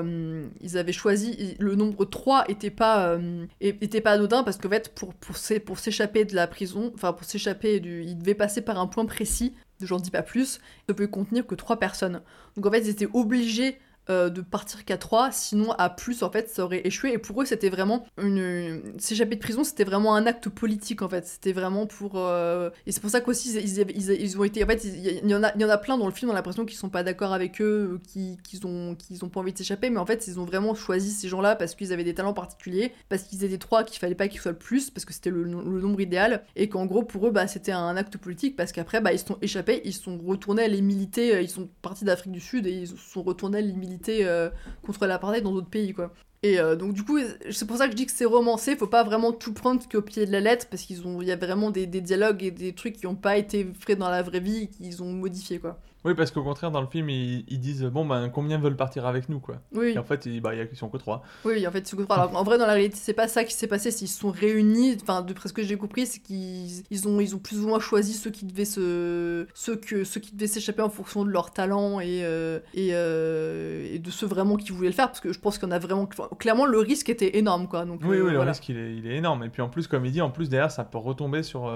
ils 0.60 0.76
avaient 0.78 0.92
choisi. 0.92 1.56
Le 1.58 1.74
nombre 1.74 2.04
3 2.04 2.44
était 2.48 2.70
pas, 2.70 3.18
était 3.60 4.00
pas 4.02 4.12
anodin 4.12 4.42
parce 4.42 4.58
qu'en 4.58 4.68
fait, 4.68 4.94
pour, 4.94 5.14
pour 5.14 5.78
s'échapper 5.78 6.24
de 6.26 6.34
la 6.34 6.46
prison, 6.46 6.92
enfin, 6.94 7.12
pour 7.12 7.24
s'échapper 7.24 7.80
du. 7.80 8.02
Ils 8.04 8.18
devaient 8.18 8.34
passer 8.34 8.60
par 8.60 8.78
un 8.78 8.86
point 8.86 9.06
précis 9.06 9.54
j'en 9.86 9.98
dis 9.98 10.10
pas 10.10 10.22
plus, 10.22 10.60
ne 10.88 10.94
peut 10.94 11.06
contenir 11.06 11.46
que 11.46 11.54
3 11.54 11.78
personnes. 11.78 12.22
Donc 12.56 12.66
en 12.66 12.70
fait, 12.70 12.80
ils 12.80 12.88
étaient 12.88 13.08
obligés 13.12 13.78
euh, 14.10 14.28
de 14.28 14.40
partir 14.40 14.84
qu'à 14.84 14.96
3, 14.98 15.30
sinon 15.32 15.72
à 15.72 15.88
plus, 15.88 16.22
en 16.22 16.30
fait, 16.30 16.48
ça 16.48 16.64
aurait 16.64 16.86
échoué. 16.86 17.12
Et 17.12 17.18
pour 17.18 17.40
eux, 17.40 17.44
c'était 17.44 17.68
vraiment 17.70 18.04
une... 18.20 18.82
S'échapper 18.98 19.36
de 19.36 19.40
prison, 19.40 19.64
c'était 19.64 19.84
vraiment 19.84 20.14
un 20.14 20.26
acte 20.26 20.48
politique, 20.48 21.02
en 21.02 21.08
fait. 21.08 21.26
C'était 21.26 21.52
vraiment 21.52 21.86
pour... 21.86 22.12
euh, 22.16 22.70
Et 22.86 22.92
c'est 22.92 23.00
pour 23.00 23.10
ça 23.10 23.20
qu'aussi, 23.20 23.52
ils, 23.56 23.78
ils, 23.96 24.10
ils- 24.20 24.38
ont 24.38 24.44
été... 24.44 24.64
En 24.64 24.66
fait, 24.66 24.84
il 24.84 25.28
y, 25.30 25.34
en 25.34 25.42
a, 25.42 25.56
y 25.56 25.64
en 25.64 25.68
a 25.68 25.78
plein 25.78 25.96
dans 25.96 26.06
le 26.06 26.12
film, 26.12 26.30
on 26.30 26.34
a 26.34 26.36
l'impression 26.36 26.64
qu'ils 26.66 26.76
sont 26.78 26.88
pas 26.88 27.02
d'accord 27.02 27.32
avec 27.32 27.60
eux, 27.62 28.00
qu'ils 28.12 28.66
ont, 28.66 28.94
qu'ils 28.96 29.24
ont 29.24 29.28
pas 29.28 29.40
envie 29.40 29.52
de 29.52 29.58
s'échapper, 29.58 29.90
mais 29.90 29.98
en 29.98 30.06
fait, 30.06 30.26
ils 30.26 30.40
ont 30.40 30.44
vraiment 30.44 30.74
choisi 30.74 31.10
ces 31.10 31.28
gens-là 31.28 31.54
parce 31.56 31.74
qu'ils 31.74 31.92
avaient 31.92 32.04
des 32.04 32.14
talents 32.14 32.32
particuliers, 32.34 32.92
parce 33.08 33.22
qu'ils 33.22 33.44
étaient 33.44 33.58
trois, 33.58 33.84
qu'il 33.84 33.98
fallait 34.00 34.14
pas 34.14 34.28
qu'ils 34.28 34.40
soient 34.40 34.52
le 34.52 34.58
plus, 34.58 34.90
parce 34.90 35.04
que 35.04 35.12
c'était 35.12 35.30
le, 35.30 35.44
nombre 35.46 36.00
idéal, 36.00 36.44
et 36.56 36.68
qu'en 36.68 36.86
gros, 36.86 37.02
pour 37.02 37.26
eux, 37.28 37.30
bah, 37.30 37.46
c'était 37.46 37.72
un 37.72 37.96
acte 37.96 38.16
politique, 38.18 38.56
parce 38.56 38.72
qu'après, 38.72 39.00
bah, 39.00 39.12
ils 39.12 39.18
se 39.18 39.26
sont 39.26 39.38
échappés, 39.42 39.82
ils 39.84 39.92
sont 39.94 40.18
retournés 40.18 40.64
à 40.64 40.68
les 40.68 40.82
militer, 40.82 41.34
euh, 41.36 41.40
ils 41.42 41.48
sont 41.50 41.68
partis 41.82 42.04
d'Afrique 42.04 42.32
du 42.32 42.40
Sud, 42.40 42.66
et 42.66 42.72
ils 42.72 42.88
sont 42.88 43.22
retournés 43.22 43.58
à 43.58 43.60
les 43.60 43.72
militer 43.72 43.99
euh, 44.08 44.50
contre 44.82 45.06
l'apartheid 45.06 45.42
dans 45.42 45.52
d'autres 45.52 45.70
pays, 45.70 45.92
quoi. 45.92 46.12
Et 46.42 46.58
euh, 46.58 46.74
donc 46.74 46.94
du 46.94 47.04
coup, 47.04 47.18
c'est 47.50 47.66
pour 47.66 47.76
ça 47.76 47.84
que 47.86 47.92
je 47.92 47.96
dis 47.96 48.06
que 48.06 48.12
c'est 48.12 48.24
romancé, 48.24 48.74
faut 48.74 48.86
pas 48.86 49.04
vraiment 49.04 49.32
tout 49.32 49.52
prendre 49.52 49.86
qu'au 49.86 50.00
pied 50.00 50.24
de 50.24 50.32
la 50.32 50.40
lettre, 50.40 50.68
parce 50.70 50.82
qu'ils 50.82 51.06
ont, 51.06 51.20
il 51.20 51.28
y 51.28 51.32
a 51.32 51.36
vraiment 51.36 51.70
des, 51.70 51.86
dialogues 51.86 52.42
et 52.42 52.50
des 52.50 52.72
trucs 52.72 52.96
qui 52.96 53.06
ont 53.06 53.14
pas 53.14 53.36
été 53.36 53.66
faits 53.78 53.98
dans 53.98 54.08
la 54.08 54.22
vraie 54.22 54.40
vie, 54.40 54.68
qu'ils 54.68 55.02
ont 55.02 55.12
modifié, 55.12 55.58
quoi. 55.58 55.78
Oui, 56.04 56.14
parce 56.14 56.30
qu'au 56.30 56.42
contraire, 56.42 56.70
dans 56.70 56.80
le 56.80 56.86
film, 56.86 57.10
ils, 57.10 57.44
ils 57.48 57.60
disent 57.60 57.84
Bon, 57.84 58.06
ben, 58.06 58.30
combien 58.30 58.58
veulent 58.58 58.76
partir 58.76 59.04
avec 59.06 59.28
nous, 59.28 59.38
quoi. 59.38 59.56
Oui. 59.74 59.92
Et 59.94 59.98
en 59.98 60.04
fait, 60.04 60.24
ils, 60.26 60.40
bah, 60.40 60.52
ils 60.54 60.76
sont 60.76 60.88
que 60.88 60.96
trois. 60.96 61.22
Oui, 61.44 61.66
en 61.66 61.70
fait, 61.70 61.86
c'est 61.86 61.96
que- 61.96 62.10
alors, 62.10 62.34
en 62.34 62.42
vrai, 62.42 62.56
dans 62.56 62.66
la 62.66 62.72
réalité, 62.72 62.96
c'est 62.98 63.12
pas 63.12 63.28
ça 63.28 63.44
qui 63.44 63.52
s'est 63.52 63.66
passé. 63.66 63.90
Qu'ils 63.90 64.08
se 64.08 64.18
sont 64.18 64.30
réunis. 64.30 64.96
Enfin, 65.02 65.20
de 65.20 65.34
ce 65.44 65.52
que 65.52 65.62
j'ai 65.62 65.76
compris, 65.76 66.06
c'est 66.06 66.20
qu'ils 66.20 66.84
ils 66.90 67.06
ont, 67.08 67.20
ils 67.20 67.34
ont 67.34 67.38
plus 67.38 67.60
ou 67.60 67.68
moins 67.68 67.80
choisi 67.80 68.14
ceux 68.14 68.30
qui 68.30 68.46
devaient 68.46 68.64
se, 68.64 69.46
ceux 69.54 69.76
que, 69.76 70.04
ceux 70.04 70.20
qui 70.20 70.34
devaient 70.34 70.46
s'échapper 70.46 70.80
en 70.82 70.88
fonction 70.88 71.24
de 71.24 71.30
leur 71.30 71.50
talent 71.52 72.00
et 72.00 72.20
euh, 72.24 72.60
et, 72.72 72.90
euh, 72.94 73.86
et 73.92 73.98
de 73.98 74.10
ceux 74.10 74.26
vraiment 74.26 74.56
qui 74.56 74.72
voulaient 74.72 74.88
le 74.88 74.94
faire, 74.94 75.08
parce 75.08 75.20
que 75.20 75.32
je 75.34 75.38
pense 75.38 75.58
qu'il 75.58 75.68
y 75.68 75.70
en 75.70 75.74
a 75.74 75.78
vraiment. 75.78 76.06
clairement, 76.38 76.64
le 76.66 76.78
risque 76.78 77.10
était 77.10 77.36
énorme, 77.38 77.68
quoi. 77.68 77.84
Donc, 77.84 78.00
Oui, 78.04 78.16
euh, 78.16 78.22
oui, 78.24 78.30
le 78.30 78.36
voilà. 78.36 78.52
risque, 78.52 78.68
il 78.70 78.78
est, 78.78 78.96
il 78.96 79.06
est 79.06 79.16
énorme. 79.16 79.44
Et 79.44 79.48
puis 79.50 79.60
en 79.60 79.68
plus, 79.68 79.86
comme 79.86 80.06
il 80.06 80.12
dit, 80.12 80.22
en 80.22 80.30
plus, 80.30 80.48
derrière, 80.48 80.70
ça 80.70 80.84
peut 80.84 80.96
retomber 80.98 81.42
sur. 81.42 81.66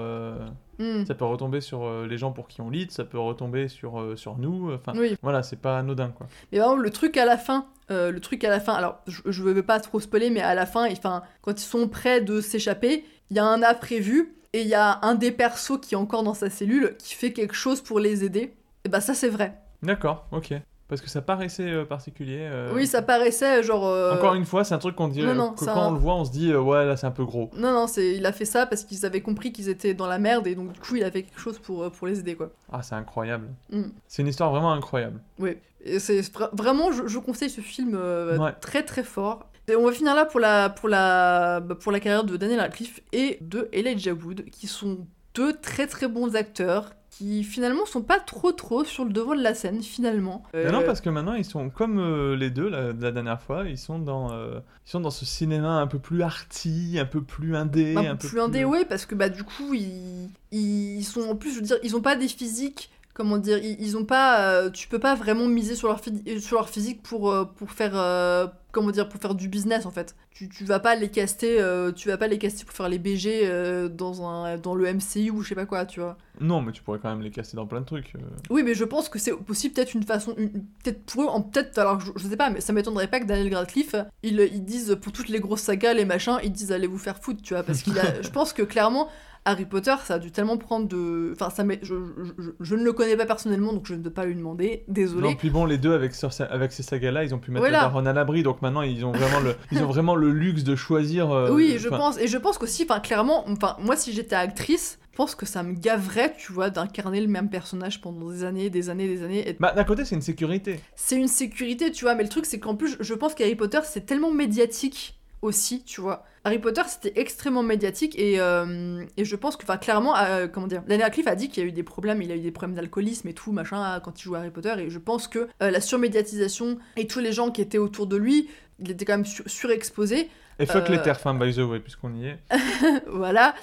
Euh, 0.79 1.01
Mm. 1.01 1.05
Ça 1.05 1.15
peut 1.15 1.25
retomber 1.25 1.61
sur 1.61 1.83
euh, 1.83 2.05
les 2.07 2.17
gens 2.17 2.31
pour 2.31 2.47
qui 2.47 2.61
on 2.61 2.69
lead, 2.69 2.91
ça 2.91 3.03
peut 3.05 3.19
retomber 3.19 3.67
sur, 3.67 3.99
euh, 3.99 4.15
sur 4.15 4.37
nous. 4.37 4.73
Enfin, 4.73 4.93
Oui. 4.97 5.15
voilà, 5.21 5.41
c'est 5.43 5.55
pas 5.61 5.77
anodin, 5.79 6.09
quoi. 6.09 6.27
Mais 6.51 6.59
vraiment, 6.59 6.75
le 6.75 6.89
truc 6.89 7.17
à 7.17 7.25
la 7.25 7.37
fin, 7.37 7.67
euh, 7.91 8.11
le 8.11 8.19
truc 8.19 8.43
à 8.43 8.49
la 8.49 8.59
fin, 8.59 8.73
alors 8.73 8.99
je, 9.07 9.21
je 9.25 9.43
veux 9.43 9.61
pas 9.63 9.79
trop 9.79 9.99
spoiler, 9.99 10.29
mais 10.29 10.41
à 10.41 10.53
la 10.55 10.65
fin, 10.65 10.89
enfin, 10.91 11.23
quand 11.41 11.53
ils 11.59 11.65
sont 11.65 11.87
prêts 11.87 12.21
de 12.21 12.41
s'échapper, 12.41 13.05
il 13.29 13.37
y 13.37 13.39
a 13.39 13.45
un 13.45 13.63
imprévu 13.63 14.33
et 14.53 14.61
il 14.61 14.67
y 14.67 14.73
a 14.75 14.99
un 15.01 15.15
des 15.15 15.31
persos 15.31 15.79
qui 15.81 15.93
est 15.95 15.97
encore 15.97 16.23
dans 16.23 16.33
sa 16.33 16.49
cellule 16.49 16.95
qui 16.99 17.13
fait 17.15 17.33
quelque 17.33 17.55
chose 17.55 17.81
pour 17.81 17.99
les 17.99 18.23
aider. 18.23 18.53
Et 18.85 18.89
bah 18.89 19.01
ça 19.01 19.13
c'est 19.13 19.29
vrai. 19.29 19.57
D'accord, 19.83 20.27
ok. 20.31 20.53
Parce 20.87 21.01
que 21.01 21.09
ça 21.09 21.21
paraissait 21.23 21.63
euh, 21.71 21.83
particulier. 21.83 22.37
euh, 22.41 22.71
Oui, 22.75 22.85
ça 22.85 23.01
paraissait 23.01 23.63
genre. 23.63 23.87
euh, 23.87 24.13
Encore 24.13 24.35
une 24.35 24.45
fois, 24.45 24.63
c'est 24.63 24.75
un 24.75 24.77
truc 24.77 24.95
qu'on 24.95 25.07
dit. 25.07 25.23
Non, 25.23 25.33
non, 25.33 25.53
que 25.53 25.65
ça- 25.65 25.73
quand 25.73 25.87
on 25.87 25.91
le 25.93 25.97
voit, 25.97 26.13
on 26.13 26.25
se 26.25 26.31
dit, 26.31 26.51
euh, 26.51 26.59
ouais, 26.61 26.85
là, 26.85 26.95
c'est 26.95 27.07
un 27.07 27.11
peu 27.11 27.25
gros. 27.25 27.49
Non, 27.57 27.71
non, 27.73 27.87
c'est, 27.87 28.13
il 28.13 28.25
a 28.25 28.31
fait 28.31 28.45
ça 28.45 28.67
parce 28.67 28.83
qu'ils 28.83 29.03
avaient 29.03 29.21
compris 29.21 29.51
qu'ils 29.51 29.67
étaient 29.69 29.95
dans 29.95 30.05
la 30.05 30.19
merde 30.19 30.45
et 30.45 30.53
donc 30.53 30.73
du 30.73 30.79
coup 30.79 30.95
il 30.95 31.03
a 31.03 31.09
fait 31.09 31.23
quelque 31.23 31.39
chose 31.39 31.57
pour, 31.57 31.83
euh, 31.83 31.89
pour 31.89 32.05
les 32.05 32.19
aider 32.19 32.35
quoi. 32.35 32.51
Ah, 32.71 32.83
c'est 32.83 32.93
incroyable. 32.95 33.47
Mm. 33.71 33.81
C'est 34.07 34.21
une 34.21 34.27
histoire 34.27 34.51
vraiment 34.51 34.73
incroyable. 34.73 35.19
Oui, 35.39 35.57
et 35.83 35.97
c'est 35.97 36.19
vra- 36.21 36.49
vraiment, 36.55 36.91
je, 36.91 37.07
je 37.07 37.17
conseille 37.17 37.49
ce 37.49 37.61
film 37.61 37.95
euh, 37.99 38.37
Ouais. 38.37 38.53
très 38.61 38.83
très 38.83 39.03
fort. 39.03 39.49
Et 39.67 39.75
on 39.75 39.83
va 39.87 39.91
finir 39.91 40.13
là 40.13 40.25
pour 40.25 40.39
la, 40.39 40.69
pour, 40.69 40.87
la, 40.87 41.61
bah, 41.61 41.73
pour 41.73 41.91
la 41.91 41.99
carrière 41.99 42.23
de 42.25 42.37
Daniel 42.37 42.59
Radcliffe 42.59 42.99
et 43.11 43.39
de 43.41 43.67
Elijah 43.73 44.13
Wood, 44.13 44.45
qui 44.51 44.67
sont 44.67 44.99
deux 45.33 45.53
très 45.53 45.87
très 45.87 46.07
bons 46.07 46.35
acteurs 46.35 46.91
qui 47.17 47.43
finalement 47.43 47.85
sont 47.85 48.01
pas 48.01 48.19
trop 48.19 48.51
trop 48.51 48.83
sur 48.83 49.05
le 49.05 49.11
devant 49.11 49.35
de 49.35 49.41
la 49.41 49.53
scène 49.53 49.81
finalement. 49.81 50.43
Non, 50.53 50.59
Euh, 50.59 50.85
parce 50.85 50.99
que 50.99 51.09
maintenant 51.09 51.33
ils 51.35 51.45
sont 51.45 51.69
comme 51.69 51.97
euh, 51.97 52.35
les 52.35 52.49
deux 52.49 52.67
la, 52.67 52.91
la 52.91 53.11
dernière 53.11 53.41
fois, 53.41 53.63
ils 53.67 53.77
sont 53.77 53.99
dans 53.99 54.33
euh, 54.33 54.59
ils 54.85 54.89
sont 54.89 54.99
dans 54.99 55.11
ce 55.11 55.23
cinéma 55.25 55.79
un 55.79 55.87
peu 55.87 55.99
plus 55.99 56.21
arty, 56.21 56.97
un 56.99 57.05
peu 57.05 57.21
plus 57.21 57.55
indé, 57.55 57.95
un, 57.95 58.11
un, 58.11 58.15
peu 58.15 58.23
peu 58.23 58.27
plus 58.27 58.39
indé, 58.41 58.65
ouais, 58.65 58.83
parce 58.85 59.05
que 59.05 59.15
bah 59.15 59.29
du 59.29 59.43
coup 59.43 59.73
ils, 59.73 60.29
ils 60.51 61.03
sont 61.03 61.21
en 61.21 61.35
plus, 61.35 61.51
je 61.51 61.55
veux 61.59 61.65
dire, 61.65 61.77
ils 61.83 61.95
ont 61.95 62.01
pas 62.01 62.15
des 62.15 62.27
physiques. 62.27 62.91
Comment 63.15 63.37
dire, 63.37 63.59
ils, 63.63 63.95
ont 63.95 64.03
pas, 64.03 64.41
euh, 64.41 64.69
tu 64.69 64.89
peux 64.89 64.99
pas 64.99 65.15
vraiment 65.15 65.47
miser 65.47 65.75
sur 65.75 65.87
leur, 65.87 66.01
phy- 66.01 66.41
sur 66.41 66.57
leur 66.57 66.67
physique 66.67 67.01
pour, 67.01 67.31
euh, 67.31 67.45
pour 67.45 67.71
faire, 67.71 67.93
euh, 67.95 68.45
comment 68.73 68.91
dire, 68.91 69.07
pour 69.07 69.21
faire 69.21 69.35
du 69.35 69.47
business 69.47 69.85
en 69.85 69.91
fait. 69.91 70.17
Tu, 70.31 70.49
tu 70.49 70.65
vas 70.65 70.81
pas 70.81 70.95
les 70.95 71.07
caster, 71.07 71.61
euh, 71.61 71.93
tu 71.93 72.09
vas 72.09 72.17
pas 72.17 72.27
les 72.27 72.37
caster 72.37 72.65
pour 72.65 72.75
faire 72.75 72.89
les 72.89 72.99
BG 72.99 73.43
euh, 73.45 73.87
dans 73.87 74.27
un, 74.27 74.57
dans 74.57 74.75
le 74.75 74.85
MCU 74.93 75.29
ou 75.31 75.41
je 75.43 75.47
sais 75.47 75.55
pas 75.55 75.65
quoi, 75.65 75.85
tu 75.85 76.01
vois. 76.01 76.17
Non, 76.41 76.61
mais 76.61 76.73
tu 76.73 76.83
pourrais 76.83 76.99
quand 76.99 77.07
même 77.09 77.21
les 77.21 77.31
casser 77.31 77.55
dans 77.55 77.65
plein 77.65 77.79
de 77.79 77.85
trucs. 77.85 78.13
euh. 78.15 78.19
Oui, 78.49 78.63
mais 78.63 78.73
je 78.73 78.83
pense 78.83 79.07
que 79.07 79.17
c'est 79.17 79.31
aussi 79.31 79.69
peut-être 79.69 79.93
une 79.93 80.03
façon, 80.03 80.35
peut-être 80.83 81.01
pour 81.05 81.23
eux, 81.23 81.27
en 81.27 81.41
peut-être, 81.41 81.77
alors 81.77 82.01
je, 82.01 82.11
je 82.17 82.27
sais 82.27 82.35
pas, 82.35 82.49
mais 82.49 82.59
ça 82.59 82.73
m'étonnerait 82.73 83.07
pas 83.07 83.21
que 83.21 83.25
Daniel 83.25 83.55
Radcliffe, 83.55 83.95
ils, 84.23 84.37
ils 84.41 84.65
disent 84.65 84.97
pour 85.01 85.13
toutes 85.13 85.29
les 85.29 85.39
grosses 85.39 85.61
sagas, 85.61 85.93
les 85.93 86.03
machins, 86.03 86.37
ils 86.43 86.51
disent 86.51 86.73
allez 86.73 86.87
vous 86.87 86.97
faire 86.97 87.17
foutre, 87.19 87.41
tu 87.41 87.53
vois, 87.53 87.63
parce 87.63 87.81
qu'il 87.81 87.97
a, 87.97 88.21
je 88.21 88.29
pense 88.29 88.51
que 88.51 88.63
clairement. 88.63 89.07
Harry 89.45 89.65
Potter, 89.65 89.93
ça 90.03 90.15
a 90.15 90.19
dû 90.19 90.31
tellement 90.31 90.57
prendre 90.57 90.87
de. 90.87 91.31
Enfin, 91.33 91.49
ça 91.51 91.63
je, 91.81 91.95
je, 91.95 92.31
je- 92.43 92.51
je 92.59 92.75
ne 92.75 92.83
le 92.83 92.93
connais 92.93 93.15
pas 93.15 93.25
personnellement, 93.27 93.73
donc 93.73 93.85
je 93.85 93.93
ne 93.93 94.01
peux 94.01 94.09
pas 94.09 94.25
lui 94.25 94.35
demander. 94.35 94.83
Désolé. 94.87 95.29
Non, 95.29 95.35
puis 95.35 95.51
bon, 95.51 95.65
les 95.65 95.77
deux 95.77 95.93
avec, 95.93 96.15
sur- 96.15 96.31
avec 96.49 96.71
ces 96.71 96.81
sagas-là, 96.83 97.23
ils 97.23 97.33
ont 97.35 97.39
pu 97.39 97.51
mettre 97.51 97.61
Voilà. 97.61 97.77
la 97.77 97.83
daronne 97.83 98.07
à 98.07 98.13
l'abri, 98.13 98.41
donc 98.43 98.61
maintenant 98.61 98.81
ils 98.81 99.05
ont 99.05 99.11
vraiment 99.11 99.39
le, 99.39 99.55
ils 99.71 99.83
ont 99.83 99.87
vraiment 99.87 100.15
le 100.15 100.31
luxe 100.31 100.63
de 100.63 100.75
choisir. 100.75 101.31
euh, 101.31 101.51
oui, 101.51 101.75
je 101.77 101.89
pense. 101.89 102.17
Et 102.19 102.27
je 102.27 102.37
pense 102.37 102.57
qu'aussi, 102.57 102.85
enfin, 102.89 102.99
clairement, 102.99 103.47
enfin, 103.49 103.75
moi, 103.79 103.95
si 103.95 104.11
j'étais 104.13 104.35
actrice, 104.35 104.97
je 105.11 105.17
pense 105.17 105.35
que 105.35 105.45
ça 105.45 105.61
me 105.63 105.73
gaverait, 105.73 106.33
tu 106.37 106.51
vois, 106.51 106.69
d'incarner 106.71 107.21
le 107.21 107.27
même 107.27 107.49
personnage 107.49 108.01
pendant 108.01 108.29
des 108.29 108.43
années, 108.43 108.69
des 108.69 108.89
années, 108.89 109.07
des 109.07 109.23
années. 109.23 109.47
Et 109.47 109.55
Bah, 109.59 109.71
d'un 109.73 109.83
côté, 109.85 110.03
c'est 110.05 110.15
une 110.15 110.21
sécurité. 110.21 110.79
c'est 110.95 111.15
une 111.17 111.27
sécurité, 111.29 111.91
tu 111.91 112.03
vois, 112.03 112.15
mais 112.15 112.23
le 112.23 112.29
truc, 112.29 112.45
c'est 112.45 112.59
qu'en 112.59 112.75
plus, 112.75 112.97
je 112.99 113.13
pense 113.13 113.33
qu'Harry 113.35 113.55
Potter, 113.55 113.79
c'est 113.83 114.05
tellement 114.05 114.31
médiatique 114.31 115.17
aussi, 115.41 115.83
tu 115.83 116.01
vois. 116.01 116.25
Harry 116.45 116.59
Potter, 116.59 116.83
c'était 116.87 117.19
extrêmement 117.19 117.63
médiatique 117.63 118.17
et, 118.19 118.39
euh, 118.39 119.03
et 119.17 119.25
je 119.25 119.35
pense 119.35 119.57
que, 119.57 119.63
enfin, 119.63 119.77
clairement, 119.77 120.15
euh, 120.15 120.47
comment 120.47 120.67
dire, 120.67 120.83
Daniel 120.83 121.05
Radcliffe 121.05 121.27
a 121.27 121.35
dit 121.35 121.49
qu'il 121.49 121.63
y 121.63 121.65
a 121.65 121.69
eu 121.69 121.71
des 121.71 121.83
problèmes, 121.83 122.21
il 122.21 122.31
a 122.31 122.35
eu 122.35 122.39
des 122.39 122.51
problèmes 122.51 122.75
d'alcoolisme 122.75 123.27
et 123.27 123.33
tout, 123.33 123.51
machin, 123.51 123.99
quand 124.03 124.19
il 124.19 124.23
jouait 124.23 124.37
à 124.37 124.41
Harry 124.41 124.51
Potter, 124.51 124.73
et 124.77 124.89
je 124.91 124.99
pense 124.99 125.27
que 125.27 125.49
euh, 125.63 125.71
la 125.71 125.81
surmédiatisation 125.81 126.77
et 126.97 127.07
tous 127.07 127.19
les 127.19 127.33
gens 127.33 127.49
qui 127.49 127.61
étaient 127.61 127.79
autour 127.79 128.05
de 128.05 128.15
lui, 128.15 128.47
il 128.79 128.91
était 128.91 129.05
quand 129.05 129.13
même 129.13 129.25
sur- 129.25 129.49
surexposé. 129.49 130.29
Et 130.59 130.65
fuck 130.65 130.87
les 130.87 131.01
terres 131.01 131.19
by 131.33 131.53
the 131.53 131.59
way, 131.59 131.79
puisqu'on 131.79 132.13
y 132.13 132.27
est. 132.27 132.37
voilà. 133.07 133.55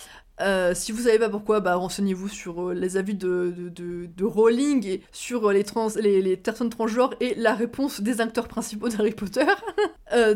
Euh, 0.42 0.74
si 0.74 0.92
vous 0.92 1.02
savez 1.02 1.18
pas 1.18 1.28
pourquoi, 1.28 1.60
bah, 1.60 1.76
renseignez-vous 1.76 2.28
sur 2.28 2.70
euh, 2.70 2.74
les 2.74 2.96
avis 2.96 3.14
de, 3.14 3.54
de, 3.56 4.06
de, 4.06 4.24
Rowling 4.24 4.86
et 4.86 5.02
sur 5.12 5.48
euh, 5.48 5.52
les, 5.52 5.64
trans, 5.64 5.88
les, 5.96 6.36
personnes 6.36 6.70
transgenres 6.70 7.14
et 7.20 7.34
la 7.36 7.54
réponse 7.54 8.00
des 8.00 8.20
acteurs 8.20 8.48
principaux 8.48 8.88
d'Harry 8.88 9.12
Potter. 9.12 9.46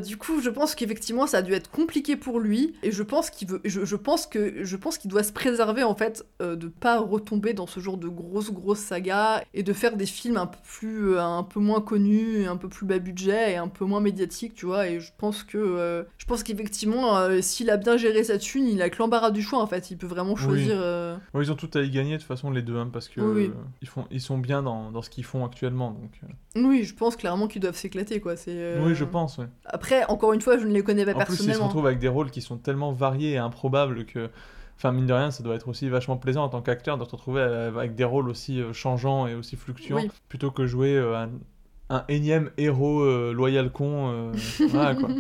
Du 0.07 0.17
coup, 0.17 0.41
je 0.41 0.49
pense 0.49 0.75
qu'effectivement, 0.75 1.27
ça 1.27 1.39
a 1.39 1.43
dû 1.43 1.53
être 1.53 1.71
compliqué 1.71 2.17
pour 2.17 2.41
lui 2.41 2.77
et 2.83 2.91
je 2.91 3.03
pense 3.03 3.29
qu'il 3.29 3.49
veut, 3.49 3.61
je, 3.63 3.85
je 3.85 3.97
pense 3.97 4.27
que 4.27 4.65
je 4.65 4.75
pense 4.75 4.97
qu'il 4.97 5.11
doit 5.11 5.23
se 5.23 5.33
préserver 5.33 5.83
en 5.83 5.95
fait 5.95 6.25
de 6.41 6.69
pas 6.69 6.99
retomber 6.99 7.53
dans 7.53 7.67
ce 7.67 7.81
genre 7.81 7.99
de 7.99 8.09
grosses 8.09 8.51
grosses 8.51 8.79
sagas 8.79 9.43
et 9.53 9.63
de 9.63 9.73
faire 9.75 9.97
des 9.97 10.07
films 10.07 10.39
un 10.39 10.47
peu 10.47 10.57
plus, 10.65 11.19
un 11.19 11.43
peu 11.43 11.61
moins 11.61 11.83
connus, 11.83 12.49
un 12.49 12.57
peu 12.57 12.71
plus 12.71 12.87
bas 12.87 12.99
budget 12.99 13.53
et 13.53 13.57
un 13.57 13.69
peu 13.69 13.85
moins 13.85 14.01
médiatiques, 14.01 14.55
tu 14.55 14.65
vois. 14.65 14.89
Et 14.89 14.99
je 14.99 15.13
pense 15.19 15.43
que, 15.43 16.07
je 16.17 16.25
pense 16.25 16.43
qu'effectivement, 16.43 17.29
s'il 17.43 17.69
a 17.69 17.77
bien 17.77 17.99
géré 17.99 18.25
sa 18.25 18.39
thune, 18.39 18.67
il 18.67 18.81
a 18.81 18.89
que 18.89 18.97
l'embarras 18.97 19.31
du 19.31 19.43
choix 19.43 19.59
en 19.59 19.67
fait. 19.67 19.91
Peut 19.97 20.07
vraiment 20.07 20.37
choisir. 20.37 20.75
Oui. 20.75 20.81
euh, 20.81 21.17
Ouais, 21.35 21.45
ils 21.45 21.53
ont 21.53 21.57
tout 21.57 21.71
à 21.75 21.81
y 21.81 21.91
gagner 21.91 22.13
de 22.13 22.17
toute 22.19 22.27
façon 22.27 22.51
les 22.51 22.63
deux, 22.63 22.77
hein, 22.77 22.89
parce 22.93 23.09
que 23.09 23.21
Oui, 23.21 23.47
euh, 23.47 23.63
ils 23.83 23.89
font, 23.89 24.05
ils 24.11 24.21
sont 24.21 24.39
bien 24.39 24.63
dans, 24.63 24.91
dans 24.91 25.03
ce 25.03 25.11
qu'ils 25.11 25.25
font 25.25 25.45
actuellement. 25.45 25.91
Donc, 25.91 26.11
euh. 26.25 26.63
Oui, 26.67 26.85
je 26.85 26.95
pense 26.95 27.17
clairement 27.17 27.47
qu'ils 27.49 27.63
doivent 27.63 27.77
s'éclater 27.77 28.21
quoi. 28.21 28.37
C'est. 28.37 28.51
euh, 28.55 28.85
Oui, 28.85 28.95
je 28.95 29.05
pense. 29.05 29.39
Ouais. 29.39 29.47
Après, 29.65 30.05
encore 30.07 30.33
une 30.33 30.41
fois, 30.41 30.59
je 30.59 30.65
ne 30.67 30.73
les 30.73 30.83
connais 30.83 31.05
pas 31.05 31.13
En 31.13 31.15
plus, 31.15 31.23
ils 31.23 31.27
se 31.27 31.33
personnellement. 31.45 31.67
retrouvent 31.67 31.87
avec 31.87 31.99
des 31.99 32.09
rôles 32.09 32.31
qui 32.31 32.41
sont 32.43 32.57
tellement 32.59 32.93
variés 32.93 33.33
et 33.33 33.39
improbables 33.39 34.05
que, 34.07 34.31
enfin, 34.77 34.93
mine 34.93 35.07
de 35.07 35.13
rien, 35.13 35.31
ça 35.31 35.43
doit 35.43 35.55
être 35.55 35.69
aussi 35.69 35.89
vachement 35.89 36.17
plaisant 36.17 36.45
en 36.45 36.49
tant 36.49 36.63
qu'acteur 36.63 36.99
de 36.99 37.05
te 37.05 37.11
retrouver 37.13 37.41
avec 37.43 37.95
des 37.95 38.05
rôles 38.05 38.29
aussi 38.29 38.63
changeants 38.73 39.27
et 39.27 39.35
aussi 39.35 39.57
fluctuants, 39.57 39.97
Oui. 39.97 40.11
plutôt 40.29 40.51
que 40.51 40.67
jouer 40.67 40.99
un, 40.99 41.31
un 41.89 42.05
énième 42.09 42.51
héros 42.59 43.01
euh, 43.03 43.33
loyal 43.33 43.71
con. 43.71 44.11
euh, 44.11 44.33
voilà 44.69 44.95
quoi. 44.97 45.09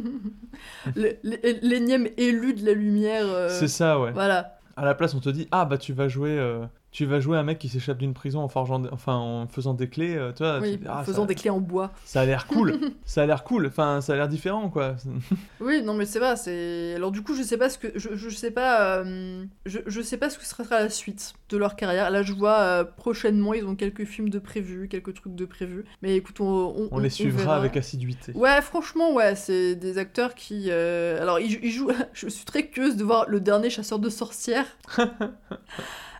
L'énième 0.94 2.08
élu 2.16 2.54
de 2.54 2.64
la 2.66 2.72
lumière. 2.72 3.24
euh, 3.26 3.48
C'est 3.50 3.68
ça, 3.68 4.00
ouais. 4.00 4.12
Voilà. 4.12 4.55
À 4.76 4.84
la 4.84 4.94
place, 4.94 5.14
on 5.14 5.20
te 5.20 5.28
dit, 5.30 5.48
ah 5.52 5.64
bah 5.64 5.78
tu 5.78 5.92
vas 5.92 6.08
jouer, 6.08 6.38
euh, 6.38 6.66
tu 6.96 7.04
vas 7.04 7.20
jouer 7.20 7.36
un 7.36 7.42
mec 7.42 7.58
qui 7.58 7.68
s'échappe 7.68 7.98
d'une 7.98 8.14
prison 8.14 8.40
en 8.40 8.48
forgeant, 8.48 8.82
enfin 8.90 9.16
en 9.16 9.46
faisant 9.48 9.74
des 9.74 9.86
clés, 9.90 10.16
euh, 10.16 10.32
tu. 10.32 10.42
Oui, 10.62 10.80
ah, 10.86 11.00
en 11.00 11.04
faisant 11.04 11.22
ça- 11.24 11.26
des 11.26 11.34
clés 11.34 11.50
en 11.50 11.60
bois. 11.60 11.92
Ça 12.06 12.22
a 12.22 12.24
l'air 12.24 12.46
cool. 12.46 12.80
ça 13.04 13.20
a 13.20 13.26
l'air 13.26 13.44
cool. 13.44 13.66
Enfin, 13.66 14.00
ça 14.00 14.14
a 14.14 14.16
l'air 14.16 14.28
différent, 14.28 14.70
quoi. 14.70 14.96
Oui, 15.60 15.82
non, 15.82 15.92
mais 15.92 16.06
c'est 16.06 16.18
vrai. 16.20 16.36
C'est 16.36 16.94
alors 16.96 17.10
du 17.10 17.20
coup, 17.20 17.34
je 17.34 17.42
sais 17.42 17.58
pas 17.58 17.68
ce 17.68 17.76
que 17.76 17.88
je, 17.96 18.16
je 18.16 18.30
sais 18.30 18.50
pas, 18.50 18.96
euh, 19.00 19.44
je, 19.66 19.80
je 19.86 20.00
sais 20.00 20.16
pas 20.16 20.30
ce 20.30 20.38
que 20.38 20.46
sera 20.46 20.64
la 20.70 20.88
suite 20.88 21.34
de 21.50 21.58
leur 21.58 21.76
carrière. 21.76 22.10
Là, 22.10 22.22
je 22.22 22.32
vois 22.32 22.60
euh, 22.60 22.84
prochainement, 22.84 23.52
ils 23.52 23.66
ont 23.66 23.76
quelques 23.76 24.06
films 24.06 24.30
de 24.30 24.38
prévus, 24.38 24.88
quelques 24.88 25.12
trucs 25.12 25.34
de 25.34 25.44
prévus. 25.44 25.84
Mais 26.00 26.16
écoute, 26.16 26.40
on, 26.40 26.46
on, 26.46 26.88
On 26.92 26.98
les 26.98 27.10
suivra 27.10 27.42
verra. 27.42 27.56
avec 27.56 27.76
assiduité. 27.76 28.32
Ouais, 28.32 28.62
franchement, 28.62 29.12
ouais, 29.12 29.34
c'est 29.34 29.74
des 29.74 29.98
acteurs 29.98 30.34
qui. 30.34 30.70
Alors, 30.70 31.40
ils 31.40 31.70
jouent. 31.70 31.90
je 32.14 32.26
suis 32.30 32.46
très 32.46 32.68
curieuse 32.68 32.96
de 32.96 33.04
voir 33.04 33.26
le 33.28 33.40
dernier 33.40 33.68
chasseur 33.68 33.98
de 33.98 34.08
sorcières. 34.08 34.78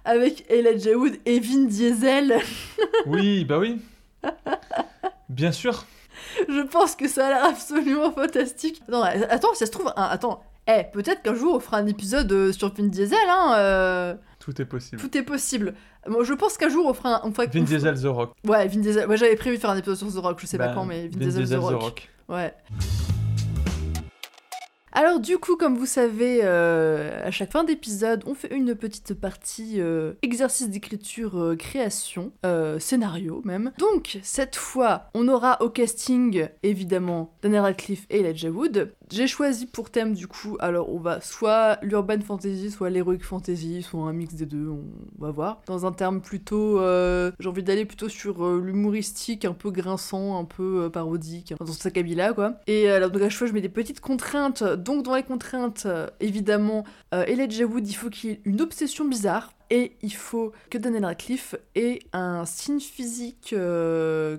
Avec 0.07 0.45
Elijah 0.51 0.97
Wood 0.97 1.17
et 1.27 1.39
Vin 1.41 1.65
Diesel. 1.67 2.39
Oui, 3.07 3.45
bah 3.45 3.59
oui. 3.59 3.79
Bien 5.29 5.53
sûr. 5.53 5.85
je 6.49 6.63
pense 6.67 6.97
que 6.97 7.09
ça 7.09 7.27
a 7.27 7.31
l'air 7.31 7.45
absolument 7.45 8.11
fantastique. 8.13 8.83
Attends, 8.89 9.05
euh, 9.05 9.27
attends, 9.29 9.55
ça 9.55 9.67
se 9.67 9.71
trouve. 9.71 9.89
hein, 9.97 10.09
attends. 10.11 10.43
Eh, 10.69 10.83
peut-être 10.93 11.23
qu'un 11.23 11.35
jour 11.35 11.55
on 11.55 11.61
fera 11.61 11.77
un 11.79 11.87
épisode 11.87 12.31
euh, 12.33 12.53
sur 12.53 12.73
Vin 12.75 12.89
Diesel, 12.89 13.17
hein. 13.29 13.55
euh, 13.57 14.15
Tout 14.41 14.61
est 14.61 14.65
possible. 14.65 15.01
Tout 15.01 15.17
est 15.17 15.23
possible. 15.23 15.75
Moi, 16.09 16.25
je 16.25 16.35
pense 16.35 16.57
qu'un 16.57 16.69
jour 16.69 16.87
on 16.87 16.95
fera 16.95 17.17
un. 17.25 17.29
On 17.29 17.33
fera, 17.33 17.47
Vin 17.47 17.61
Diesel 17.63 18.01
The 18.01 18.07
Rock. 18.07 18.33
Ouais, 18.45 18.67
Vin 18.67 18.81
Diesel. 18.81 19.07
Ouais, 19.09 19.17
j'avais 19.17 19.37
prévu 19.37 19.57
de 19.57 19.61
faire 19.61 19.71
un 19.71 19.77
épisode 19.77 19.97
sur 19.97 20.13
The 20.13 20.25
Rock, 20.25 20.39
je 20.41 20.47
sais 20.47 20.59
pas 20.59 20.69
Bah, 20.69 20.73
quand, 20.75 20.85
mais 20.85 21.09
Vin, 21.09 21.19
Vin 21.19 21.25
Diesel, 21.27 21.43
Diesel 21.45 21.59
The 21.59 21.63
The 21.63 21.65
Rock. 21.65 21.83
Rock. 21.83 22.09
Ouais. 22.29 22.55
Alors 24.99 25.21
du 25.21 25.37
coup, 25.37 25.57
comme 25.57 25.77
vous 25.77 25.85
savez, 25.85 26.41
euh, 26.43 27.21
à 27.23 27.31
chaque 27.31 27.53
fin 27.53 27.65
d'épisode, 27.65 28.23
on 28.25 28.35
fait 28.35 28.51
une 28.51 28.75
petite 28.75 29.13
partie 29.13 29.75
euh, 29.79 30.15
exercice 30.23 30.71
d'écriture, 30.71 31.39
euh, 31.39 31.55
création, 31.55 32.33
scénario 32.79 33.43
même. 33.45 33.73
Donc 33.79 34.19
cette 34.23 34.57
fois, 34.57 35.11
on 35.13 35.29
aura 35.29 35.61
au 35.61 35.69
casting 35.69 36.49
évidemment 36.63 37.35
Daniel 37.43 37.61
Radcliffe 37.61 38.07
et 38.09 38.21
Elijah 38.21 38.49
Wood. 38.49 38.95
J'ai 39.11 39.29
choisi 39.29 39.67
pour 39.67 39.91
thème 39.91 40.15
du 40.15 40.27
coup, 40.27 40.57
alors 40.59 40.93
on 40.93 40.99
va 40.99 41.21
soit 41.21 41.79
l'urban 41.83 42.21
fantasy, 42.21 42.71
soit 42.73 42.91
l'heroic 42.91 43.21
fantasy, 43.21 43.83
soit 43.83 44.01
un 44.01 44.13
mix 44.13 44.35
des 44.35 44.47
deux, 44.47 44.69
on 44.69 44.85
va 45.19 45.31
voir. 45.31 45.61
Dans 45.67 45.87
un 45.87 45.93
terme 45.93 46.21
plutôt, 46.21 46.81
euh, 46.81 47.31
j'ai 47.39 47.49
envie 47.49 47.63
d'aller 47.63 47.85
plutôt 47.85 48.09
sur 48.09 48.45
euh, 48.45 48.61
l'humoristique, 48.61 49.45
un 49.45 49.53
peu 49.53 49.71
grinçant, 49.71 50.39
un 50.39 50.45
peu 50.45 50.85
euh, 50.85 50.91
parodique, 50.91 51.55
dans 51.61 51.67
ce 51.67 51.89
cabine-là 51.89 52.33
quoi. 52.33 52.55
Et 52.67 52.89
alors 52.91 53.11
donc 53.11 53.23
à 53.23 53.29
chaque 53.29 53.39
fois 53.39 53.47
je 53.47 53.53
mets 53.53 53.61
des 53.61 53.69
petites 53.69 54.01
contraintes. 54.01 54.65
Donc 54.65 55.05
dans 55.05 55.15
les 55.15 55.23
contraintes, 55.23 55.87
évidemment, 56.19 56.85
Elijah 57.13 57.65
Wood, 57.65 57.89
il 57.89 57.95
faut 57.95 58.11
qu'il 58.11 58.31
ait 58.31 58.41
une 58.45 58.61
obsession 58.61 59.05
bizarre. 59.05 59.53
Et 59.69 59.97
il 60.01 60.15
faut 60.15 60.53
que 60.71 60.79
Daniel 60.79 61.05
Radcliffe 61.05 61.57
ait 61.75 61.99
un 62.13 62.45
signe 62.45 62.79
physique, 62.79 63.53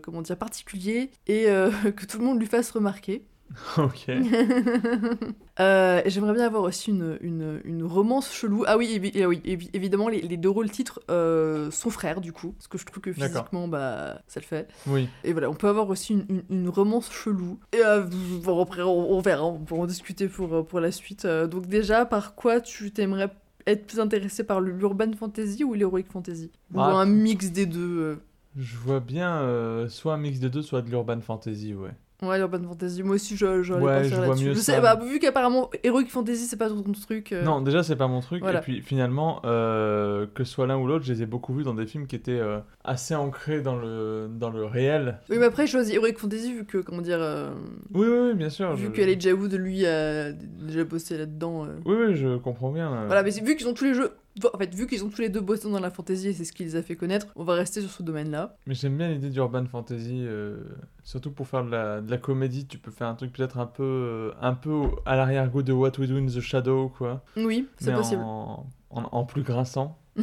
comment 0.02 0.22
dire, 0.22 0.38
particulier, 0.38 1.12
et 1.28 1.46
que 1.96 2.06
tout 2.06 2.18
le 2.20 2.24
monde 2.24 2.40
lui 2.40 2.48
fasse 2.48 2.72
remarquer. 2.72 3.26
ok. 3.78 4.10
Euh, 5.60 6.04
J'aimerais 6.06 6.34
bien 6.34 6.46
avoir 6.46 6.62
aussi 6.62 6.92
une, 6.92 7.18
une, 7.20 7.62
une 7.64 7.84
romance 7.84 8.32
chelou. 8.32 8.64
Ah 8.68 8.78
oui, 8.78 8.96
évi- 8.96 9.24
ah 9.24 9.28
oui 9.28 9.42
évi- 9.44 9.72
évidemment, 9.74 10.08
les, 10.08 10.22
les 10.22 10.38
deux 10.38 10.52
rôles 10.52 10.70
titres 10.70 11.02
euh, 11.10 11.72
sont 11.72 11.90
frères, 11.90 12.22
du 12.22 12.32
coup. 12.32 12.52
Parce 12.52 12.68
que 12.68 12.78
je 12.78 12.86
trouve 12.86 13.02
que 13.02 13.12
physiquement, 13.12 13.68
bah, 13.68 14.22
ça 14.28 14.40
le 14.40 14.46
fait. 14.46 14.68
Oui. 14.86 15.10
Et 15.24 15.32
voilà, 15.32 15.50
on 15.50 15.56
peut 15.56 15.68
avoir 15.68 15.90
aussi 15.90 16.24
une, 16.50 16.70
romance 16.70 17.12
chelou. 17.12 17.60
Et 17.74 17.80
euh, 17.84 18.04
bon, 18.44 18.62
après, 18.62 18.84
on, 18.84 19.12
on 19.14 19.20
verra, 19.20 19.46
on 19.46 19.58
pourra 19.58 19.82
en 19.82 19.88
discuter 19.88 20.28
pour, 20.28 20.54
euh, 20.54 20.62
pour 20.62 20.80
la 20.80 20.92
suite. 20.92 21.26
Euh, 21.26 21.48
donc 21.48 21.66
déjà, 21.66 22.06
par 22.06 22.36
quoi 22.36 22.62
tu 22.62 22.92
t'aimerais 22.92 23.32
être 23.66 23.88
plus 23.88 24.00
intéressé 24.00 24.44
par 24.44 24.62
l'urban 24.62 25.12
fantasy 25.14 25.64
ou 25.64 25.74
l'heroic 25.74 26.04
fantasy? 26.12 26.52
Ou 26.76 26.80
Ah, 26.80 26.92
un 27.02 27.06
mix 27.08 27.52
des 27.52 27.66
deux 27.66 27.98
euh? 28.00 28.16
Je 28.56 28.78
vois 28.78 29.00
bien 29.00 29.38
euh, 29.38 29.88
soit 29.90 30.14
un 30.14 30.18
mix 30.18 30.40
des 30.40 30.52
deux, 30.52 30.62
soit 30.62 30.84
de 30.84 30.90
l'urban 30.92 31.20
fantasy, 31.20 31.74
ouais. 31.74 31.96
Ouais, 32.24 32.38
l'urban 32.40 32.64
fantasy, 32.64 33.04
moi 33.04 33.16
aussi, 33.16 33.38
je, 33.38 33.62
je 33.62 33.74
Ouais, 33.76 34.04
je 34.06 34.16
vois 34.16 34.36
mieux 34.36 34.54
je 34.54 34.60
ça. 34.60 34.82
bah, 34.82 34.96
vu 34.96 35.20
qu'apparemment, 35.20 35.70
heroic 35.84 36.08
fantasy, 36.08 36.46
c'est 36.48 36.58
pas 36.58 36.68
ton 36.68 36.82
truc. 36.94 37.32
euh, 37.32 37.44
Non, 37.44 37.62
déjà, 37.62 37.84
c'est 37.84 37.96
pas 37.96 38.08
mon 38.08 38.22
truc. 38.22 38.42
Voilà. 38.42 38.58
Et 38.60 38.62
puis, 38.64 38.82
finalement, 38.82 39.40
euh, 39.46 40.26
que 40.34 40.44
ce 40.44 40.52
soit 40.52 40.66
l'un 40.66 40.78
ou 40.78 40.88
l'autre, 40.88 41.06
je 41.06 41.14
les 41.14 41.22
ai 41.22 41.26
beaucoup 41.28 41.54
vus 41.54 41.64
dans 41.64 41.76
des 41.76 41.86
films 41.86 42.08
qui 42.08 42.16
étaient 42.16 42.32
euh, 42.40 42.60
assez 42.88 43.14
ancré 43.14 43.62
dans 43.62 43.76
le, 43.76 44.28
dans 44.30 44.50
le 44.50 44.66
réel. 44.66 45.20
Oui, 45.30 45.38
mais 45.40 45.46
après, 45.46 45.68
je 45.68 45.74
choisis 45.74 45.94
Heroic 45.94 46.14
Fantasy 46.18 46.54
vu 46.54 46.66
que, 46.66 46.78
comment 46.80 47.02
dire, 47.02 47.20
euh, 47.22 47.52
Oui, 47.94 48.08
oui, 48.08 48.18
oui, 48.30 48.34
bien 48.34 48.50
sûr. 48.50 48.74
vu 48.76 48.86
je- 48.86 48.92
que 48.92 49.02
Elijah 49.02 49.34
Wood, 49.34 49.54
lui, 49.54 49.86
a 49.86 50.32
déjà 50.32 50.84
bossé 50.84 51.18
là-dedans. 51.18 51.66
euh. 51.66 51.70
Oui, 51.86 51.96
oui, 52.08 52.16
je 52.16 52.38
comprends 52.38 52.72
bien. 52.72 52.92
euh. 52.92 53.06
Voilà, 53.06 53.22
mais 53.24 53.30
vu 53.32 53.56
qu'ils 53.56 53.68
ont 53.68 53.74
tous 53.74 53.86
les 53.86 53.94
jeux. 53.94 54.12
En 54.54 54.58
fait, 54.60 54.74
vu 54.76 54.86
qu'ils 54.86 55.04
ont 55.04 55.10
tous 55.10 55.22
les 55.22 55.30
deux 55.30 55.42
bossé 55.42 55.68
dans 55.70 55.80
la 55.80 55.90
fantasy 55.90 56.28
et 56.28 56.34
c'est 56.34 56.44
ce 56.46 56.54
qui 56.54 56.64
les 56.64 56.76
a 56.76 56.84
fait 56.84 56.96
connaître, 56.96 57.26
on 57.36 57.44
va 57.44 57.56
rester 57.56 57.82
sur 57.82 57.90
ce 57.90 58.04
domaine-là. 58.04 58.56
Mais 58.68 58.76
j'aime 58.76 58.96
bien 58.96 59.10
l'idée 59.10 59.32
d'urban 59.32 59.66
fantasy, 59.66 60.22
euh, 60.28 60.58
surtout 61.04 61.32
pour 61.32 61.48
faire 61.48 61.64
de 61.66 61.72
la, 61.72 62.02
de 62.02 62.12
la 62.12 62.18
comédie, 62.18 62.68
tu 62.68 62.78
peux 62.78 62.92
faire 62.92 63.08
un 63.08 63.16
truc 63.16 63.34
peut-être 63.34 63.58
un 63.58 63.66
peu, 63.66 63.82
euh, 63.84 64.32
un 64.40 64.54
peu 64.54 64.82
à 65.08 65.16
l'arrière-goût 65.16 65.64
de 65.64 65.74
What 65.74 65.94
We 65.98 66.08
Do 66.08 66.18
in 66.18 66.28
the 66.28 66.40
Shadow, 66.40 66.90
quoi. 66.90 67.24
Oui, 67.36 67.68
c'est 67.80 67.92
possible. 67.96 68.22
En, 68.24 68.68
en, 68.92 69.04
en 69.12 69.24
plus 69.26 69.42
grinçant, 69.42 69.98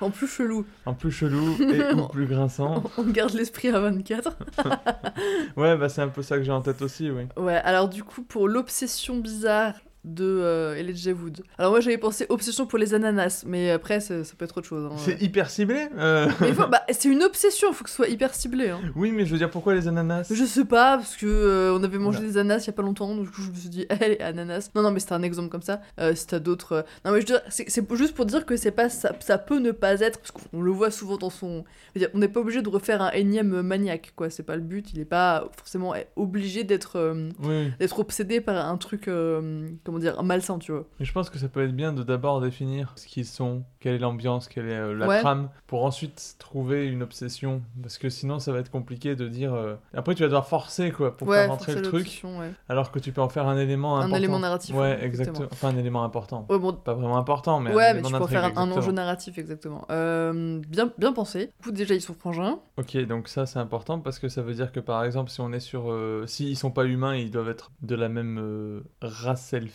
en 0.00 0.10
plus 0.10 0.26
chelou. 0.26 0.64
en 0.86 0.94
plus 0.94 1.10
chelou 1.10 1.56
et 1.60 1.92
ou 1.94 2.08
plus 2.08 2.26
grinçant. 2.26 2.84
On 2.96 3.04
garde 3.04 3.32
l'esprit 3.34 3.68
à 3.68 3.80
24. 3.80 4.36
Ouais, 5.56 5.76
bah 5.76 5.88
c'est 5.88 6.02
un 6.02 6.08
peu 6.08 6.22
ça 6.22 6.36
que 6.36 6.44
j'ai 6.44 6.52
en 6.52 6.60
tête 6.60 6.80
aussi, 6.82 7.10
oui. 7.10 7.24
Ouais, 7.36 7.56
alors 7.56 7.88
du 7.88 8.04
coup, 8.04 8.22
pour 8.22 8.46
l'obsession 8.48 9.16
bizarre 9.16 9.74
de 10.08 10.24
euh, 10.24 10.74
Elijah 10.76 11.12
Wood. 11.12 11.42
Alors 11.58 11.70
moi 11.72 11.80
j'avais 11.80 11.98
pensé 11.98 12.26
obsession 12.28 12.66
pour 12.66 12.78
les 12.78 12.94
ananas, 12.94 13.44
mais 13.46 13.70
après 13.70 14.00
ça, 14.00 14.14
peut 14.36 14.44
être 14.44 14.56
autre 14.58 14.66
chose. 14.68 14.86
hein. 14.90 14.96
C'est 14.98 15.20
hyper 15.22 15.50
ciblé 15.50 15.86
euh. 15.98 16.28
Bah, 16.70 16.82
c'est 16.90 17.08
une 17.08 17.22
obsession, 17.22 17.68
il 17.70 17.74
faut 17.74 17.84
que 17.84 17.90
ce 17.90 17.96
soit 17.96 18.08
hyper 18.08 18.34
ciblé. 18.34 18.70
Hein. 18.70 18.80
Oui, 18.96 19.12
mais 19.12 19.24
je 19.26 19.32
veux 19.32 19.38
dire, 19.38 19.50
pourquoi 19.50 19.74
les 19.74 19.86
ananas? 19.88 20.28
Je 20.30 20.44
sais 20.44 20.64
pas, 20.64 20.96
parce 20.98 21.16
que 21.16 21.26
euh, 21.26 21.72
on 21.74 21.82
avait 21.84 21.98
mangé 21.98 22.20
Non. 22.20 22.26
des 22.26 22.36
ananas 22.38 22.64
il 22.64 22.66
y 22.68 22.70
a 22.70 22.72
pas 22.72 22.82
longtemps, 22.82 23.14
donc 23.14 23.28
je 23.32 23.50
me 23.50 23.54
suis 23.56 23.68
dit, 23.68 23.86
allez, 23.90 24.18
ananas. 24.20 24.70
Non, 24.74 24.82
non, 24.82 24.90
mais 24.90 25.00
c'était 25.00 25.12
un 25.14 25.22
exemple 25.22 25.48
comme 25.50 25.62
ça. 25.62 25.80
Euh, 26.00 26.14
si 26.14 26.26
t'as 26.26 26.38
d'autres. 26.38 26.84
Non, 27.04 27.12
mais 27.12 27.20
je 27.20 27.34
c'est 27.48 27.96
juste 27.96 28.14
pour 28.14 28.26
dire 28.26 28.46
que 28.46 28.56
c'est 28.56 28.70
pas 28.70 28.88
ça, 28.88 29.12
ça 29.20 29.38
peut 29.38 29.58
ne 29.58 29.70
pas 29.72 30.00
être, 30.00 30.18
parce 30.18 30.30
qu'on 30.30 30.62
le 30.62 30.70
voit 30.70 30.90
souvent 30.90 31.16
dans 31.16 31.30
son. 31.30 31.64
dire, 31.96 32.08
on 32.14 32.18
n'est 32.18 32.28
pas 32.28 32.40
obligé 32.40 32.62
de 32.62 32.68
refaire 32.68 33.02
un 33.02 33.10
énième 33.10 33.62
maniaque, 33.62 34.12
quoi. 34.16 34.30
C'est 34.30 34.42
pas 34.42 34.56
le 34.56 34.62
but, 34.62 34.92
il 34.94 35.00
est 35.00 35.04
pas 35.04 35.48
forcément 35.56 35.94
obligé 36.16 36.64
d'être 36.64 37.14
Oui. 37.42 37.70
d'être 37.78 37.98
obsédé 37.98 38.40
par 38.40 38.68
un 38.68 38.76
truc, 38.76 39.08
euh, 39.08 39.68
comment 39.98 40.12
dire, 40.12 40.22
malsain, 40.22 40.58
tu 40.58 40.72
vois. 40.72 40.84
Mais 40.98 41.04
je 41.06 41.12
pense 41.12 41.30
que 41.30 41.38
ça 41.38 41.48
peut 41.48 41.64
être 41.64 41.74
bien 41.74 41.92
de 41.92 42.02
d'abord 42.02 42.40
définir 42.40 42.92
ce 42.96 43.06
qu'ils 43.06 43.24
sont, 43.26 43.62
quelle 43.80 43.94
est 43.94 43.98
l'ambiance, 43.98 44.48
quelle 44.48 44.68
est 44.68 44.76
euh, 44.76 44.94
la 44.94 45.06
Ouais. 45.08 45.20
trame, 45.20 45.48
pour 45.66 45.84
ensuite 45.84 46.36
trouver 46.38 46.86
une 46.86 47.02
obsession. 47.02 47.62
Parce 47.82 47.98
que 47.98 48.08
sinon, 48.08 48.38
ça 48.38 48.52
va 48.52 48.58
être 48.60 48.70
compliqué 48.70 49.16
de 49.16 49.28
dire. 49.28 49.54
euh, 49.54 49.74
Après, 49.94 50.14
tu 50.14 50.22
vas 50.22 50.28
devoir 50.28 50.46
forcer, 50.46 50.90
quoi, 50.92 51.16
pour 51.16 51.28
Ouais, 51.28 51.36
faire 51.38 51.48
rentrer 51.50 51.74
le 51.74 51.82
truc. 51.82 52.20
ouais. 52.24 52.52
Alors 52.68 52.90
que 52.90 52.98
tu 52.98 53.12
peux 53.12 53.20
en 53.22 53.28
faire 53.28 53.46
un 53.48 53.58
élément 53.58 53.96
Un 53.96 54.00
important. 54.00 54.16
élément 54.16 54.38
narratif, 54.38 54.74
Ouais, 54.74 54.80
ouais, 54.80 55.04
exactement. 55.04 55.38
exactement. 55.44 55.48
Enfin, 55.52 55.68
un 55.68 55.78
élément 55.78 56.04
important. 56.04 56.46
Bon, 56.48 56.72
Pas 56.72 56.94
vraiment 56.94 57.16
important, 57.18 57.60
mais. 57.60 57.70
un 57.70 57.74
ouais, 57.74 57.84
mais 57.94 58.00
élément 58.00 58.08
tu 58.08 58.16
peux 58.18 58.22
en 58.24 58.26
faire 58.26 58.44
un, 58.44 58.56
un 58.56 58.70
enjeu 58.72 58.92
narratif, 58.92 59.38
exactement. 59.38 59.84
Euh, 59.90 60.60
bien, 60.68 60.92
bien 60.98 61.12
pensé. 61.12 61.46
Du 61.58 61.64
coup, 61.64 61.72
déjà, 61.72 61.94
ils 61.94 62.00
sont 62.02 62.14
frangins. 62.14 62.58
Ok, 62.76 62.96
donc 63.06 63.28
ça 63.28 63.46
c'est 63.46 63.58
important 63.58 63.98
parce 64.00 64.18
que 64.18 64.28
ça 64.28 64.42
veut 64.42 64.54
dire 64.54 64.72
que 64.72 64.80
par 64.80 65.04
exemple, 65.04 65.30
si 65.30 65.40
on 65.40 65.52
est 65.52 65.60
sur. 65.60 65.94
S'ils 66.26 66.56
sont 66.56 66.70
pas 66.70 66.84
humains, 66.84 67.16
ils 67.16 67.30
doivent 67.30 67.48
être 67.48 67.70
de 67.82 67.94
la 67.94 68.08
même 68.08 68.82
race 69.00 69.52
elfique, 69.52 69.68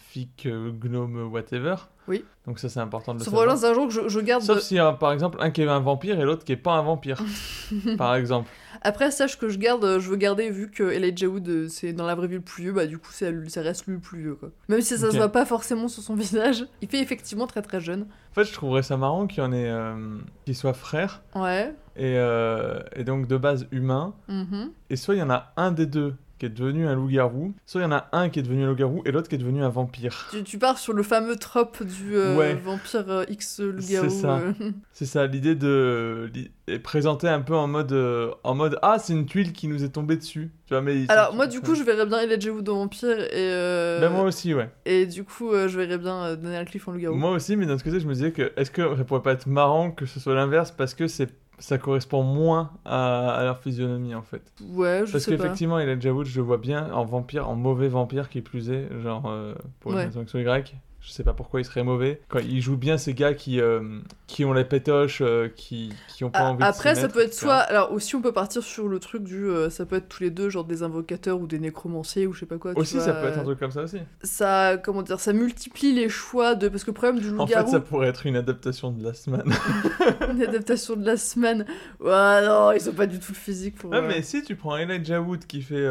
euh, 0.46 0.72
gnome, 0.72 1.30
whatever. 1.32 1.76
Oui. 2.08 2.26
Donc 2.46 2.60
ça 2.60 2.68
c'est 2.68 2.82
important 2.82 3.14
de 3.14 3.20
le 3.20 3.24
Sauf 3.24 3.34
savoir. 3.34 3.58
c'est 3.58 3.68
un 3.68 3.74
jour 3.74 3.88
que 3.88 3.94
je, 3.94 4.10
je 4.10 4.20
garde. 4.20 4.44
Sauf 4.44 4.60
s'il 4.60 4.76
y 4.76 4.80
a 4.80 4.92
par 4.92 5.14
exemple 5.14 5.38
un 5.42 5.52
qui 5.52 5.62
est 5.62 5.68
un 5.68 5.80
vampire 5.80 6.20
et 6.20 6.24
l'autre 6.26 6.44
qui 6.44 6.52
est 6.52 6.58
pas 6.58 6.74
un 6.74 6.82
vampire, 6.82 7.22
par 7.98 8.16
exemple. 8.16 8.50
Après, 8.82 9.12
sache 9.12 9.38
que 9.40 9.48
je 9.48 9.58
garde, 9.58 9.86
euh, 9.86 10.00
je 10.02 10.10
veux 10.10 10.18
garder, 10.18 10.50
vu 10.50 10.70
que 10.70 10.84
Elijah 10.84 11.28
Wood, 11.28 11.48
euh, 11.48 11.68
c'est 11.70 11.94
dans 11.94 12.06
la 12.06 12.16
vraie 12.16 12.28
vie 12.28 12.36
le 12.36 12.42
plus 12.42 12.64
vieux, 12.64 12.74
bah 12.74 12.86
du 12.86 12.98
coup, 12.98 13.12
ça, 13.14 13.28
ça 13.48 13.62
reste 13.62 13.86
lui 13.88 13.94
le 13.94 14.00
plus 14.02 14.20
vieux, 14.20 14.36
quoi. 14.36 14.50
Même 14.68 14.82
si 14.82 14.98
ça 14.98 15.06
Ok. 15.06 15.14
se 15.14 15.18
voit 15.18 15.32
pas 15.32 15.46
forcément 15.46 15.88
sur 15.88 16.04
son 16.04 16.16
visage, 16.18 16.66
il 16.82 16.90
fait 16.90 17.00
effectivement 17.00 17.48
très 17.48 17.62
très 17.62 17.80
jeune. 17.80 18.02
En 18.32 18.34
fait, 18.34 18.44
je 18.44 18.52
trouverais 18.54 18.84
ça 18.84 18.98
marrant 18.98 19.26
qu'il 19.26 19.42
y 19.42 19.46
en 19.46 19.54
ait. 19.54 19.70
euh, 19.70 20.18
qu'ils 20.44 20.56
soient 20.58 20.74
frères 20.74 21.22
Ouais. 21.36 21.74
et, 21.96 22.18
euh, 22.18 22.82
et 22.96 23.06
donc 23.06 23.28
de 23.28 23.38
base 23.38 23.68
humains. 23.72 24.14
Mhm. 24.28 24.72
Et 24.90 24.98
soit 24.98 25.16
il 25.16 25.20
y 25.20 25.24
en 25.24 25.30
a 25.30 25.54
un 25.56 25.72
des 25.72 25.86
deux 25.86 26.16
qui 26.44 26.48
est 26.48 26.50
devenu 26.50 26.86
un 26.88 26.96
loup-garou, 26.96 27.54
soit 27.66 27.80
il 27.82 27.84
y 27.86 27.88
en 27.88 27.92
a 27.94 28.08
un 28.12 28.28
qui 28.28 28.40
est 28.40 28.44
devenu 28.44 28.64
un 28.64 28.68
loup-garou 28.68 29.02
et 29.06 29.12
l'autre 29.12 29.30
qui 29.30 29.36
est 29.36 29.38
devenu 29.38 29.64
un 29.64 29.70
vampire. 29.70 30.28
Tu, 30.32 30.44
tu 30.44 30.58
pars 30.58 30.78
sur 30.78 30.92
le 30.94 31.02
fameux 31.04 31.38
trope 31.38 31.82
du 31.84 32.16
euh, 32.18 32.36
Ouais. 32.38 32.54
vampire 32.56 33.06
euh, 33.10 33.24
X 33.30 33.60
loup-garou. 33.62 34.10
C'est 34.10 34.22
ça. 34.22 34.38
euh. 34.40 34.52
C'est 34.92 35.06
ça, 35.06 35.26
l'idée 35.26 35.56
de 35.56 36.30
li- 36.34 36.52
présentée 36.80 37.28
un 37.30 37.42
peu 37.42 37.56
en 37.56 37.68
mode 37.68 37.92
euh, 37.94 38.32
en 38.44 38.56
mode 38.56 38.78
ah 38.82 38.98
c'est 39.00 39.12
une 39.14 39.26
tuile 39.26 39.52
qui 39.54 39.68
nous 39.68 39.84
est 39.84 39.90
tombée 39.90 40.18
dessus. 40.18 40.52
Tu 40.68 40.74
vois 40.74 40.82
mais 40.82 41.06
Alors, 41.10 41.34
moi, 41.34 41.48
du 41.48 41.60
coup, 41.62 41.76
je 41.76 41.84
verrais 41.84 42.06
bien 42.06 42.20
Elijah 42.22 42.52
Wood 42.52 42.68
en 42.70 42.76
vampire 42.80 43.20
et. 43.20 43.30
euh, 43.34 44.00
Ben, 44.02 44.10
moi 44.10 44.24
aussi 44.24 44.54
ouais. 44.54 44.70
Et 44.86 45.06
du 45.06 45.24
coup, 45.24 45.52
euh, 45.52 45.68
je 45.68 45.78
verrais 45.80 45.98
bien 45.98 46.24
euh, 46.24 46.36
Daniel 46.36 46.66
Cliff 46.66 46.88
en 46.88 46.92
loup-garou. 46.92 47.16
Moi 47.16 47.32
aussi 47.32 47.56
mais 47.56 47.66
d'un 47.66 47.74
autre 47.76 47.84
côté 47.84 48.00
je 48.00 48.08
me 48.08 48.14
disais 48.14 48.32
que 48.32 48.52
est-ce 48.58 48.72
que 48.72 48.96
ça 48.98 49.04
pourrait 49.04 49.22
pas 49.22 49.32
être 49.34 49.48
marrant 49.48 49.92
que 49.92 50.06
ce 50.06 50.20
soit 50.20 50.36
l'inverse 50.36 50.72
parce 50.72 50.94
que 50.94 51.08
c'est 51.08 51.30
ça 51.64 51.78
correspond 51.78 52.24
moins 52.24 52.72
à, 52.84 53.30
à 53.36 53.44
leur 53.46 53.58
physionomie 53.60 54.14
en 54.16 54.22
fait. 54.22 54.42
Ouais, 54.70 55.04
je 55.06 55.12
Parce 55.14 55.24
sais 55.24 55.32
pas. 55.32 55.44
qu'effectivement 55.44 55.80
Elijah 55.80 56.12
Wood 56.12 56.26
je 56.26 56.36
le 56.36 56.46
vois 56.46 56.58
bien 56.58 56.92
en 56.92 57.06
vampire, 57.06 57.48
en 57.50 57.56
mauvais 57.56 57.88
vampire 57.88 58.28
qui 58.28 58.42
plus 58.42 58.70
est, 58.70 58.90
genre 59.02 59.24
euh, 59.28 59.54
pour 59.80 59.92
une 59.94 59.98
Ouais. 60.00 60.04
raison 60.06 60.26
Y. 60.40 60.76
Je 61.06 61.12
sais 61.12 61.24
pas 61.24 61.34
pourquoi 61.34 61.60
il 61.60 61.66
serait 61.66 61.84
mauvais. 61.84 62.22
Quand 62.30 62.40
il 62.40 62.62
joue 62.62 62.78
bien 62.78 62.98
ces 62.98 63.14
gars 63.14 63.34
qui, 63.34 63.60
euh, 63.60 64.00
qui 64.26 64.46
ont 64.46 64.54
les 64.54 64.64
pétoches, 64.64 65.20
euh, 65.22 65.50
qui, 65.54 65.92
qui 66.08 66.24
ont 66.24 66.30
pas 66.30 66.40
Ah, 66.40 66.50
envie 66.52 66.60
de 66.60 66.64
Après, 66.64 66.96
ça 66.96 67.02
mettre, 67.04 67.14
peut 67.14 67.22
être 67.24 67.34
soit. 67.34 67.56
Alors, 67.58 67.92
aussi, 67.92 68.16
on 68.16 68.22
peut 68.22 68.32
partir 68.32 68.64
sur 68.64 68.88
le 68.88 69.00
truc 69.00 69.22
du. 69.22 69.44
euh, 69.46 69.70
ça 69.70 69.86
peut 69.86 69.98
être 69.98 70.08
tous 70.08 70.24
les 70.24 70.30
deux, 70.30 70.50
genre 70.50 70.64
des 70.64 70.82
invocateurs 70.82 71.42
ou 71.42 71.46
des 71.46 71.60
nécromanciers 71.60 72.26
ou 72.26 72.32
je 72.32 72.40
sais 72.40 72.46
pas 72.46 72.58
quoi. 72.58 72.72
Aussi, 72.78 72.96
vois, 72.96 73.06
ça 73.06 73.14
peut 73.14 73.28
être 73.28 73.38
un 73.38 73.42
euh, 73.42 73.44
truc 73.44 73.60
comme 73.60 73.72
ça 73.72 73.84
aussi. 73.84 73.98
Ça, 74.24 74.78
comment 74.78 75.02
dire, 75.02 75.20
ça 75.20 75.34
multiplie 75.34 75.92
les 75.94 76.08
choix 76.08 76.56
de. 76.56 76.70
Parce 76.70 76.86
que 76.86 76.92
le 76.92 76.96
problème 76.96 77.20
du 77.20 77.28
En 77.38 77.46
fait, 77.48 77.54
loup-garou, 77.56 77.72
ça 77.72 77.80
pourrait 77.82 78.08
être 78.08 78.26
une 78.26 78.38
adaptation 78.38 78.92
de 78.92 79.04
la 79.04 79.14
semaine. 79.14 79.44
une 80.32 80.42
adaptation 80.42 80.96
de 80.96 81.06
la 81.06 81.18
semaine. 81.18 81.66
Ouais, 82.00 82.46
non, 82.46 82.72
ils 82.72 82.90
ont 82.90 82.94
pas 82.94 83.08
du 83.08 83.20
tout 83.20 83.34
le 83.34 83.38
physique 83.38 83.76
pour. 83.76 83.94
Ah, 83.94 83.98
euh, 83.98 84.08
mais 84.08 84.22
si 84.22 84.42
tu 84.42 84.56
prends 84.56 84.78
Elijah 84.78 85.20
Wood 85.20 85.46
qui 85.48 85.62
fait 85.62 85.86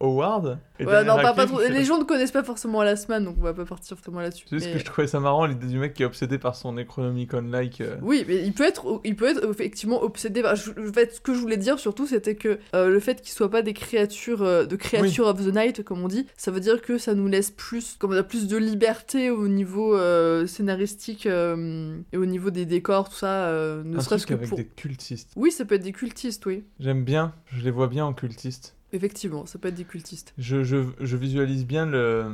Howard. 0.00 0.58
Et 0.78 0.84
Ouais, 0.84 1.04
non, 1.04 1.16
pas, 1.16 1.32
pas 1.32 1.46
trop. 1.46 1.60
Les 1.60 1.84
gens 1.84 1.98
ne 1.98 2.04
connaissent 2.04 2.32
pas 2.32 2.42
forcément 2.42 2.82
la 2.82 2.96
semaine, 2.96 3.24
donc 3.24 3.36
on 3.38 3.42
va 3.42 3.54
pas 3.54 3.64
partir 3.64 3.96
forcément 3.96 4.20
là-dessus. 4.34 4.46
C'est 4.48 4.56
juste 4.56 4.66
Mais- 4.68 4.72
que 4.74 4.78
je 4.80 4.84
trouvais 4.84 5.06
ça 5.06 5.20
marrant 5.20 5.46
l'idée 5.46 5.66
du 5.66 5.78
mec 5.78 5.94
qui 5.94 6.02
est 6.02 6.06
obsédé 6.06 6.38
par 6.38 6.56
son 6.56 6.72
Necronomicon-like. 6.72 7.80
euh. 7.80 7.96
Oui, 8.02 8.24
mais 8.28 8.44
il 8.44 8.52
peut 8.52 8.64
être, 8.64 9.00
il 9.04 9.16
peut 9.16 9.26
être 9.28 9.48
effectivement 9.50 10.02
obsédé. 10.02 10.42
par- 10.42 10.56
je- 10.56 10.70
En 10.70 10.92
fait, 10.92 11.14
ce 11.16 11.20
que 11.20 11.34
je 11.34 11.38
voulais 11.38 11.56
dire 11.56 11.78
surtout, 11.78 12.06
c'était 12.06 12.34
que 12.34 12.58
euh, 12.74 12.88
le 12.88 13.00
fait 13.00 13.20
qu'ils 13.20 13.32
soient 13.32 13.50
pas 13.50 13.62
des 13.62 13.72
créatures, 13.74 14.42
euh, 14.42 14.64
de 14.66 14.76
créatures 14.76 15.26
of 15.26 15.38
the 15.44 15.54
night, 15.54 15.82
comme 15.84 16.02
on 16.02 16.08
dit, 16.08 16.26
ça 16.36 16.50
veut 16.50 16.60
dire 16.60 16.82
que 16.82 16.98
ça 16.98 17.14
nous 17.14 17.28
laisse 17.28 17.50
plus, 17.50 17.96
comment 17.98 18.14
dire, 18.14 18.26
plus 18.26 18.46
de 18.48 18.56
liberté 18.56 19.30
au 19.30 19.48
niveau 19.48 19.96
scénaristique 20.46 21.26
et 21.26 22.16
au 22.16 22.26
niveau 22.26 22.50
des 22.50 22.66
décors, 22.66 23.08
tout 23.08 23.16
ça. 23.16 23.50
ne 23.84 24.00
serait-ce 24.00 24.26
que 24.26 24.34
avec 24.34 24.48
pour. 24.48 24.58
des 24.58 24.64
cultistes. 24.66 25.30
Oui, 25.36 25.50
ça 25.50 25.64
peut 25.64 25.74
être 25.76 25.82
des 25.82 25.92
cultistes, 25.92 26.44
oui. 26.46 26.64
J'aime 26.80 27.04
bien, 27.04 27.32
je 27.52 27.62
les 27.64 27.70
vois 27.70 27.88
bien 27.88 28.04
en 28.04 28.12
cultistes. 28.12 28.74
Effectivement, 28.94 29.44
ça 29.44 29.58
peut 29.58 29.68
être 29.68 29.74
des 29.74 29.84
cultistes. 29.84 30.32
Je, 30.38 30.62
je, 30.62 30.76
je 31.00 31.16
visualise 31.16 31.66
bien 31.66 31.84
le, 31.84 32.24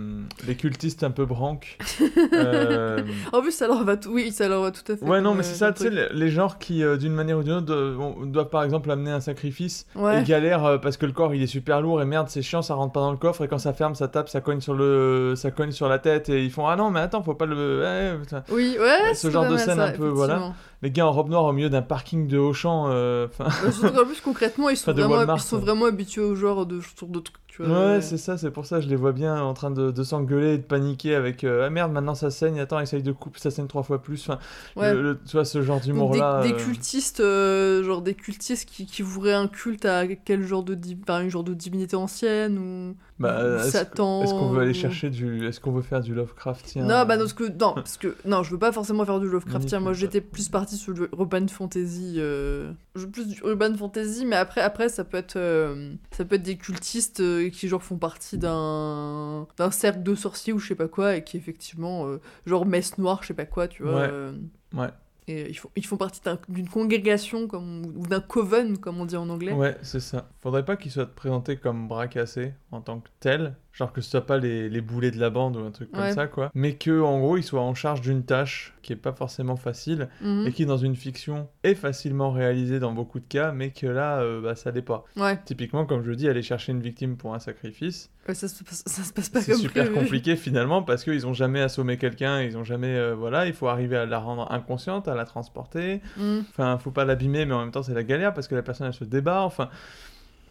les 0.46 0.54
cultistes 0.54 1.02
un 1.02 1.10
peu 1.10 1.24
branques. 1.24 1.78
Euh, 2.32 3.00
En 3.32 3.40
plus, 3.42 3.50
ça 3.52 3.66
leur 3.66 3.82
va 3.84 3.96
tout. 3.96 4.10
Oui, 4.12 4.30
ça 4.30 4.48
leur 4.48 4.62
va 4.62 4.70
tout 4.70 4.92
à 4.92 4.96
fait. 4.96 5.04
Ouais, 5.04 5.20
non, 5.20 5.34
mais 5.34 5.40
euh, 5.40 5.42
c'est 5.42 5.54
ça, 5.54 5.72
tu 5.72 5.84
sais, 5.84 5.90
les, 6.12 6.30
genres 6.30 6.58
qui, 6.58 6.82
euh, 6.84 6.96
d'une 6.96 7.12
manière 7.12 7.38
ou 7.38 7.42
d'une 7.42 7.54
autre, 7.54 7.66
doivent, 7.66 8.26
doivent, 8.30 8.48
par 8.48 8.62
exemple 8.62 8.90
amener 8.90 9.10
un 9.10 9.20
sacrifice 9.20 9.86
Ouais. 9.96 10.20
et 10.20 10.24
galèrent 10.24 10.64
euh, 10.64 10.78
parce 10.78 10.96
que 10.96 11.06
le 11.06 11.12
corps 11.12 11.34
il 11.34 11.42
est 11.42 11.46
super 11.46 11.80
lourd 11.80 12.00
et 12.02 12.04
merde, 12.04 12.28
c'est 12.28 12.42
chiant, 12.42 12.62
ça 12.62 12.74
rentre 12.74 12.92
pas 12.92 13.00
dans 13.00 13.10
le 13.10 13.16
coffre 13.16 13.42
et 13.44 13.48
quand 13.48 13.58
ça 13.58 13.72
ferme, 13.72 13.94
ça 13.94 14.08
tape, 14.08 14.28
ça 14.28 14.40
cogne 14.40 14.60
sur, 14.60 14.74
le, 14.74 15.34
ça 15.36 15.50
cogne 15.50 15.72
sur 15.72 15.88
la 15.88 15.98
tête 15.98 16.28
et 16.28 16.44
ils 16.44 16.50
font 16.50 16.66
Ah 16.68 16.76
non, 16.76 16.90
mais 16.90 17.00
attends, 17.00 17.22
faut 17.22 17.34
pas 17.34 17.46
le. 17.46 17.80
ouais, 17.80 18.18
putain. 18.20 18.42
Oui, 18.50 18.76
ouais. 18.78 19.14
Ce 19.14 19.30
genre 19.30 19.48
de 19.48 19.56
scène 19.56 19.76
ça, 19.76 19.86
un 19.86 19.92
peu, 19.92 20.08
voilà. 20.08 20.52
Les 20.82 20.90
gars 20.90 21.06
en 21.06 21.12
robe 21.12 21.28
noire 21.28 21.44
au 21.44 21.52
milieu 21.52 21.68
d'un 21.68 21.82
parking 21.82 22.26
de 22.26 22.38
Auchan, 22.38 22.84
enfin. 22.84 22.92
Euh, 22.94 23.26
Surtout 23.70 23.94
qu'en 23.94 24.06
plus, 24.06 24.20
concrètement, 24.22 24.70
ils 24.70 24.76
sont, 24.78 24.92
vraiment, 24.92 25.34
ils 25.34 25.40
sont 25.40 25.58
vraiment 25.58 25.84
habitués 25.86 26.22
au 26.22 26.34
genre 26.34 26.49
de, 26.66 26.80
genre 26.80 27.22
tu 27.46 27.62
vois. 27.62 27.94
Ouais, 27.94 28.00
c'est 28.00 28.16
ça, 28.16 28.38
c'est 28.38 28.50
pour 28.50 28.64
ça, 28.66 28.80
je 28.80 28.88
les 28.88 28.96
vois 28.96 29.12
bien 29.12 29.42
en 29.42 29.54
train 29.54 29.70
de, 29.70 29.90
de 29.90 30.02
s'engueuler 30.04 30.54
et 30.54 30.58
de 30.58 30.62
paniquer 30.62 31.14
avec 31.14 31.44
euh, 31.44 31.66
Ah 31.66 31.70
merde, 31.70 31.92
maintenant 31.92 32.14
ça 32.14 32.30
saigne, 32.30 32.60
attends, 32.60 32.80
essaye 32.80 33.02
de 33.02 33.12
couper, 33.12 33.38
ça 33.40 33.50
saigne 33.50 33.66
trois 33.66 33.82
fois 33.82 34.00
plus. 34.02 34.20
Enfin, 34.28 34.38
Ouais. 34.76 34.92
le- 34.94 35.02
le- 35.02 35.18
tu 35.24 35.32
vois, 35.32 35.44
ce 35.44 35.62
genre 35.62 35.80
d'humour-là. 35.80 36.42
des, 36.42 36.52
des 36.52 36.54
euh, 36.54 36.64
cultistes, 36.64 37.20
euh, 37.20 37.82
genre 37.84 38.02
des 38.02 38.14
cultistes 38.14 38.68
qui, 38.68 38.86
qui 38.86 39.02
voueraient 39.02 39.34
un 39.34 39.48
culte 39.48 39.84
à 39.84 40.06
quel 40.06 40.42
genre 40.44 40.62
de, 40.62 40.74
di- 40.74 40.96
enfin, 41.02 41.22
une 41.22 41.30
genre 41.30 41.44
de 41.44 41.54
divinité 41.54 41.96
ancienne 41.96 42.58
ou, 42.58 42.96
Bah, 43.20 43.44
ou 43.44 43.56
est-ce- 43.58 43.70
Satan. 43.70 44.22
Est-ce 44.22 44.32
qu'on 44.32 44.48
veut 44.48 44.62
aller 44.62 44.72
chercher 44.74 45.10
du. 45.10 45.46
Est-ce 45.46 45.60
qu'on 45.60 45.72
veut 45.72 45.82
faire 45.82 46.00
du 46.00 46.14
Lovecraftien? 46.14 46.82
Non, 46.84 47.04
bah 47.06 47.16
non, 47.16 47.24
parce 47.24 47.34
que, 47.34 47.44
non, 47.44 47.74
parce 47.74 47.96
que 47.98 48.16
non, 48.24 48.42
je 48.42 48.50
veux 48.50 48.58
pas 48.58 48.72
forcément 48.72 49.04
faire 49.04 49.20
du 49.20 49.28
Lovecraftien. 49.28 49.78
Moi, 49.80 49.92
j'étais 49.92 50.20
plus 50.22 50.48
partie 50.48 50.76
sur 50.76 50.94
urban 51.12 51.46
fantasy. 51.46 52.14
Euh... 52.16 52.72
Je 52.96 53.02
veux 53.02 53.10
plus 53.10 53.28
du 53.28 53.38
urban 53.44 53.74
fantasy, 53.76 54.24
mais 54.26 54.36
après, 54.36 54.62
après, 54.62 54.88
ça 54.88 55.04
peut 55.04 55.18
être, 55.18 55.36
euh, 55.36 55.92
ça 56.10 56.24
peut 56.24 56.36
être 56.36 56.42
des 56.42 56.56
cultistes 56.56 57.20
euh, 57.20 57.50
qui 57.50 57.68
genre 57.68 57.82
font 57.82 57.98
partie 57.98 58.38
d'un 58.38 59.46
d'un 59.58 59.70
cercle 59.70 60.02
de 60.02 60.14
sorciers 60.14 60.52
ou 60.52 60.58
je 60.58 60.68
sais 60.68 60.74
pas 60.74 60.88
quoi 60.88 61.16
et 61.16 61.22
qui 61.22 61.36
effectivement, 61.36 62.06
euh, 62.06 62.20
genre 62.46 62.64
messe 62.66 62.96
noire, 62.98 63.18
je 63.22 63.28
sais 63.28 63.34
pas 63.34 63.44
quoi, 63.46 63.68
tu 63.68 63.82
vois. 63.82 63.94
Ouais. 64.00 64.08
euh, 64.10 64.32
Ouais. 64.74 64.88
Et 65.30 65.50
ils 65.50 65.54
font, 65.58 65.70
ils 65.76 65.86
font 65.86 65.96
partie 65.96 66.20
d'un- 66.22 66.38
d'une 66.48 66.68
congrégation 66.68 67.46
comme, 67.46 67.84
ou 67.96 68.06
d'un 68.06 68.20
coven, 68.20 68.78
comme 68.78 69.00
on 69.00 69.04
dit 69.04 69.16
en 69.16 69.28
anglais. 69.28 69.52
Ouais, 69.52 69.76
c'est 69.82 70.00
ça. 70.00 70.28
Faudrait 70.40 70.64
pas 70.64 70.76
qu'il 70.76 70.90
soit 70.90 71.06
présenté 71.06 71.56
comme 71.56 71.86
bras 71.88 72.08
cassé 72.08 72.52
en 72.72 72.80
tant 72.80 72.98
que 73.00 73.08
tel, 73.20 73.54
genre 73.72 73.92
que 73.92 74.00
ce 74.00 74.10
soit 74.10 74.26
pas 74.26 74.36
les, 74.38 74.68
les 74.68 74.80
boulets 74.80 75.10
de 75.12 75.18
la 75.20 75.30
bande 75.30 75.56
ou 75.56 75.60
un 75.64 75.70
truc 75.70 75.90
comme 75.92 76.00
Ouais. 76.02 76.12
ça, 76.12 76.26
quoi, 76.26 76.50
mais 76.54 76.74
que 76.74 77.00
en 77.00 77.20
gros, 77.20 77.36
il 77.36 77.42
soit 77.44 77.60
en 77.60 77.74
charge 77.74 78.00
d'une 78.00 78.24
tâche 78.24 78.74
qui 78.82 78.92
est 78.92 78.96
pas 78.96 79.12
forcément 79.12 79.56
facile 79.56 80.08
Mhm. 80.20 80.46
et 80.46 80.52
qui, 80.52 80.66
dans 80.66 80.76
une 80.78 80.96
fiction, 80.96 81.48
est 81.62 81.74
facilement 81.74 82.32
réalisée 82.32 82.80
dans 82.80 82.92
beaucoup 82.92 83.20
de 83.20 83.26
cas, 83.28 83.52
mais 83.52 83.70
que 83.70 83.86
là, 83.86 84.20
euh, 84.20 84.40
bah, 84.40 84.54
ça 84.56 84.70
l'est 84.72 84.82
pas. 84.82 85.04
Ouais. 85.16 85.38
Typiquement, 85.44 85.86
comme 85.86 86.02
je 86.02 86.10
dis, 86.12 86.28
aller 86.28 86.42
chercher 86.42 86.72
une 86.72 86.80
victime 86.80 87.16
pour 87.16 87.34
un 87.34 87.38
sacrifice, 87.38 88.10
Ouais, 88.28 88.34
ça, 88.34 88.48
se 88.48 88.62
passe, 88.62 88.82
ça 88.86 89.02
se 89.02 89.12
passe 89.14 89.28
pas 89.30 89.40
c'est 89.40 89.54
super 89.54 89.84
prévu. 89.86 89.98
compliqué 89.98 90.36
finalement 90.36 90.82
parce 90.82 91.04
qu'ils 91.04 91.26
ont 91.26 91.32
jamais 91.32 91.60
assommé 91.62 91.96
quelqu'un, 91.96 92.42
ils 92.42 92.56
ont 92.58 92.64
jamais, 92.64 92.94
euh, 92.96 93.14
voilà, 93.14 93.46
il 93.46 93.52
faut 93.54 93.66
arriver 93.68 93.96
à 93.96 94.04
la 94.06 94.18
rendre 94.18 94.50
inconsciente, 94.52 95.08
à 95.08 95.14
la 95.14 95.24
transporter. 95.24 96.00
Mhm. 96.18 96.44
Enfin, 96.50 96.76
faut 96.78 96.90
pas 96.90 97.04
l'abîmer, 97.04 97.46
mais 97.46 97.54
en 97.54 97.60
même 97.60 97.70
temps, 97.70 97.82
c'est 97.82 97.94
la 97.94 98.02
galère 98.04 98.34
parce 98.34 98.46
que 98.48 98.54
la 98.54 98.62
personne 98.62 98.86
elle 98.88 98.92
se 98.94 99.04
débat. 99.04 99.42
Enfin, 99.42 99.68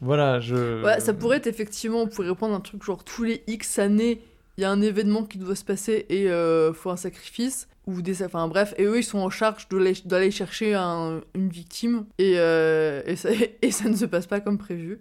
voilà, 0.01 0.39
je. 0.39 0.83
Ouais, 0.83 0.99
ça 0.99 1.13
pourrait 1.13 1.37
être 1.37 1.47
effectivement, 1.47 2.01
on 2.03 2.07
pourrait 2.07 2.33
prendre 2.35 2.55
un 2.55 2.59
truc 2.61 2.83
genre 2.83 3.03
tous 3.03 3.23
les 3.23 3.43
X 3.47 3.79
années, 3.79 4.21
il 4.57 4.61
y 4.61 4.65
a 4.65 4.71
un 4.71 4.81
événement 4.81 5.23
qui 5.23 5.37
doit 5.37 5.55
se 5.55 5.63
passer 5.65 6.05
et 6.09 6.29
euh, 6.29 6.73
faut 6.73 6.89
un 6.89 6.97
sacrifice. 6.97 7.67
Ou 7.87 8.03
des, 8.03 8.21
enfin 8.21 8.47
bref, 8.47 8.75
et 8.77 8.83
eux 8.83 8.99
ils 8.99 9.03
sont 9.03 9.17
en 9.17 9.31
charge 9.31 9.67
d'aller 10.05 10.29
chercher 10.29 10.75
un- 10.75 11.21
une 11.33 11.49
victime 11.49 12.05
et, 12.19 12.33
euh, 12.37 13.01
et, 13.07 13.15
ça, 13.15 13.29
et 13.63 13.71
ça 13.71 13.89
ne 13.89 13.95
se 13.95 14.05
passe 14.05 14.27
pas 14.27 14.41
comme 14.41 14.59
prévu. 14.59 14.99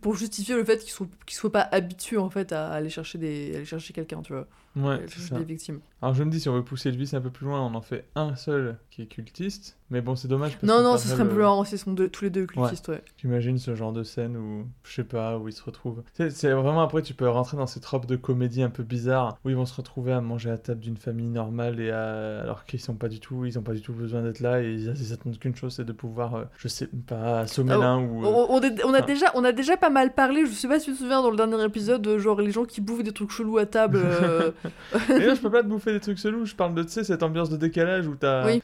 Pour 0.00 0.14
justifier 0.14 0.54
le 0.54 0.64
fait 0.64 0.78
qu'ils 0.78 0.90
soient, 0.92 1.06
qu'ils 1.26 1.36
soient 1.36 1.52
pas 1.52 1.68
habitués 1.70 2.16
en 2.16 2.30
fait 2.30 2.52
à 2.52 2.68
aller 2.68 2.88
chercher, 2.88 3.18
aller 3.18 3.64
chercher 3.66 3.92
quelqu'un, 3.92 4.22
tu 4.22 4.32
vois. 4.32 4.46
Ouais, 4.76 4.92
Aller 4.94 5.06
c'est 5.08 5.34
des 5.36 5.44
victimes. 5.44 5.80
Alors 6.00 6.14
je 6.14 6.22
me 6.22 6.30
dis, 6.30 6.40
si 6.40 6.48
on 6.48 6.54
veut 6.54 6.62
pousser 6.64 6.90
le 6.92 6.96
vice 6.96 7.12
un 7.12 7.20
peu 7.20 7.28
plus 7.30 7.44
loin, 7.44 7.60
on 7.60 7.74
en 7.74 7.80
fait 7.82 8.06
un 8.14 8.36
seul 8.36 8.78
qui 8.90 9.02
est 9.02 9.06
cultiste. 9.06 9.76
Mais 9.90 10.00
bon, 10.00 10.14
c'est 10.14 10.28
dommage. 10.28 10.52
parce 10.56 10.62
Non, 10.62 10.84
non, 10.84 10.96
ce 10.96 11.08
serait 11.08 11.24
le- 11.24 11.30
plus 11.30 11.40
marrant 11.40 11.64
s'ils 11.64 11.76
sont 11.80 11.92
deux- 11.92 12.08
tous 12.08 12.22
les 12.22 12.30
deux 12.30 12.46
cultistes, 12.46 12.86
ouais. 12.88 13.02
J'imagine 13.16 13.58
ce 13.58 13.74
genre 13.74 13.92
de 13.92 14.04
scène 14.04 14.36
où, 14.36 14.64
je 14.84 14.94
sais 14.94 15.02
pas, 15.04 15.36
où 15.36 15.48
ils 15.48 15.52
se 15.52 15.64
retrouvent. 15.64 16.04
C'est 16.14 16.52
vraiment 16.52 16.82
après, 16.82 17.02
tu 17.02 17.12
peux 17.12 17.28
rentrer 17.28 17.56
dans 17.56 17.66
ces 17.66 17.80
tropes 17.80 18.06
de 18.06 18.14
comédie 18.14 18.62
un 18.62 18.70
peu 18.70 18.84
bizarres 18.84 19.36
où 19.44 19.50
ils 19.50 19.56
vont 19.56 19.66
se 19.66 19.74
retrouver 19.74 20.12
à 20.12 20.20
manger 20.20 20.50
à 20.50 20.58
table 20.58 20.78
d'une 20.80 20.96
famille 20.96 21.26
normale 21.28 21.80
et 21.80 21.90
à... 21.90 22.40
alors 22.42 22.64
qu'ils 22.66 22.78
sont 22.80 22.94
pas 22.94 23.08
du 23.08 23.18
tout, 23.18 23.44
ils 23.46 23.58
ont 23.58 23.62
pas 23.62 23.72
du 23.74 23.82
tout 23.82 23.92
besoin 23.92 24.22
d'être 24.22 24.38
là 24.38 24.62
et 24.62 24.72
ils, 24.72 24.94
ils 24.96 25.12
attendent 25.12 25.38
qu'une 25.40 25.56
chose, 25.56 25.74
c'est 25.74 25.84
de 25.84 25.92
pouvoir, 25.92 26.34
euh, 26.36 26.44
je 26.56 26.68
sais 26.68 26.88
pas, 27.08 27.40
assommer 27.40 27.72
Ah, 27.74 27.78
l'un 27.78 27.98
ou. 28.00 28.24
euh, 28.24 28.28
On, 28.28 28.46
on 28.58 28.60
est- 28.62 28.84
on 28.84 28.94
a 28.94 28.98
enfin, 28.98 29.06
déjà, 29.06 29.26
on 29.34 29.42
a 29.42 29.50
déjà 29.50 29.76
pas 29.76 29.90
mal 29.90 30.14
parlé, 30.14 30.46
je 30.46 30.52
sais 30.52 30.68
pas 30.68 30.78
si 30.78 30.86
tu 30.86 30.92
te 30.92 30.98
souviens 30.98 31.20
dans 31.20 31.30
le 31.32 31.36
dernier 31.36 31.62
épisode, 31.64 32.06
euh, 32.06 32.18
genre 32.20 32.40
les 32.40 32.52
gens 32.52 32.64
qui 32.64 32.80
bouffent 32.80 33.02
des 33.02 33.12
trucs 33.12 33.32
chelous 33.32 33.58
à 33.58 33.66
table. 33.66 33.98
euh, 34.04 34.52
Et 35.08 35.26
là, 35.26 35.34
je 35.34 35.40
peux 35.40 35.50
pas 35.50 35.62
te 35.62 35.68
bouffer 35.68 35.92
des 35.92 36.00
trucs 36.00 36.18
chelous, 36.18 36.46
je 36.46 36.54
parle 36.54 36.74
de, 36.74 36.82
tu 36.82 36.90
sais, 36.90 37.04
cette 37.04 37.22
ambiance 37.22 37.50
de 37.50 37.56
décalage 37.56 38.06
où 38.06 38.14
t'as. 38.14 38.46
Oui. 38.46 38.62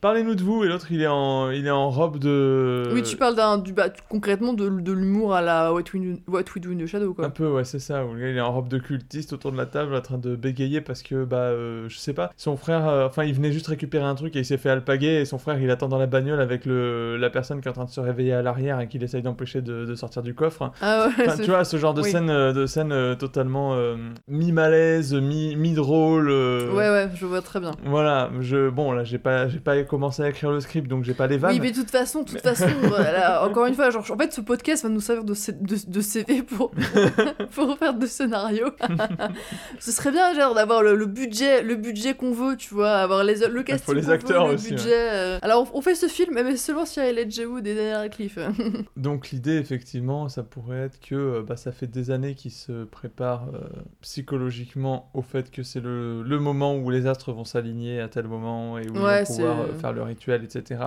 Parlez-nous 0.00 0.36
de 0.36 0.42
vous, 0.44 0.62
et 0.62 0.68
l'autre, 0.68 0.92
il 0.92 1.02
est 1.02 1.08
en, 1.08 1.50
il 1.50 1.66
est 1.66 1.70
en 1.72 1.90
robe 1.90 2.18
de. 2.20 2.88
Oui, 2.92 3.02
tu 3.02 3.16
parles 3.16 3.34
d'un, 3.34 3.58
du, 3.58 3.72
bah, 3.72 3.88
concrètement 4.08 4.52
de, 4.52 4.68
de 4.68 4.92
l'humour 4.92 5.34
à 5.34 5.42
la 5.42 5.72
What 5.72 5.82
We, 5.92 6.00
Do- 6.00 6.20
What 6.32 6.42
We 6.54 6.60
Do 6.62 6.70
in 6.70 6.76
the 6.76 6.86
Shadow, 6.86 7.10
Un 7.10 7.14
quoi. 7.14 7.30
peu, 7.30 7.48
ouais, 7.50 7.64
c'est 7.64 7.80
ça, 7.80 8.06
où 8.06 8.14
le 8.14 8.20
gars, 8.20 8.28
il 8.30 8.36
est 8.36 8.40
en 8.40 8.52
robe 8.52 8.68
de 8.68 8.78
cultiste 8.78 9.32
autour 9.32 9.50
de 9.50 9.56
la 9.56 9.66
table 9.66 9.96
en 9.96 10.00
train 10.00 10.18
de 10.18 10.36
bégayer 10.36 10.80
parce 10.80 11.02
que, 11.02 11.24
bah, 11.24 11.38
euh, 11.38 11.88
je 11.88 11.98
sais 11.98 12.12
pas, 12.12 12.30
son 12.36 12.56
frère, 12.56 12.86
euh, 12.86 13.06
enfin, 13.08 13.24
il 13.24 13.34
venait 13.34 13.50
juste 13.50 13.66
récupérer 13.66 14.04
un 14.04 14.14
truc 14.14 14.36
et 14.36 14.38
il 14.38 14.44
s'est 14.44 14.56
fait 14.56 14.70
alpaguer 14.70 15.20
et 15.20 15.24
son 15.24 15.38
frère, 15.38 15.60
il 15.60 15.68
attend 15.68 15.88
dans 15.88 15.98
la 15.98 16.06
bagnole 16.06 16.40
avec 16.40 16.64
le, 16.64 17.16
la 17.16 17.28
personne 17.28 17.60
qui 17.60 17.66
est 17.66 17.70
en 17.72 17.74
train 17.74 17.84
de 17.86 17.90
se 17.90 17.98
réveiller 18.00 18.34
à 18.34 18.42
l'arrière 18.42 18.78
et 18.78 18.86
qu'il 18.86 19.02
essaye 19.02 19.22
d'empêcher 19.22 19.62
de, 19.62 19.84
de 19.84 19.94
sortir 19.96 20.22
du 20.22 20.32
coffre. 20.32 20.70
Ah 20.80 21.08
ouais, 21.18 21.36
tu 21.42 21.50
vois, 21.50 21.64
ce 21.64 21.76
genre 21.76 21.94
de 21.94 22.02
oui. 22.02 22.10
scène, 22.12 22.30
euh, 22.30 22.52
de 22.52 22.66
scène 22.66 22.92
euh, 22.92 23.16
totalement 23.16 23.76
mi-malaise, 24.28 25.12
mi- 25.14 25.56
mi-drôle. 25.56 26.28
Ouais, 26.30 26.88
ouais, 26.88 27.08
je 27.14 27.26
vois 27.26 27.42
très 27.42 27.58
bien. 27.58 27.72
Voilà, 27.84 28.30
je, 28.40 28.68
bon, 28.68 28.92
là, 28.92 29.02
j'ai 29.02 29.18
pas, 29.18 29.48
j'ai 29.48 29.58
pas 29.58 29.76
commencé 29.88 30.22
à 30.22 30.28
écrire 30.28 30.50
le 30.50 30.60
script, 30.60 30.86
donc 30.88 31.04
j'ai 31.04 31.14
pas 31.14 31.26
les 31.26 31.36
vannes. 31.38 31.52
Oui, 31.52 31.60
mais 31.60 31.70
de 31.72 31.76
toute 31.76 31.90
façon, 31.90 32.22
toute 32.24 32.40
façon, 32.40 32.66
voilà, 32.82 33.44
encore 33.44 33.66
une 33.66 33.74
fois, 33.74 33.90
genre, 33.90 34.04
en 34.10 34.16
fait, 34.16 34.32
ce 34.32 34.40
podcast 34.40 34.82
va 34.84 34.88
nous 34.88 35.00
servir 35.00 35.24
de, 35.24 35.34
de, 35.34 35.76
de 35.90 36.00
CV 36.00 36.42
pour, 36.42 36.70
pour 37.54 37.76
faire 37.78 37.94
de 37.94 38.06
scénarios. 38.06 38.70
Ce 39.80 39.90
serait 39.92 40.12
bien, 40.12 40.34
genre, 40.34 40.54
d'avoir 40.54 40.82
le, 40.82 40.94
le 40.94 41.06
budget, 41.06 41.62
le 41.62 41.74
budget 41.76 42.14
qu'on 42.14 42.32
veut, 42.32 42.56
tu 42.56 42.74
vois, 42.74 42.90
avoir 42.92 43.24
les, 43.24 43.46
le 43.48 43.62
casting 43.62 43.86
faut 43.86 43.92
les 43.94 44.02
veut, 44.02 44.12
acteurs 44.12 44.48
le 44.48 44.54
aussi, 44.54 44.70
budget. 44.70 45.10
euh. 45.12 45.38
Alors, 45.42 45.68
on, 45.72 45.78
on 45.78 45.80
fait 45.80 45.94
ce 45.94 46.06
film, 46.06 46.34
mais 46.34 46.56
seulement 46.56 46.84
si 46.86 47.00
a 47.00 47.08
Elijah 47.08 47.46
Wood 47.46 47.66
et 47.66 47.74
Daniel 47.74 47.96
Radcliffe. 47.96 48.38
Donc 48.96 49.30
l'idée, 49.30 49.56
effectivement, 49.56 50.28
ça 50.28 50.42
pourrait 50.42 50.78
être 50.86 51.00
que 51.00 51.14
euh, 51.14 51.42
bah, 51.42 51.56
ça 51.56 51.72
fait 51.72 51.86
des 51.86 52.10
années 52.10 52.34
qu'ils 52.34 52.50
se 52.52 52.84
préparent 52.84 53.48
euh, 53.54 53.58
psychologiquement 54.02 55.10
au 55.14 55.22
fait 55.22 55.50
que 55.50 55.62
c'est 55.62 55.80
le, 55.80 56.22
le 56.22 56.38
moment 56.38 56.76
où 56.76 56.90
les 56.90 57.06
astres 57.06 57.32
vont 57.32 57.44
s'aligner 57.44 58.00
à 58.00 58.08
tel 58.08 58.26
moment 58.26 58.78
et 58.78 58.88
où 58.88 58.98
Ouais, 58.98 59.22
ils 59.22 59.26
vont 59.28 59.34
pouvoir 59.36 59.56
faire 59.78 59.92
le 59.92 60.02
rituel, 60.02 60.44
etc. 60.44 60.80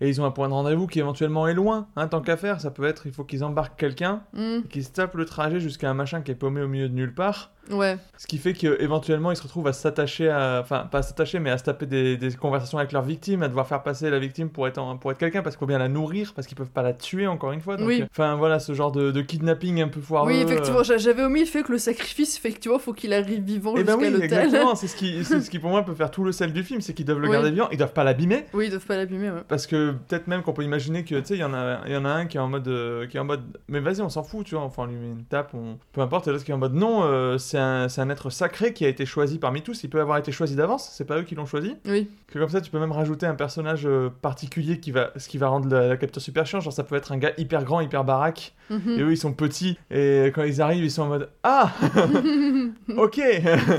Et 0.00 0.08
ils 0.08 0.20
ont 0.20 0.24
un 0.24 0.30
point 0.30 0.48
de 0.48 0.54
rendez-vous 0.54 0.86
qui 0.86 0.98
éventuellement 0.98 1.46
est 1.48 1.54
loin, 1.54 1.88
hein, 1.96 2.08
tant 2.08 2.20
qu'à 2.20 2.36
faire. 2.36 2.60
Ça 2.60 2.70
peut 2.70 2.84
être, 2.84 3.06
il 3.06 3.12
faut 3.12 3.24
qu'ils 3.24 3.44
embarquent 3.44 3.78
quelqu'un, 3.78 4.22
Hmm, 4.32 4.62
qui 4.68 4.82
se 4.82 4.90
tape 4.92 5.14
le 5.14 5.24
trajet 5.24 5.60
jusqu'à 5.60 5.90
un 5.90 5.94
machin 5.94 6.22
qui 6.22 6.30
est 6.30 6.34
paumé 6.36 6.62
au 6.62 6.68
milieu 6.68 6.88
de 6.88 6.94
nulle 6.94 7.14
part. 7.14 7.52
Ouais. 7.70 7.96
Ce 8.18 8.26
qui 8.26 8.38
fait 8.38 8.52
qu'éventuellement 8.52 9.30
ils 9.30 9.36
se 9.36 9.42
retrouvent 9.42 9.66
à 9.68 9.72
s'attacher 9.72 10.28
à. 10.28 10.60
Enfin, 10.62 10.86
pas 10.90 10.98
à 10.98 11.02
s'attacher, 11.02 11.38
mais 11.38 11.50
à 11.50 11.58
se 11.58 11.64
taper 11.64 11.86
des, 11.86 12.16
des 12.16 12.32
conversations 12.34 12.78
avec 12.78 12.92
leur 12.92 13.02
victime, 13.02 13.42
à 13.42 13.48
devoir 13.48 13.66
faire 13.66 13.82
passer 13.82 14.10
la 14.10 14.18
victime 14.18 14.48
pour 14.50 14.66
être, 14.68 14.78
en- 14.78 14.96
pour 14.96 15.10
être 15.12 15.18
quelqu'un, 15.18 15.42
parce 15.42 15.56
qu'il 15.56 15.60
faut 15.60 15.66
bien 15.66 15.78
la 15.78 15.88
nourrir, 15.88 16.32
parce 16.34 16.46
qu'ils 16.46 16.56
peuvent 16.56 16.70
pas 16.70 16.82
la 16.82 16.92
tuer 16.92 17.26
encore 17.26 17.52
une 17.52 17.60
fois. 17.60 17.76
Donc, 17.76 17.86
Oui. 17.88 18.02
euh, 18.02 18.06
Enfin, 18.10 18.34
voilà, 18.36 18.58
ce 18.60 18.72
genre 18.74 18.92
de, 18.92 19.10
de 19.10 19.20
kidnapping 19.22 19.80
un 19.82 19.88
peu 19.88 20.00
foireux. 20.00 20.28
Oui, 20.30 20.40
euh. 20.40 20.44
effectivement, 20.46 20.82
j'a- 20.82 20.98
j'avais 20.98 21.22
omis 21.22 21.40
le 21.40 21.46
fait 21.46 21.62
que 21.62 21.72
le 21.72 21.78
sacrifice, 21.78 22.36
effectivement, 22.36 22.78
faut 22.78 22.92
qu'il 22.92 23.12
arrive 23.12 23.42
vivant 23.42 23.72
Eh 23.74 23.78
jusqu'à 23.78 23.96
ben 23.96 24.02
oui, 24.02 24.10
l'hôtel. 24.10 24.24
exactement. 24.24 24.74
C'est 24.74 24.86
ce, 24.88 24.96
qui, 24.96 25.24
c'est 25.24 25.40
ce 25.40 25.50
qui 25.50 25.58
pour 25.58 25.70
moi 25.70 25.82
peut 25.84 25.94
faire 25.94 26.10
tout 26.10 26.24
le 26.24 26.32
sel 26.32 26.52
du 26.52 26.62
film, 26.62 26.80
c'est 26.80 26.92
qu'ils 26.94 27.06
doivent 27.06 27.18
le 27.20 27.26
Oui. 27.28 27.32
garder 27.32 27.50
vivant, 27.50 27.68
ils 27.70 27.78
doivent 27.78 27.92
pas 27.92 28.04
l'abîmer. 28.04 28.46
Oui, 28.54 28.66
ils 28.66 28.70
doivent 28.70 28.86
pas 28.86 28.96
l'abîmer, 28.96 29.30
ouais. 29.30 29.42
Parce 29.48 29.66
que 29.66 29.92
peut-être 30.08 30.26
même 30.26 30.42
qu'on 30.42 30.52
peut 30.52 30.64
imaginer 30.64 31.04
que 31.04 31.14
tu 31.20 31.24
sais 31.26 31.34
il 31.34 31.40
y 31.40 31.44
en 31.44 31.54
a 31.54 31.88
y 31.88 31.96
en 31.96 32.04
a 32.04 32.10
un 32.10 32.26
qui 32.26 32.36
est 32.36 32.40
en 32.40 32.48
mode 32.48 32.68
euh, 32.68 33.06
qui 33.06 33.16
est 33.16 33.20
en 33.20 33.24
mode 33.24 33.42
mais 33.68 33.80
vas-y 33.80 34.00
on 34.00 34.08
s'en 34.08 34.22
fout 34.22 34.44
tu 34.46 34.54
vois 34.54 34.64
enfin 34.64 34.82
on 34.82 34.86
lui 34.86 34.96
met 34.96 35.06
une 35.08 35.24
tape 35.24 35.52
on 35.54 35.78
peu 35.92 36.00
importe 36.00 36.28
et 36.28 36.30
l'autre 36.32 36.44
qui 36.44 36.50
est 36.50 36.54
en 36.54 36.58
mode 36.58 36.74
non 36.74 37.02
euh, 37.04 37.38
c'est 37.50 37.58
un, 37.58 37.88
c'est 37.88 38.00
un 38.00 38.10
être 38.10 38.30
sacré 38.30 38.72
qui 38.72 38.84
a 38.84 38.88
été 38.88 39.04
choisi 39.06 39.38
parmi 39.38 39.62
tous 39.62 39.82
il 39.84 39.90
peut 39.90 40.00
avoir 40.00 40.18
été 40.18 40.30
choisi 40.32 40.54
d'avance 40.56 40.88
c'est 40.92 41.04
pas 41.04 41.18
eux 41.18 41.22
qui 41.22 41.34
l'ont 41.34 41.46
choisi 41.46 41.74
Oui. 41.86 42.08
que 42.32 42.38
comme 42.38 42.48
ça 42.48 42.60
tu 42.60 42.70
peux 42.70 42.78
même 42.78 42.92
rajouter 42.92 43.26
un 43.26 43.34
personnage 43.34 43.82
euh, 43.86 44.08
particulier 44.22 44.78
qui 44.80 44.92
va 44.92 45.10
ce 45.16 45.28
qui 45.28 45.38
va 45.38 45.48
rendre 45.48 45.68
la, 45.68 45.88
la 45.88 45.96
capture 45.96 46.22
super 46.22 46.46
chiant 46.46 46.60
genre 46.60 46.72
ça 46.72 46.84
peut 46.84 46.94
être 46.96 47.12
un 47.12 47.18
gars 47.18 47.32
hyper 47.38 47.64
grand 47.64 47.80
hyper 47.80 48.04
baraque 48.04 48.54
Mhm. 48.70 48.98
et 48.98 49.02
eux 49.02 49.10
ils 49.10 49.16
sont 49.16 49.32
petits 49.32 49.76
et 49.90 50.26
quand 50.32 50.44
ils 50.44 50.62
arrivent 50.62 50.84
ils 50.84 50.92
sont 50.92 51.02
en 51.02 51.08
mode 51.08 51.28
ah 51.42 51.72
ok 52.96 53.20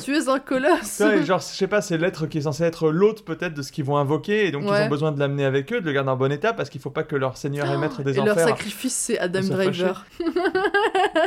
tu 0.04 0.16
es 0.16 0.28
un 0.30 0.40
colosse. 0.40 1.02
Genre, 1.26 1.40
je 1.40 1.44
sais 1.46 1.68
pas, 1.68 1.82
c'est 1.82 1.98
l'être 1.98 2.26
qui 2.28 2.40
est 2.40 2.42
censé 2.42 2.64
être 2.64 2.90
l'hôte 2.92 3.24
peut-être 3.24 3.54
de 3.54 3.62
ce 3.62 3.72
qu'ils 3.72 3.86
vont 3.86 3.96
invoquer, 3.98 4.48
et 4.48 4.52
donc 4.52 4.64
ils 4.66 4.70
ont 4.70 4.90
besoin 4.90 5.12
de 5.14 5.20
l'amener 5.20 5.46
avec 5.46 5.72
eux, 5.72 5.80
de 5.82 5.86
le 5.86 5.94
garder 5.94 6.10
en 6.10 6.18
bon 6.18 6.32
état, 6.32 6.52
parce 6.54 6.70
qu'il 6.70 6.82
faut 6.82 6.90
pas 6.90 7.04
que 7.04 7.16
leur 7.16 7.38
seigneur 7.38 7.70
et 7.72 7.78
maître 7.78 8.04
des 8.04 8.12
Et 8.12 8.22
leur 8.22 8.34
enfers. 8.36 8.50
sacrifice, 8.50 8.94
c'est 8.94 9.18
Adam 9.20 9.42
Driver. 9.42 10.06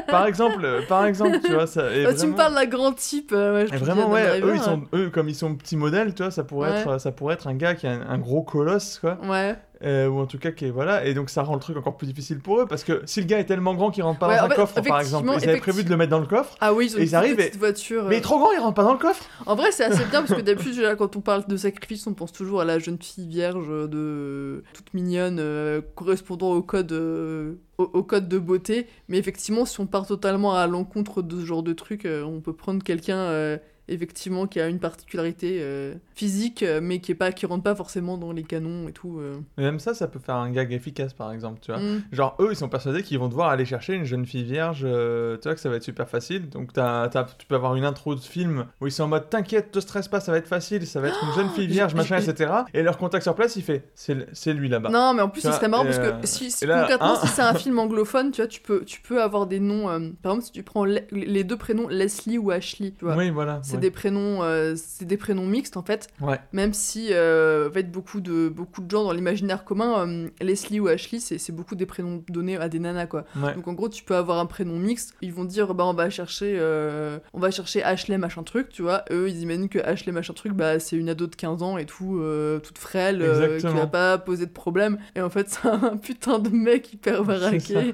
Par 0.09 0.27
exemple, 0.27 0.67
par 0.89 1.07
exemple, 1.07 1.39
tu 1.45 1.53
vois, 1.53 1.67
ça. 1.67 1.85
Tu 1.91 2.27
me 2.35 2.39
parles 2.39 2.55
d'un 2.55 2.67
grand 2.67 2.93
type. 2.93 3.33
euh, 3.33 3.55
ouais, 3.55 3.67
je 3.73 3.77
vraiment, 3.77 4.11
ouais, 4.11 4.27
Driver, 4.41 4.49
eux, 4.49 4.55
ils 4.57 4.63
sont, 4.63 4.83
eux, 4.95 5.11
comme 5.11 5.29
ils 5.29 5.35
sont 5.35 5.55
petits 5.55 5.77
modèles, 5.77 6.15
tu 6.15 6.23
vois, 6.23 6.31
ça 6.31 6.45
pourrait, 6.45 6.71
Ouais. 6.71 6.81
être, 6.81 6.99
ça 7.01 7.11
pourrait 7.13 7.35
être 7.35 7.47
un 7.47 7.55
gars 7.55 7.75
qui 7.75 7.87
a 7.87 7.93
un, 7.93 8.09
un 8.09 8.19
gros 8.19 8.43
colosse, 8.43 8.99
quoi. 8.99 9.19
Ouais. 9.25 9.57
Euh, 9.83 10.07
ou 10.09 10.21
en 10.21 10.27
tout 10.27 10.39
cas, 10.39 10.53
qui 10.53 10.67
est, 10.67 10.71
voilà, 10.71 11.05
et 11.05 11.15
donc 11.15 11.29
ça 11.29 11.43
rend 11.43 11.55
le 11.55 11.61
truc 11.61 11.77
encore 11.77 11.97
plus 11.97 12.07
difficile 12.07 12.39
pour 12.39 12.61
eux, 12.61 12.67
parce 12.67 12.85
que 12.85 13.03
si 13.07 13.21
le 13.21 13.27
gars 13.27 13.39
est 13.41 13.45
tellement 13.45 13.75
grand 13.75 13.91
qu'il 13.91 14.03
rentre 14.05 14.21
pas 14.21 14.29
Ouais, 14.29 14.37
dans 14.39 14.45
un 14.45 14.49
fait, 14.49 14.55
coffre, 14.55 14.81
par 14.83 15.01
exemple, 15.01 15.29
ils 15.43 15.49
avaient 15.49 15.59
prévu 15.61 15.83
de 15.85 15.91
le 15.91 15.97
mettre 15.97 16.11
dans 16.13 16.21
le 16.21 16.27
coffre, 16.27 16.55
Ah 16.61 16.73
oui, 16.73 16.87
ils 16.87 16.97
ont 16.97 17.01
et 17.01 17.03
ils 17.03 17.15
arrivent 17.17 17.37
petite 17.37 17.57
et- 17.57 17.59
voiture. 17.59 18.05
mais 18.05 18.15
il 18.15 18.19
est 18.19 18.23
trop 18.23 18.39
grand, 18.39 18.53
il 18.53 18.61
rentre 18.61 18.75
pas 18.75 18.85
dans 18.85 18.93
le 18.93 18.99
coffre 18.99 19.25
En 19.47 19.57
vrai, 19.57 19.73
c'est 19.73 19.85
assez 19.85 20.05
bien 20.07 20.23
parce 20.23 20.35
que 20.35 20.41
d'habitude, 20.43 20.95
quand 20.97 21.17
on 21.17 21.21
parle 21.21 21.45
de 21.47 21.57
sacrifice, 21.57 22.07
on 22.07 22.15
pense 22.15 22.33
toujours 22.33 22.61
à 22.61 22.65
la 22.65 22.79
jeune 22.79 22.99
fille 23.03 23.27
vierge 23.27 23.69
de 23.69 24.63
toute 24.75 24.95
mignonne, 24.95 25.39
euh, 25.41 25.81
correspondant 25.97 26.53
au 26.53 26.63
code, 26.63 26.93
euh, 26.93 27.55
au, 27.79 27.91
au 27.93 28.03
code 28.05 28.29
de 28.29 28.39
beauté. 28.39 28.87
Mais 29.09 29.19
effectivement, 29.19 29.65
si 29.67 29.81
on 29.81 29.87
part 29.87 30.07
totalement 30.07 30.55
à 30.55 30.67
l'encontre 30.69 31.21
de 31.21 31.41
ce 31.41 31.45
genre 31.45 31.63
de 31.65 31.73
truc, 31.73 32.05
euh, 32.07 32.23
on 32.23 32.41
peut 32.41 32.55
prendre 32.55 32.83
quelqu'un. 32.83 33.59
Effectivement 33.89 34.47
qui 34.47 34.61
a 34.61 34.69
une 34.69 34.79
particularité 34.79 35.59
euh, 35.61 35.95
physique 36.15 36.63
euh, 36.63 36.81
mais 36.83 37.01
qui 37.01 37.13
est 37.13 37.15
pas 37.15 37.33
qui 37.33 37.47
rentre 37.47 37.63
pas 37.63 37.75
forcément 37.75 38.17
dans 38.19 38.33
les 38.33 38.43
canons 38.43 38.89
et 38.89 38.93
tout 38.93 39.19
euh. 39.21 39.35
Mais 39.59 39.65
même 39.65 39.79
ça, 39.79 39.95
ça 39.95 40.09
peut 40.09 40.19
faire 40.19 40.37
un 40.37 40.51
gag 40.51 40.73
efficace, 40.73 41.13
par 41.13 41.33
exemple, 41.33 41.61
tu 41.61 41.71
vois. 41.73 41.81
Mm. 41.81 42.03
Genre, 42.13 42.37
eux, 42.41 42.49
ils 42.51 42.57
sont 42.57 42.69
persuadés 42.69 43.03
qu'ils 43.03 43.19
vont 43.19 43.29
devoir 43.29 43.51
aller 43.51 43.65
chercher 43.65 43.95
une 43.95 44.05
jeune 44.05 44.27
fille 44.27 44.45
vierge, 44.45 44.83
euh, 44.85 45.37
tu 45.37 45.49
vois, 45.49 45.55
que 45.55 45.61
ça 45.61 45.69
va 45.69 45.77
être 45.77 45.83
super 45.83 46.09
facile. 46.09 46.49
Donc, 46.49 46.73
t'as- 46.73 47.09
t'as- 47.09 47.25
tu 47.39 47.47
peux 47.47 47.55
avoir 47.55 47.75
une 47.77 47.85
intro 47.85 48.15
de 48.15 48.21
film 48.21 48.67
où 48.81 48.87
ils 48.87 48.93
sont 48.93 49.05
en 49.05 49.09
mode 49.09 49.29
T'inquiète, 49.31 49.71
te 49.73 49.81
stresse 49.81 50.09
pas, 50.09 50.21
ça 50.21 50.33
va 50.33 50.39
être 50.39 50.49
facile, 50.49 50.87
ça 50.87 51.01
va 51.01 51.09
être 51.09 51.23
une 51.23 51.33
jeune 51.35 51.49
fille 51.51 51.67
vierge, 51.69 51.95
machin, 51.95 52.19
etc. 52.19 52.53
Et 52.75 52.83
leur 52.83 52.99
contact 52.99 53.23
sur 53.23 53.35
place, 53.35 53.57
il 53.57 53.63
fait 53.63 53.85
C'est 53.95 54.27
c'est 54.33 54.53
lui 54.53 54.69
là-bas. 54.69 54.91
Non, 54.91 55.13
mais 55.15 55.23
en 55.23 55.29
plus, 55.29 55.41
Tu 55.41 55.47
ce 55.47 55.49
vois, 55.49 55.57
serait 55.59 55.69
marrant 55.69 55.85
parce 55.85 55.99
que 55.99 56.27
si, 56.27 56.51
si 56.51 56.65
et 56.65 56.67
là, 56.67 56.81
concrètement, 56.81 57.15
hein 57.15 57.21
si 57.23 57.29
c'est 57.29 57.43
un 57.43 57.55
film 57.55 57.79
anglophone, 57.79 58.31
tu 58.31 58.41
vois, 58.41 58.49
tu 58.49 58.61
peux, 58.61 58.85
tu 58.85 59.01
peux 59.01 59.23
avoir 59.23 59.47
des 59.47 59.61
noms. 59.61 59.85
par 60.23 60.33
exemple, 60.33 60.43
si 60.45 60.53
tu 60.53 60.63
prends 60.63 60.85
le- 60.85 61.01
les 61.11 61.45
deux 61.45 61.57
prénoms 61.57 61.89
Leslie 61.89 62.39
ou 62.39 62.51
Ashley, 62.51 62.93
tu 62.99 63.05
vois. 63.05 63.17
Oui, 63.17 63.31
voilà. 63.31 63.61
C'est 63.75 63.77
Ouais. 63.77 63.81
des 63.81 63.91
prénoms, 63.91 64.43
euh, 64.43 64.75
c'est 64.77 65.05
des 65.05 65.17
prénoms 65.17 65.47
mixtes 65.47 65.77
en 65.77 65.83
fait. 65.83 66.09
Ouais. 66.21 66.39
Même 66.53 66.73
si, 66.73 67.09
euh, 67.11 67.69
en 67.69 67.73
fait, 67.73 67.91
beaucoup 67.91 68.21
de, 68.21 68.49
beaucoup 68.49 68.81
de 68.83 68.91
gens 68.91 69.05
dans 69.05 69.13
l'imaginaire 69.13 69.65
commun, 69.65 70.07
euh, 70.07 70.29
Leslie 70.41 70.81
ou 70.81 70.89
Ashley, 70.89 71.19
c'est 71.21 71.39
c'est 71.39 71.53
beaucoup 71.53 71.75
des 71.75 71.87
prénoms 71.87 72.23
donnés 72.29 72.57
à 72.57 72.69
des 72.69 72.79
nanas, 72.79 73.07
quoi. 73.07 73.25
Ouais. 73.37 73.55
Donc 73.55 73.67
en 73.69 73.73
gros, 73.73 73.89
tu 73.89 74.05
peux 74.05 74.15
avoir 74.17 74.39
un 74.39 74.47
prénom 74.47 74.77
mixte, 74.79 75.15
ils 75.23 75.33
vont 75.33 75.45
dire, 75.45 75.75
bah 75.75 75.85
on 75.87 75.95
va 75.95 76.09
chercher, 76.11 76.57
euh, 76.59 77.19
on 77.33 77.41
va 77.41 77.51
chercher 77.51 77.83
Ashley 77.83 78.17
machin 78.19 78.43
truc, 78.43 78.69
tu 78.69 78.83
vois. 78.83 79.05
Eux, 79.11 79.29
ils 79.29 79.41
imaginent 79.43 79.69
que 79.69 79.79
Ashley 79.81 80.13
machin 80.13 80.33
truc, 80.35 80.53
bah 80.53 80.79
c'est 80.79 80.97
une 80.97 81.09
ado 81.09 81.27
de 81.27 81.35
15 81.35 81.63
ans 81.63 81.79
et 81.79 81.87
tout, 81.87 82.23
toute 82.63 82.79
frêle, 82.79 83.19
qui 83.61 83.67
va 83.67 83.87
pas 83.87 84.19
poser 84.19 84.47
de 84.47 84.53
problème. 84.53 84.99
Et 85.17 85.21
en 85.21 85.31
fait, 85.31 85.49
c'est 85.51 85.67
un 85.69 85.97
putain 85.97 86.39
de 86.39 86.51
mec 86.51 86.93
hyper 86.93 87.25
baraqué. 87.25 87.93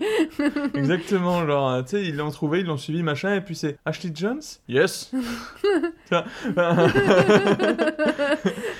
Exactement, 0.74 1.46
genre, 1.46 1.84
tu 1.84 1.90
sais, 1.90 2.02
ils 2.04 2.16
l'ont 2.16 2.30
trouvé, 2.30 2.60
ils 2.60 2.66
l'ont 2.66 2.76
suivi, 2.76 3.02
machin, 3.02 3.34
et 3.34 3.40
puis 3.40 3.54
c'est 3.54 3.76
Ashley 3.84 4.12
Jones? 4.14 4.40
Yes 4.68 5.12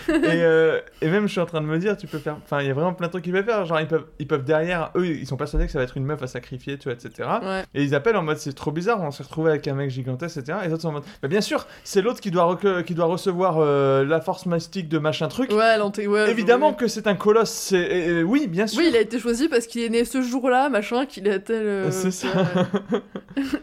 et, 0.09 0.13
euh, 0.13 0.81
et 1.01 1.09
même, 1.09 1.27
je 1.27 1.33
suis 1.33 1.41
en 1.41 1.47
train 1.47 1.61
de 1.61 1.67
me 1.67 1.79
dire, 1.79 1.97
tu 1.97 2.07
peux 2.07 2.19
faire. 2.19 2.37
Enfin, 2.45 2.61
il 2.61 2.67
y 2.67 2.71
a 2.71 2.75
vraiment 2.75 2.93
plein 2.95 3.07
de 3.07 3.13
trucs 3.13 3.25
qu'ils 3.25 3.33
peuvent 3.33 3.45
faire. 3.45 3.65
Genre, 3.67 3.81
ils 3.81 3.87
peuvent, 3.87 4.07
ils 4.19 4.27
peuvent 4.27 4.45
derrière, 4.45 4.91
eux, 4.97 5.07
ils 5.07 5.27
sont 5.27 5.37
persuadés 5.37 5.67
que 5.67 5.73
ça 5.73 5.79
va 5.79 5.85
être 5.85 5.97
une 5.97 6.05
meuf 6.05 6.23
à 6.23 6.27
sacrifier, 6.27 6.79
tu 6.79 6.85
vois, 6.89 6.95
etc. 6.95 7.29
Ouais. 7.43 7.65
Et 7.75 7.83
ils 7.85 7.95
appellent 7.95 8.17
en 8.17 8.23
mode, 8.23 8.39
c'est 8.39 8.53
trop 8.53 8.73
bizarre, 8.73 9.01
on 9.03 9.11
s'est 9.11 9.23
retrouvé 9.23 9.51
avec 9.51 9.67
un 9.69 9.75
mec 9.75 9.91
gigantesque, 9.91 10.39
etc. 10.39 10.59
Et 10.63 10.67
les 10.69 10.73
autres 10.73 10.83
sont 10.83 10.89
en 10.89 10.93
mode, 10.93 11.05
bah, 11.23 11.29
bien 11.29 11.41
sûr, 11.41 11.67
c'est 11.85 12.03
l'autre 12.03 12.21
qui, 12.21 12.31
doit 12.31 12.59
qui 12.87 12.95
doit 12.95 13.07
recevoir 13.07 13.59
euh, 13.59 14.05
la 14.05 14.21
force 14.21 14.47
mystique 14.47 14.89
de 14.89 14.99
machin 14.99 15.29
truc. 15.29 15.51
Ouais, 15.53 16.07
ouais, 16.07 16.31
Évidemment 16.31 16.73
que 16.73 16.89
c'est 16.89 17.07
un 17.07 17.15
colosse, 17.15 17.51
c'est. 17.51 18.23
oui, 18.23 18.47
bien 18.47 18.67
sûr. 18.67 18.81
Oui, 18.81 18.87
il 18.91 18.97
a 18.97 19.01
été 19.01 19.19
choisi 19.19 19.49
parce 19.49 19.67
qu'il 19.67 19.83
est 19.83 19.89
né 19.89 20.05
ce 20.05 20.23
jour-là, 20.23 20.69
machin, 20.69 21.07
qu'il 21.07 21.29
a 21.29 21.39
tel. 21.39 21.63
euh, 21.67 21.91
C'est 21.91 22.11
ça. 22.11 22.29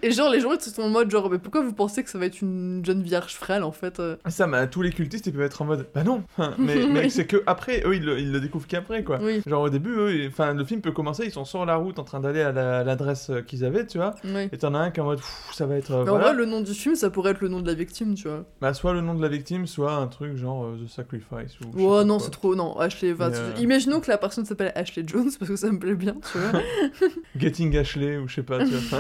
Et 0.02 0.12
genre, 0.12 0.30
les 0.30 0.40
gens 0.40 0.52
ils 0.54 0.62
sont 0.62 0.82
en 0.82 0.90
mode, 0.90 1.10
genre, 1.12 1.30
mais 1.30 1.38
pourquoi 1.40 1.62
vous 1.62 1.74
pensez 1.74 2.04
que 2.04 2.10
ça 2.10 2.18
va 2.18 2.26
être 2.26 2.42
une 2.42 2.82
jeune 2.86 3.02
vierge 3.20 3.36
frêle 3.36 3.64
en 3.64 3.72
fait 3.72 4.00
euh 4.00 4.16
Ça, 4.28 4.48
bah, 4.48 4.68
tous 4.68 4.82
les 4.82 4.92
cultistes, 4.92 5.28
ils 5.28 5.34
peuvent 5.34 5.42
être 5.42 5.62
en 5.62 5.66
mode, 5.66 5.88
bah 5.94 6.04
non, 6.04 6.24
mais, 6.58 6.86
mais 6.88 7.10
c'est 7.10 7.26
que 7.26 7.44
après, 7.46 7.84
eux, 7.86 7.96
ils 7.96 8.04
le, 8.06 8.20
ils 8.20 8.32
le 8.32 8.40
découvrent 8.40 8.68
qu'après, 8.68 9.04
quoi. 9.04 9.20
Oui. 9.22 9.42
Genre 9.46 9.62
au 9.64 9.70
début, 9.70 9.92
eux, 9.96 10.14
ils- 10.16 10.28
enfin, 10.28 10.54
le 10.54 10.64
film 10.66 10.82
peut 10.82 10.92
commencer, 10.92 11.24
ils 11.26 11.32
sont 11.32 11.46
sur 11.46 11.66
la 11.66 11.76
route 11.76 12.00
en 12.00 12.04
train 12.04 12.20
d'aller 12.20 12.42
à 12.42 12.52
la- 12.52 12.80
à 12.80 12.84
l'adresse 12.84 13.30
euh, 13.30 13.42
qu'ils 13.42 13.66
avaient, 13.66 13.86
tu 13.86 13.98
vois. 13.98 14.14
Oui. 14.24 14.50
Et 14.52 14.58
t'en 14.58 14.74
as 14.74 14.80
un 14.80 14.92
qui 14.92 15.00
est 15.00 15.04
en 15.04 15.06
mode, 15.06 15.20
ça 15.54 15.66
va 15.66 15.76
être. 15.76 15.92
euh, 15.92 16.06
en 16.08 16.18
vrai, 16.18 16.34
le 16.34 16.46
nom 16.46 16.62
du 16.62 16.74
film, 16.74 16.96
ça 16.96 17.10
pourrait 17.10 17.32
être 17.32 17.42
le 17.42 17.48
nom 17.50 17.62
de 17.62 17.68
la 17.68 17.74
victime, 17.74 18.14
tu 18.16 18.28
vois. 18.28 18.46
Bah, 18.62 18.74
soit 18.74 18.94
le 18.94 19.02
nom 19.02 19.14
de 19.16 19.22
la 19.22 19.28
victime, 19.30 19.66
soit 19.68 19.94
un 19.94 20.08
truc 20.08 20.36
genre 20.38 20.66
euh, 20.66 20.78
The 20.86 20.90
Sacrifice. 20.90 21.60
Ou, 21.76 21.88
pas 21.88 22.04
non, 22.04 22.20
c'est 22.20 22.32
trop. 22.32 22.56
Non, 22.56 22.78
Ashley. 22.80 23.16
euh, 23.20 23.52
Imaginons 23.60 24.00
que 24.00 24.10
la 24.12 24.18
personne 24.18 24.46
s'appelle 24.46 24.72
Ashley 24.76 25.04
Jones 25.06 25.30
parce 25.40 25.50
que 25.50 25.56
ça 25.58 25.72
me 25.72 25.80
plaît 25.80 25.96
bien, 25.96 26.16
tu 26.32 26.38
vois. 26.38 26.62
Getting 27.38 27.76
Ashley, 27.78 28.18
ou 28.18 28.28
je 28.28 28.36
sais 28.36 28.44
pas, 28.44 28.60
tu 28.60 28.72
vois. 28.76 29.00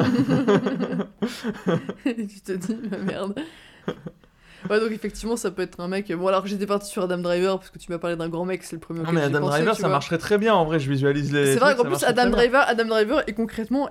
Et 2.05 2.27
tu 2.27 2.41
te 2.41 2.51
dis, 2.53 2.75
merde. 3.05 3.35
Ouais, 4.69 4.79
donc 4.79 4.91
effectivement, 4.91 5.37
ça 5.37 5.51
peut 5.51 5.61
être 5.61 5.79
un 5.79 5.87
mec. 5.87 6.11
Bon, 6.13 6.27
alors 6.27 6.45
j'étais 6.45 6.65
parti 6.65 6.89
sur 6.89 7.03
Adam 7.03 7.19
Driver 7.19 7.57
parce 7.59 7.69
que 7.69 7.77
tu 7.79 7.91
m'as 7.91 7.99
parlé 7.99 8.15
d'un 8.17 8.27
grand 8.27 8.43
mec, 8.43 8.63
c'est 8.63 8.75
le 8.75 8.79
premier 8.81 9.01
non, 9.01 9.11
mais 9.13 9.21
Adam 9.21 9.39
pensé, 9.39 9.57
Driver, 9.59 9.75
ça 9.77 9.87
marcherait 9.87 10.17
très 10.17 10.37
bien 10.37 10.53
en 10.55 10.65
vrai, 10.65 10.79
je 10.79 10.89
visualise 10.89 11.31
les. 11.31 11.53
C'est 11.53 11.59
vrai 11.59 11.75
qu'en 11.75 11.83
plus, 11.83 12.03
Adam. 12.03 12.29
Driver, 12.31 12.63
Adam 12.67 12.85
Driver 12.85 13.23
est 13.27 13.33
concrètement 13.33 13.89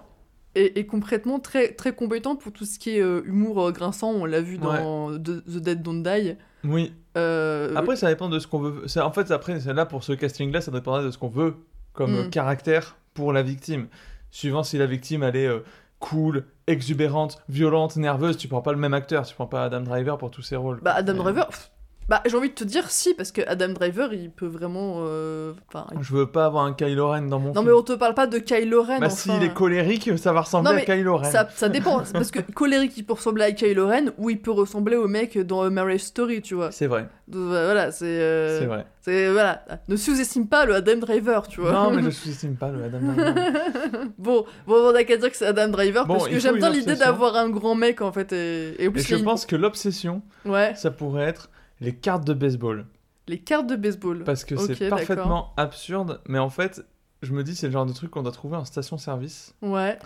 est, 0.54 0.76
est 0.76 0.86
concrètement 0.86 1.38
très, 1.38 1.72
très 1.72 1.94
compétent 1.94 2.34
pour 2.36 2.52
tout 2.52 2.64
ce 2.64 2.78
qui 2.78 2.96
est 2.96 3.00
euh, 3.00 3.22
humour 3.26 3.62
euh, 3.68 3.72
grinçant. 3.72 4.10
On 4.10 4.24
l'a 4.24 4.40
vu 4.40 4.58
dans 4.58 5.12
The, 5.16 5.44
The 5.44 5.58
Dead 5.58 5.82
Don't 5.82 6.02
Die. 6.02 6.34
Oui. 6.64 6.92
Euh, 7.16 7.72
Après, 7.76 7.96
ça 7.96 8.08
dépend 8.08 8.28
de 8.28 8.38
ce 8.38 8.46
qu'on 8.46 8.58
veut. 8.60 8.84
En 9.00 9.12
fait, 9.12 9.30
après, 9.30 9.58
là 9.72 9.86
pour 9.86 10.02
ce 10.02 10.12
casting-là, 10.12 10.60
ça 10.60 10.72
dépendra 10.72 11.02
de 11.02 11.10
ce 11.10 11.16
qu'on 11.18 11.28
veut 11.28 11.54
comme 11.92 12.12
Mm. 12.12 12.16
euh, 12.16 12.28
caractère 12.28 12.96
pour 13.14 13.32
la 13.32 13.42
victime. 13.42 13.86
Suivant 14.30 14.62
si 14.64 14.76
la 14.76 14.86
victime, 14.86 15.22
elle 15.22 15.36
est 15.36 15.46
euh, 15.46 15.60
cool, 15.98 16.44
exubérante, 16.66 17.42
violente, 17.48 17.96
nerveuse, 17.96 18.36
tu 18.36 18.48
prends 18.48 18.62
pas 18.62 18.72
le 18.72 18.78
même 18.78 18.94
acteur, 18.94 19.26
tu 19.26 19.34
prends 19.34 19.46
pas 19.46 19.64
Adam 19.64 19.80
Driver 19.80 20.18
pour 20.18 20.30
tous 20.30 20.42
ses 20.42 20.56
rôles. 20.56 20.80
Bah, 20.82 20.94
Adam 20.94 21.14
Mais- 21.14 21.18
Driver. 21.20 21.46
pff, 21.48 21.70
Bah, 22.08 22.22
j'ai 22.24 22.36
envie 22.36 22.50
de 22.50 22.54
te 22.54 22.62
dire 22.62 22.88
si, 22.88 23.14
parce 23.14 23.32
que 23.32 23.40
Adam 23.48 23.70
Driver, 23.70 24.14
il 24.14 24.30
peut 24.30 24.46
vraiment. 24.46 24.98
euh, 25.00 25.52
il- 25.74 26.02
Je 26.02 26.12
veux 26.14 26.26
pas 26.30 26.46
avoir 26.46 26.64
un 26.64 26.72
Kylo 26.72 27.08
Ren 27.10 27.22
dans 27.22 27.40
mon 27.40 27.48
Non, 27.48 27.54
film. 27.54 27.66
mais 27.66 27.72
on 27.72 27.82
te 27.82 27.94
parle 27.94 28.14
pas 28.14 28.28
de 28.28 28.38
Kylo 28.38 28.82
Ren. 28.84 29.00
Bah, 29.00 29.06
enfin. 29.06 29.16
s'il 29.16 29.42
est 29.42 29.52
colérique, 29.52 30.16
ça 30.16 30.32
va 30.32 30.42
ressembler 30.42 30.70
Non, 30.72 30.78
à 30.78 30.80
Kylo 30.82 31.16
Ren. 31.16 31.24
Ça, 31.30 31.48
ça 31.52 31.68
dépend, 31.68 32.02
parce 32.12 32.30
que 32.30 32.38
colérique, 32.52 32.92
il 32.96 33.04
peut 33.04 33.14
ressembler 33.14 33.42
à 33.44 33.50
Kylo 33.50 33.88
Ren, 33.88 34.12
ou 34.18 34.30
il 34.30 34.40
peut 34.40 34.52
ressembler 34.52 34.94
au 34.96 35.08
mec 35.08 35.36
dans 35.36 35.62
A 35.62 35.70
Marriage 35.70 36.02
Story, 36.02 36.42
tu 36.42 36.54
vois. 36.54 36.70
C'est 36.70 36.86
vrai. 36.86 37.08
Donc, 37.26 37.42
euh, 37.52 37.64
voilà, 37.64 37.90
c'est. 37.90 38.04
euh, 38.06 38.60
C'est 38.60 38.66
vrai. 38.66 38.86
C'est 39.00 39.32
voilà. 39.32 39.64
Ne 39.88 39.96
sous-estime 39.96 40.46
pas 40.46 40.64
le 40.64 40.76
Adam 40.76 40.98
Driver, 40.98 41.48
tu 41.48 41.60
vois. 41.60 41.72
Non, 41.72 41.90
mais 41.90 42.02
je 42.02 42.10
sous-estime 42.10 42.54
pas 42.54 42.70
le 42.70 42.84
Adam 42.84 43.00
Driver. 43.00 43.34
bon, 44.18 44.44
bon, 44.68 44.74
on 44.74 44.94
a 44.94 45.02
qu'à 45.02 45.16
dire 45.16 45.30
que 45.30 45.36
c'est 45.36 45.46
Adam 45.46 45.66
Driver 45.68 46.06
Bon, 46.06 46.14
parce 46.18 46.28
que 46.28 46.38
j'aime 46.38 46.58
bien 46.58 46.70
l'idée 46.70 46.94
d'avoir 46.94 47.34
un 47.34 47.48
grand 47.48 47.74
mec 47.74 48.00
en 48.00 48.12
fait. 48.12 48.32
Et, 48.32 48.76
et 48.80 48.84
Et 48.84 48.98
je 48.98 49.16
pense 49.16 49.44
que 49.44 49.56
l'obsession, 49.56 50.22
Ouais. 50.44 50.72
ça 50.76 50.92
pourrait 50.92 51.24
être 51.24 51.50
les 51.80 51.94
cartes 51.94 52.26
de 52.26 52.34
baseball. 52.34 52.86
Les 53.28 53.38
cartes 53.38 53.66
de 53.66 53.76
baseball. 53.76 54.24
Parce 54.24 54.44
que 54.44 54.56
c'est 54.56 54.88
parfaitement 54.88 55.52
absurde, 55.56 56.20
mais 56.28 56.38
en 56.38 56.50
fait, 56.50 56.84
je 57.22 57.32
me 57.32 57.42
dis, 57.42 57.56
c'est 57.56 57.66
le 57.66 57.72
genre 57.72 57.86
de 57.86 57.92
truc 57.92 58.10
qu'on 58.10 58.22
doit 58.22 58.32
trouver 58.32 58.56
en 58.56 58.64
station-service. 58.64 59.54
Ouais. 59.62 59.98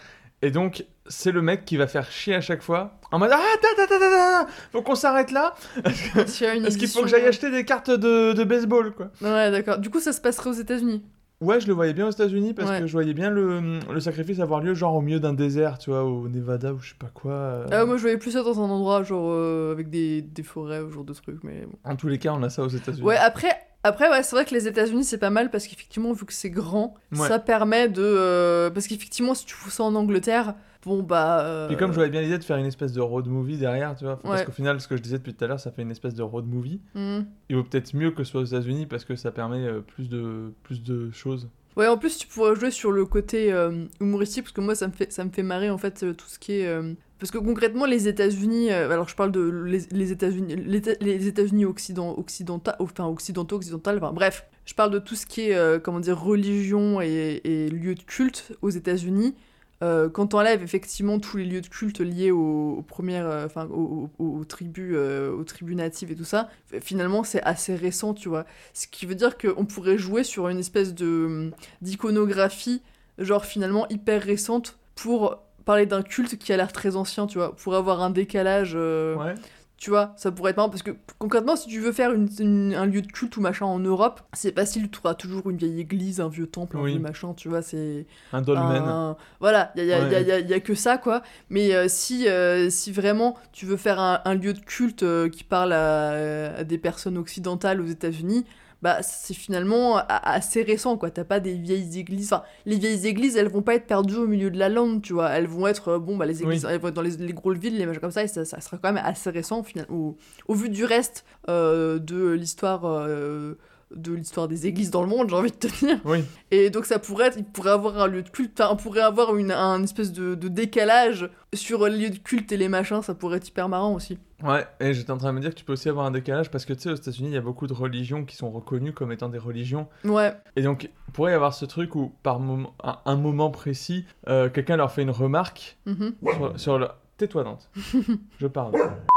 Et 0.43 0.51
donc, 0.51 0.87
c'est 1.07 1.33
le 1.33 1.43
mec 1.43 1.67
qui 1.67 1.77
va 1.77 1.87
faire 1.87 2.11
chier 2.11 2.35
à 2.35 2.41
chaque 2.41 2.63
fois 2.63 2.99
en 3.11 3.19
mode 3.19 3.31
Ah, 3.33 3.43
ta, 3.61 3.69
ta, 3.77 3.87
ta, 3.87 3.99
ta, 3.99 4.11
ta, 4.11 4.47
faut 4.73 4.81
qu'on 4.81 4.95
s'arrête 4.95 5.33
là 5.33 5.55
Est-ce 5.85 6.79
qu'il 6.79 6.89
faut 6.89 7.03
que 7.03 7.09
j'aille 7.09 7.27
acheter 7.27 7.51
des 7.51 7.65
cartes 7.67 7.91
de, 7.91 8.33
de 8.33 8.45
baseball, 8.45 8.95
quoi? 8.95 9.11
Ouais, 9.21 9.51
d'accord. 9.51 9.79
Du 9.79 9.91
coup, 9.91 10.01
ça 10.01 10.13
se 10.15 10.21
passerait 10.21 10.49
aux 10.49 10.55
États-Unis. 10.55 11.05
Ouais, 11.41 11.59
je 11.59 11.67
le 11.67 11.73
voyais 11.73 11.95
bien 11.95 12.07
aux 12.07 12.11
États-Unis 12.11 12.53
parce 12.53 12.69
Ouais. 12.69 12.81
que 12.81 12.87
je 12.87 12.93
voyais 12.93 13.15
bien 13.15 13.31
le, 13.31 13.79
le 13.91 14.01
sacrifice 14.01 14.41
avoir 14.41 14.61
lieu, 14.61 14.75
genre 14.75 14.95
au 14.95 15.01
milieu 15.01 15.21
d'un 15.21 15.33
désert, 15.33 15.79
tu 15.79 15.89
vois, 15.89 16.05
au 16.05 16.29
Nevada 16.29 16.75
ou 16.75 16.81
je 16.81 16.91
sais 16.91 16.97
pas 16.99 17.11
quoi. 17.15 17.33
euh. 17.33 17.67
Ah, 17.73 17.87
moi, 17.87 17.97
je 17.97 18.03
voyais 18.03 18.19
plus 18.19 18.33
ça 18.33 18.43
dans 18.43 18.61
un 18.61 18.69
endroit 18.69 19.03
genre 19.05 19.31
euh, 19.33 19.73
avec 19.73 19.89
des, 19.89 20.21
des 20.21 20.43
forêts, 20.43 20.83
ce 20.87 20.93
genre 20.95 21.05
de 21.05 21.15
trucs, 21.15 21.43
mais. 21.43 21.67
En 21.85 21.97
tous 21.97 22.09
les 22.09 22.19
cas, 22.19 22.33
on 22.35 22.43
a 22.43 22.51
ça 22.51 22.63
aux 22.63 22.69
États-Unis. 22.69 23.03
Ouais, 23.07 23.17
après, 23.17 23.53
après 23.85 24.11
ouais, 24.11 24.23
c'est 24.23 24.37
vrai 24.37 24.45
que 24.45 24.55
les 24.55 24.69
États-Unis 24.69 25.05
c'est 25.05 25.17
pas 25.17 25.31
mal 25.31 25.51
parce 25.51 25.67
qu'effectivement, 25.67 26.13
vu 26.13 26.27
que 26.27 26.35
c'est 26.35 26.51
grand, 26.51 26.95
Ouais. 27.13 27.27
ça 27.27 27.39
permet 27.39 27.89
de. 27.89 28.03
euh, 28.03 28.69
parce 28.69 28.87
qu'effectivement, 28.87 29.35
si 29.35 29.47
tu 29.47 29.55
fous 29.55 29.71
ça 29.71 29.83
en 29.83 29.95
Angleterre, 29.95 30.55
bon 30.85 31.03
bah. 31.03 31.45
euh, 31.45 31.69
Puis 31.69 31.77
comme 31.77 31.91
je 31.91 31.97
voyais 31.97 32.11
bien 32.11 32.23
l'idée 32.23 32.39
de 32.39 32.45
faire 32.45 32.57
une 32.57 32.67
espèce 32.67 32.93
de 32.93 33.01
road 33.01 33.27
movie 33.27 33.57
derrière, 33.59 33.95
tu 33.97 34.05
vois, 34.05 34.19
parce 34.21 34.45
qu'au 34.45 34.53
final, 34.53 34.81
ce 34.81 34.89
que 34.89 34.97
je 34.97 35.03
disais 35.03 35.19
depuis 35.19 35.35
tout 35.35 35.45
à 35.45 35.49
l'heure, 35.49 35.61
ça 35.61 35.71
fait 35.71 35.83
une 35.83 35.91
espèce 35.91 36.15
de 36.15 36.23
road 36.23 36.47
movie. 36.47 36.81
Mhm. 36.95 37.27
Il 37.49 37.57
vaut 37.57 37.65
peut-être 37.65 37.95
mieux 37.95 38.11
que 38.11 38.25
ce 38.25 38.31
soit 38.33 38.41
aux 38.41 38.45
États-Unis 38.45 38.87
parce 38.87 39.05
que 39.05 39.17
ça 39.17 39.31
permet 39.31 39.65
euh, 39.67 39.81
plus 39.81 40.09
de 40.09 40.53
plus 40.63 40.83
de 40.83 41.11
choses. 41.11 41.49
Ouais, 41.77 41.87
en 41.87 41.97
plus, 41.97 42.19
tu 42.19 42.27
pourrais 42.27 42.57
jouer 42.57 42.71
sur 42.73 42.91
le 42.91 43.05
côté 43.07 43.53
euh, 43.53 43.85
humoristique 44.01 44.43
parce 44.45 44.53
que 44.53 44.61
moi, 44.61 44.75
ça 44.75 44.89
me 44.89 44.93
fait, 44.93 45.13
ça 45.13 45.25
me 45.25 45.31
fait 45.31 45.45
marrer 45.45 45.71
en 45.71 45.79
fait 45.79 46.03
euh, 46.03 46.13
tout 46.13 46.27
ce 46.27 46.39
qui 46.39 46.53
est. 46.61 46.67
euh, 46.67 46.95
Parce 47.21 47.31
que 47.31 47.39
concrètement, 47.39 47.87
les 47.87 48.09
États-Unis, 48.09 48.73
euh, 48.73 48.91
alors 48.91 49.09
je 49.09 49.15
parle 49.15 49.31
de 49.31 49.41
les, 49.41 49.83
les 49.93 50.11
États-Unis, 50.13 50.57
les, 50.57 50.83
les 51.01 51.27
États-Unis 51.29 51.65
occident, 51.67 52.13
occidentaux, 52.19 52.73
enfin 52.81 53.07
occidentaux, 53.07 53.57
occidentales, 53.57 53.99
enfin 54.03 54.13
bref, 54.13 54.47
je 54.65 54.75
parle 54.75 54.91
de 54.91 54.99
tout 54.99 55.15
ce 55.15 55.27
qui 55.27 55.43
est, 55.43 55.55
euh, 55.55 55.79
comment 55.79 56.01
dire, 56.01 56.21
religion 56.21 57.01
et, 57.01 57.41
et 57.45 57.69
lieux 57.69 57.95
de 57.95 58.03
culte 58.03 58.53
aux 58.63 58.71
États-Unis. 58.71 59.37
Euh, 59.83 60.11
quand 60.11 60.29
t'enlèves 60.29 60.63
effectivement 60.63 61.19
tous 61.19 61.39
les 61.39 61.47
lieux 61.47 61.61
de 61.63 61.67
culte 61.67 62.01
liés 62.01 62.31
aux, 62.31 62.85
premières, 62.87 63.27
euh, 63.27 63.47
enfin 63.47 63.67
aux, 63.67 64.45
tribus, 64.47 64.93
euh, 64.95 65.33
aux 65.33 65.45
tribus 65.45 65.75
natives 65.75 66.13
et 66.13 66.15
tout 66.15 66.25
ça, 66.25 66.51
finalement 66.81 67.25
c'est 67.25 67.43
assez 67.43 67.75
récent, 67.75 68.13
tu 68.13 68.29
vois. 68.29 68.45
Ce 68.75 68.87
qui 68.87 69.07
veut 69.07 69.15
dire 69.15 69.39
qu'on 69.39 69.65
pourrait 69.65 69.97
jouer 69.97 70.23
sur 70.23 70.49
une 70.49 70.59
espèce 70.59 70.95
de 70.95 71.51
d'iconographie, 71.81 72.83
genre 73.19 73.47
finalement 73.47 73.89
hyper 73.89 74.23
récente, 74.23 74.79
pour 74.95 75.39
parler 75.65 75.87
d'un 75.87 76.03
culte 76.03 76.37
qui 76.37 76.53
a 76.53 76.59
l'air 76.59 76.73
très 76.73 76.97
ancien, 76.97 77.27
tu 77.27 77.39
vois, 77.39 77.57
pour 77.57 77.75
avoir 77.75 78.03
un 78.03 78.11
décalage. 78.11 78.75
Ouais. 78.75 79.35
Tu 79.81 79.89
vois, 79.89 80.13
ça 80.19 80.31
pourrait 80.31 80.51
être 80.51 80.59
marrant 80.59 80.69
parce 80.69 80.83
que 80.83 80.91
concrètement, 81.19 81.57
si 81.57 81.67
tu 81.67 81.81
veux 81.81 81.91
faire 81.93 82.13
une- 82.13 82.29
une- 82.39 82.75
un 82.75 82.85
lieu 82.85 83.01
de 83.01 83.07
culte 83.07 83.39
ou 83.39 83.41
machin 83.41 83.65
en 83.65 83.79
Europe, 83.79 84.21
c'est 84.35 84.55
facile, 84.55 84.91
tu 84.91 84.99
auras 85.03 85.15
toujours 85.15 85.49
une 85.49 85.57
vieille 85.57 85.81
église, 85.81 86.21
un 86.21 86.29
vieux 86.29 86.47
temple, 86.47 86.77
un 86.77 86.81
vieux 86.85 87.01
machin, 87.01 87.33
tu 87.33 87.49
vois, 87.49 87.63
c'est. 87.63 88.05
Un 88.35 88.43
dolmen. 88.43 88.63
un- 88.85 89.17
Voilà, 89.41 89.73
il 89.77 89.85
y 89.87 89.91
a, 89.93 89.99
y 89.99 90.01
a- 90.01 90.05
Ouais. 90.05 90.13
y 90.13 90.15
a- 90.17 90.21
y 90.21 90.33
a- 90.33 90.41
y 90.41 90.53
a 90.53 90.61
que 90.61 90.75
ça, 90.75 90.99
quoi. 90.99 91.23
Mais 91.49 91.75
euh, 91.75 91.87
si, 91.89 92.29
euh, 92.29 92.69
si 92.69 92.93
vraiment 92.93 93.39
tu 93.53 93.65
veux 93.65 93.79
faire 93.79 93.99
un, 93.99 94.21
un 94.27 94.35
lieu 94.35 94.53
de 94.53 94.61
culte 94.61 95.03
euh, 95.03 95.31
qui 95.31 95.45
parle 95.45 95.73
à, 95.73 96.57
à 96.59 96.65
des 96.65 96.77
personnes 96.77 97.17
occidentales 97.17 97.81
aux 97.81 97.87
États-Unis, 97.87 98.45
bah 98.83 99.03
c'est 99.03 99.35
finalement 99.35 99.99
assez 100.09 100.63
récent, 100.63 100.97
quoi. 100.97 101.11
T'as 101.11 101.25
pas 101.25 101.39
des 101.41 101.55
vieilles 101.55 101.99
églises. 101.99 102.33
Enfin, 102.33 102.43
les 102.67 102.77
vieilles 102.79 103.07
églises, 103.07 103.37
elles 103.37 103.49
vont 103.49 103.63
pas 103.63 103.75
être 103.75 103.87
perdues 103.87 104.17
au 104.17 104.27
milieu 104.27 104.51
de 104.51 104.59
la 104.59 104.69
lande, 104.69 105.03
tu 105.03 105.13
vois. 105.13 105.29
Elles 105.31 105.47
vont 105.47 105.67
être, 105.67 105.89
euh, 105.89 105.99
bon, 105.99 106.17
bah 106.17 106.27
les 106.27 106.43
églises, 106.43 106.65
Oui. 106.65 106.71
elles 106.73 106.81
vont 106.81 106.89
être 106.89 106.95
dans 106.95 107.03
les, 107.03 107.17
les 107.19 107.33
grosses 107.35 107.59
villes, 107.59 107.77
les 107.77 107.87
machins 107.87 108.01
comme 108.01 108.11
ça, 108.11 108.23
et 108.25 108.29
ça, 108.29 108.45
ça 108.45 108.61
sera 108.61 108.79
quand 108.79 108.93
même 108.93 109.05
assez 109.05 109.29
récent, 109.31 109.61
au 109.61 109.63
final, 109.63 109.87
au, 109.91 110.17
au 110.49 110.55
vu 110.55 110.69
du 110.71 110.85
reste 110.85 111.25
euh, 111.49 111.99
de 111.99 112.31
l'histoire. 112.31 112.85
euh, 112.87 113.55
de 113.95 114.13
l'histoire 114.13 114.47
des 114.49 114.67
églises 114.67 114.91
dans 114.91 115.03
le 115.03 115.09
monde, 115.09 115.29
j'ai 115.31 115.35
envie 115.37 115.51
de 115.51 115.57
te 115.57 115.67
dire. 115.67 115.99
Oui. 116.05 116.25
Et 116.51 116.71
donc 116.71 116.85
ça 116.87 116.99
pourrait 116.99 117.27
être, 117.27 117.37
il 117.39 117.45
pourrait 117.45 117.71
avoir 117.73 117.99
un 117.99 118.07
lieu 118.07 118.23
de 118.23 118.29
culte, 118.29 118.61
enfin, 118.61 118.71
on 118.73 118.77
pourrait 118.77 119.01
avoir 119.01 119.37
une, 119.37 119.51
un 119.51 119.83
espèce 119.83 120.13
de, 120.13 120.35
de 120.35 120.49
décalage 120.49 121.29
sur 121.53 121.87
les 121.89 121.97
lieux 121.99 122.11
de 122.11 122.19
culte 122.19 122.53
et 122.53 122.57
les 122.57 122.69
machins, 122.69 123.03
ça 123.03 123.15
pourrait 123.15 123.39
être 123.39 123.49
hyper 123.49 123.69
marrant 123.69 123.93
aussi. 123.95 124.19
Ouais, 124.43 124.65
et 124.81 124.95
j'étais 124.95 125.11
en 125.11 125.19
train 125.19 125.31
de 125.33 125.37
me 125.37 125.41
dire 125.41 125.51
que 125.51 125.57
tu 125.57 125.65
peux 125.65 125.75
aussi 125.75 125.89
avoir 125.89 126.07
un 126.07 126.11
décalage 126.13 126.51
parce 126.51 126.65
que 126.65 126.73
tu 126.73 126.81
sais, 126.83 126.91
aux 126.91 126.95
États-Unis, 126.95 127.29
il 127.29 127.35
y 127.35 127.37
a 127.37 127.43
beaucoup 127.43 127.67
de 127.67 127.75
religions 127.75 128.25
qui 128.25 128.37
sont 128.37 128.51
reconnues 128.51 128.93
comme 128.93 129.13
étant 129.13 129.29
des 129.29 129.39
religions. 129.39 129.87
Ouais. 130.05 130.33
Et 130.57 130.63
donc, 130.63 130.85
il 130.85 131.13
pourrait 131.13 131.33
y 131.33 131.35
avoir 131.35 131.53
ce 131.53 131.67
truc 131.67 131.95
où, 131.95 132.13
par 132.23 132.39
moment, 132.41 132.73
à 132.83 133.03
un 133.05 133.17
moment 133.17 133.51
précis, 133.51 134.07
euh, 134.29 134.49
quelqu'un 134.49 134.77
leur 134.77 134.93
fait 134.93 135.03
une 135.03 135.11
remarque 135.11 135.77
Mhm. 135.85 136.15
sur, 136.23 136.61
sur 136.61 136.79
le. 136.79 136.89
Tais-toi, 137.19 137.45
Dante. 137.45 137.69
Je 138.39 138.47
parle. 138.47 138.73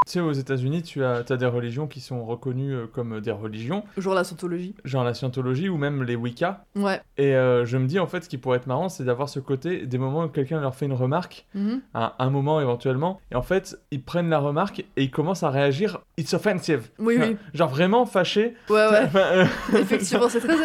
Tu 0.05 0.11
sais, 0.13 0.19
aux 0.19 0.33
États-Unis, 0.33 0.83
tu 0.83 1.03
as, 1.03 1.23
as 1.29 1.37
des 1.37 1.45
religions 1.45 1.87
qui 1.87 2.01
sont 2.01 2.25
reconnues 2.25 2.73
euh, 2.75 2.87
comme 2.91 3.21
des 3.21 3.31
religions, 3.31 3.83
Genre 3.97 4.13
la 4.13 4.25
scientologie. 4.25 4.75
genre 4.83 5.03
la 5.05 5.13
scientologie 5.13 5.69
ou 5.69 5.77
même 5.77 6.03
les 6.03 6.15
Wicca. 6.17 6.65
Ouais. 6.75 6.99
Et 7.17 7.33
euh, 7.35 7.63
je 7.65 7.77
me 7.77 7.87
dis, 7.87 7.99
en 7.99 8.07
fait, 8.07 8.23
ce 8.25 8.29
qui 8.29 8.37
pourrait 8.37 8.57
être 8.57 8.67
marrant, 8.67 8.89
c'est 8.89 9.05
d'avoir 9.05 9.29
ce 9.29 9.39
côté, 9.39 9.85
des 9.85 9.97
moments 9.97 10.25
où 10.25 10.27
quelqu'un 10.27 10.59
leur 10.59 10.75
fait 10.75 10.87
une 10.87 10.93
remarque, 10.93 11.45
Mhm. 11.55 11.79
à 11.93 12.15
un 12.19 12.29
moment 12.29 12.59
éventuellement, 12.59 13.21
et 13.31 13.35
en 13.35 13.41
fait, 13.41 13.77
ils 13.91 14.03
prennent 14.03 14.29
la 14.29 14.39
remarque 14.39 14.79
et 14.97 15.03
ils 15.03 15.11
commencent 15.11 15.43
à 15.43 15.49
réagir, 15.49 15.99
it's 16.17 16.33
offensive. 16.33 16.89
Oui, 16.99 17.15
oui. 17.19 17.37
Genre 17.53 17.69
vraiment 17.69 18.05
fâché. 18.05 18.55
Ouais, 18.69 18.87
ouais. 18.87 19.09
Euh, 19.15 19.45
Effectivement, 19.79 20.27
c'est 20.27 20.41
très, 20.41 20.55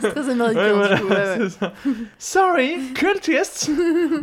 c'est 0.00 0.10
très 0.10 0.30
américain. 0.30 0.60
Ouais, 0.60 0.72
voilà, 0.72 0.98
coup, 1.00 1.06
ouais, 1.08 1.14
ouais. 1.14 1.36
c'est 1.38 1.48
ça. 1.50 1.72
Sorry, 2.18 2.76
cultists, 2.94 3.70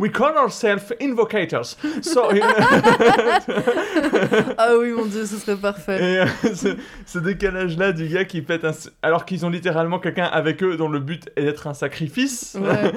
we 0.00 0.10
call 0.10 0.34
ourselves 0.36 0.94
invocators. 1.00 1.76
Sorry. 2.00 2.40
Ah 4.64 4.74
oui, 4.78 4.92
mon 4.92 5.06
dieu, 5.06 5.26
ce 5.26 5.36
serait 5.36 5.56
parfait. 5.56 5.96
Et 5.96 6.20
euh, 6.20 6.26
ce, 6.54 6.76
ce 7.04 7.18
décalage-là 7.18 7.92
du 7.92 8.06
gars 8.06 8.24
qui 8.24 8.42
pète 8.42 8.64
un... 8.64 8.72
Alors 9.02 9.24
qu'ils 9.24 9.44
ont 9.44 9.50
littéralement 9.50 9.98
quelqu'un 9.98 10.26
avec 10.26 10.62
eux 10.62 10.76
dont 10.76 10.88
le 10.88 11.00
but 11.00 11.28
est 11.34 11.42
d'être 11.42 11.66
un 11.66 11.74
sacrifice. 11.74 12.56
Ouais. 12.60 12.92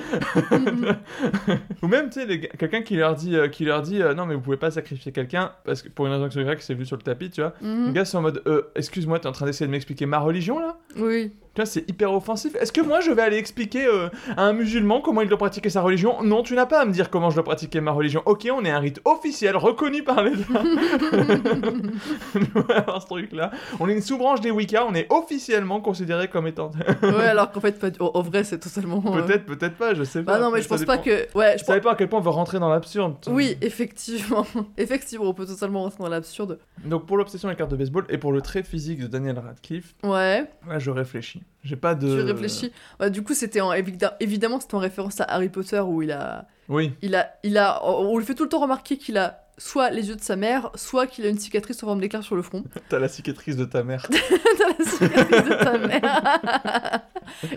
Ou 1.81 1.87
même, 1.87 2.09
tu 2.09 2.21
sais, 2.21 2.39
quelqu'un 2.59 2.83
qui 2.83 2.97
leur 2.97 3.15
dit, 3.15 3.35
euh, 3.35 3.47
qui 3.47 3.65
leur 3.65 3.81
dit 3.81 4.01
euh, 4.01 4.13
non, 4.13 4.27
mais 4.27 4.35
vous 4.35 4.41
pouvez 4.41 4.57
pas 4.57 4.69
sacrifier 4.69 5.11
quelqu'un 5.11 5.53
parce 5.63 5.81
que 5.81 5.89
pour 5.89 6.05
une 6.05 6.13
raison 6.13 6.27
que 6.27 6.61
c'est 6.61 6.73
vu 6.75 6.85
sur 6.85 6.97
le 6.97 7.01
tapis, 7.01 7.31
tu 7.31 7.41
vois. 7.41 7.53
Les 7.61 7.91
gars 7.91 8.05
sont 8.05 8.19
en 8.19 8.21
mode 8.21 8.43
excuse-moi, 8.75 9.19
t'es 9.19 9.27
en 9.27 9.31
train 9.31 9.45
d'essayer 9.47 9.65
de 9.65 9.71
m'expliquer 9.71 10.05
ma 10.05 10.19
religion 10.19 10.59
là? 10.59 10.77
Oui. 10.97 11.31
Tu 11.55 11.61
vois, 11.61 11.65
c'est 11.65 11.89
hyper 11.89 12.11
offensif. 12.13 12.53
Est-ce 12.55 12.73
que 12.73 12.81
moi 12.81 12.99
je 12.99 13.11
vais 13.11 13.21
aller 13.21 13.37
expliquer 13.37 13.85
euh, 13.85 14.09
à 14.35 14.43
un 14.43 14.51
musulman 14.53 14.99
comment 14.99 15.21
il 15.21 15.29
doit 15.29 15.37
pratiquer 15.37 15.69
sa 15.69 15.81
religion? 15.81 16.21
Non, 16.21 16.43
tu 16.43 16.53
n'as 16.53 16.65
pas 16.65 16.81
à 16.81 16.85
me 16.85 16.91
dire 16.91 17.09
comment 17.09 17.29
je 17.29 17.35
dois 17.35 17.45
pratiquer 17.45 17.79
ma 17.79 17.91
religion. 17.91 18.21
Ok, 18.25 18.45
on 18.51 18.65
est 18.65 18.69
un 18.71 18.79
rite 18.79 18.99
officiel 19.05 19.55
reconnu 19.55 20.03
par 20.03 20.21
l'État. 20.23 20.37
Avoir 22.75 23.01
ce 23.01 23.07
truc-là. 23.07 23.51
On 23.79 23.87
est 23.87 23.93
une 23.93 24.01
sous-branche 24.01 24.41
des 24.41 24.51
Wicca, 24.51 24.85
on 24.85 24.93
est 24.93 25.07
officiellement 25.11 25.79
considéré 25.81 26.27
comme 26.27 26.47
étant. 26.47 26.71
Ouais, 27.01 27.25
alors 27.27 27.51
qu'en 27.51 27.59
fait, 27.61 27.79
pas 27.79 27.89
du- 27.89 27.99
en 28.01 28.21
vrai, 28.21 28.43
c'est 28.43 28.59
totalement. 28.59 29.01
euh, 29.15 29.21
peut-être, 29.21 29.45
peut-être 29.45 29.75
pas, 29.77 29.93
je 29.93 30.03
sais 30.03 30.23
pas. 30.23 30.33
Bah 30.33 30.39
non, 30.43 30.51
mais 30.51 30.61
je 30.61 30.67
pense 30.67 30.83
pas 30.83 30.97
que. 30.97 31.25
Ouais, 31.37 31.53
je 31.53 31.59
Je 31.59 31.63
savais 31.65 31.79
pas 31.81 31.91
à 31.91 31.95
quel 31.95 32.09
point 32.09 32.19
on 32.19 32.21
veut 32.21 32.29
rentrer 32.31 32.59
dans 32.59 32.69
l'absurde. 32.69 33.15
Oui, 33.27 33.57
effectivement. 33.61 34.45
effectivement, 34.77 35.25
on 35.25 35.33
peut 35.33 35.45
totalement 35.45 35.83
rentrer 35.83 36.03
dans 36.03 36.09
l'absurde. 36.09 36.59
Donc 36.83 37.05
pour 37.05 37.17
l'obsession 37.17 37.47
des 37.49 37.55
cartes 37.55 37.71
de 37.71 37.75
baseball 37.77 38.05
et 38.09 38.17
pour 38.17 38.31
le 38.33 38.41
trait 38.41 38.63
physique 38.63 38.99
de 38.99 39.07
Daniel 39.07 39.39
Radcliffe, 39.39 39.95
Ouais, 40.03 40.45
là 40.67 40.79
je 40.79 40.91
réfléchis. 40.91 41.41
J'ai 41.63 41.75
pas 41.75 41.95
de. 41.95 42.07
tu 42.07 42.21
réfléchis. 42.21 42.71
Ouais, 42.99 43.09
du 43.09 43.23
coup, 43.23 43.33
c'était 43.33 43.59
en... 43.61 43.73
évidemment, 43.73 44.59
c'était 44.59 44.75
en 44.75 44.79
référence 44.79 45.19
à 45.19 45.23
Harry 45.25 45.49
Potter 45.49 45.79
où 45.79 46.03
il 46.03 46.11
a. 46.11 46.47
Oui. 46.69 46.93
Il 47.01 47.15
a. 47.15 47.33
Il 47.43 47.57
a... 47.57 47.83
On 47.83 48.17
lui 48.17 48.25
fait 48.25 48.35
tout 48.35 48.43
le 48.43 48.49
temps 48.49 48.61
remarquer 48.61 48.97
qu'il 48.97 49.17
a 49.17 49.45
soit 49.57 49.89
les 49.89 50.09
yeux 50.09 50.15
de 50.15 50.21
sa 50.21 50.35
mère, 50.35 50.69
soit 50.75 51.07
qu'il 51.07 51.25
a 51.25 51.29
une 51.29 51.39
cicatrice 51.39 51.81
en 51.83 51.87
forme 51.87 52.01
d'éclair 52.01 52.23
sur 52.23 52.35
le 52.35 52.41
front. 52.41 52.63
T'as 52.89 52.99
la 52.99 53.07
cicatrice 53.07 53.55
de 53.55 53.65
ta 53.65 53.83
mère. 53.83 54.07
T'as 54.57 54.67
la 54.67 54.85
cicatrice 54.85 55.43
de 55.43 55.63
ta 55.63 55.77
mère. 55.77 57.01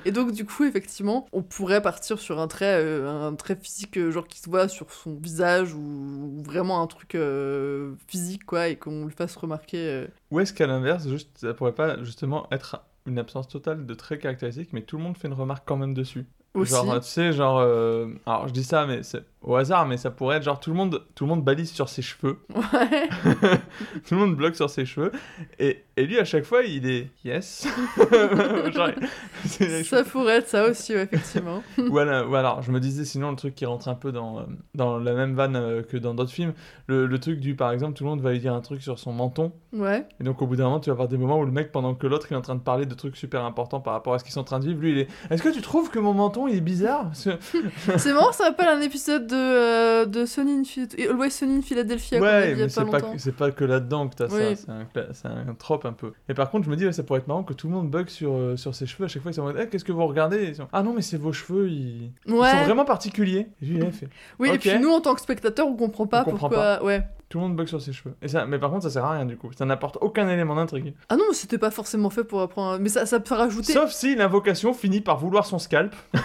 Et 0.05 0.13
donc, 0.13 0.33
du 0.33 0.45
coup, 0.45 0.65
effectivement, 0.65 1.27
on 1.33 1.43
pourrait 1.43 1.83
partir 1.83 2.19
sur 2.19 2.41
un 2.41 2.49
trait, 2.49 2.81
euh, 2.81 3.29
un 3.29 3.35
trait 3.35 3.59
physique, 3.61 3.97
euh, 3.99 4.11
genre 4.11 4.27
qui 4.27 4.39
se 4.39 4.49
voit 4.49 4.69
sur 4.69 4.91
son 4.93 5.15
visage 5.15 5.75
ou, 5.75 6.39
ou 6.39 6.43
vraiment 6.43 6.81
un 6.81 6.87
truc 6.87 7.15
euh, 7.15 7.93
physique, 8.07 8.45
quoi, 8.47 8.69
et 8.69 8.77
qu'on 8.77 9.05
lui 9.05 9.15
fasse 9.15 9.37
remarquer. 9.37 10.07
Ou 10.31 10.41
est-ce 10.41 10.53
qu'à 10.53 10.67
l'inverse, 10.67 11.09
juste, 11.09 11.31
ça 11.37 11.53
pourrait 11.55 11.75
pas 11.75 12.03
justement 12.03 12.47
être 12.53 12.83
une 13.09 13.19
absence 13.19 13.49
totale 13.49 13.87
de 13.87 13.95
traits 13.95 14.21
caractéristiques, 14.23 14.73
mais 14.73 14.83
tout 14.83 14.97
le 14.99 15.03
monde 15.03 15.17
fait 15.17 15.29
une 15.29 15.35
remarque 15.35 15.67
quand 15.67 15.77
même 15.77 15.95
dessus 15.95 16.27
Aussi. 16.55 16.73
Genre, 16.73 17.01
tu 17.01 17.07
sais, 17.09 17.33
genre. 17.33 17.59
euh, 17.59 18.09
Alors, 18.27 18.49
je 18.49 18.53
dis 18.53 18.65
ça, 18.65 18.87
mais 18.87 19.03
c'est 19.03 19.25
au 19.43 19.55
hasard, 19.55 19.87
mais 19.87 19.97
ça 19.97 20.11
pourrait 20.11 20.37
être 20.39 20.43
genre 20.43 20.59
tout 20.61 20.71
le 20.71 20.77
monde, 20.77 21.03
tout 21.15 21.25
le 21.25 21.29
monde 21.29 21.45
balise 21.45 21.71
sur 21.71 21.89
ses 21.89 22.03
cheveux. 22.03 22.39
Ouais. 22.73 23.09
tout 24.07 24.15
le 24.15 24.17
monde 24.21 24.37
bloque 24.37 24.55
sur 24.57 24.69
ses 24.69 24.85
cheveux. 24.85 25.13
Et, 25.59 25.85
et 25.97 26.07
lui, 26.07 26.19
à 26.19 26.25
chaque 26.25 26.45
fois, 26.45 26.63
il 26.63 26.89
est 26.89 27.09
yes. 27.25 27.67
Genre, 28.73 28.91
Ça 29.85 30.05
pourrait 30.05 30.37
être 30.39 30.49
ça 30.49 30.65
aussi, 30.69 30.95
ouais, 30.95 31.03
effectivement. 31.11 31.63
voilà, 31.89 32.27
ou 32.27 32.35
alors, 32.35 32.63
je 32.63 32.71
me 32.73 32.81
disais 32.81 33.05
sinon 33.05 33.31
le 33.31 33.37
truc 33.37 33.55
qui 33.55 33.65
rentre 33.67 33.89
un 33.89 33.95
peu 33.95 34.13
dans, 34.13 34.39
euh, 34.39 34.43
dans 34.75 34.99
la 34.99 35.13
même 35.15 35.35
vanne 35.35 35.57
euh, 35.57 35.83
que 35.83 35.97
dans 35.97 36.15
d'autres 36.15 36.33
films, 36.33 36.53
le, 36.87 37.07
le 37.07 37.19
truc 37.19 37.41
du 37.41 37.55
par 37.55 37.73
exemple, 37.73 37.97
tout 37.97 38.05
le 38.05 38.11
monde 38.11 38.21
va 38.21 38.33
lui 38.33 38.39
dire 38.39 38.55
un 38.55 38.61
truc 38.61 38.83
sur 38.83 38.99
son 38.99 39.13
menton, 39.13 39.53
Ouais. 39.73 40.07
et 40.21 40.25
donc 40.25 40.41
au 40.43 40.47
bout 40.47 40.57
d'un 40.57 40.65
moment, 40.65 40.81
tu 40.81 40.91
vas 40.91 40.95
avoir 40.95 41.09
des 41.09 41.17
moments 41.19 41.39
où 41.39 41.45
le 41.45 41.53
mec, 41.53 41.73
pendant 41.73 41.95
que 41.95 42.07
l'autre 42.07 42.27
il 42.31 42.35
est 42.35 42.39
en 42.39 42.43
train 42.43 42.55
de 42.55 42.61
parler 42.61 42.87
de 42.87 42.95
trucs 42.95 43.17
super 43.17 43.45
importants 43.45 43.81
par 43.81 43.93
rapport 43.95 44.15
à 44.15 44.19
ce 44.19 44.25
qu'ils 44.25 44.33
sont 44.33 44.41
en 44.41 44.45
train 44.45 44.61
de 44.61 44.67
vivre, 44.67 44.81
lui 44.81 44.93
il 44.93 44.99
est 44.99 45.09
Est-ce 45.31 45.43
que 45.43 45.49
tu 45.51 45.63
trouves 45.63 45.91
que 45.91 45.99
mon 45.99 46.13
menton 46.15 46.49
il 46.49 46.57
est 46.57 46.61
bizarre? 46.61 47.11
C'est 47.15 48.13
marrant, 48.13 48.33
ça 48.33 48.45
rappelle 48.45 48.69
un 48.69 48.81
épisode 48.81 49.28
de, 49.29 49.35
euh, 49.37 50.05
de 50.07 50.27
Sunny 50.27 50.53
in 50.53 50.63
Always 51.11 51.31
Sunny 51.31 51.59
in 51.59 51.63
Philadelphia 51.63 52.19
qu'on 52.19 52.25
Ouais, 52.25 52.51
y 52.51 52.53
a 52.53 52.57
mais 52.57 52.69
c'est 52.69 52.85
pas 52.85 53.01
que- 53.01 53.19
c'est 53.19 53.33
pas 53.37 53.51
que 53.51 53.65
là-dedans 53.65 54.09
que 54.09 54.17
t'as 54.17 54.27
Oui. 54.27 54.57
ça, 54.57 55.07
c'est 55.13 55.27
un, 55.29 55.49
un 55.49 55.55
trope 55.55 55.85
un 55.85 55.93
peu. 55.93 56.13
Et 56.29 56.35
par 56.35 56.51
contre, 56.51 56.65
je 56.65 56.71
me 56.71 56.77
dis, 56.77 56.85
ouais, 56.87 56.93
ça 56.93 57.03
pourrait 57.03 57.21
être 57.21 57.29
marrant 57.29 57.45
que 57.45 57.53
tout 57.53 57.69
le 57.69 57.75
monde 57.75 57.91
bug 57.91 58.09
sur, 58.09 58.33
euh, 58.33 58.57
sur 58.57 58.75
ses 58.75 58.87
cheveux. 58.87 59.05
À 59.05 59.09
chaque 59.09 59.23
fois, 59.23 59.31
ils 59.31 59.35
sont 59.35 59.43
en 59.43 59.47
mode, 59.47 59.57
Eh, 59.61 59.69
qu'est-ce 59.69 59.85
que 59.85 59.93
vous 59.93 60.07
regardez? 60.07 60.55
Sont, 60.55 60.69
Ah 60.73 60.83
non, 60.83 60.93
mais 60.95 61.03
c'est 61.03 61.17
vos 61.19 61.33
cheveux, 61.33 61.69
ils, 61.69 62.11
sont 62.27 62.35
vraiment 62.37 62.85
particuliers. 62.85 63.47
Et 63.63 63.67
lui, 63.67 63.77
il 63.79 63.85
a 63.85 63.91
fait. 63.93 64.09
Oui, 64.39 64.51
et 64.53 64.59
puis 64.59 64.79
nous, 64.81 64.91
en 64.91 65.01
tant 65.01 65.15
que 65.15 65.21
spectateurs, 65.21 65.67
on 65.69 65.77
comprend 65.77 66.07
pas 66.07 66.23
On 66.23 66.31
comprend 66.31 66.49
pourquoi. 66.49 66.83
Ouais. 66.85 67.03
Tout 67.29 67.39
le 67.39 67.45
monde 67.45 67.57
bug 67.57 67.67
sur 67.67 67.81
ses 67.83 67.93
cheveux. 67.93 68.15
Et 68.23 68.29
ça, 68.29 68.47
mais 68.47 68.59
par 68.59 68.71
contre, 68.71 68.85
ça 68.85 68.91
sert 68.91 69.05
à 69.05 69.13
rien 69.13 69.27
du 69.27 69.37
coup. 69.37 69.51
Ça 69.53 69.67
n'apporte 69.67 69.99
aucun 70.01 70.29
élément 70.31 70.55
d'intrigue. 70.57 70.95
Ah 71.11 71.17
non, 71.17 71.25
mais 71.29 71.35
c'était 71.35 71.59
pas 71.59 71.71
forcément 71.71 72.09
fait 72.09 72.25
pour 72.25 72.41
apprendre. 72.41 72.79
Mais 72.81 72.89
ça, 72.89 73.05
ça 73.05 73.21
peut 73.21 73.35
rajouter. 73.35 73.75
Sauf 73.75 73.91
si 73.91 74.15
l'invocation 74.17 74.73
finit 74.73 75.03
par 75.03 75.19
vouloir 75.19 75.45
son 75.45 75.59
scalp. 75.59 75.95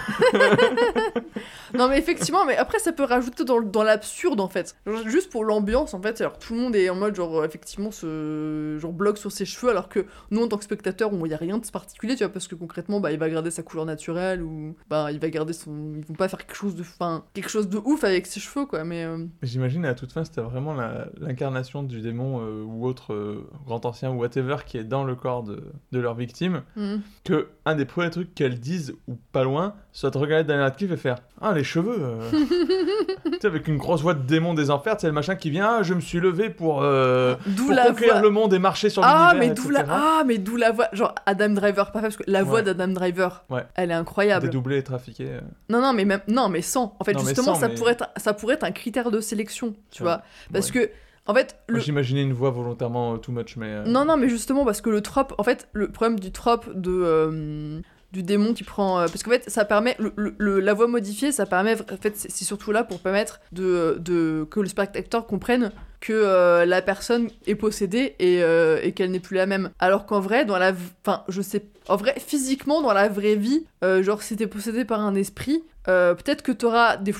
Non, 1.75 1.89
mais 1.89 1.97
effectivement, 1.97 2.45
mais 2.45 2.55
après, 2.55 2.77
ça 2.77 2.91
peut 2.91 3.03
rajouter 3.03 3.43
dans, 3.45 3.59
dans 3.59 3.81
l'absurde 3.81 4.39
en 4.39 4.47
fait. 4.47 4.75
Genre, 4.85 5.07
juste 5.07 5.31
pour 5.31 5.43
l'ambiance 5.43 5.95
en 5.95 6.01
fait. 6.01 6.21
Alors, 6.21 6.37
tout 6.37 6.53
le 6.53 6.59
monde 6.59 6.75
est 6.75 6.87
en 6.89 6.95
mode, 6.95 7.15
genre, 7.15 7.43
effectivement, 7.43 7.89
ce 7.89 8.77
genre 8.79 8.93
bloque 8.93 9.17
sur 9.17 9.31
ses 9.31 9.45
cheveux, 9.45 9.71
alors 9.71 9.89
que 9.89 10.05
nous, 10.29 10.43
en 10.43 10.47
tant 10.47 10.57
que 10.57 10.63
spectateurs, 10.63 11.09
il 11.25 11.31
y 11.31 11.33
a 11.33 11.37
rien 11.37 11.57
de 11.57 11.65
particulier, 11.67 12.15
tu 12.15 12.23
vois, 12.23 12.31
parce 12.31 12.47
que 12.47 12.53
concrètement, 12.53 12.99
bah, 12.99 13.11
il 13.11 13.17
va 13.17 13.27
garder 13.29 13.49
sa 13.49 13.63
couleur 13.63 13.85
naturelle 13.87 14.43
ou 14.43 14.75
bah, 14.89 15.11
il 15.11 15.19
va 15.19 15.29
garder 15.29 15.53
son. 15.53 15.93
Ils 15.97 16.05
vont 16.05 16.13
pas 16.13 16.27
faire 16.27 16.37
quelque 16.39 16.55
chose 16.55 16.75
de. 16.75 16.81
Enfin, 16.81 17.23
quelque 17.33 17.49
chose 17.49 17.67
de 17.67 17.79
ouf 17.83 18.03
avec 18.03 18.27
ses 18.27 18.39
cheveux, 18.39 18.67
quoi, 18.67 18.83
mais. 18.83 19.03
euh, 19.05 19.25
J'imagine 19.41 19.85
à 19.85 19.95
toute 19.95 20.11
fin, 20.11 20.23
c'était 20.23 20.41
vraiment 20.41 20.75
la- 20.75 20.92
l'incarnation 21.19 21.83
du 21.83 22.01
démon 22.01 22.39
euh, 22.41 22.63
ou 22.63 22.85
autre 22.85 23.13
euh, 23.13 23.47
grand 23.65 23.85
ancien 23.85 24.11
ou 24.11 24.19
whatever 24.19 24.57
qui 24.65 24.77
est 24.77 24.83
dans 24.83 25.03
le 25.03 25.15
corps 25.15 25.43
de, 25.43 25.63
de 25.91 25.99
leur 25.99 26.13
victime. 26.15 26.63
Mhm. 26.75 27.01
Que 27.23 27.47
un 27.65 27.75
des 27.75 27.85
premiers 27.85 28.09
trucs 28.09 28.33
qu'elles 28.35 28.59
disent, 28.59 28.93
ou 29.07 29.15
pas 29.31 29.43
loin, 29.43 29.73
soit 29.91 30.09
de 30.11 30.17
regarder 30.17 30.43
Daniel 30.45 30.63
Radcliffe 30.65 30.91
et 30.91 30.97
faire 30.97 31.17
Ah, 31.41 31.53
les 31.53 31.63
cheveux 31.63 31.95
euh. 31.99 32.29
Tu 33.25 33.39
sais, 33.41 33.47
avec 33.47 33.67
une 33.67 33.77
grosse 33.77 34.01
voix 34.01 34.13
de 34.13 34.21
démon 34.25 34.53
des 34.53 34.69
enfers, 34.69 34.95
c'est 34.99 35.07
le 35.07 35.13
machin 35.13 35.35
qui 35.35 35.49
vient 35.49 35.77
Ah, 35.79 35.83
je 35.83 35.93
me 35.93 36.01
suis 36.01 36.19
levé 36.19 36.49
pour, 36.49 36.81
euh, 36.83 37.35
pour 37.57 37.71
la 37.71 37.87
conquérir 37.87 38.13
voix- 38.15 38.21
le 38.21 38.29
monde 38.29 38.53
et 38.53 38.59
marcher 38.59 38.89
sur 38.89 39.01
Ah, 39.03 39.31
l'univers. 39.33 39.49
mais 39.49 39.53
d'où 39.55 39.69
la... 39.69 39.85
ah, 39.89 40.23
mais 40.25 40.37
d'où 40.37 40.55
la 40.57 40.71
voix. 40.71 40.87
Genre, 40.93 41.13
Adam 41.25 41.49
Driver, 41.49 41.91
pas 41.91 41.99
fait, 41.99 42.07
parce 42.07 42.17
que 42.17 42.23
la 42.27 42.43
voix 42.43 42.55
Ouais. 42.59 42.63
d'Adam 42.63 42.87
Driver, 42.89 43.43
Ouais. 43.49 43.63
elle 43.75 43.91
est 43.91 43.95
incroyable. 43.95 44.45
Dédoublé 44.45 44.77
et 44.77 44.83
trafiqué. 44.83 45.25
euh. 45.29 45.41
Non, 45.69 45.81
non, 45.81 45.93
mais 45.93 46.05
même, 46.05 46.21
non, 46.27 46.49
mais 46.49 46.61
sans. 46.61 46.95
En 46.99 47.03
fait, 47.03 47.13
Non, 47.13 47.19
justement, 47.21 47.53
sans, 47.55 47.61
ça, 47.61 47.67
mais- 47.69 47.75
pourrait 47.75 47.93
être, 47.93 48.09
ça 48.17 48.33
pourrait 48.33 48.55
être 48.55 48.63
un 48.65 48.71
critère 48.71 49.09
de 49.11 49.21
sélection, 49.21 49.73
tu 49.91 50.03
Ouais. 50.03 50.09
vois. 50.09 50.21
Parce 50.51 50.69
que, 50.71 50.82
en 51.25 51.33
fait, 51.33 51.57
le... 51.67 51.79
J'imaginais 51.79 52.21
une 52.23 52.33
voix 52.33 52.49
volontairement 52.51 53.13
euh, 53.13 53.17
too 53.17 53.31
much, 53.31 53.55
mais. 53.57 53.67
euh, 53.67 53.83
non, 53.85 54.05
non, 54.05 54.17
mais 54.17 54.29
justement, 54.29 54.65
parce 54.65 54.81
que 54.81 54.89
le 54.89 55.01
trope, 55.01 55.33
en 55.37 55.43
fait, 55.43 55.67
le 55.73 55.89
problème 55.89 56.19
du 56.19 56.31
trope 56.31 56.69
de. 56.73 56.91
euh, 56.91 57.79
du 58.11 58.21
démon 58.21 58.53
qui 58.53 58.63
prend 58.63 58.99
euh, 58.99 59.07
parce 59.07 59.23
qu'en 59.23 59.31
fait 59.31 59.49
ça 59.49 59.65
permet 59.65 59.97
le, 59.97 60.59
la 60.59 60.73
voix 60.75 60.85
modifiée 60.85 61.31
ça 61.31 61.47
permet 61.47 61.73
en 61.91 61.97
fait 61.99 62.15
c'est 62.15 62.29
c'est 62.29 62.45
surtout 62.45 62.71
là 62.71 62.83
pour 62.83 62.99
permettre 62.99 63.39
de, 63.53 63.97
de 63.99 64.45
que 64.51 64.59
le 64.59 64.67
spectateur 64.67 65.25
comprenne 65.25 65.71
que 66.03 66.11
euh, 66.13 66.65
la 66.65 66.81
personne 66.81 67.29
est 67.47 67.55
possédée 67.55 68.15
et, 68.19 68.43
euh, 68.43 68.77
et 68.83 68.91
qu'elle 68.91 69.09
n'est 69.11 69.21
plus 69.21 69.37
la 69.37 69.45
même 69.45 69.69
alors 69.79 70.05
qu'en 70.05 70.19
vrai 70.19 70.43
dans 70.43 70.57
la 70.57 70.73
enfin 71.05 71.23
je 71.29 71.41
sais 71.41 71.63
en 71.87 71.95
vrai 71.95 72.13
physiquement 72.19 72.81
dans 72.81 72.91
la 72.91 73.07
vraie 73.07 73.35
vie 73.35 73.63
euh, 73.85 74.03
genre 74.03 74.21
si 74.21 74.35
t'es 74.35 74.47
possédé 74.47 74.83
par 74.83 74.99
un 74.99 75.15
esprit 75.15 75.63
euh, 75.89 76.13
peut-être 76.13 76.43
que 76.43 76.53
t'auras 76.53 76.95
des, 76.95 77.13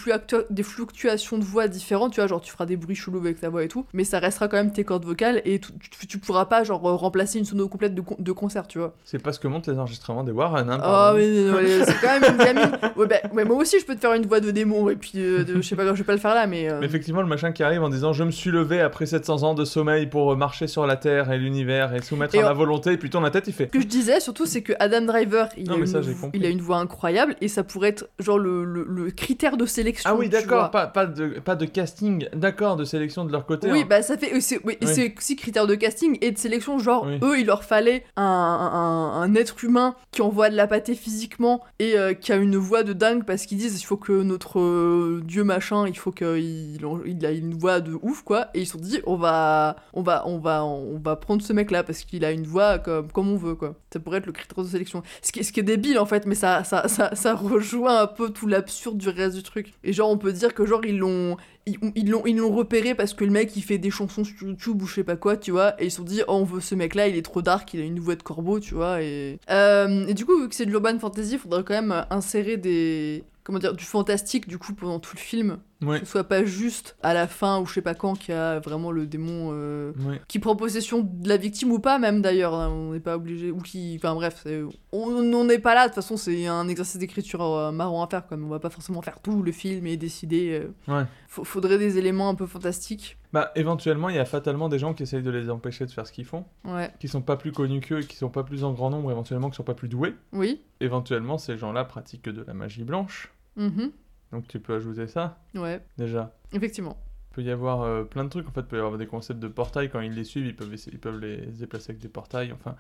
des 0.50 0.64
fluctuations 0.64 1.38
de 1.38 1.44
voix 1.44 1.68
différentes, 1.68 2.14
tu 2.14 2.22
vois, 2.22 2.28
genre 2.28 2.40
tu 2.40 2.50
feras 2.50 2.66
des 2.66 2.78
bruits 2.78 2.96
chelous 2.96 3.20
avec 3.20 3.42
ta 3.42 3.50
voix 3.50 3.62
et 3.62 3.68
tout, 3.68 3.86
mais 3.92 4.06
ça 4.06 4.20
restera 4.20 4.48
quand 4.48 4.56
même 4.56 4.72
tes 4.72 4.86
cordes 4.86 5.04
vocales 5.04 5.42
et 5.44 5.60
tu, 5.60 6.08
tu- 6.08 6.18
pourras 6.18 6.46
pas 6.46 6.64
genre 6.64 6.80
remplacer 6.82 7.40
une 7.40 7.44
sono 7.44 7.68
complète 7.68 7.94
de, 7.94 8.00
con- 8.00 8.16
de 8.18 8.32
concert, 8.32 8.66
tu 8.66 8.80
vois. 8.80 8.96
C'est 9.04 9.22
pas 9.22 9.34
ce 9.34 9.40
que 9.42 9.50
montrent 9.50 9.70
les 9.70 9.78
enregistrements 9.78 10.24
des 10.24 10.32
Warren. 10.32 10.70
Hein, 10.70 10.80
Ah 10.82 11.12
oui, 11.14 11.44
non, 11.44 11.58
mais 11.62 11.84
c'est 11.84 12.00
quand 12.00 12.18
même 12.22 12.32
une 12.32 12.38
gamine. 12.38 12.72
Ouais, 12.96 13.06
bah, 13.08 13.18
ouais, 13.34 13.44
moi 13.44 13.58
aussi 13.58 13.82
je 13.82 13.86
peux 13.86 13.96
te 13.96 14.00
faire 14.00 14.14
une 14.14 14.28
voix 14.28 14.40
de 14.40 14.50
démon 14.52 14.90
et 14.90 14.96
puis 14.96 15.12
je 15.16 15.62
sais 15.62 15.76
pas, 15.76 15.86
je 15.86 15.92
vais 15.92 16.04
pas 16.06 16.14
le 16.14 16.20
faire 16.20 16.34
là, 16.34 16.48
mais. 16.48 16.70
Mais 16.80 16.86
effectivement, 16.86 17.22
le 17.22 17.28
machin 17.28 17.52
qui 17.52 17.64
arrive 17.64 17.84
en 17.84 17.90
disant 17.90 18.14
Je 18.14 18.24
me 18.24 18.32
suis 18.32 18.50
levé 18.52 18.73
après 18.82 19.06
700 19.06 19.44
ans 19.44 19.54
de 19.54 19.66
sommeil 19.66 20.08
pour 20.08 20.32
euh, 20.32 20.36
marcher 20.36 20.68
sur 20.68 20.86
la 20.88 20.96
terre 20.96 21.32
et 21.32 21.38
l'univers 21.38 21.94
et 21.94 22.02
soumettre 22.02 22.36
Et 22.36 22.40
à 22.40 22.46
ma 22.46 22.54
volonté, 22.54 22.92
et 22.94 22.98
puis 22.98 23.10
tourne 23.10 23.24
la 23.24 23.32
tête, 23.32 23.46
il 23.48 23.54
fait 23.54 23.66
Ce 23.66 23.70
que 23.70 23.82
je 23.82 23.88
disais 23.88 24.20
surtout, 24.20 24.46
c'est 24.46 24.62
que 24.62 24.74
Adam 24.80 25.02
Driver, 25.02 25.50
il, 25.58 25.68
Non, 25.70 25.76
a, 25.76 25.78
une, 25.80 25.88
ça, 25.88 26.02
j'ai 26.02 26.14
vo- 26.14 26.22
compris. 26.26 26.40
il 26.40 26.46
a 26.46 26.50
une 26.50 26.62
voix 26.62 26.78
incroyable 26.78 27.36
et 27.42 27.48
ça 27.48 27.64
pourrait 27.64 27.90
être 27.90 28.10
genre 28.20 28.40
le, 28.40 28.64
le, 28.64 28.86
le 28.88 29.12
critère 29.12 29.58
de 29.58 29.66
sélection. 29.66 30.10
Ah 30.12 30.16
oui, 30.16 30.30
d'accord, 30.30 30.72
pas, 30.72 30.88
pas, 30.88 31.06
de, 31.06 31.40
pas 31.40 31.56
de 31.56 31.66
casting, 31.66 32.28
d'accord, 32.36 32.76
de 32.76 32.86
sélection 32.86 33.26
de 33.26 33.32
leur 33.32 33.46
côté. 33.46 33.72
Oui, 33.72 33.82
hein. 33.82 33.86
bah 33.90 34.02
ça 34.02 34.18
fait. 34.18 34.34
oui, 34.34 34.42
c'est 34.42 34.60
oui, 34.64 34.78
Oui. 34.82 35.14
aussi 35.18 35.36
critère 35.36 35.68
de 35.68 35.76
casting 35.76 36.18
et 36.22 36.32
de 36.32 36.38
sélection. 36.38 36.80
Genre, 36.80 37.06
Oui. 37.08 37.20
eux, 37.24 37.40
il 37.40 37.46
leur 37.46 37.64
fallait 37.64 38.04
un, 38.16 38.24
un, 38.24 39.22
un 39.22 39.36
être 39.36 39.64
humain 39.64 39.96
qui 40.12 40.22
envoie 40.22 40.50
de 40.50 40.56
la 40.56 40.68
pâtée 40.68 40.96
physiquement 40.96 41.62
et 41.80 41.98
euh, 41.98 42.14
qui 42.14 42.32
a 42.32 42.36
une 42.38 42.58
voix 42.58 42.84
de 42.84 42.94
dingue 42.94 43.24
parce 43.26 43.46
qu'ils 43.46 43.58
disent 43.58 43.80
il 43.82 43.84
faut 43.86 43.98
que 43.98 44.12
notre 44.24 44.60
euh, 44.60 45.22
dieu 45.26 45.44
machin, 45.44 45.88
il 45.88 45.98
faut 45.98 46.12
qu'il 46.12 46.80
il 47.06 47.26
a 47.26 47.32
une 47.32 47.54
voix 47.54 47.80
de 47.80 47.98
ouf, 48.02 48.22
quoi. 48.24 48.48
Et 48.54 48.63
ils 48.64 48.66
se 48.66 48.74
sont 48.74 48.80
dit 48.80 49.00
on 49.06 49.16
va 49.16 49.76
on 49.94 50.02
va 50.02 50.24
on 50.28 50.40
va 50.40 50.64
on 50.66 50.98
va 50.98 51.16
prendre 51.16 51.42
ce 51.42 51.54
mec 51.54 51.72
là 51.72 51.84
parce 51.84 52.04
qu'il 52.04 52.26
a 52.26 52.32
une 52.32 52.46
voix 52.46 52.80
comme 52.80 53.12
comme 53.12 53.30
on 53.30 53.38
veut 53.38 53.56
quoi. 53.56 53.76
Ça 53.92 54.00
pourrait 54.00 54.18
être 54.20 54.26
le 54.26 54.32
critère 54.32 54.64
de 54.64 54.70
sélection. 54.70 55.04
Ce 55.22 55.32
qui, 55.32 55.44
ce 55.44 55.52
qui 55.52 55.60
est 55.60 55.64
débile 55.64 56.00
en 56.00 56.06
fait, 56.06 56.26
mais 56.26 56.36
ça 56.36 56.64
ça, 56.64 56.88
ça, 56.88 57.14
ça 57.16 57.36
rejoint 57.36 58.02
un 58.02 58.08
peu 58.08 58.30
tout 58.32 58.48
l'absurde 58.48 58.98
du 58.98 59.10
reste 59.10 59.36
du 59.36 59.44
truc. 59.44 59.74
Et 59.84 59.94
genre 59.94 60.10
on 60.10 60.18
peut 60.18 60.34
dire 60.34 60.54
que 60.54 60.66
genre 60.66 60.84
ils 60.86 60.98
l'ont 60.98 61.38
ils 61.66 62.10
l'ont 62.10 62.26
ils 62.26 62.36
l'ont 62.36 62.52
repéré 62.54 62.94
parce 62.96 63.14
que 63.14 63.24
le 63.24 63.32
mec 63.32 63.56
il 63.56 63.62
fait 63.62 63.78
des 63.78 63.92
chansons 63.92 64.24
sur 64.24 64.48
YouTube 64.48 64.82
ou 64.82 64.88
je 64.88 64.96
sais 64.96 65.04
pas 65.04 65.16
quoi, 65.16 65.38
tu 65.38 65.52
vois, 65.52 65.82
et 65.82 65.86
ils 65.86 65.92
se 65.92 65.98
sont 65.98 66.04
dit 66.04 66.22
oh 66.28 66.34
on 66.34 66.44
veut 66.44 66.60
ce 66.62 66.76
mec 66.76 66.96
là, 66.96 67.08
il 67.08 67.16
est 67.16 67.22
trop 67.22 67.42
dark, 67.42 67.74
il 67.74 67.82
a 67.82 67.84
une 67.84 68.00
voix 68.00 68.16
de 68.16 68.24
corbeau, 68.24 68.60
tu 68.60 68.74
vois, 68.76 69.02
et 69.02 69.40
Euh, 69.50 70.06
et 70.08 70.14
du 70.14 70.26
coup 70.26 70.40
vu 70.42 70.50
que 70.50 70.56
c'est 70.56 70.66
de 70.66 70.72
l'urban 70.72 70.98
fantasy, 71.00 71.38
faudrait 71.38 71.64
quand 71.64 71.74
même 71.74 72.06
insérer 72.10 72.58
des 72.58 73.24
comment 73.44 73.60
dire 73.60 73.74
du 73.74 73.86
fantastique 73.86 74.48
du 74.48 74.58
coup 74.58 74.74
pendant 74.74 75.00
tout 75.00 75.16
le 75.16 75.22
film. 75.22 75.58
Ouais. 75.86 76.00
Que 76.00 76.06
ce 76.06 76.12
soit 76.12 76.24
pas 76.24 76.44
juste 76.46 76.96
à 77.04 77.14
la 77.14 77.28
fin 77.28 77.60
ou 77.60 77.66
je 77.66 77.74
sais 77.74 77.82
pas 77.82 77.94
quand 77.96 78.14
qu'il 78.18 78.34
y 78.34 78.38
a 78.38 78.60
vraiment 78.60 78.92
le 78.92 79.06
démon 79.08 79.50
euh, 79.54 79.92
Ouais. 80.08 80.22
qui 80.28 80.40
prend 80.40 80.56
possession 80.56 81.02
de 81.02 81.28
la 81.28 81.38
victime 81.38 81.72
ou 81.72 81.80
pas 81.80 82.00
même 82.00 82.22
d'ailleurs, 82.22 82.54
hein, 82.54 82.70
on 82.70 82.94
n'est 82.94 83.00
pas 83.00 83.16
obligé 83.16 83.52
ou 83.52 83.58
qui 83.60 83.96
enfin 84.00 84.16
bref, 84.16 84.46
on 84.92 85.44
n'est 85.44 85.60
pas 85.60 85.76
là 85.76 85.84
de 85.84 85.88
toute 85.88 85.96
façon, 85.96 86.18
c'est 86.18 86.48
un 86.48 86.68
exercice 86.68 86.98
d'écriture 86.98 87.42
euh, 87.44 87.72
marrant 87.72 88.04
à 88.04 88.08
faire 88.08 88.28
comme 88.28 88.44
on 88.46 88.50
va 88.50 88.60
pas 88.60 88.70
forcément 88.70 89.02
faire 89.02 89.20
tout 89.22 89.44
le 89.44 89.52
film 89.52 89.86
et 89.88 89.98
décider 89.98 90.62
euh, 90.88 90.92
Ouais. 90.94 91.06
Faudrait 91.28 91.78
des 91.80 91.98
éléments 91.98 92.30
un 92.30 92.36
peu 92.36 92.46
fantastiques. 92.46 93.18
Bah, 93.32 93.52
éventuellement, 93.56 94.10
il 94.10 94.16
y 94.16 94.20
a 94.20 94.26
fatalement 94.26 94.70
des 94.70 94.78
gens 94.78 94.94
qui 94.94 95.02
essayent 95.02 95.24
de 95.24 95.32
les 95.32 95.50
empêcher 95.50 95.88
de 95.88 95.92
faire 95.92 96.06
ce 96.06 96.12
qu'ils 96.12 96.26
font, 96.26 96.46
Ouais. 96.64 96.92
qui 97.00 97.08
sont 97.08 97.24
pas 97.24 97.38
plus 97.38 97.52
connus 97.52 97.80
qu'eux, 97.82 98.02
et 98.02 98.06
qui 98.06 98.16
sont 98.16 98.30
pas 98.30 98.44
plus 98.44 98.64
en 98.64 98.72
grand 98.74 98.92
nombre, 98.92 99.10
éventuellement, 99.10 99.50
qui 99.50 99.56
sont 99.56 99.64
pas 99.64 99.74
plus 99.74 99.88
doués. 99.88 100.14
Oui. 100.32 100.62
Éventuellement, 100.80 101.40
ces 101.40 101.58
gens-là 101.58 101.86
pratiquent 101.86 102.30
de 102.30 102.44
la 102.46 102.54
magie 102.54 102.84
blanche. 102.84 103.34
Mhm. 103.56 103.92
Donc 104.34 104.48
tu 104.48 104.60
peux 104.60 104.74
ajouter 104.76 105.08
ça, 105.08 105.38
Ouais. 105.56 105.82
déjà. 105.98 106.34
Effectivement. 106.52 106.98
Il 107.32 107.36
peut 107.36 107.42
y 107.44 107.52
avoir 107.52 107.82
euh, 107.84 108.04
plein 108.04 108.26
de 108.26 108.30
trucs, 108.30 108.48
en 108.48 108.52
fait, 108.52 108.62
il 108.62 108.66
peut 108.68 108.76
y 108.78 108.80
avoir 108.80 108.98
des 108.98 109.08
concepts 109.08 109.40
de 109.40 109.48
portails, 109.48 109.90
quand 109.90 110.02
ils 110.02 110.14
les 110.14 110.24
suivent, 110.26 110.46
ils 110.48 110.56
peuvent, 110.56 110.74
ils 110.92 111.00
peuvent 111.00 111.20
les 111.20 111.38
déplacer 111.38 111.92
avec 111.92 112.02
des 112.02 112.10
portails, 112.10 112.52
enfin... 112.52 112.76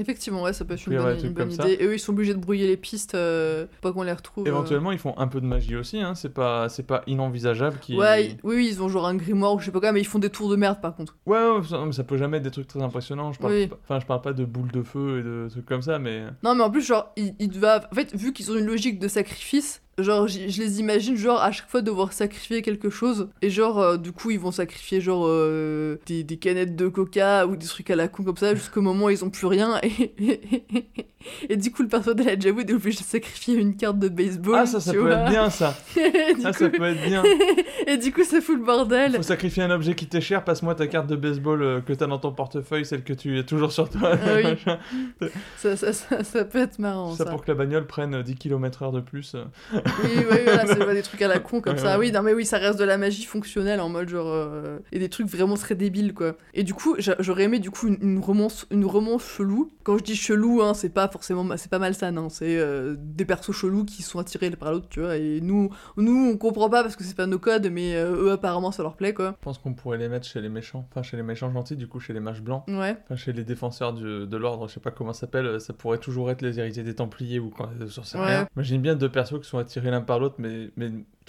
Effectivement, 0.00 0.42
ouais, 0.42 0.52
ça 0.52 0.64
peut 0.64 0.74
être 0.74 0.86
une 0.86 0.96
bonne, 1.32 1.48
une 1.48 1.50
ça. 1.50 1.64
idée. 1.68 1.82
Et 1.82 1.84
eux, 1.84 1.94
ils 1.94 1.98
sont 1.98 2.12
obligés 2.12 2.32
de 2.32 2.38
brouiller 2.38 2.68
les 2.68 2.76
pistes 2.76 3.16
euh, 3.16 3.66
pour 3.66 3.80
pas 3.80 3.92
qu'on 3.92 4.04
les 4.04 4.12
retrouve. 4.12 4.44
euh. 4.46 4.48
Éventuellement, 4.50 4.92
ils 4.92 4.98
font 4.98 5.18
un 5.18 5.26
peu 5.26 5.40
de 5.40 5.46
magie 5.46 5.74
aussi, 5.74 6.00
hein. 6.00 6.14
c'est 6.14 6.28
pas, 6.32 6.68
c'est 6.68 6.84
pas 6.84 7.02
inenvisageable. 7.08 7.80
Qui... 7.80 7.96
Ouais, 7.96 8.36
oui, 8.44 8.54
oui, 8.56 8.68
ils 8.70 8.80
ont 8.80 8.88
genre 8.88 9.08
un 9.08 9.16
grimoire 9.16 9.54
ou 9.54 9.58
je 9.58 9.64
sais 9.64 9.72
pas 9.72 9.80
quoi, 9.80 9.90
mais 9.90 10.00
ils 10.00 10.06
font 10.06 10.20
des 10.20 10.30
tours 10.30 10.48
de 10.50 10.54
merde 10.54 10.80
par 10.80 10.94
contre. 10.94 11.16
Ouais, 11.26 11.36
ouais, 11.50 11.92
ça, 11.92 12.04
peut 12.04 12.16
jamais 12.16 12.36
être 12.36 12.44
des 12.44 12.52
trucs 12.52 12.68
très 12.68 12.80
impressionnants. 12.80 13.32
Je 13.32 13.40
parle, 13.40 13.52
Oui. 13.54 13.70
enfin, 13.82 13.98
je 13.98 14.06
parle 14.06 14.20
pas 14.20 14.32
de 14.32 14.44
boules 14.44 14.70
de 14.70 14.82
feu 14.84 15.18
et 15.18 15.22
de 15.24 15.48
trucs 15.50 15.66
comme 15.66 15.82
ça, 15.82 15.98
mais 15.98 16.22
Non, 16.44 16.54
mais 16.54 16.62
en 16.62 16.70
plus, 16.70 16.82
genre, 16.86 17.10
ils, 17.16 17.34
ils 17.40 17.48
doivent. 17.50 17.88
En 17.90 17.94
fait, 17.96 18.14
vu 18.14 18.32
qu'ils 18.32 18.52
ont 18.52 18.56
une 18.56 18.66
logique 18.66 19.00
de 19.00 19.08
sacrifice, 19.08 19.82
genre, 19.98 20.28
je 20.28 20.38
les 20.60 20.80
imagine, 20.80 21.16
genre, 21.16 21.40
à 21.42 21.50
chaque 21.52 21.68
fois 21.68 21.82
devoir 21.82 22.12
sacrifier 22.12 22.62
quelque 22.62 22.90
chose. 22.90 23.28
Et 23.42 23.50
genre, 23.50 23.78
euh, 23.80 23.96
du 23.96 24.12
coup, 24.12 24.30
ils 24.30 24.38
vont 24.40 24.52
sacrifier, 24.52 25.00
genre, 25.00 25.24
euh, 25.26 25.96
des, 26.06 26.24
des 26.24 26.36
canettes 26.36 26.76
de 26.76 26.88
coca 26.88 27.46
ou 27.46 27.56
des 27.56 27.66
trucs 27.66 27.90
à 27.90 27.96
la 27.96 28.08
con 28.08 28.22
comme 28.22 28.36
ça, 28.36 28.54
jusqu'au 28.54 28.80
moment 28.82 29.06
où 29.06 29.10
ils 29.10 29.24
ont 29.24 29.30
plus 29.30 29.46
rien. 29.46 29.80
Et, 29.82 30.12
et, 31.50 31.56
du 31.56 31.70
coup, 31.72 31.82
le 31.82 31.88
personnage 31.88 32.24
de 32.24 32.30
la 32.30 32.38
Jawood 32.38 32.68
est 32.70 32.74
obligé 32.74 32.98
de 32.98 33.04
sacrifier 33.04 33.54
une 33.56 33.76
carte 33.76 33.98
de 33.98 34.08
baseball. 34.08 34.56
ah 34.58 34.66
ça, 34.66 34.80
ça 34.80 34.92
peut 34.92 34.98
vois. 35.00 35.12
être 35.14 35.30
bien 35.30 35.50
ça. 35.50 35.74
Ah, 36.44 36.52
coup- 36.52 36.58
ça 36.58 36.68
peut 36.70 36.84
être 36.84 37.02
bien. 37.04 37.22
et 37.86 37.96
du 37.96 38.12
coup, 38.12 38.22
ça 38.22 38.40
fout 38.40 38.56
le 38.58 38.64
bordel. 38.64 39.16
Faut 39.16 39.22
sacrifier 39.22 39.62
un 39.64 39.70
objet 39.70 39.94
qui 39.94 40.06
t'est 40.06 40.20
cher. 40.20 40.44
Passe-moi 40.44 40.74
ta 40.74 40.86
carte 40.86 41.06
de 41.08 41.16
baseball 41.16 41.62
euh, 41.62 41.80
que 41.80 41.92
t'as 41.92 42.06
dans 42.06 42.18
ton 42.18 42.32
portefeuille, 42.32 42.84
celle 42.86 43.02
que 43.02 43.12
tu 43.12 43.36
as 43.38 43.42
toujours 43.42 43.72
sur 43.72 43.88
toi. 43.90 44.12
Ah 44.14 44.28
oui. 44.36 45.28
Ça, 45.56 45.76
ça, 45.76 45.92
ça, 45.92 46.22
ça 46.22 46.44
peut 46.44 46.58
être 46.60 46.78
marrant, 46.78 47.12
Ça 47.14 47.24
ça. 47.24 47.30
pour 47.30 47.42
que 47.44 47.50
la 47.50 47.54
bagnole 47.56 47.86
prenne 47.86 48.14
euh, 48.14 48.22
10 48.22 48.36
km/h 48.36 48.92
de 48.92 49.00
plus. 49.00 49.34
Oui, 50.04 50.10
oui, 50.30 50.38
voilà, 50.44 50.66
c'est 50.66 50.78
pas 50.86 50.94
des 50.94 51.02
trucs 51.02 51.22
à 51.22 51.28
la 51.28 51.38
con 51.38 51.60
comme 51.60 51.78
ça. 51.78 51.98
Oui, 51.98 52.12
non, 52.12 52.22
mais 52.22 52.34
oui, 52.34 52.44
ça 52.46 52.58
reste 52.58 52.78
de 52.78 52.84
la 52.84 52.98
magie 52.98 53.24
fonctionnelle 53.24 53.80
en 53.80 53.88
mode 53.88 54.08
genre. 54.08 54.26
euh, 54.28 54.78
et 54.92 54.98
des 54.98 55.08
trucs 55.08 55.26
vraiment 55.28 55.56
très 55.56 55.74
débiles, 55.74 56.14
quoi. 56.14 56.36
Et 56.54 56.62
du 56.64 56.74
coup, 56.74 56.94
j'a- 56.98 57.16
j'aurais 57.18 57.44
aimé 57.44 57.58
du 57.58 57.70
coup 57.70 57.88
une, 57.88 57.98
une 58.02 58.18
romance, 58.18 58.66
une 58.70 58.84
romance 58.84 59.24
chelou. 59.24 59.70
Quand 59.84 59.98
je 59.98 60.04
dis 60.04 60.16
chelou, 60.16 60.62
hein, 60.62 60.74
c'est 60.74 60.88
pas 60.90 61.08
forcément. 61.08 61.46
C'est 61.56 61.70
pas 61.70 61.78
malsain, 61.78 62.16
hein. 62.16 62.28
C'est 62.30 62.58
euh, 62.58 62.94
des 62.98 63.24
persos 63.24 63.52
chelous 63.54 63.84
qui 63.84 64.02
sont 64.02 64.18
attirés 64.18 64.50
par 64.50 64.72
l'autre, 64.72 64.86
tu 64.90 65.00
vois. 65.00 65.16
Et 65.16 65.40
nous, 65.40 65.70
nous, 65.96 66.30
on 66.32 66.36
comprend 66.36 66.68
pas 66.70 66.82
parce 66.82 66.96
que 66.96 67.04
c'est 67.04 67.16
pas 67.16 67.26
nos 67.26 67.38
codes, 67.38 67.68
mais 67.70 67.94
euh, 67.96 68.24
eux, 68.24 68.32
apparemment, 68.32 68.72
ça 68.72 68.82
leur 68.82 68.96
plaît, 68.96 69.14
quoi. 69.14 69.34
Je 69.38 69.44
pense 69.44 69.58
qu'on 69.58 69.74
pourrait 69.74 69.98
les 69.98 70.08
mettre 70.08 70.26
chez 70.26 70.40
les 70.40 70.48
méchants. 70.48 70.86
Enfin, 70.90 71.02
chez 71.02 71.16
les 71.16 71.22
méchants 71.22 71.50
gentils, 71.52 71.76
du 71.76 71.86
coup, 71.88 72.00
chez 72.00 72.12
les 72.12 72.20
mages 72.20 72.42
blancs. 72.42 72.64
Ouais. 72.68 72.96
Enfin, 73.04 73.16
chez 73.16 73.32
les 73.32 73.44
défenseurs 73.44 73.92
du- 73.92 74.26
de 74.26 74.36
l'ordre, 74.36 74.68
je 74.68 74.74
sais 74.74 74.80
pas 74.80 74.90
comment 74.90 75.12
ça 75.12 75.20
s'appelle. 75.20 75.60
Ça 75.60 75.72
pourrait 75.72 75.98
toujours 75.98 76.30
être 76.30 76.42
les 76.42 76.58
héritiers 76.58 76.82
des 76.82 76.94
Templiers 76.94 77.38
ou 77.38 77.50
quand 77.50 77.68
sur 77.88 78.04
sais 78.06 78.18
Ouais. 78.18 78.26
rien. 78.26 78.48
Imagine 78.56 78.80
bien 78.80 78.94
deux 78.96 79.08
persos 79.08 79.40
qui 79.40 79.48
sont 79.48 79.58
attirés 79.58 79.77
l'un 79.80 80.02
par 80.02 80.18
l'autre, 80.18 80.36
mais, 80.38 80.70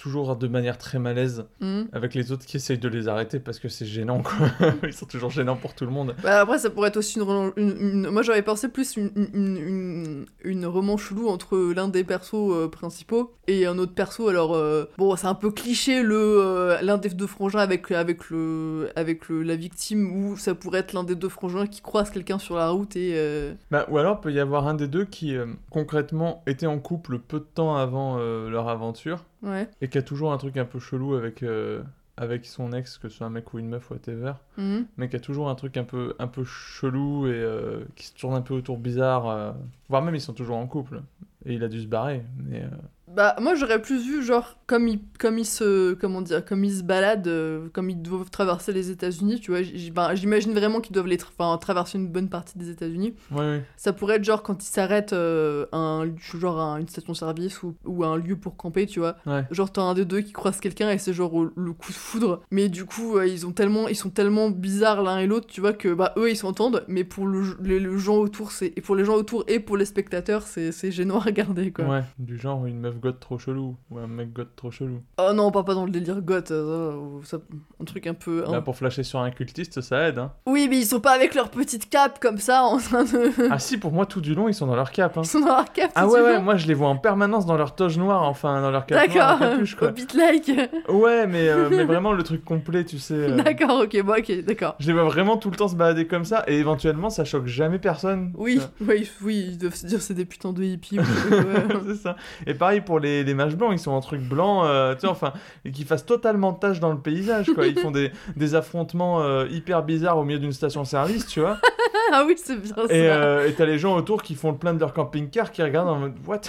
toujours 0.00 0.34
de 0.34 0.48
manière 0.48 0.78
très 0.78 0.98
malaise. 0.98 1.44
Mhm. 1.60 1.88
Avec 1.92 2.14
les 2.14 2.32
autres 2.32 2.46
qui 2.46 2.56
essayent 2.56 2.78
de 2.78 2.88
les 2.88 3.06
arrêter 3.06 3.38
parce 3.38 3.58
que 3.58 3.68
c'est 3.68 3.84
gênant, 3.84 4.22
quoi. 4.22 4.46
Ils 4.82 4.92
sont 4.94 5.04
toujours 5.06 5.30
gênants 5.30 5.56
pour 5.56 5.74
tout 5.74 5.84
le 5.84 5.90
monde. 5.90 6.16
Bah 6.22 6.40
après, 6.40 6.58
ça 6.58 6.70
pourrait 6.70 6.88
être 6.88 6.96
aussi 6.96 7.18
une, 7.18 7.24
relan- 7.24 7.52
une- 7.56 7.76
une- 7.78 8.08
Moi, 8.10 8.22
j'aurais 8.22 8.42
pensé 8.42 8.68
plus 8.68 8.96
une, 8.96 9.10
une, 9.14 10.26
une, 10.42 10.66
romance 10.66 11.02
chelou 11.02 11.28
entre 11.28 11.58
l'un 11.74 11.88
des 11.88 12.02
persos 12.02 12.34
euh, 12.52 12.68
principaux 12.68 13.34
et 13.46 13.66
un 13.66 13.76
autre 13.78 13.92
perso. 13.94 14.28
Alors, 14.28 14.54
euh, 14.54 14.84
bon, 14.96 15.14
c'est 15.16 15.26
un 15.26 15.34
peu 15.34 15.50
cliché, 15.50 16.02
le 16.02 16.16
euh, 16.16 16.80
l'un 16.80 16.96
des 16.96 17.10
deux 17.10 17.26
frangins 17.26 17.58
avec, 17.58 17.90
avec, 17.90 18.30
le, 18.30 18.88
avec 18.96 19.28
le, 19.28 19.42
la 19.42 19.56
victime, 19.56 20.10
ou 20.12 20.36
ça 20.38 20.54
pourrait 20.54 20.80
être 20.80 20.94
l'un 20.94 21.04
des 21.04 21.14
deux 21.14 21.28
frangins 21.28 21.66
qui 21.66 21.82
croise 21.82 22.10
quelqu'un 22.10 22.38
sur 22.38 22.56
la 22.56 22.70
route 22.70 22.96
et... 22.96 23.50
Bah, 23.70 23.86
ou 23.90 23.98
alors, 23.98 24.20
peut 24.22 24.32
y 24.32 24.40
avoir 24.40 24.66
un 24.66 24.74
des 24.74 24.88
deux 24.88 25.04
qui, 25.04 25.36
concrètement, 25.70 26.42
était 26.46 26.66
en 26.66 26.78
couple 26.78 27.18
peu 27.18 27.38
de 27.38 27.44
temps 27.44 27.76
avant 27.76 28.16
leur 28.18 28.68
aventure. 28.68 29.24
Ouais. 29.42 29.68
Et 29.80 29.88
qui 29.88 29.98
a 29.98 30.02
toujours 30.02 30.32
un 30.32 30.38
truc 30.38 30.56
un 30.56 30.64
peu 30.64 30.78
chelou 30.78 31.14
avec, 31.14 31.42
euh, 31.42 31.82
avec 32.16 32.44
son 32.46 32.72
ex, 32.72 32.98
que 32.98 33.08
ce 33.08 33.16
soit 33.16 33.26
un 33.26 33.30
mec 33.30 33.52
ou 33.54 33.58
une 33.58 33.68
meuf, 33.68 33.90
whatever. 33.90 34.34
Mhm. 34.58 34.86
Mais 34.96 35.08
qui 35.08 35.16
a 35.16 35.20
toujours 35.20 35.48
un 35.48 35.54
truc 35.54 35.76
un 35.76 35.84
peu, 35.84 36.14
un 36.18 36.26
peu 36.28 36.44
chelou 36.44 37.26
et 37.26 37.30
euh, 37.32 37.80
qui 37.96 38.06
se 38.06 38.14
tourne 38.14 38.34
un 38.34 38.42
peu 38.42 38.54
autour 38.54 38.76
bizarre. 38.78 39.28
euh, 39.28 39.52
Voire 39.88 40.02
même, 40.02 40.14
ils 40.14 40.20
sont 40.20 40.34
toujours 40.34 40.56
en 40.56 40.66
couple. 40.66 41.00
Et 41.46 41.54
il 41.54 41.64
a 41.64 41.68
dû 41.68 41.80
se 41.80 41.86
barrer. 41.86 42.22
Mais, 42.44 42.64
Bah, 43.08 43.34
moi, 43.40 43.54
j'aurais 43.54 43.80
plus 43.80 44.04
vu, 44.06 44.22
genre, 44.22 44.56
comme 44.70 44.86
ils, 44.86 45.00
comme 45.18 45.36
ils 45.38 45.44
se... 45.44 45.94
Comment 45.94 46.22
dire 46.22 46.44
Comme 46.44 46.62
ils 46.62 46.76
se 46.78 46.82
baladent, 46.84 47.26
euh, 47.26 47.68
comme 47.72 47.90
ils 47.90 48.00
doivent 48.00 48.30
traverser 48.30 48.72
les 48.72 48.90
États-Unis, 48.92 49.40
tu 49.40 49.50
vois. 49.50 49.60
ben, 49.92 50.14
J'imagine 50.14 50.52
vraiment 50.52 50.80
qu'ils 50.80 50.94
doivent 50.94 51.08
les 51.08 51.16
tra- 51.16 51.58
traverser 51.58 51.98
une 51.98 52.06
bonne 52.06 52.28
partie 52.28 52.56
des 52.56 52.70
États-Unis. 52.70 53.14
Ouais, 53.32 53.38
ouais. 53.40 53.64
Ça 53.76 53.92
pourrait 53.92 54.16
être 54.16 54.24
genre 54.24 54.44
quand 54.44 54.62
ils 54.62 54.68
s'arrêtent 54.68 55.12
euh, 55.12 55.66
à 55.72 55.76
un, 55.78 56.16
genre 56.16 56.60
à 56.60 56.78
une 56.80 56.86
station-service 56.86 57.64
ou, 57.64 57.74
ou 57.84 58.04
à 58.04 58.08
un 58.08 58.16
lieu 58.16 58.36
pour 58.36 58.56
camper, 58.56 58.86
tu 58.86 59.00
vois. 59.00 59.16
Ouais. 59.26 59.44
Genre 59.50 59.72
t'as 59.72 59.82
un 59.82 59.94
des 59.94 60.04
deux 60.04 60.20
qui 60.20 60.32
croise 60.32 60.60
quelqu'un 60.60 60.90
et 60.90 60.98
c'est 60.98 61.12
genre 61.12 61.34
au- 61.34 61.50
le 61.56 61.72
coup 61.72 61.90
de 61.90 61.96
foudre. 61.96 62.42
Mais 62.52 62.68
du 62.68 62.84
coup 62.84 63.16
euh, 63.16 63.26
ils 63.26 63.46
ont 63.46 63.52
tellement 63.52 63.88
ils 63.88 63.96
sont 63.96 64.10
tellement 64.10 64.50
bizarres 64.50 65.02
l'un 65.02 65.18
et 65.18 65.26
l'autre, 65.26 65.48
tu 65.48 65.60
vois 65.60 65.72
que 65.72 65.92
bah 65.92 66.12
eux 66.16 66.30
ils 66.30 66.36
s'entendent, 66.36 66.84
mais 66.86 67.02
pour 67.02 67.26
le, 67.26 67.42
le, 67.60 67.78
le 67.80 67.98
gens 67.98 68.18
autour 68.18 68.52
c'est 68.52 68.72
et 68.76 68.80
pour 68.80 68.94
les 68.94 69.04
gens 69.04 69.14
autour 69.16 69.44
et 69.48 69.58
pour 69.58 69.76
les 69.76 69.84
spectateurs 69.84 70.42
c'est 70.42 70.70
c'est 70.70 70.92
gênant 70.92 71.16
à 71.16 71.24
regarder 71.24 71.72
quoi. 71.72 71.86
Ouais, 71.86 72.04
du 72.20 72.38
genre 72.38 72.66
une 72.66 72.78
meuf 72.78 72.98
goth 73.00 73.18
trop 73.18 73.38
chelou. 73.38 73.76
Ou 73.90 73.98
un 73.98 74.06
mec 74.06 74.32
goth 74.32 74.54
trop 74.60 74.70
chelou. 74.70 75.00
Oh 75.18 75.32
non, 75.34 75.46
on 75.46 75.50
part 75.50 75.64
pas 75.64 75.74
dans 75.74 75.86
le 75.86 75.90
délire 75.90 76.20
goth, 76.20 76.50
euh, 76.50 76.92
ça, 77.24 77.38
un 77.80 77.84
truc 77.84 78.06
un 78.06 78.12
peu. 78.14 78.44
un- 78.46 78.50
Bah, 78.52 78.60
pour 78.60 78.76
flasher 78.76 79.02
sur 79.02 79.18
un 79.20 79.30
cultiste, 79.30 79.80
ça 79.80 80.08
aide, 80.08 80.18
hein. 80.18 80.32
Oui, 80.46 80.66
mais 80.68 80.78
ils 80.78 80.84
sont 80.86 81.00
pas 81.00 81.12
avec 81.12 81.34
leur 81.34 81.48
petite 81.50 81.88
cape 81.88 82.20
comme 82.20 82.36
ça 82.38 82.62
en 82.64 82.76
train 82.78 83.04
de. 83.04 83.30
ah 83.50 83.58
si, 83.58 83.78
pour 83.78 83.90
moi, 83.92 84.04
tout 84.06 84.20
du 84.20 84.34
long, 84.34 84.48
ils 84.48 84.54
sont 84.54 84.66
dans 84.66 84.76
leur 84.76 84.90
cape. 84.90 85.16
Hein. 85.16 85.22
Ils 85.24 85.28
sont 85.28 85.40
dans 85.40 85.46
leur 85.56 85.72
cape. 85.72 85.92
Ah 85.94 86.04
tout 86.04 86.10
ouais, 86.10 86.18
du 86.20 86.24
ouais, 86.26 86.36
long. 86.36 86.42
moi 86.42 86.56
je 86.56 86.66
les 86.66 86.74
vois 86.74 86.88
en 86.88 86.96
permanence 86.96 87.46
dans 87.46 87.56
leur 87.56 87.74
toge 87.74 87.96
noire, 87.98 88.22
enfin 88.24 88.60
dans 88.60 88.70
leur 88.70 88.84
cape 88.86 89.08
D'accord, 89.08 89.38
quoi. 89.78 89.88
au 89.88 89.92
beat 89.92 90.12
like. 90.14 90.50
Ouais, 90.90 91.26
mais, 91.26 91.48
euh, 91.48 91.68
mais 91.70 91.84
vraiment 91.90 92.12
le 92.12 92.22
truc 92.22 92.44
complet, 92.44 92.84
tu 92.84 92.98
sais. 92.98 93.14
euh, 93.14 93.36
D'accord, 93.36 93.80
ok, 93.84 94.02
bon, 94.02 94.12
ok, 94.18 94.44
d'accord. 94.44 94.76
Je 94.78 94.86
les 94.88 94.92
vois 94.92 95.04
vraiment 95.04 95.38
tout 95.38 95.50
le 95.50 95.56
temps 95.56 95.68
se 95.68 95.74
balader 95.76 96.06
comme 96.06 96.24
ça, 96.26 96.44
et 96.46 96.58
éventuellement 96.58 97.08
ça 97.08 97.24
choque 97.24 97.46
jamais 97.46 97.78
personne. 97.78 98.32
Oui, 98.36 98.60
oui, 98.82 99.08
oui, 99.22 99.46
ils 99.52 99.58
doivent 99.58 99.74
se 99.74 99.86
dire 99.86 100.02
c'est 100.02 100.14
des 100.14 100.26
putains 100.26 100.52
de 100.52 100.62
hippies. 100.62 100.98
ou 100.98 101.02
je 101.02 101.36
sais 101.36 101.44
pas 101.44 101.60
quoi. 101.74 101.80
c'est 101.86 101.94
ça. 101.94 102.16
Et 102.46 102.52
pareil 102.54 102.82
pour 102.82 103.00
les, 103.00 103.24
les 103.24 103.34
mages 103.34 103.56
blancs, 103.56 103.70
ils 103.72 103.78
sont 103.78 103.92
en 103.92 104.00
truc 104.00 104.20
blanc, 104.20 104.49
euh, 104.64 104.94
tu 104.94 105.00
sais, 105.00 105.06
enfin, 105.06 105.32
et 105.64 105.70
qui 105.70 105.84
fassent 105.84 106.06
totalement 106.06 106.52
tache 106.52 106.80
dans 106.80 106.92
le 106.92 106.98
paysage, 106.98 107.50
quoi. 107.54 107.66
Ils 107.66 107.78
font 107.78 107.90
des, 107.90 108.10
des 108.36 108.54
affrontements 108.54 109.22
euh, 109.22 109.46
hyper 109.50 109.82
bizarres 109.82 110.18
au 110.18 110.24
milieu 110.24 110.38
d'une 110.38 110.52
station-service, 110.52 111.26
tu 111.26 111.40
vois. 111.40 111.58
ah 112.12 112.24
oui, 112.26 112.34
c'est 112.36 112.56
bien 112.56 112.74
ça. 112.74 112.94
Et 112.94 113.08
euh, 113.08 113.48
et 113.48 113.54
t'as 113.54 113.66
les 113.66 113.78
gens 113.78 113.96
autour 113.96 114.22
qui 114.22 114.34
font 114.34 114.52
le 114.52 114.58
plein 114.58 114.74
de 114.74 114.80
leur 114.80 114.92
camping-car, 114.92 115.52
qui 115.52 115.62
regardent 115.62 115.88
en 115.88 115.98
mode 115.98 116.14
What? 116.26 116.40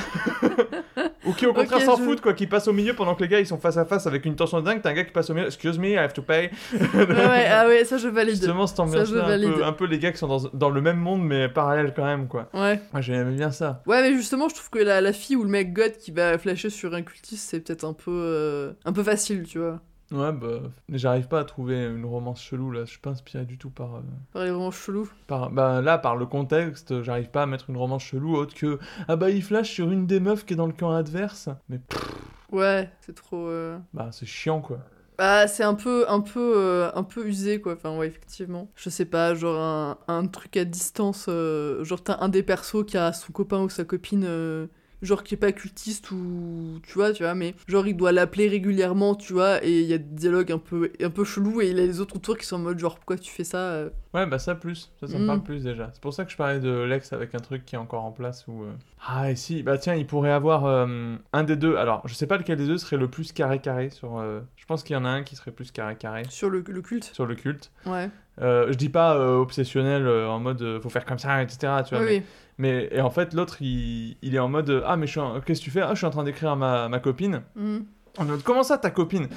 Ou 1.32 1.34
qui 1.34 1.46
au 1.48 1.54
contraire 1.54 1.82
s'en 1.82 1.98
je- 1.98 2.04
foutent, 2.04 2.22
quoi, 2.22 2.34
qui 2.34 2.46
passent 2.48 2.68
au 2.68 2.74
milieu 2.74 2.94
pendant 2.94 3.16
que 3.16 3.24
les 3.24 3.28
gars 3.30 3.40
ils 3.40 3.48
sont 3.48 3.58
face 3.58 3.78
à 3.78 3.86
face 3.86 4.06
avec 4.08 4.26
une 4.26 4.36
tension 4.36 4.62
dingue. 4.62 4.82
T'as 4.82 4.92
un 4.92 4.94
gars 4.94 5.04
qui 5.04 5.12
passe 5.12 5.30
au 5.30 5.34
milieu, 5.34 5.48
Excuse 5.48 5.80
me, 5.80 5.90
I 5.90 5.98
have 5.98 6.14
to 6.14 6.22
pay. 6.22 6.50
Ouais, 6.74 7.06
ouais, 7.06 7.48
ah 7.50 7.68
ouais, 7.68 7.84
ça 7.86 7.98
je 7.98 8.08
valide. 8.08 8.36
Justement, 8.36 8.68
cette 8.68 8.80
ambiance-là, 8.80 9.26
un 9.26 9.40
peu, 9.52 9.64
un 9.66 9.74
peu 9.74 9.86
les 9.86 10.00
gars 10.00 10.12
qui 10.12 10.18
sont 10.18 10.28
dans, 10.28 10.50
dans 10.54 10.70
le 10.70 10.82
même 10.82 10.98
monde, 10.98 11.24
mais 11.26 11.50
parallèle 11.50 11.94
quand 11.96 12.06
même, 12.06 12.28
quoi. 12.28 12.50
Ouais. 12.54 12.80
Moi, 12.94 13.02
j'aimais 13.02 13.32
bien 13.36 13.52
ça. 13.52 13.82
Ouais, 13.88 14.02
mais 14.02 14.14
justement, 14.16 14.50
je 14.50 14.56
trouve 14.56 14.70
que 14.70 14.80
la, 14.80 15.02
la 15.02 15.14
fille 15.14 15.36
ou 15.36 15.44
le 15.44 15.50
mec 15.50 15.74
god 15.74 15.94
qui 15.98 16.12
va 16.12 16.38
flasher 16.38 16.70
sur 16.70 16.94
un 16.94 17.02
cultiste, 17.02 17.50
c'est 17.50 17.60
peut-être 17.62 17.84
un 17.84 17.94
peu 17.94 18.12
euh, 18.12 18.72
un 18.86 18.94
peu 18.94 19.04
facile, 19.04 19.44
tu 19.44 19.60
vois. 19.60 19.80
Ouais, 20.12 20.34
bah, 20.34 20.60
mais 20.90 20.98
j'arrive 20.98 21.28
pas 21.30 21.40
à 21.40 21.46
trouver 21.46 21.86
une 21.86 22.04
romance 22.06 22.42
chelou 22.42 22.70
là. 22.72 22.82
Je 22.84 22.90
suis 22.92 23.00
pas 23.00 23.12
inspiré 23.12 23.46
du 23.46 23.58
tout 23.58 23.70
par, 23.70 23.96
euh, 23.96 24.02
Par 24.34 24.44
les 24.44 24.50
vraiment 24.52 24.70
chelou. 24.72 25.10
par, 25.28 25.50
bah 25.52 25.82
là, 25.82 25.98
par 25.98 26.18
le 26.18 26.26
contexte, 26.26 27.02
j'arrive 27.02 27.30
pas 27.30 27.44
à 27.44 27.46
mettre 27.46 27.70
une 27.70 27.78
romance 27.78 28.04
chelou 28.04 28.36
autre 28.36 28.54
que 28.54 28.78
ah 29.08 29.16
bah 29.16 29.30
il 29.30 29.42
flash 29.42 29.70
sur 29.72 29.90
une 29.90 30.08
des 30.08 30.20
meufs 30.20 30.46
qui 30.46 30.54
est 30.54 30.58
dans 30.58 30.68
le 30.68 30.74
camp 30.74 30.92
adverse. 30.92 31.48
Mais 31.70 31.80
Ouais, 32.52 32.92
c'est 33.02 33.16
trop. 33.16 33.48
euh, 33.48 33.78
bah 33.94 34.10
c'est 34.12 34.26
chiant 34.26 34.60
quoi. 34.62 34.80
Bah, 35.18 35.48
c'est 35.48 35.64
un 35.64 35.76
peu, 35.76 36.06
un 36.10 36.20
peu, 36.22 36.54
euh, 36.58 36.90
un 36.96 37.04
peu 37.04 37.28
usé, 37.28 37.62
quoi. 37.62 37.74
Enfin, 37.74 37.96
ouais, 37.96 38.08
effectivement. 38.08 38.70
Je 38.76 38.90
sais 38.90 39.06
pas, 39.06 39.36
genre 39.36 39.60
un, 39.62 39.98
un 40.08 40.26
truc 40.26 40.58
à 40.58 40.66
distance. 40.66 41.28
euh, 41.30 41.84
genre, 41.84 42.02
t'as 42.04 42.18
un 42.22 42.30
des 42.30 42.42
persos 42.42 42.84
qui 42.88 42.98
a 42.98 43.14
son 43.14 43.32
copain 43.32 43.60
ou 43.60 43.70
sa 43.70 43.86
copine. 43.86 44.24
euh, 44.26 44.66
Genre 45.02 45.24
qui 45.24 45.34
est 45.34 45.38
pas 45.38 45.52
cultiste 45.52 46.12
ou 46.12 46.80
tu 46.84 46.94
vois 46.94 47.12
tu 47.12 47.24
vois 47.24 47.34
mais 47.34 47.56
genre 47.68 47.88
il 47.88 47.98
doit 47.98 48.12
l'appeler 48.12 48.48
régulièrement 48.48 49.16
tu 49.16 49.34
vois 49.34 49.64
et 49.66 49.80
il 49.82 49.88
y 49.88 49.94
a 49.94 49.98
des 49.98 50.04
dialogues 50.16 50.52
un 50.52 50.60
peu 50.60 50.92
un 51.02 51.10
peu 51.10 51.24
chelous 51.24 51.60
et 51.62 51.70
il 51.72 51.80
a 51.80 51.86
les 51.88 52.00
autres 52.00 52.18
autour 52.18 52.38
qui 52.38 52.46
sont 52.46 52.58
en 52.58 52.60
mode 52.60 52.78
genre 52.78 52.96
pourquoi 52.98 53.18
tu 53.18 53.32
fais 53.32 53.44
ça 53.44 53.58
euh 53.58 53.90
Ouais, 54.14 54.26
bah 54.26 54.40
ça 54.40 54.56
plus, 54.56 54.92
ça, 55.00 55.08
ça 55.08 55.18
me 55.18 55.24
Mm. 55.24 55.28
parle 55.28 55.44
plus 55.44 55.64
déjà. 55.64 55.90
C'est 55.94 56.02
pour 56.02 56.14
ça 56.14 56.26
que 56.26 56.32
je 56.32 56.36
parlais 56.36 56.60
de 56.60 56.70
Lex 56.84 57.14
avec 57.14 57.34
un 57.34 57.40
truc 57.40 57.64
qui 57.66 57.76
est 57.76 57.78
encore 57.78 58.04
en 58.04 58.12
place 58.12 58.46
où... 58.50 58.64
euh, 58.64 58.74
Ah, 59.08 59.32
et 59.32 59.38
si, 59.38 59.64
bah 59.64 59.78
tiens, 59.78 59.96
il 59.96 60.06
pourrait 60.06 60.32
avoir 60.34 60.66
euh, 60.66 61.16
un 61.32 61.44
des 61.46 61.56
deux. 61.56 61.78
Alors, 61.78 62.06
je 62.06 62.14
sais 62.14 62.28
pas 62.28 62.36
lequel 62.38 62.58
des 62.58 62.68
deux 62.68 62.78
serait 62.78 62.98
le 62.98 63.08
plus 63.10 63.32
carré-carré 63.32 63.90
sur... 63.90 64.18
euh, 64.20 64.42
Je 64.58 64.66
pense 64.66 64.84
qu'il 64.84 64.96
y 64.96 64.98
en 64.98 65.06
a 65.06 65.10
un 65.10 65.24
qui 65.24 65.38
serait 65.38 65.52
plus 65.52 65.72
carré-carré 65.72 66.24
sur 66.28 66.50
le, 66.50 66.62
le 66.68 66.82
culte 66.82 67.06
sur 67.14 67.26
le 67.26 67.36
culte. 67.36 67.72
ouais 67.86 68.10
je 68.40 68.74
dis 68.74 68.90
pas 68.90 69.16
euh, 69.16 69.38
obsessionnel 69.38 70.08
euh, 70.08 70.28
en 70.30 70.40
mode 70.40 70.62
euh, 70.62 70.80
faut 70.82 70.90
faire 70.90 71.06
comme 71.06 71.20
ça, 71.20 71.42
etc. 71.44 71.84
Tu 71.88 71.96
vois, 71.96 72.04
oui, 72.04 72.24
mais, 72.58 72.90
et 72.92 73.02
en 73.02 73.10
fait, 73.10 73.34
l'autre, 73.34 73.58
il, 73.62 74.18
il 74.22 74.36
est 74.36 74.40
en 74.40 74.48
mode 74.50 74.70
euh, 74.70 74.84
ah, 74.86 74.98
mais 74.98 75.08
qu'est-ce 75.08 75.60
que 75.60 75.66
tu 75.66 75.72
fais? 75.72 75.82
Ah, 75.82 75.92
je 75.94 75.98
suis 75.98 76.06
en 76.06 76.12
train 76.12 76.24
d'écrire 76.24 76.52
à 76.52 76.56
ma, 76.56 76.90
ma 76.90 77.00
copine. 77.00 77.42
Mhm. 77.56 77.86
Comment 78.44 78.64
ça, 78.64 78.78
ta 78.78 78.90
copine? 78.90 79.28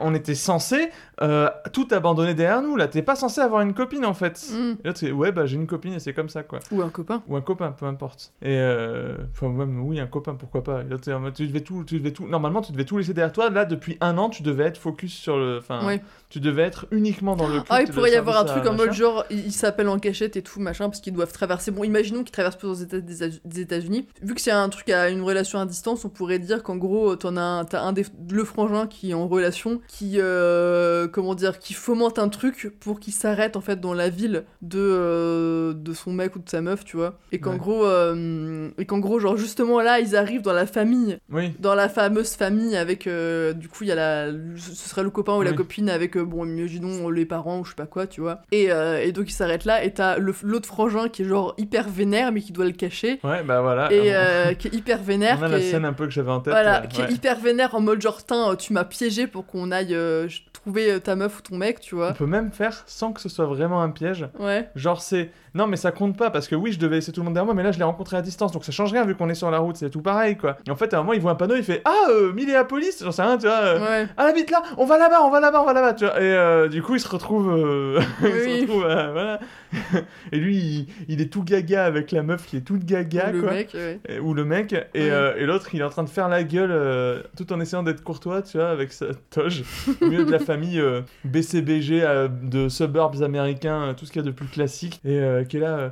On 0.00 0.14
était 0.14 0.34
censé 0.34 0.90
euh, 1.22 1.48
tout 1.72 1.88
abandonner 1.90 2.34
derrière 2.34 2.62
nous, 2.62 2.76
là. 2.76 2.88
T'es 2.88 3.02
pas 3.02 3.16
censé 3.16 3.40
avoir 3.40 3.60
une 3.62 3.74
copine, 3.74 4.06
en 4.06 4.14
fait. 4.14 4.50
Mhm. 4.52 4.76
Et 4.84 4.88
l'autre, 4.88 4.98
c'est 5.00 5.12
ouais, 5.12 5.32
bah 5.32 5.46
j'ai 5.46 5.56
une 5.56 5.66
copine 5.66 5.94
et 5.94 5.98
c'est 5.98 6.14
comme 6.14 6.28
ça, 6.28 6.42
quoi. 6.42 6.60
ou 6.70 6.82
un 6.82 6.88
copain 6.88 7.22
Ou 7.28 7.36
un 7.36 7.40
copain, 7.40 7.72
peu 7.72 7.86
importe. 7.86 8.32
Et 8.42 8.56
euh, 8.56 9.16
enfin, 9.32 9.48
même, 9.48 9.80
oui, 9.80 10.00
un 10.00 10.06
copain, 10.06 10.34
pourquoi 10.34 10.62
pas. 10.62 10.82
Et 10.82 11.14
mode, 11.14 11.34
tu 11.34 11.46
devais 11.46 11.60
tout, 11.60 11.84
tu 11.84 11.98
devais 11.98 12.12
tout. 12.12 12.26
Normalement, 12.26 12.62
tu 12.62 12.72
devais 12.72 12.84
tout 12.84 12.98
laisser 12.98 13.14
derrière 13.14 13.32
toi. 13.32 13.50
Là, 13.50 13.64
depuis 13.64 13.98
un 14.00 14.16
an, 14.18 14.30
tu 14.30 14.42
devais 14.42 14.64
être 14.64 14.78
focus 14.78 15.12
sur 15.12 15.36
le. 15.36 15.58
Enfin, 15.58 15.98
tu 16.28 16.40
devais 16.40 16.62
être 16.62 16.86
uniquement 16.90 17.36
dans 17.36 17.48
le. 17.48 17.60
Ah, 17.68 17.82
il 17.82 17.90
pourrait 17.90 18.12
y 18.12 18.16
avoir 18.16 18.38
un 18.38 18.44
truc 18.44 18.66
en 18.66 18.74
mode 18.74 18.92
genre, 18.92 19.24
ils 19.30 19.52
s'appellent 19.52 19.88
en 19.88 19.98
cachette 19.98 20.36
et 20.36 20.42
tout, 20.42 20.60
machin, 20.60 20.88
parce 20.88 21.00
qu'ils 21.00 21.12
doivent 21.12 21.32
traverser. 21.32 21.70
Bon, 21.70 21.84
imaginons 21.84 22.22
qu'ils 22.22 22.32
traversent 22.32 22.56
plusieurs 22.56 22.82
États 22.82 23.00
des, 23.00 23.60
États-Unis. 23.60 24.06
Vu 24.22 24.34
que 24.34 24.40
c'est 24.40 24.50
un 24.50 24.68
truc 24.68 24.88
à 24.90 25.10
une 25.10 25.22
relation 25.22 25.58
à 25.58 25.66
distance, 25.66 26.04
on 26.04 26.08
pourrait 26.08 26.38
dire 26.38 26.62
qu'en 26.62 26.76
gros, 26.76 27.16
t'en 27.16 27.36
as 27.36 27.42
un, 27.42 27.64
t'as 27.64 27.82
un 27.82 27.92
des, 27.92 28.04
le 28.30 28.44
frangin 28.44 28.86
qui 28.86 29.10
est 29.10 29.14
en 29.14 29.26
relation, 29.28 29.80
qui, 29.88 30.14
euh, 30.18 31.08
comment 31.08 31.34
dire, 31.34 31.58
qui 31.58 31.74
fomente 31.74 32.18
un 32.18 32.28
truc 32.28 32.74
pour 32.80 33.00
qu'il 33.00 33.12
s'arrête 33.12 33.56
en 33.56 33.60
fait 33.60 33.80
dans 33.80 33.94
la 33.94 34.08
ville 34.08 34.44
de, 34.62 34.78
euh, 34.78 35.72
de 35.74 35.92
son 35.92 36.12
mec 36.12 36.36
ou 36.36 36.38
de 36.40 36.48
sa 36.48 36.60
meuf, 36.60 36.84
tu 36.84 36.96
vois. 36.96 37.18
Et 37.32 37.38
qu'en 37.40 37.52
Ouais. 37.52 37.58
gros, 37.58 37.84
euh, 37.84 38.68
et 38.78 38.86
qu'en 38.86 38.98
gros, 38.98 39.18
genre 39.20 39.36
justement 39.36 39.80
là, 39.80 40.00
ils 40.00 40.16
arrivent 40.16 40.42
dans 40.42 40.52
la 40.52 40.66
famille 40.66 41.18
Oui. 41.32 41.52
dans 41.58 41.74
la 41.74 41.88
fameuse 41.88 42.34
famille 42.34 42.76
avec 42.76 43.08
du 43.08 43.68
coup 43.68 43.84
il 43.84 43.88
y 43.88 43.92
a 43.92 43.94
la 43.94 44.32
ce 44.56 44.88
serait 44.88 45.02
le 45.02 45.10
copain 45.10 45.34
ou 45.36 45.42
la 45.42 45.52
copine 45.52 45.88
avec 45.88 46.16
bon 46.18 46.44
imaginons 46.44 47.08
les 47.10 47.24
parents 47.26 47.60
ou 47.60 47.64
je 47.64 47.70
sais 47.70 47.76
pas 47.76 47.86
quoi 47.86 48.06
tu 48.06 48.20
vois 48.20 48.42
et, 48.52 48.64
et 49.02 49.12
donc 49.12 49.28
il 49.30 49.32
s'arrête 49.32 49.64
là 49.64 49.82
et 49.84 49.92
t'as 49.92 50.18
le- 50.18 50.34
l'autre 50.42 50.66
frangin 50.66 51.08
qui 51.08 51.22
est 51.22 51.24
genre 51.24 51.54
hyper 51.58 51.88
vénère 51.88 52.32
mais 52.32 52.40
qui 52.40 52.52
doit 52.52 52.64
le 52.66 52.72
cacher 52.72 53.18
Ouais, 53.24 53.42
bah 53.42 53.60
voilà. 53.62 53.92
et 53.92 54.56
qui 54.56 54.68
est 54.68 54.74
hyper 54.74 55.02
vénère 55.02 55.38
On 55.40 55.44
a 55.44 55.48
la 55.48 55.60
scène 55.60 55.84
un 55.84 55.92
peu 55.92 56.06
que 56.06 56.12
j'avais 56.12 56.30
en 56.30 56.40
tête. 56.40 56.52
voilà 56.52 56.82
euh, 56.82 56.86
qui 56.86 57.00
ouais. 57.00 57.08
est 57.08 57.12
hyper 57.14 57.38
vénère 57.40 57.74
en 57.74 57.80
mode 57.80 58.00
genre 58.00 58.09
Tain, 58.18 58.56
tu 58.56 58.72
m'as 58.72 58.84
piégé 58.84 59.26
pour 59.26 59.46
qu'on 59.46 59.70
aille 59.70 59.94
euh, 59.94 60.28
trouver 60.52 60.92
euh, 60.92 60.98
ta 61.00 61.16
meuf 61.16 61.38
ou 61.38 61.42
ton 61.42 61.56
mec 61.56 61.80
tu 61.80 61.94
On 61.94 61.98
vois 61.98 62.12
peut 62.12 62.26
même 62.26 62.52
faire 62.52 62.82
sans 62.86 63.12
que 63.12 63.20
ce 63.20 63.28
soit 63.28 63.46
vraiment 63.46 63.82
un 63.82 63.90
piège. 63.90 64.28
ouais 64.38 64.68
Genre 64.74 65.00
c'est 65.00 65.30
non 65.54 65.66
mais 65.66 65.76
ça 65.76 65.90
compte 65.92 66.16
pas 66.16 66.30
parce 66.30 66.46
que 66.48 66.54
oui 66.54 66.72
je 66.72 66.78
devais 66.78 66.96
laisser 66.96 67.12
tout 67.12 67.20
le 67.20 67.24
monde 67.24 67.34
derrière 67.34 67.46
moi 67.46 67.54
mais 67.54 67.62
là 67.62 67.72
je 67.72 67.78
l'ai 67.78 67.84
rencontré 67.84 68.16
à 68.16 68.22
distance 68.22 68.52
donc 68.52 68.64
ça 68.64 68.72
change 68.72 68.92
rien 68.92 69.04
vu 69.04 69.14
qu'on 69.14 69.28
est 69.28 69.34
sur 69.34 69.50
la 69.50 69.58
route 69.58 69.76
c'est 69.76 69.90
tout 69.90 70.02
pareil 70.02 70.36
quoi. 70.36 70.56
Et 70.66 70.70
en 70.70 70.76
fait 70.76 70.92
à 70.94 70.98
un 70.98 71.00
moment 71.00 71.12
il 71.12 71.20
voit 71.20 71.32
un 71.32 71.36
panneau 71.36 71.56
il 71.56 71.62
fait 71.64 71.82
ah 71.84 71.94
euh, 72.10 72.32
Minneapolis 72.32 73.02
j'en 73.02 73.12
sais 73.12 73.22
rien 73.22 73.36
tu 73.38 73.46
vois. 73.46 73.56
euh, 73.56 73.80
ouais 73.80 74.08
Ah 74.16 74.26
la 74.26 74.32
bite 74.32 74.50
là 74.50 74.62
on 74.78 74.84
va 74.86 74.98
là-bas 74.98 75.22
on 75.24 75.30
va 75.30 75.40
là-bas 75.40 75.62
on 75.62 75.66
va 75.66 75.72
là-bas 75.72 75.94
tu 75.94 76.04
vois. 76.04 76.20
Et 76.20 76.32
euh, 76.34 76.68
du 76.68 76.82
coup 76.82 76.94
il 76.94 77.00
se 77.00 77.08
retrouve 77.08 77.50
euh, 77.52 78.00
il 78.22 78.28
se 78.28 78.60
retrouve 78.62 78.82
voilà. 78.82 79.40
Et 80.32 80.38
lui 80.38 80.56
il, 80.56 80.86
il 81.08 81.20
est 81.20 81.32
tout 81.32 81.42
gaga 81.44 81.84
avec 81.84 82.12
la 82.12 82.22
meuf 82.22 82.46
qui 82.46 82.56
est 82.56 82.60
toute 82.62 82.84
gaga 82.84 83.30
Ou 83.30 83.32
le 83.34 83.42
quoi. 83.42 83.50
mec 83.52 83.70
ouais 83.74 84.00
Et- 84.08 84.18
ou 84.18 84.34
le 84.34 84.44
mec, 84.44 84.72
et, 84.94 85.10
Ouais. 85.10 85.34
et 85.38 85.46
l'autre 85.46 85.68
il 85.74 85.80
est 85.80 85.84
en 85.84 85.90
train 85.90 86.02
de 86.04 86.08
faire 86.08 86.28
la 86.28 86.42
gueule 86.44 87.24
tout 87.36 87.52
en 87.52 87.60
essayant 87.60 87.82
d'être 87.82 88.02
courtois, 88.02 88.42
tu 88.42 88.58
vois, 88.58 88.68
avec 88.70 88.92
sa 88.92 89.06
toge, 89.30 89.62
au 90.00 90.06
milieu 90.06 90.24
de 90.24 90.30
la 90.30 90.38
famille 90.38 90.82
BCBG 91.24 92.04
de 92.42 92.68
suburbs 92.68 93.22
américains, 93.22 93.94
tout 93.96 94.04
ce 94.06 94.12
qu'il 94.12 94.22
y 94.22 94.24
a 94.24 94.26
de 94.26 94.34
plus 94.34 94.46
classique, 94.46 95.00
et 95.04 95.20
euh, 95.40 95.44
qui 95.44 95.56
est 95.56 95.60
là. 95.60 95.78
euh, 95.78 95.90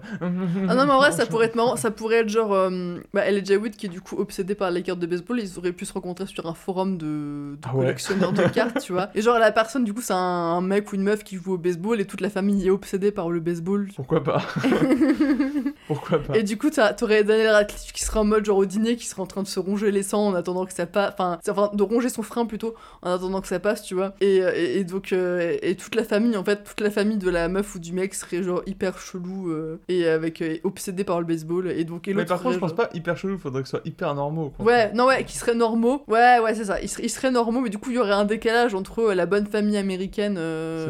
Ah 0.69 0.75
non, 0.75 0.87
mais 0.87 0.93
en 0.93 0.99
vrai, 0.99 1.13
ça 1.13 1.27
pourrait 1.31 1.47
être 1.47 1.55
marrant. 1.57 1.77
Ça 1.77 1.91
pourrait 1.91 2.17
être 2.19 2.29
genre. 2.29 2.53
euh, 2.53 2.99
bah, 3.13 3.27
Elijah 3.29 3.57
Wood, 3.57 3.73
qui 3.77 3.87
est 3.87 3.89
du 3.89 4.01
coup 4.01 4.17
obsédé 4.19 4.55
par 4.55 4.71
les 4.71 4.83
cartes 4.83 4.99
de 4.99 5.07
baseball, 5.07 5.41
ils 5.41 5.59
auraient 5.59 5.73
pu 5.73 5.85
se 5.85 5.93
rencontrer 5.93 6.27
sur 6.27 6.47
un 6.47 6.55
forum 6.55 6.97
de, 6.99 7.07
de 7.07 7.59
Ah 7.65 7.75
ouais. 7.75 7.83
collectionneurs 7.85 8.33
de 8.33 8.43
cartes, 8.49 8.81
tu 8.81 8.93
vois. 8.93 9.09
Et 9.15 9.23
genre, 9.23 9.39
la 9.39 9.53
personne, 9.53 9.85
du 9.85 9.93
coup, 9.95 10.01
c'est 10.03 10.13
un, 10.15 10.17
un 10.17 10.61
mec 10.61 10.93
ou 10.93 10.97
une 10.97 11.03
meuf 11.03 11.25
qui 11.25 11.37
joue 11.37 11.55
au 11.55 11.59
baseball 11.59 12.01
et 12.01 12.05
toute 12.05 12.21
la 12.21 12.31
famille 12.31 12.67
est 12.67 12.71
obsédée 12.71 13.11
par 13.13 13.31
le 13.31 13.41
baseball. 13.41 13.89
Pourquoi 13.97 14.23
pas? 14.23 14.43
Pourquoi 15.87 16.19
pas? 16.23 16.37
Et 16.37 16.43
du 16.43 16.57
coup, 16.59 16.71
t'aurais 16.71 17.25
Daniel 17.25 17.51
Radcliffe 17.51 17.93
qui 17.93 18.03
serait 18.03 18.21
en 18.21 18.25
mode 18.25 18.45
genre 18.45 18.59
au 18.59 18.65
dîner, 18.67 18.97
qui 18.97 19.07
serait 19.07 19.23
en 19.23 19.27
train 19.27 19.43
de 19.43 19.49
se 19.49 19.59
ronger 19.61 19.91
les 19.91 20.03
sangs 20.03 20.27
en 20.29 20.35
attendant 20.35 20.67
que 20.67 20.73
ça 20.73 20.87
passe. 20.87 21.15
Enfin, 21.19 21.39
de 21.73 21.83
ronger 21.83 22.09
son 22.09 22.23
frein 22.23 22.47
plutôt 22.47 22.75
en 23.03 23.13
attendant 23.15 23.41
que 23.41 23.49
ça 23.49 23.59
passe, 23.61 23.83
tu 23.83 23.95
vois. 23.95 24.15
Et, 24.21 24.37
et, 24.37 24.79
et 24.79 24.85
donc, 24.85 25.13
euh, 25.13 25.57
et 25.63 25.77
toute 25.77 25.95
la 25.95 26.05
famille, 26.05 26.37
en 26.37 26.45
fait, 26.45 26.65
toute 26.65 26.81
la 26.81 26.91
famille 26.91 27.17
de 27.19 27.31
la 27.31 27.49
meuf 27.49 27.75
ou 27.75 27.79
du 27.79 27.93
mec 27.93 28.15
serait 28.15 28.43
genre 28.43 28.63
hyper 28.67 28.99
chelou 28.99 29.38
euh, 29.49 29.81
et 29.89 30.07
avec 30.09 30.43
euh, 30.43 30.57
obsédé 30.65 31.05
par 31.05 31.21
le 31.21 31.27
baseball. 31.27 31.71
Et 31.71 31.85
donc, 31.85 32.09
et 32.09 32.15
Mais 32.15 32.25
par 32.25 32.39
contre, 32.39 32.55
je 32.55 32.59
serait 32.59 32.61
pense 32.69 32.75
pas 32.77 32.89
hyper 32.95 33.17
chelou, 33.17 33.39
faudrait 33.39 33.63
que 33.63 33.69
ce 33.69 33.77
soit 33.77 33.87
hyper 33.87 34.15
normaux. 34.15 34.51
quoi. 34.57 34.65
Ouais, 34.67 34.93
non, 34.95 35.07
ouais, 35.07 35.25
qui 35.25 35.37
seraient 35.37 35.55
normaux. 35.55 36.03
Ouais, 36.09 36.39
ouais, 36.41 36.55
c'est 36.55 36.65
ça. 36.65 36.81
Ils 36.81 36.89
seraient, 36.89 37.05
ils 37.05 37.09
seraient 37.11 37.31
normaux, 37.31 37.61
mais 37.61 37.71
du 37.71 37.79
coup, 37.79 37.91
il 37.91 37.97
y 37.97 37.99
aurait 37.99 38.13
un 38.13 38.25
décalage 38.25 38.75
entre 38.75 38.99
euh, 39.11 39.15
la 39.15 39.27
bonne 39.27 39.47
famille 39.47 39.77
américaine 39.77 40.37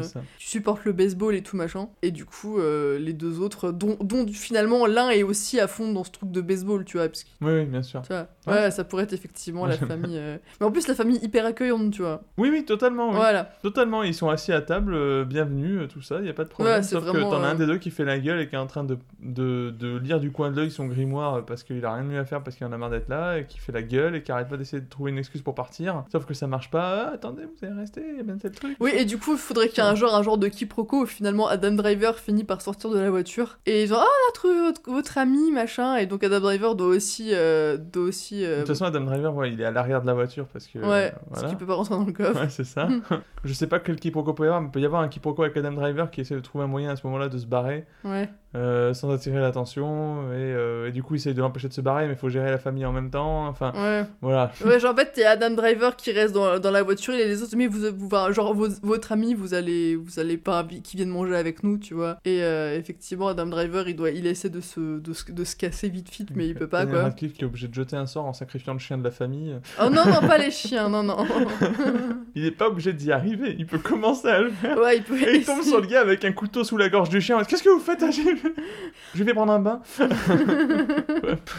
ça. 0.02 0.20
qui 0.38 0.48
supporte 0.48 0.84
le 0.84 0.92
baseball 0.92 1.34
et 1.34 1.42
tout 1.42 1.56
machin, 1.56 1.88
et 2.02 2.10
du 2.10 2.24
coup, 2.24 2.58
les 2.98 3.12
deux 3.12 3.40
autres, 3.40 3.70
dont, 3.72 3.96
dont 4.00 4.26
finalement 4.32 4.86
l'un 4.86 5.10
est 5.10 5.22
aussi 5.22 5.60
à 5.60 5.66
fond 5.66 5.92
dans 5.92 6.04
ce 6.04 6.10
truc 6.10 6.30
de 6.30 6.40
baseball, 6.40 6.84
tu 6.84 6.96
vois. 6.96 7.08
Parce 7.08 7.24
que, 7.24 7.28
Oui, 7.42 7.52
oui, 7.52 7.64
bien 7.64 7.82
sûr. 7.82 8.02
tu 8.02 8.08
vois, 8.12 8.28
Ouais. 8.46 8.52
ouais, 8.62 8.70
ça 8.70 8.84
pourrait 8.84 9.04
être 9.04 9.12
effectivement 9.12 9.62
Ouais, 9.62 9.68
la 9.70 9.76
famille. 9.76 10.20
Mais 10.60 10.66
en 10.66 10.70
plus, 10.70 10.88
la 10.88 10.94
famille 10.94 11.18
hyper 11.22 11.44
accueillante, 11.44 11.90
tu 11.92 12.02
vois. 12.02 12.22
Oui, 12.38 12.48
oui, 12.50 12.64
totalement. 12.64 13.10
Oui. 13.10 13.16
Voilà. 13.16 13.44
Totalement, 13.62 14.02
ils 14.02 14.14
sont 14.14 14.28
assis 14.28 14.52
à 14.52 14.60
table, 14.60 15.24
bienvenue, 15.24 15.86
tout 15.88 16.02
ça, 16.02 16.20
y 16.20 16.28
a 16.28 16.32
pas 16.32 16.44
de 16.44 16.48
problème. 16.48 16.76
Ouais, 16.76 16.82
c'est 16.82 16.94
Sauf 16.94 17.04
vraiment, 17.04 17.28
que 17.30 17.34
t'en 17.36 17.42
as 17.42 17.48
un 17.48 17.54
des 17.54 17.66
deux 17.66 17.78
qui 17.78 17.90
fait 17.90 18.04
la 18.04 18.18
gueule 18.18 18.37
et 18.40 18.48
qui 18.48 18.54
est 18.54 18.58
en 18.58 18.66
train 18.66 18.84
de, 18.84 18.98
de, 19.20 19.70
de 19.70 19.96
lire 19.98 20.20
du 20.20 20.30
coin 20.32 20.50
de 20.50 20.56
l'œil 20.56 20.70
son 20.70 20.86
grimoire 20.86 21.44
parce 21.44 21.62
qu'il 21.62 21.84
a 21.84 21.92
rien 21.94 22.04
de 22.04 22.08
mieux 22.08 22.18
à 22.18 22.24
faire 22.24 22.42
parce 22.42 22.56
qu'il 22.56 22.66
en 22.66 22.72
a 22.72 22.76
marre 22.78 22.90
d'être 22.90 23.08
là 23.08 23.38
et 23.38 23.46
qui 23.46 23.58
fait 23.58 23.72
la 23.72 23.82
gueule 23.82 24.14
et 24.16 24.22
qui 24.22 24.32
arrête 24.32 24.48
pas 24.48 24.56
d'essayer 24.56 24.80
de 24.82 24.88
trouver 24.88 25.10
une 25.10 25.18
excuse 25.18 25.42
pour 25.42 25.54
partir. 25.54 26.04
Sauf 26.12 26.24
que 26.26 26.34
ça 26.34 26.46
marche 26.46 26.70
pas. 26.70 27.08
Ah, 27.08 27.14
attendez, 27.14 27.42
vous 27.44 27.66
allez 27.66 27.76
rester, 27.78 28.00
y 28.16 28.20
a 28.20 28.22
bien 28.22 28.36
tel 28.38 28.52
truc. 28.52 28.76
Oui, 28.80 28.92
et 28.94 29.04
du 29.04 29.18
coup, 29.18 29.32
il 29.32 29.38
faudrait 29.38 29.68
qu'il 29.68 29.82
y 29.82 29.86
ait 29.86 29.90
un 29.90 29.94
genre, 29.94 30.14
un 30.14 30.22
genre 30.22 30.38
de 30.38 30.48
quiproquo 30.48 31.02
où 31.02 31.06
finalement 31.06 31.48
Adam 31.48 31.72
Driver 31.72 32.16
finit 32.18 32.44
par 32.44 32.62
sortir 32.62 32.90
de 32.90 32.98
la 32.98 33.10
voiture 33.10 33.58
et 33.66 33.82
ils 33.82 33.92
ont 33.92 33.98
Ah, 33.98 34.06
notre, 34.28 34.48
votre, 34.66 34.90
votre 34.90 35.18
ami, 35.18 35.50
machin, 35.52 35.96
et 35.96 36.06
donc 36.06 36.22
Adam 36.24 36.40
Driver 36.40 36.74
doit 36.74 36.86
aussi. 36.88 37.30
euh, 37.32 37.76
doit 37.76 38.04
aussi 38.04 38.40
De 38.40 38.46
euh, 38.46 38.58
toute 38.60 38.68
façon, 38.68 38.84
Adam 38.84 39.00
Driver, 39.02 39.34
ouais, 39.34 39.52
il 39.52 39.60
est 39.60 39.64
à 39.64 39.70
l'arrière 39.70 40.00
de 40.02 40.06
la 40.06 40.14
voiture 40.14 40.46
parce 40.46 40.66
que. 40.66 40.78
ouais, 40.78 41.12
euh, 41.14 41.18
parce 41.30 41.44
qu'il 41.46 41.56
peut 41.56 41.66
pas 41.66 41.74
rentrer 41.74 41.94
dans 41.94 42.04
le 42.04 42.12
coffre. 42.12 42.40
Ouais, 42.40 42.48
c'est 42.48 42.64
ça. 42.64 42.88
je 43.44 43.52
sais 43.52 43.66
pas 43.66 43.78
quel 43.80 43.96
quiproquo 43.96 44.32
peut 44.34 44.44
y 44.44 44.46
avoir, 44.46 44.60
mais 44.60 44.68
il 44.68 44.70
peut 44.70 44.80
y 44.80 44.84
avoir 44.86 45.02
un 45.02 45.08
quiproquo 45.08 45.42
avec 45.42 45.56
Adam 45.56 45.72
Driver 45.72 46.10
qui 46.10 46.20
essaie 46.20 46.34
de 46.34 46.40
trouver 46.40 46.64
un 46.64 46.68
moyen 46.68 46.90
à 46.90 46.96
ce 46.96 47.06
moment-là 47.06 47.28
de 47.28 47.38
se 47.38 47.46
barrer 47.46 47.86
Ouais. 48.04 48.27
Bye. 48.28 48.47
Euh, 48.54 48.94
sans 48.94 49.10
attirer 49.12 49.38
l'attention 49.40 50.22
et, 50.32 50.36
euh, 50.36 50.88
et 50.88 50.92
du 50.92 51.02
coup, 51.02 51.14
il 51.14 51.18
essaie 51.18 51.34
de 51.34 51.40
l'empêcher 51.40 51.68
de 51.68 51.72
se 51.74 51.80
barrer, 51.80 52.06
mais 52.06 52.14
il 52.14 52.18
faut 52.18 52.28
gérer 52.30 52.50
la 52.50 52.58
famille 52.58 52.86
en 52.86 52.92
même 52.92 53.10
temps. 53.10 53.46
Enfin, 53.46 53.72
Ouais. 53.74 54.04
voilà. 54.22 54.52
Ouais, 54.64 54.80
genre 54.80 54.92
en 54.92 54.96
fait, 54.96 55.12
t'es 55.12 55.24
Adam 55.24 55.50
Driver 55.50 55.96
qui 55.96 56.12
reste 56.12 56.34
dans, 56.34 56.58
dans 56.58 56.70
la 56.70 56.82
voiture 56.82 57.14
et 57.14 57.26
les 57.26 57.42
autres, 57.42 57.54
mais 57.56 57.66
vous, 57.66 57.80
vous 57.96 58.08
genre 58.32 58.54
vos- 58.54 58.68
votre 58.82 59.12
ami, 59.12 59.34
vous 59.34 59.54
allez, 59.54 59.96
vous 59.96 60.18
allez 60.18 60.36
pas, 60.38 60.66
qui 60.82 60.96
viennent 60.96 61.08
manger 61.10 61.36
avec 61.36 61.62
nous, 61.62 61.76
tu 61.78 61.94
vois. 61.94 62.18
Et 62.24 62.42
euh, 62.42 62.76
effectivement, 62.78 63.28
Adam 63.28 63.46
Driver, 63.46 63.88
il 63.88 63.96
doit, 63.96 64.10
il 64.10 64.26
essaie 64.26 64.48
de 64.50 64.60
se, 64.60 64.98
de, 64.98 65.12
se- 65.12 65.30
de 65.30 65.44
se 65.44 65.54
casser 65.56 65.88
vite 65.88 66.10
vite, 66.10 66.30
mais 66.34 66.46
il 66.48 66.54
peut 66.54 66.68
pas 66.68 66.86
quoi. 66.86 67.02
Radcliffe 67.02 67.34
qui 67.34 67.42
est 67.42 67.46
obligé 67.46 67.68
de 67.68 67.74
jeter 67.74 67.96
un 67.96 68.06
sort 68.06 68.24
en 68.24 68.32
sacrifiant 68.32 68.72
le 68.72 68.78
chien 68.78 68.96
de 68.98 69.04
la 69.04 69.10
famille. 69.10 69.54
Oh 69.80 69.90
non, 69.90 70.04
non, 70.06 70.26
pas 70.26 70.38
les 70.38 70.50
chiens, 70.50 70.88
non, 70.88 71.02
non. 71.02 71.18
Il 72.34 72.44
est 72.44 72.50
pas 72.52 72.68
obligé 72.68 72.92
d'y 72.92 73.10
arriver, 73.10 73.56
il 73.58 73.66
peut 73.66 73.78
commencer 73.78 74.28
à 74.28 74.40
le 74.40 74.50
faire. 74.50 74.78
Ouais, 74.78 74.98
il 74.98 75.02
peut. 75.02 75.16
Et 75.20 75.36
il 75.38 75.44
tombe 75.44 75.62
sur 75.62 75.80
le 75.80 75.86
gars 75.86 76.00
avec 76.00 76.24
un 76.24 76.30
couteau 76.32 76.62
sous 76.62 76.76
la 76.76 76.88
gorge 76.88 77.08
du 77.08 77.20
chien. 77.20 77.42
Qu'est-ce 77.42 77.62
que 77.64 77.68
vous 77.70 77.80
faites 77.80 78.04
j'ai- 78.12 78.36
Je 79.14 79.24
vais 79.24 79.32
prendre 79.34 79.52
un 79.52 79.58
bain. 79.60 79.80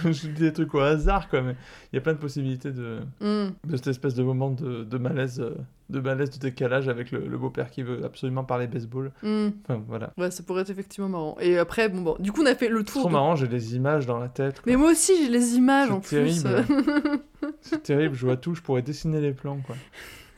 je 0.06 0.10
dis 0.28 0.40
des 0.40 0.54
trucs 0.54 0.74
au 0.76 0.80
hasard, 0.80 1.30
quoi, 1.30 1.42
mais 1.42 1.56
il 1.92 1.96
y 1.96 1.98
a 1.98 2.02
plein 2.02 2.14
de 2.14 2.20
possibilités 2.20 2.72
de, 2.72 3.00
de 3.22 3.52
cette 3.76 3.88
espèce 3.88 4.14
de 4.16 4.24
moment 4.24 4.52
de, 4.52 4.84
de 4.84 4.98
malaise, 4.98 5.40
euh, 5.40 5.56
de 5.90 6.00
malaise, 6.00 6.30
de 6.30 6.38
décalage 6.40 6.88
avec 6.88 7.12
le, 7.12 7.28
le 7.28 7.38
beau-père 7.38 7.72
qui 7.72 7.82
veut 7.84 8.04
absolument 8.06 8.44
parler 8.44 8.68
baseball. 8.68 9.12
Enfin, 9.24 9.82
voilà. 9.88 10.12
Ouais, 10.18 10.30
ça 10.32 10.44
pourrait 10.44 10.62
être 10.62 10.70
effectivement 10.70 11.10
marrant. 11.10 11.38
Et 11.42 11.58
après, 11.58 11.90
bon, 11.90 12.02
bon, 12.02 12.16
du 12.20 12.32
coup, 12.32 12.42
on 12.44 12.46
a 12.46 12.56
fait 12.56 12.70
le 12.70 12.84
tour. 12.84 13.02
Trop 13.02 13.08
de- 13.10 13.14
marrant, 13.14 13.36
j'ai 13.36 13.48
des 13.48 13.76
images 13.76 14.06
dans 14.06 14.20
la 14.20 14.30
tête. 14.30 14.62
quoi. 14.62 14.72
Mais 14.72 14.78
moi 14.78 14.92
aussi, 14.92 15.14
j'ai 15.24 15.30
les 15.30 15.56
images 15.56 15.88
C'est 15.88 15.94
en 15.94 16.00
plus. 16.00 16.44
terrible. 16.44 16.66
C'est 17.62 17.84
terrible, 17.84 18.16
je 18.16 18.26
vois 18.26 18.38
tout, 18.38 18.54
je 18.56 18.62
pourrais 18.62 18.82
dessiner 18.82 19.20
les 19.22 19.32
plans, 19.34 19.58
quoi. 19.66 19.76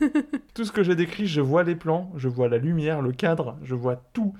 Tout 0.54 0.64
ce 0.64 0.72
que 0.72 0.82
j'ai 0.82 0.94
décrit, 0.94 1.26
je 1.26 1.40
vois 1.40 1.62
les 1.62 1.74
plans, 1.74 2.12
je 2.16 2.28
vois 2.28 2.48
la 2.48 2.58
lumière, 2.58 3.02
le 3.02 3.12
cadre, 3.12 3.56
je 3.62 3.74
vois 3.74 3.96
tout. 4.12 4.34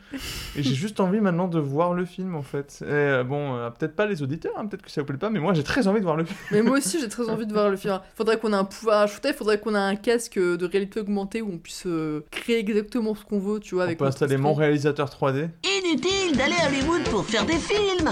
Et 0.57 0.63
j'ai 0.63 0.75
juste 0.75 1.01
envie 1.01 1.21
maintenant 1.21 1.49
de 1.49 1.59
voir 1.59 1.95
le 1.95 2.05
film 2.05 2.35
en 2.35 2.43
fait. 2.43 2.79
Et, 2.83 2.91
euh, 2.91 3.25
bon, 3.25 3.55
euh, 3.55 3.71
peut-être 3.71 3.97
pas 3.97 4.07
les 4.07 4.23
auditeurs, 4.23 4.53
hein, 4.57 4.67
peut-être 4.67 4.83
que 4.83 4.91
ça 4.91 5.01
vous 5.01 5.07
plaît 5.07 5.17
pas, 5.17 5.31
mais 5.31 5.41
moi 5.41 5.55
j'ai 5.55 5.63
très 5.63 5.87
envie 5.89 6.01
de 6.01 6.05
voir 6.05 6.17
le 6.17 6.25
film. 6.25 6.39
Mais 6.51 6.63
moi 6.63 6.79
aussi, 6.79 7.01
j'ai 7.01 7.09
très 7.09 7.29
envie 7.29 7.47
de 7.47 7.53
voir 7.53 7.71
le 7.71 7.77
film. 7.77 8.01
Faudrait 8.15 8.39
qu'on 8.39 8.53
ait 8.53 8.57
un 8.57 8.65
pouvoir 8.65 9.03
à 9.03 9.07
shooter, 9.07 9.33
faudrait 9.33 9.59
qu'on 9.59 9.75
ait 9.75 9.79
un 9.79 9.97
casque 9.97 10.39
de 10.39 10.67
réalité 10.67 11.01
augmentée 11.01 11.43
où 11.43 11.51
on 11.53 11.59
puisse 11.59 11.85
euh, 11.87 12.25
créer 12.31 12.59
exactement 12.59 13.15
ce 13.15 13.25
qu'on 13.25 13.39
veut, 13.39 13.61
tu 13.61 13.75
vois. 13.75 13.85
On 13.85 13.87
Avec 13.87 13.99
peut 13.99 14.05
notre 14.05 14.17
installer 14.17 14.37
mon 14.37 14.55
réalisateur 14.55 15.09
3D. 15.09 15.49
Inutile 15.65 16.37
d'aller 16.37 16.55
à 16.63 16.69
Hollywood 16.69 17.03
pour 17.11 17.25
faire 17.25 17.45
des 17.47 17.59
films. 17.59 18.11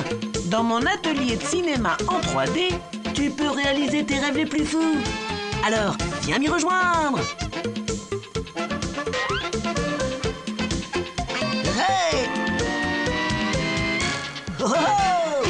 Dans 0.50 0.62
mon 0.62 0.78
atelier 0.78 1.36
de 1.36 1.42
cinéma 1.42 1.96
en 2.08 2.20
3D, 2.20 2.72
tu 3.14 3.30
peux 3.30 3.50
réaliser 3.50 4.04
tes 4.04 4.18
rêves 4.18 4.36
les 4.36 4.46
plus 4.46 4.64
fous. 4.64 4.96
Alors, 5.66 5.96
viens 6.30 6.38
m'y 6.38 6.48
rejoindre. 6.48 7.18
Hey 11.76 12.28
Oh, 14.60 14.72
oh 14.72 15.46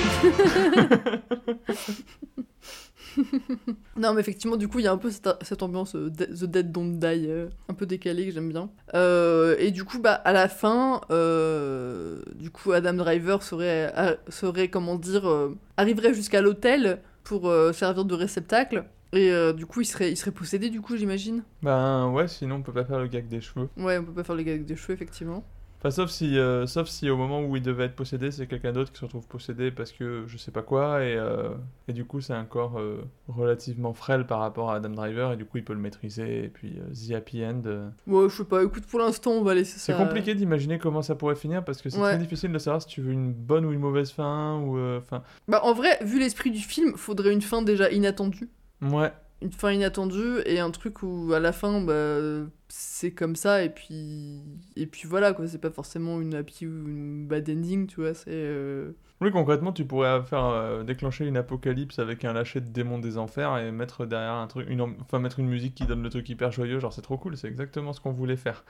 Non, 3.98 4.15
mais 4.15 4.23
effectivement, 4.23 4.57
du 4.57 4.69
coup, 4.69 4.78
il 4.78 4.86
y 4.86 4.89
a 4.89 4.93
un 4.93 4.97
peu 4.97 5.11
cette, 5.11 5.62
ambiance 5.62 5.94
euh, 5.94 6.09
The 6.09 6.44
Dead 6.44 6.73
Don't 6.73 6.98
Die, 6.98 7.27
euh, 7.28 7.48
un 7.69 7.74
peu 7.74 7.85
décalée, 7.85 8.24
que 8.24 8.32
j'aime 8.32 8.48
bien. 8.48 8.70
Euh, 8.94 9.57
et 9.59 9.73
du 9.73 9.85
coup, 9.85 9.98
bah, 9.98 10.15
à 10.15 10.32
la 10.32 10.48
fin, 10.48 11.02
du 11.11 12.51
coup, 12.51 12.73
Adam 12.73 12.94
Driver 12.94 13.43
serait, 13.43 13.93
serait 14.31 14.69
comment 14.69 14.97
dire, 14.97 15.28
arriverait 15.77 16.15
jusqu'à 16.15 16.40
l'hôtel 16.40 17.01
pour 17.23 17.52
servir 17.74 18.07
de 18.07 18.15
réceptacle. 18.15 18.86
Et 19.12 19.31
euh, 19.32 19.53
du 19.53 19.66
coup, 19.66 19.81
il 19.81 19.87
serait, 19.87 20.11
il 20.12 20.16
serait 20.16 20.31
possédé, 20.31 20.70
du 20.70 20.81
coup, 20.81 20.97
j'imagine. 20.97 21.43
Ben 21.62 22.09
ouais, 22.11 22.28
sinon 22.28 22.57
on 22.57 22.62
peut 22.62 22.73
pas 22.73 22.85
faire 22.85 22.99
le 23.01 23.09
gag 23.09 23.27
des 23.28 23.41
cheveux. 23.41 23.69
Ouais, 23.77 23.99
on 23.99 24.05
peut 24.05 24.12
pas 24.12 24.24
faire 24.24 24.37
le 24.37 24.43
avec 24.43 24.65
des 24.65 24.77
cheveux, 24.77 24.95
effectivement. 24.95 25.45
Enfin, 25.82 25.91
sauf 25.91 26.11
si, 26.11 26.37
euh, 26.39 26.66
sauf 26.66 26.89
si 26.89 27.09
au 27.09 27.16
moment 27.16 27.41
où 27.43 27.57
il 27.57 27.62
devait 27.62 27.85
être 27.87 27.97
possédé, 27.97 28.31
c'est 28.31 28.47
quelqu'un 28.47 28.70
d'autre 28.73 28.93
qui 28.93 28.99
se 28.99 29.05
retrouve 29.07 29.27
possédé 29.27 29.70
parce 29.70 29.93
que 29.93 30.24
je 30.27 30.37
sais 30.37 30.51
pas 30.51 30.61
quoi, 30.61 31.03
et, 31.03 31.16
euh, 31.16 31.55
et 31.89 31.95
du 31.95 32.05
coup 32.05 32.20
c'est 32.20 32.35
un 32.35 32.45
corps 32.45 32.78
euh, 32.78 33.03
relativement 33.28 33.95
frêle 33.95 34.27
par 34.27 34.41
rapport 34.41 34.70
à 34.70 34.74
Adam 34.77 34.91
Driver, 34.91 35.32
et 35.32 35.37
du 35.39 35.47
coup 35.47 35.57
il 35.57 35.65
peut 35.65 35.73
le 35.73 35.78
maîtriser, 35.78 36.45
et 36.45 36.49
puis 36.49 36.78
The 36.93 37.12
Happy 37.15 37.43
End. 37.43 37.62
Ouais, 38.07 38.28
je 38.28 38.37
sais 38.37 38.45
pas, 38.45 38.62
écoute, 38.62 38.85
pour 38.87 39.01
l'instant, 39.01 39.31
on 39.31 39.43
va 39.43 39.55
laisser 39.55 39.78
ça. 39.78 39.95
C'est 39.97 39.99
compliqué 40.05 40.35
d'imaginer 40.35 40.78
comment 40.78 41.01
ça 41.01 41.15
pourrait 41.15 41.35
finir 41.35 41.65
parce 41.65 41.81
que 41.81 41.89
c'est 41.89 41.99
Ouais. 41.99 42.11
très 42.11 42.19
difficile 42.19 42.53
de 42.53 42.59
savoir 42.59 42.82
si 42.82 42.89
tu 42.89 43.01
veux 43.01 43.12
une 43.12 43.32
bonne 43.32 43.65
ou 43.65 43.73
une 43.73 43.81
mauvaise 43.81 44.11
fin, 44.11 44.59
ou. 44.61 44.78
Enfin. 44.99 45.23
Bah, 45.49 45.61
en 45.65 45.73
vrai, 45.73 45.99
vu 46.05 46.19
l'esprit 46.19 46.51
du 46.51 46.61
film, 46.61 46.93
faudrait 46.97 47.32
une 47.32 47.41
fin 47.43 47.62
déjà 47.62 47.91
inattendue. 47.91 48.51
Ouais. 48.82 49.12
une 49.43 49.52
fin 49.52 49.73
inattendue 49.73 50.40
et 50.47 50.61
un 50.61 50.70
truc 50.70 51.02
où 51.02 51.32
à 51.32 51.40
la 51.40 51.52
fin 51.52 51.81
bah 51.81 52.47
c'est 52.69 53.11
comme 53.12 53.36
ça 53.36 53.62
et 53.65 53.70
puis 53.70 54.43
et 54.77 54.86
puis 54.86 55.09
voilà 55.09 55.32
quoi 55.32 55.48
c'est 55.48 55.59
pas 55.59 55.70
forcément 55.70 56.20
une 56.20 56.35
happy 56.35 56.66
ou 56.66 56.89
une 56.89 57.27
bad 57.27 57.48
ending 57.48 57.86
tu 57.86 58.01
vois 58.01 58.15
c'est 58.15 58.27
euh, 58.31 58.93
Oui, 59.20 59.31
concrètement, 59.32 59.73
tu 59.73 59.85
pourrais 59.85 60.23
faire 60.24 60.44
euh, 60.47 60.82
déclencher 60.82 61.27
une 61.27 61.36
apocalypse 61.36 61.98
avec 61.98 62.24
un 62.24 62.32
lâcher 62.32 62.61
de 62.61 62.69
démons 62.69 62.98
des 62.98 63.19
enfers 63.19 63.59
et 63.59 63.70
mettre 63.73 64.07
derrière 64.07 64.32
un 64.35 64.47
truc, 64.47 64.66
une, 64.70 64.81
enfin 64.81 65.19
mettre 65.19 65.40
une 65.40 65.48
musique 65.48 65.74
qui 65.74 65.85
donne 65.85 66.02
le 66.02 66.09
truc 66.11 66.28
hyper 66.28 66.52
joyeux, 66.52 66.78
genre 66.78 66.93
c'est 66.93 67.02
trop 67.02 67.19
cool, 67.19 67.36
c'est 67.36 67.48
exactement 67.48 67.93
ce 67.93 68.01
qu'on 68.01 68.12
voulait 68.12 68.36
faire. 68.36 68.65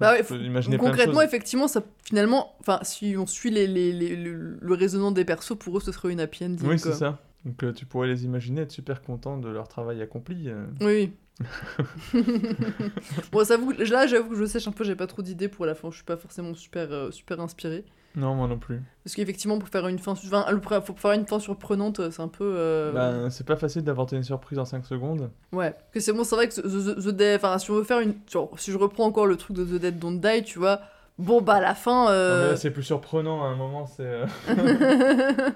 Bah 0.00 0.12
ouais, 0.12 0.22
concrètement 0.76 1.22
effectivement 1.22 1.68
ça 1.68 1.82
finalement 2.04 2.54
enfin 2.60 2.80
si 2.82 3.16
on 3.18 3.26
suit 3.26 3.50
les, 3.50 3.66
les, 3.66 3.92
les- 3.92 4.16
le, 4.16 4.58
le 4.60 4.74
raisonnement 4.74 5.10
des 5.12 5.24
persos 5.24 5.56
pour 5.58 5.78
eux 5.78 5.80
ce 5.80 5.90
serait 5.92 6.12
une 6.12 6.20
happy 6.20 6.44
ending 6.44 6.68
Oui, 6.68 6.78
c'est 6.78 6.92
ça. 6.92 7.18
Donc 7.46 7.62
euh, 7.62 7.72
tu 7.72 7.86
pourrais 7.86 8.08
les 8.08 8.24
imaginer 8.26 8.60
être 8.62 8.72
super 8.72 9.00
contents 9.00 9.38
de 9.38 9.48
leur 9.48 9.68
travail 9.68 10.02
accompli. 10.02 10.48
euh. 10.50 10.66
oui 10.82 11.12
bon 13.32 13.44
ça 13.44 13.56
vous 13.56 13.72
là 13.72 14.06
j'avoue 14.06 14.30
que 14.30 14.36
je 14.36 14.44
sèche 14.46 14.66
un 14.68 14.72
peu 14.72 14.84
j'ai 14.84 14.94
pas 14.96 15.06
trop 15.06 15.22
d'idées 15.22 15.48
pour 15.48 15.66
la 15.66 15.74
fin 15.74 15.90
je 15.90 15.96
suis 15.96 16.04
pas 16.04 16.16
forcément 16.16 16.54
super 16.54 16.90
euh, 16.90 17.10
super 17.10 17.40
inspiré 17.40 17.84
Non, 18.14 18.34
moi 18.34 18.48
non 18.48 18.58
plus. 18.58 18.80
parce 19.04 19.14
qu'effectivement 19.14 19.58
pour 19.58 19.68
faire 19.68 19.86
une 19.88 19.98
fin 19.98 20.12
enfin, 20.12 20.46
le- 20.50 20.60
pour 20.80 20.98
faire 20.98 21.12
une 21.12 21.26
fin 21.26 21.38
surprenante 21.38 22.10
c'est 22.10 22.22
un 22.22 22.28
peu 22.28 22.44
euh, 22.56 22.92
Ben, 22.92 23.30
c'est 23.30 23.46
pas 23.46 23.56
facile 23.56 23.82
d'inventer 23.82 24.16
une 24.16 24.22
surprise 24.24 24.58
en 24.58 24.64
5 24.64 24.84
secondes. 24.86 25.30
Ouais, 25.52 25.74
que 25.92 26.00
c'est 26.00 26.12
bon, 26.12 26.24
c'est 26.24 26.36
vrai 26.36 26.48
que 26.48 26.54
The, 26.54 26.62
The- 26.98 27.04
The 27.04 27.08
Dead, 27.10 27.36
enfin, 27.36 27.58
si 27.58 27.70
on 27.70 27.74
veut 27.74 27.84
faire 27.84 28.00
une. 28.00 28.14
genre, 28.30 28.50
si 28.58 28.72
je 28.72 28.78
reprends 28.78 29.04
encore 29.04 29.26
le 29.26 29.36
truc 29.36 29.56
de 29.56 29.64
The 29.64 29.80
Dead 29.80 29.98
Don't 29.98 30.18
Die, 30.20 30.42
tu 30.44 30.58
vois, 30.58 30.80
bon, 31.18 31.40
bah, 31.40 31.54
à 31.54 31.60
la 31.60 31.74
fin. 31.74 32.10
Euh... 32.10 32.56
c'est 32.56 32.70
plus 32.70 32.82
surprenant 32.82 33.44
à 33.44 33.48
un 33.48 33.56
moment, 33.56 33.86
c'est. 33.86 34.02
euh, 34.02 34.26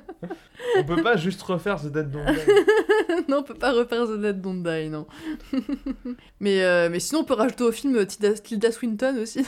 On 0.78 0.84
peut 0.84 1.02
pas 1.02 1.16
juste 1.16 1.42
refaire 1.42 1.80
The 1.80 1.86
Dead 1.86 2.10
Don't 2.10 2.24
Die. 2.24 3.24
non, 3.28 3.38
on 3.38 3.42
peut 3.42 3.54
pas 3.54 3.72
refaire 3.72 4.06
The 4.06 4.20
Dead 4.20 4.40
Don't 4.40 4.62
Die, 4.62 4.88
non. 4.88 5.06
mais, 6.40 6.62
euh, 6.62 6.88
mais 6.90 7.00
sinon, 7.00 7.20
on 7.20 7.24
peut 7.24 7.34
rajouter 7.34 7.64
au 7.64 7.72
film 7.72 8.04
Tilda, 8.06 8.34
Tilda 8.34 8.72
Swinton 8.72 9.16
aussi. 9.22 9.44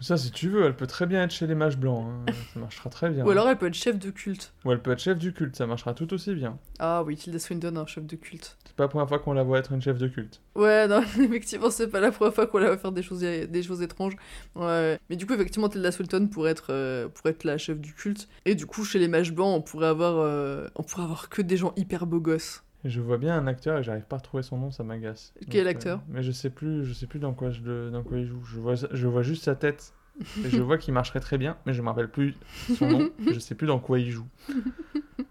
Ça, 0.00 0.16
si 0.16 0.30
tu 0.30 0.48
veux, 0.48 0.64
elle 0.64 0.76
peut 0.76 0.86
très 0.86 1.06
bien 1.06 1.22
être 1.24 1.30
chez 1.32 1.46
les 1.46 1.54
mages 1.54 1.76
blancs. 1.76 2.06
hein. 2.28 2.32
Ça 2.54 2.60
marchera 2.60 2.90
très 2.90 3.10
bien. 3.10 3.24
Ou 3.24 3.30
alors, 3.30 3.48
elle 3.48 3.56
peut 3.58 3.66
être 3.66 3.74
chef 3.74 3.98
de 3.98 4.10
culte. 4.10 4.52
Ou 4.64 4.72
elle 4.72 4.80
peut 4.80 4.92
être 4.92 5.00
chef 5.00 5.18
du 5.18 5.32
culte, 5.32 5.56
ça 5.56 5.66
marchera 5.66 5.94
tout 5.94 6.12
aussi 6.14 6.34
bien. 6.34 6.58
Ah 6.78 7.02
oui, 7.04 7.16
Tilda 7.16 7.38
Swinton, 7.38 7.76
un 7.76 7.86
chef 7.86 8.04
de 8.04 8.16
culte. 8.16 8.56
C'est 8.64 8.76
pas 8.76 8.84
la 8.84 8.88
première 8.88 9.08
fois 9.08 9.18
qu'on 9.18 9.32
la 9.32 9.42
voit 9.42 9.58
être 9.58 9.72
une 9.72 9.82
chef 9.82 9.98
de 9.98 10.08
culte. 10.08 10.40
Ouais, 10.54 10.86
non, 10.88 11.00
effectivement, 11.20 11.70
c'est 11.70 11.88
pas 11.88 12.00
la 12.00 12.12
première 12.12 12.34
fois 12.34 12.46
qu'on 12.46 12.58
la 12.58 12.70
va 12.70 12.78
faire 12.78 12.92
des 12.92 13.02
choses, 13.02 13.20
des 13.20 13.62
choses 13.62 13.82
étranges. 13.82 14.14
Ouais. 14.54 14.98
Mais 15.10 15.16
du 15.16 15.26
coup, 15.26 15.34
effectivement, 15.34 15.68
Tilda 15.68 15.90
Swinton 15.92 16.28
pourrait 16.28 16.52
être, 16.52 16.66
euh, 16.70 17.08
pourrait 17.08 17.30
être 17.30 17.44
la 17.44 17.58
chef 17.58 17.78
du 17.80 17.92
culte. 17.94 18.28
Et 18.44 18.54
du 18.54 18.66
coup, 18.66 18.84
chez 18.84 18.98
les 18.98 19.08
mages 19.08 19.32
blancs, 19.32 19.56
on 19.56 19.62
pourrait 19.62 19.88
avoir, 19.88 20.14
euh, 20.18 20.68
on 20.76 20.82
pourrait 20.82 21.04
avoir 21.04 21.28
que 21.28 21.42
des 21.42 21.56
gens 21.56 21.72
hyper 21.76 22.06
beaux 22.06 22.20
gosses. 22.20 22.62
Je 22.84 23.00
vois 23.00 23.18
bien 23.18 23.36
un 23.36 23.46
acteur 23.46 23.78
et 23.78 23.82
j'arrive 23.82 24.04
pas 24.04 24.16
à 24.16 24.18
retrouver 24.18 24.42
son 24.42 24.56
nom, 24.56 24.70
ça 24.70 24.84
m'agace. 24.84 25.32
Quel 25.50 25.64
Donc, 25.66 25.76
acteur 25.76 26.00
Mais 26.08 26.22
je 26.22 26.30
sais 26.32 26.50
plus, 26.50 26.84
je 26.84 26.92
sais 26.92 27.06
plus 27.06 27.18
dans 27.18 27.34
quoi 27.34 27.50
je 27.50 27.60
le, 27.62 27.90
dans 27.90 28.02
quoi 28.02 28.18
il 28.18 28.26
joue. 28.26 28.42
Je 28.44 28.58
vois, 28.58 28.74
je 28.76 29.06
vois 29.08 29.22
juste 29.22 29.44
sa 29.44 29.54
tête. 29.56 29.92
Et 30.44 30.50
je 30.50 30.60
vois 30.60 30.78
qu'il 30.78 30.92
marcherait 30.94 31.20
très 31.20 31.38
bien, 31.38 31.56
mais 31.64 31.72
je 31.72 31.80
me 31.82 31.86
rappelle 31.88 32.08
plus 32.10 32.34
son 32.76 32.88
nom. 32.90 33.10
je 33.30 33.38
sais 33.38 33.54
plus 33.54 33.66
dans 33.66 33.78
quoi 33.78 33.98
il 34.00 34.10
joue. 34.10 34.26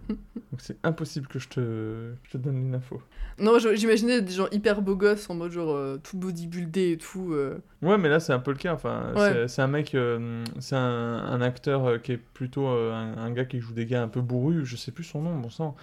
Donc 0.08 0.60
c'est 0.60 0.78
impossible 0.84 1.28
que 1.28 1.40
je 1.40 1.50
te, 1.50 2.14
je 2.24 2.32
te 2.32 2.38
donne 2.38 2.58
une 2.58 2.76
info. 2.76 3.02
Non, 3.40 3.60
j'imaginais 3.60 4.22
des 4.22 4.32
gens 4.34 4.48
hyper 4.52 4.82
beaux 4.82 4.96
gosses 4.96 5.30
en 5.30 5.36
mode 5.36 5.52
genre 5.52 5.76
euh, 5.76 5.98
tout 6.02 6.18
bodybuildé 6.18 6.92
et 6.94 6.98
tout. 6.98 7.34
euh. 7.34 7.58
Ouais, 7.82 7.98
mais 7.98 8.08
là 8.10 8.20
c'est 8.20 8.34
un 8.34 8.40
peu 8.40 8.52
le 8.52 8.58
cas. 8.58 8.74
Enfin, 8.74 9.12
Ouais. 9.16 9.48
c'est- 9.48 9.62
un 9.62 9.68
mec, 9.68 9.94
euh, 9.94 10.44
c'est 10.60 10.76
un, 10.76 10.80
un 11.18 11.42
acteur 11.42 11.86
euh, 11.86 11.98
qui 11.98 12.14
est 12.14 12.18
plutôt 12.18 12.68
euh, 12.68 12.94
un, 12.94 13.18
un 13.18 13.32
gars 13.32 13.46
qui 13.46 13.60
joue 13.60 13.74
des 13.74 13.86
gars 13.86 14.02
un 14.02 14.08
peu 14.08 14.22
bourrus. 14.22 14.64
Je 14.64 14.76
sais 14.78 14.92
plus 14.92 15.04
son 15.04 15.22
nom, 15.22 15.38
bon 15.38 15.50
sang. 15.50 15.76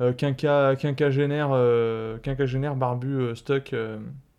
Euh, 0.00 0.12
quinca, 0.12 0.76
quinquagénaire, 0.76 1.48
euh, 1.52 2.18
quinquagénaire 2.18 2.76
barbu 2.76 3.14
euh, 3.14 3.34
stock. 3.34 3.74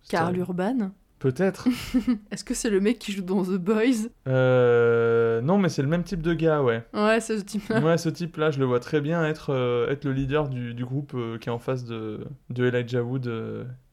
c'est- 0.03 0.37
Urban 0.37 0.91
Peut-être. 1.19 1.67
Est-ce 2.31 2.43
que 2.43 2.53
c'est 2.53 2.69
le 2.69 2.79
mec 2.79 2.99
qui 2.99 3.11
joue 3.11 3.23
dans 3.23 3.43
The 3.43 3.57
Boys? 3.57 4.07
Euh, 4.27 5.41
non, 5.41 5.57
mais 5.57 5.69
c'est 5.69 5.81
le 5.81 5.87
même 5.87 6.03
type 6.03 6.21
de 6.21 6.35
gars, 6.35 6.61
ouais. 6.61 6.83
Ouais, 6.93 7.19
c'est 7.19 7.39
ce 7.39 7.43
type-là. 7.43 7.79
Ouais, 7.79 7.97
ce 7.97 8.09
type-là, 8.09 8.51
je 8.51 8.59
le 8.59 8.65
vois 8.65 8.79
très 8.79 9.01
bien 9.01 9.25
être, 9.25 9.51
euh, 9.51 9.89
être 9.89 10.05
le 10.05 10.13
leader 10.13 10.47
du, 10.47 10.75
du 10.75 10.85
groupe 10.85 11.13
euh, 11.15 11.39
qui 11.39 11.49
est 11.49 11.51
en 11.51 11.57
face 11.57 11.85
de, 11.85 12.19
de 12.51 12.65
Elijah 12.65 13.01
Wood. 13.01 13.27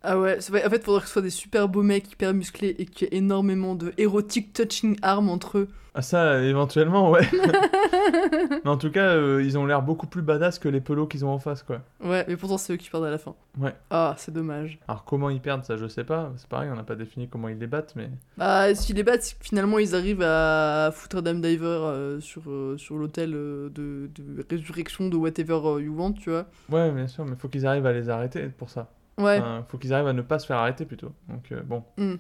Ah 0.06 0.18
ouais, 0.18 0.36
en 0.36 0.70
fait, 0.70 0.76
il 0.76 0.82
faudrait 0.82 1.00
que 1.00 1.06
ce 1.06 1.12
soit 1.14 1.22
des 1.22 1.30
super 1.30 1.66
beaux 1.66 1.82
mecs 1.82 2.12
hyper 2.12 2.34
musclés 2.34 2.76
et 2.78 2.84
qu'il 2.84 3.08
y 3.08 3.14
ait 3.14 3.18
énormément 3.18 3.74
de 3.74 3.94
érotic 3.96 4.52
touching 4.52 4.98
arms 5.00 5.30
entre 5.30 5.58
eux. 5.58 5.68
Ah 5.94 6.02
ça, 6.02 6.42
éventuellement, 6.42 7.10
ouais. 7.10 7.26
mais 8.64 8.70
en 8.70 8.76
tout 8.76 8.90
cas, 8.90 9.14
euh, 9.14 9.42
ils 9.42 9.56
ont 9.56 9.64
l'air 9.64 9.80
beaucoup 9.80 10.06
plus 10.06 10.20
badass 10.20 10.58
que 10.58 10.68
les 10.68 10.82
pelos 10.82 11.06
qu'ils 11.06 11.24
ont 11.24 11.30
en 11.30 11.38
face, 11.38 11.62
quoi. 11.62 11.80
Ouais, 12.04 12.24
mais 12.28 12.36
pourtant, 12.36 12.58
c'est 12.58 12.74
eux 12.74 12.76
qui 12.76 12.90
perdent 12.90 13.04
à 13.04 13.10
la 13.10 13.16
fin. 13.16 13.34
Ouais. 13.58 13.74
Ah, 13.88 14.14
c'est 14.18 14.34
dommage. 14.34 14.78
Alors 14.88 15.04
comment 15.04 15.30
ils 15.30 15.40
perdent, 15.40 15.64
ça 15.64 15.78
je 15.78 15.86
sais 15.86 16.04
pas. 16.04 16.32
C'est 16.36 16.48
pareil, 16.48 16.68
on 16.70 16.76
n'a 16.76 16.82
pas 16.82 16.96
défini 16.96 17.28
comment 17.28 17.48
ils 17.48 17.58
les 17.58 17.68
battent, 17.68 17.94
mais... 17.96 18.10
Bah, 18.36 18.74
si 18.74 18.92
les 18.92 19.04
battent, 19.04 19.36
finalement, 19.40 19.78
ils 19.78 19.94
arrivent 19.94 20.22
à 20.22 20.90
foutre 20.92 21.18
Adam 21.18 21.34
Diver 21.34 21.64
euh, 21.64 22.20
sur, 22.20 22.42
euh, 22.48 22.76
sur 22.76 22.96
l'hôtel 22.96 23.30
de, 23.30 23.70
de 23.74 24.44
résurrection 24.50 25.08
de 25.08 25.16
Whatever 25.16 25.80
You 25.80 25.94
Want, 25.96 26.12
tu 26.14 26.28
vois. 26.28 26.44
Ouais, 26.70 26.90
bien 26.90 27.06
sûr, 27.06 27.24
mais 27.24 27.36
faut 27.36 27.48
qu'ils 27.48 27.66
arrivent 27.66 27.86
à 27.86 27.92
les 27.92 28.10
arrêter 28.10 28.48
pour 28.58 28.68
ça. 28.68 28.90
Ouais. 29.18 29.40
Faut 29.68 29.78
qu'ils 29.78 29.92
arrivent 29.92 30.08
à 30.08 30.12
ne 30.12 30.22
pas 30.22 30.38
se 30.38 30.46
faire 30.46 30.56
arrêter 30.56 30.84
plutôt. 30.84 31.12
Donc 31.28 31.52
euh, 31.52 31.60
bon, 31.62 31.84
Hmm. 31.96 32.14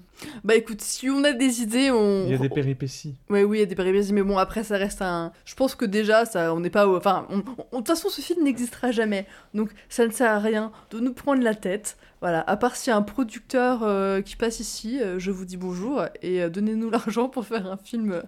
Bah 0.44 0.54
écoute, 0.54 0.80
si 0.80 1.10
on 1.10 1.24
a 1.24 1.32
des 1.32 1.60
idées, 1.62 1.90
on... 1.90 2.24
il 2.26 2.30
y 2.30 2.34
a 2.34 2.38
des 2.38 2.48
péripéties. 2.48 3.16
Ouais, 3.30 3.42
oui, 3.44 3.58
il 3.58 3.60
y 3.60 3.64
a 3.64 3.66
des 3.66 3.74
péripéties, 3.74 4.12
mais 4.12 4.22
bon, 4.22 4.38
après, 4.38 4.62
ça 4.62 4.76
reste 4.76 5.02
un. 5.02 5.32
Je 5.44 5.54
pense 5.54 5.74
que 5.74 5.84
déjà, 5.84 6.24
ça, 6.24 6.54
on 6.54 6.60
n'est 6.60 6.70
pas. 6.70 6.86
Enfin, 6.88 7.26
on- 7.30 7.38
de 7.38 7.42
toute 7.78 7.88
façon, 7.88 8.08
ce 8.08 8.20
film 8.20 8.44
n'existera 8.44 8.92
jamais. 8.92 9.26
Donc, 9.54 9.70
ça 9.88 10.06
ne 10.06 10.12
sert 10.12 10.30
à 10.30 10.38
rien 10.38 10.70
de 10.90 11.00
nous 11.00 11.12
prendre 11.12 11.42
la 11.42 11.54
tête. 11.54 11.96
Voilà, 12.20 12.40
à 12.48 12.56
part 12.56 12.74
s'il 12.76 12.90
y 12.90 12.94
a 12.94 12.96
un 12.96 13.02
producteur 13.02 13.80
euh, 13.82 14.22
qui 14.22 14.36
passe 14.36 14.58
ici, 14.58 14.98
euh, 15.02 15.18
je 15.18 15.30
vous 15.30 15.44
dis 15.44 15.58
bonjour 15.58 16.04
et 16.22 16.48
donnez-nous 16.48 16.88
l'argent 16.90 17.28
pour 17.28 17.44
faire 17.44 17.66
un 17.66 17.76
film. 17.76 18.22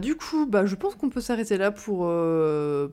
Du 0.00 0.16
coup, 0.16 0.46
bah, 0.46 0.64
je 0.64 0.74
pense 0.74 0.94
qu'on 0.94 1.10
peut 1.10 1.20
s'arrêter 1.20 1.58
là 1.58 1.70
pour, 1.70 1.98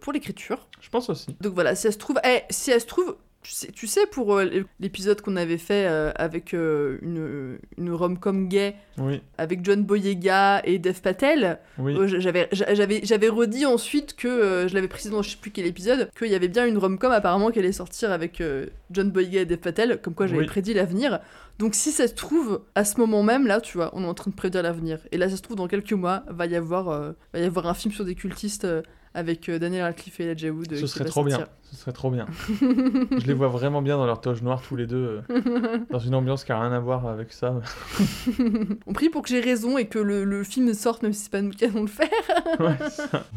pour 0.02 0.12
l'écriture. 0.14 0.68
Je 0.82 0.90
pense 0.90 1.10
aussi. 1.10 1.36
Donc 1.40 1.54
voilà, 1.54 1.76
si 1.76 1.88
elle 1.88 1.94
se 1.94 1.98
trouve, 1.98 2.20
eh, 2.26 2.42
si 2.50 2.72
elle 2.72 2.82
se 2.82 2.88
trouve, 2.88 3.16
tu 3.44 3.52
sais, 3.52 3.68
tu 3.72 3.88
sais 3.88 4.06
pour 4.08 4.36
euh, 4.38 4.46
l'épisode 4.80 5.22
qu'on 5.22 5.36
avait 5.36 5.58
fait 5.58 5.86
euh, 5.88 6.12
avec 6.16 6.54
euh, 6.54 6.98
une, 7.02 7.60
une 7.78 7.92
rom-com 7.94 8.48
gay 8.48 8.76
Oui. 8.98 9.22
avec 9.38 9.64
John 9.64 9.84
Boyega 9.84 10.62
et 10.66 10.80
Dev 10.80 11.00
Patel, 11.02 11.60
Oui. 11.78 11.96
j'avais 12.20 12.48
j'avais 12.52 13.02
j'avais 13.04 13.30
redit 13.30 13.66
ensuite 13.66 14.16
que 14.16 14.66
je 14.68 14.74
l'avais 14.74 14.88
précisé 14.88 15.14
dans 15.14 15.22
je 15.22 15.32
sais 15.32 15.38
plus 15.38 15.52
quel 15.52 15.66
épisode 15.66 16.10
qu'il 16.18 16.30
y 16.30 16.36
avait 16.36 16.48
bien 16.48 16.66
une 16.66 16.78
rom-com 16.78 17.12
apparemment 17.12 17.52
qui 17.52 17.60
allait 17.60 17.72
sortir 17.74 18.12
avec 18.12 18.42
John 18.92 19.12
Boyega 19.12 19.42
et 19.42 19.46
Dev 19.46 19.58
Patel, 19.58 20.00
comme 20.02 20.14
quoi 20.16 20.28
j'avais 20.28 20.40
Oui. 20.40 20.46
prédit 20.48 20.74
l'avenir. 20.74 21.20
Donc 21.60 21.76
si 21.76 21.92
ça 21.92 22.08
se 22.08 22.16
trouve, 22.16 22.62
à 22.74 22.84
ce 22.84 23.00
moment 23.00 23.22
même, 23.22 23.46
là, 23.46 23.62
tu 23.62 23.78
vois, 23.78 23.92
on 23.94 24.04
est 24.04 24.08
en 24.08 24.14
train 24.16 24.32
de 24.32 24.36
prédire 24.36 24.64
l'avenir. 24.64 25.00
Et 25.12 25.18
là, 25.18 25.30
ça 25.30 25.38
se 25.38 25.42
trouve, 25.44 25.56
dans 25.56 25.68
quelques 25.68 25.94
mois, 25.94 26.24
va 26.28 26.48
y 26.48 26.56
avoir, 26.56 26.86
va 27.34 27.40
y 27.40 27.44
avoir 27.44 27.68
un 27.68 27.76
film 27.76 27.94
sur 27.94 28.06
des 28.06 28.16
cultistes 28.16 28.66
avec 29.16 29.48
euh, 29.50 29.60
Daniel 29.60 29.84
Radcliffe 29.84 30.20
et 30.20 30.24
Elijah 30.26 30.50
Wood. 30.52 30.74
euh, 30.74 30.78
Ce 30.80 30.88
serait 30.88 31.06
trop 31.06 31.24
bien. 31.24 31.48
Ce 31.72 31.76
serait 31.76 31.92
trop 31.92 32.10
bien. 32.12 32.26
Je 32.60 33.26
les 33.28 33.34
vois 33.34 33.48
vraiment 33.48 33.82
bien 33.82 33.98
dans 33.98 34.06
leur 34.06 34.22
toge 34.22 34.42
noire 34.42 34.62
tous 34.68 34.76
les 34.76 34.86
deux, 34.88 35.22
euh, 35.30 35.80
dans 35.92 36.00
une 36.00 36.16
ambiance 36.16 36.44
qui 36.44 36.52
a 36.52 36.60
rien 36.60 36.72
à 36.72 36.80
voir 36.80 37.08
avec 37.08 37.32
ça. 37.34 37.56
On 38.88 38.94
prie 38.94 39.10
pour 39.10 39.22
que 39.24 39.30
j'ai 39.30 39.40
raison 39.42 39.78
et 39.78 39.86
que 39.88 40.00
le, 40.00 40.24
le 40.24 40.44
film 40.44 40.74
sorte, 40.74 41.04
même 41.04 41.14
si 41.14 41.24
c'est 41.24 41.32
pas 41.32 41.42
nous 41.42 41.52
qui 41.52 41.66
allons 41.66 41.82
le 41.82 41.88
faire. 41.88 42.10
Ouais, 42.60 42.78
ça. 42.90 43.10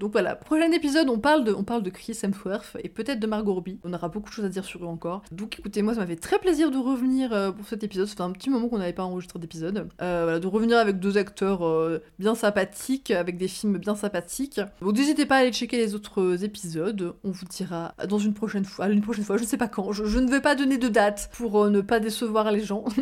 Donc 0.00 0.10
voilà, 0.10 0.34
prochain 0.34 0.72
épisode, 0.72 1.08
on 1.08 1.20
parle 1.20 1.44
de, 1.44 1.52
on 1.52 1.62
parle 1.62 1.84
de 1.84 1.90
Chris 1.90 2.18
Hemsworth 2.20 2.76
et 2.82 2.88
peut-être 2.88 3.20
de 3.20 3.28
Margot 3.28 3.54
Robbie. 3.54 3.78
On 3.84 3.92
aura 3.92 4.08
beaucoup 4.08 4.28
de 4.28 4.34
choses 4.34 4.44
à 4.44 4.48
dire 4.48 4.64
sur 4.64 4.82
eux 4.82 4.88
encore. 4.88 5.22
Donc 5.30 5.60
écoutez, 5.60 5.82
moi 5.82 5.94
ça 5.94 6.00
m'a 6.00 6.06
fait 6.06 6.16
très 6.16 6.40
plaisir 6.40 6.72
de 6.72 6.78
revenir 6.78 7.32
euh, 7.32 7.52
pour 7.52 7.64
cet 7.64 7.84
épisode. 7.84 8.08
Ça 8.08 8.16
fait 8.16 8.22
un 8.22 8.32
petit 8.32 8.50
moment 8.50 8.68
qu'on 8.68 8.78
n'avait 8.78 8.92
pas 8.92 9.04
enregistré 9.04 9.38
d'épisode. 9.38 9.88
Euh, 10.02 10.22
voilà, 10.24 10.40
de 10.40 10.46
revenir 10.48 10.78
avec 10.78 10.98
deux 10.98 11.16
acteurs 11.16 11.64
euh, 11.64 12.02
bien 12.18 12.34
sympathiques, 12.34 13.12
avec 13.12 13.36
des 13.36 13.46
films 13.46 13.78
bien 13.78 13.94
sympathiques. 13.94 14.60
Donc 14.82 14.96
n'hésitez 14.96 15.26
pas 15.26 15.36
à 15.36 15.38
aller 15.40 15.52
checker 15.52 15.76
les 15.76 15.94
autres 15.94 16.42
épisodes. 16.42 17.14
On 17.22 17.30
vous 17.30 17.46
dira 17.46 17.94
dans 18.08 18.18
une 18.18 18.34
prochaine 18.34 18.64
fois, 18.64 18.88
une 18.88 19.00
prochaine 19.00 19.24
fois, 19.24 19.36
je 19.36 19.44
ne 19.44 19.48
sais 19.48 19.56
pas 19.56 19.68
quand. 19.68 19.92
Je, 19.92 20.06
je 20.06 20.18
ne 20.18 20.28
vais 20.28 20.40
pas 20.40 20.56
donner 20.56 20.76
de 20.76 20.88
date 20.88 21.30
pour 21.34 21.62
euh, 21.62 21.70
ne 21.70 21.82
pas 21.82 22.00
décevoir 22.00 22.50
les 22.50 22.64
gens. 22.64 22.84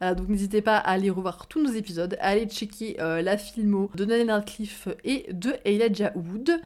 Voilà, 0.00 0.14
donc 0.14 0.28
n'hésitez 0.28 0.62
pas 0.62 0.76
à 0.76 0.90
aller 0.90 1.10
revoir 1.10 1.46
tous 1.46 1.62
nos 1.62 1.70
épisodes, 1.70 2.16
à 2.20 2.30
aller 2.30 2.46
checker 2.46 2.96
la 2.98 3.36
filmo 3.36 3.90
de 3.94 4.04
Daniel 4.04 4.30
Radcliffe 4.30 4.88
et 5.04 5.32
de 5.32 5.52
Elijah. 5.92 6.12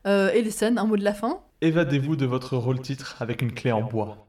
Euh, 0.06 0.30
un 0.76 0.84
mot 0.84 0.96
de 0.96 1.04
la 1.04 1.14
fin? 1.14 1.40
Évadez-vous 1.60 2.16
de 2.16 2.26
votre 2.26 2.56
rôle 2.56 2.80
titre 2.80 3.16
avec 3.20 3.42
une 3.42 3.52
clé 3.52 3.72
en 3.72 3.82
bois. 3.82 4.26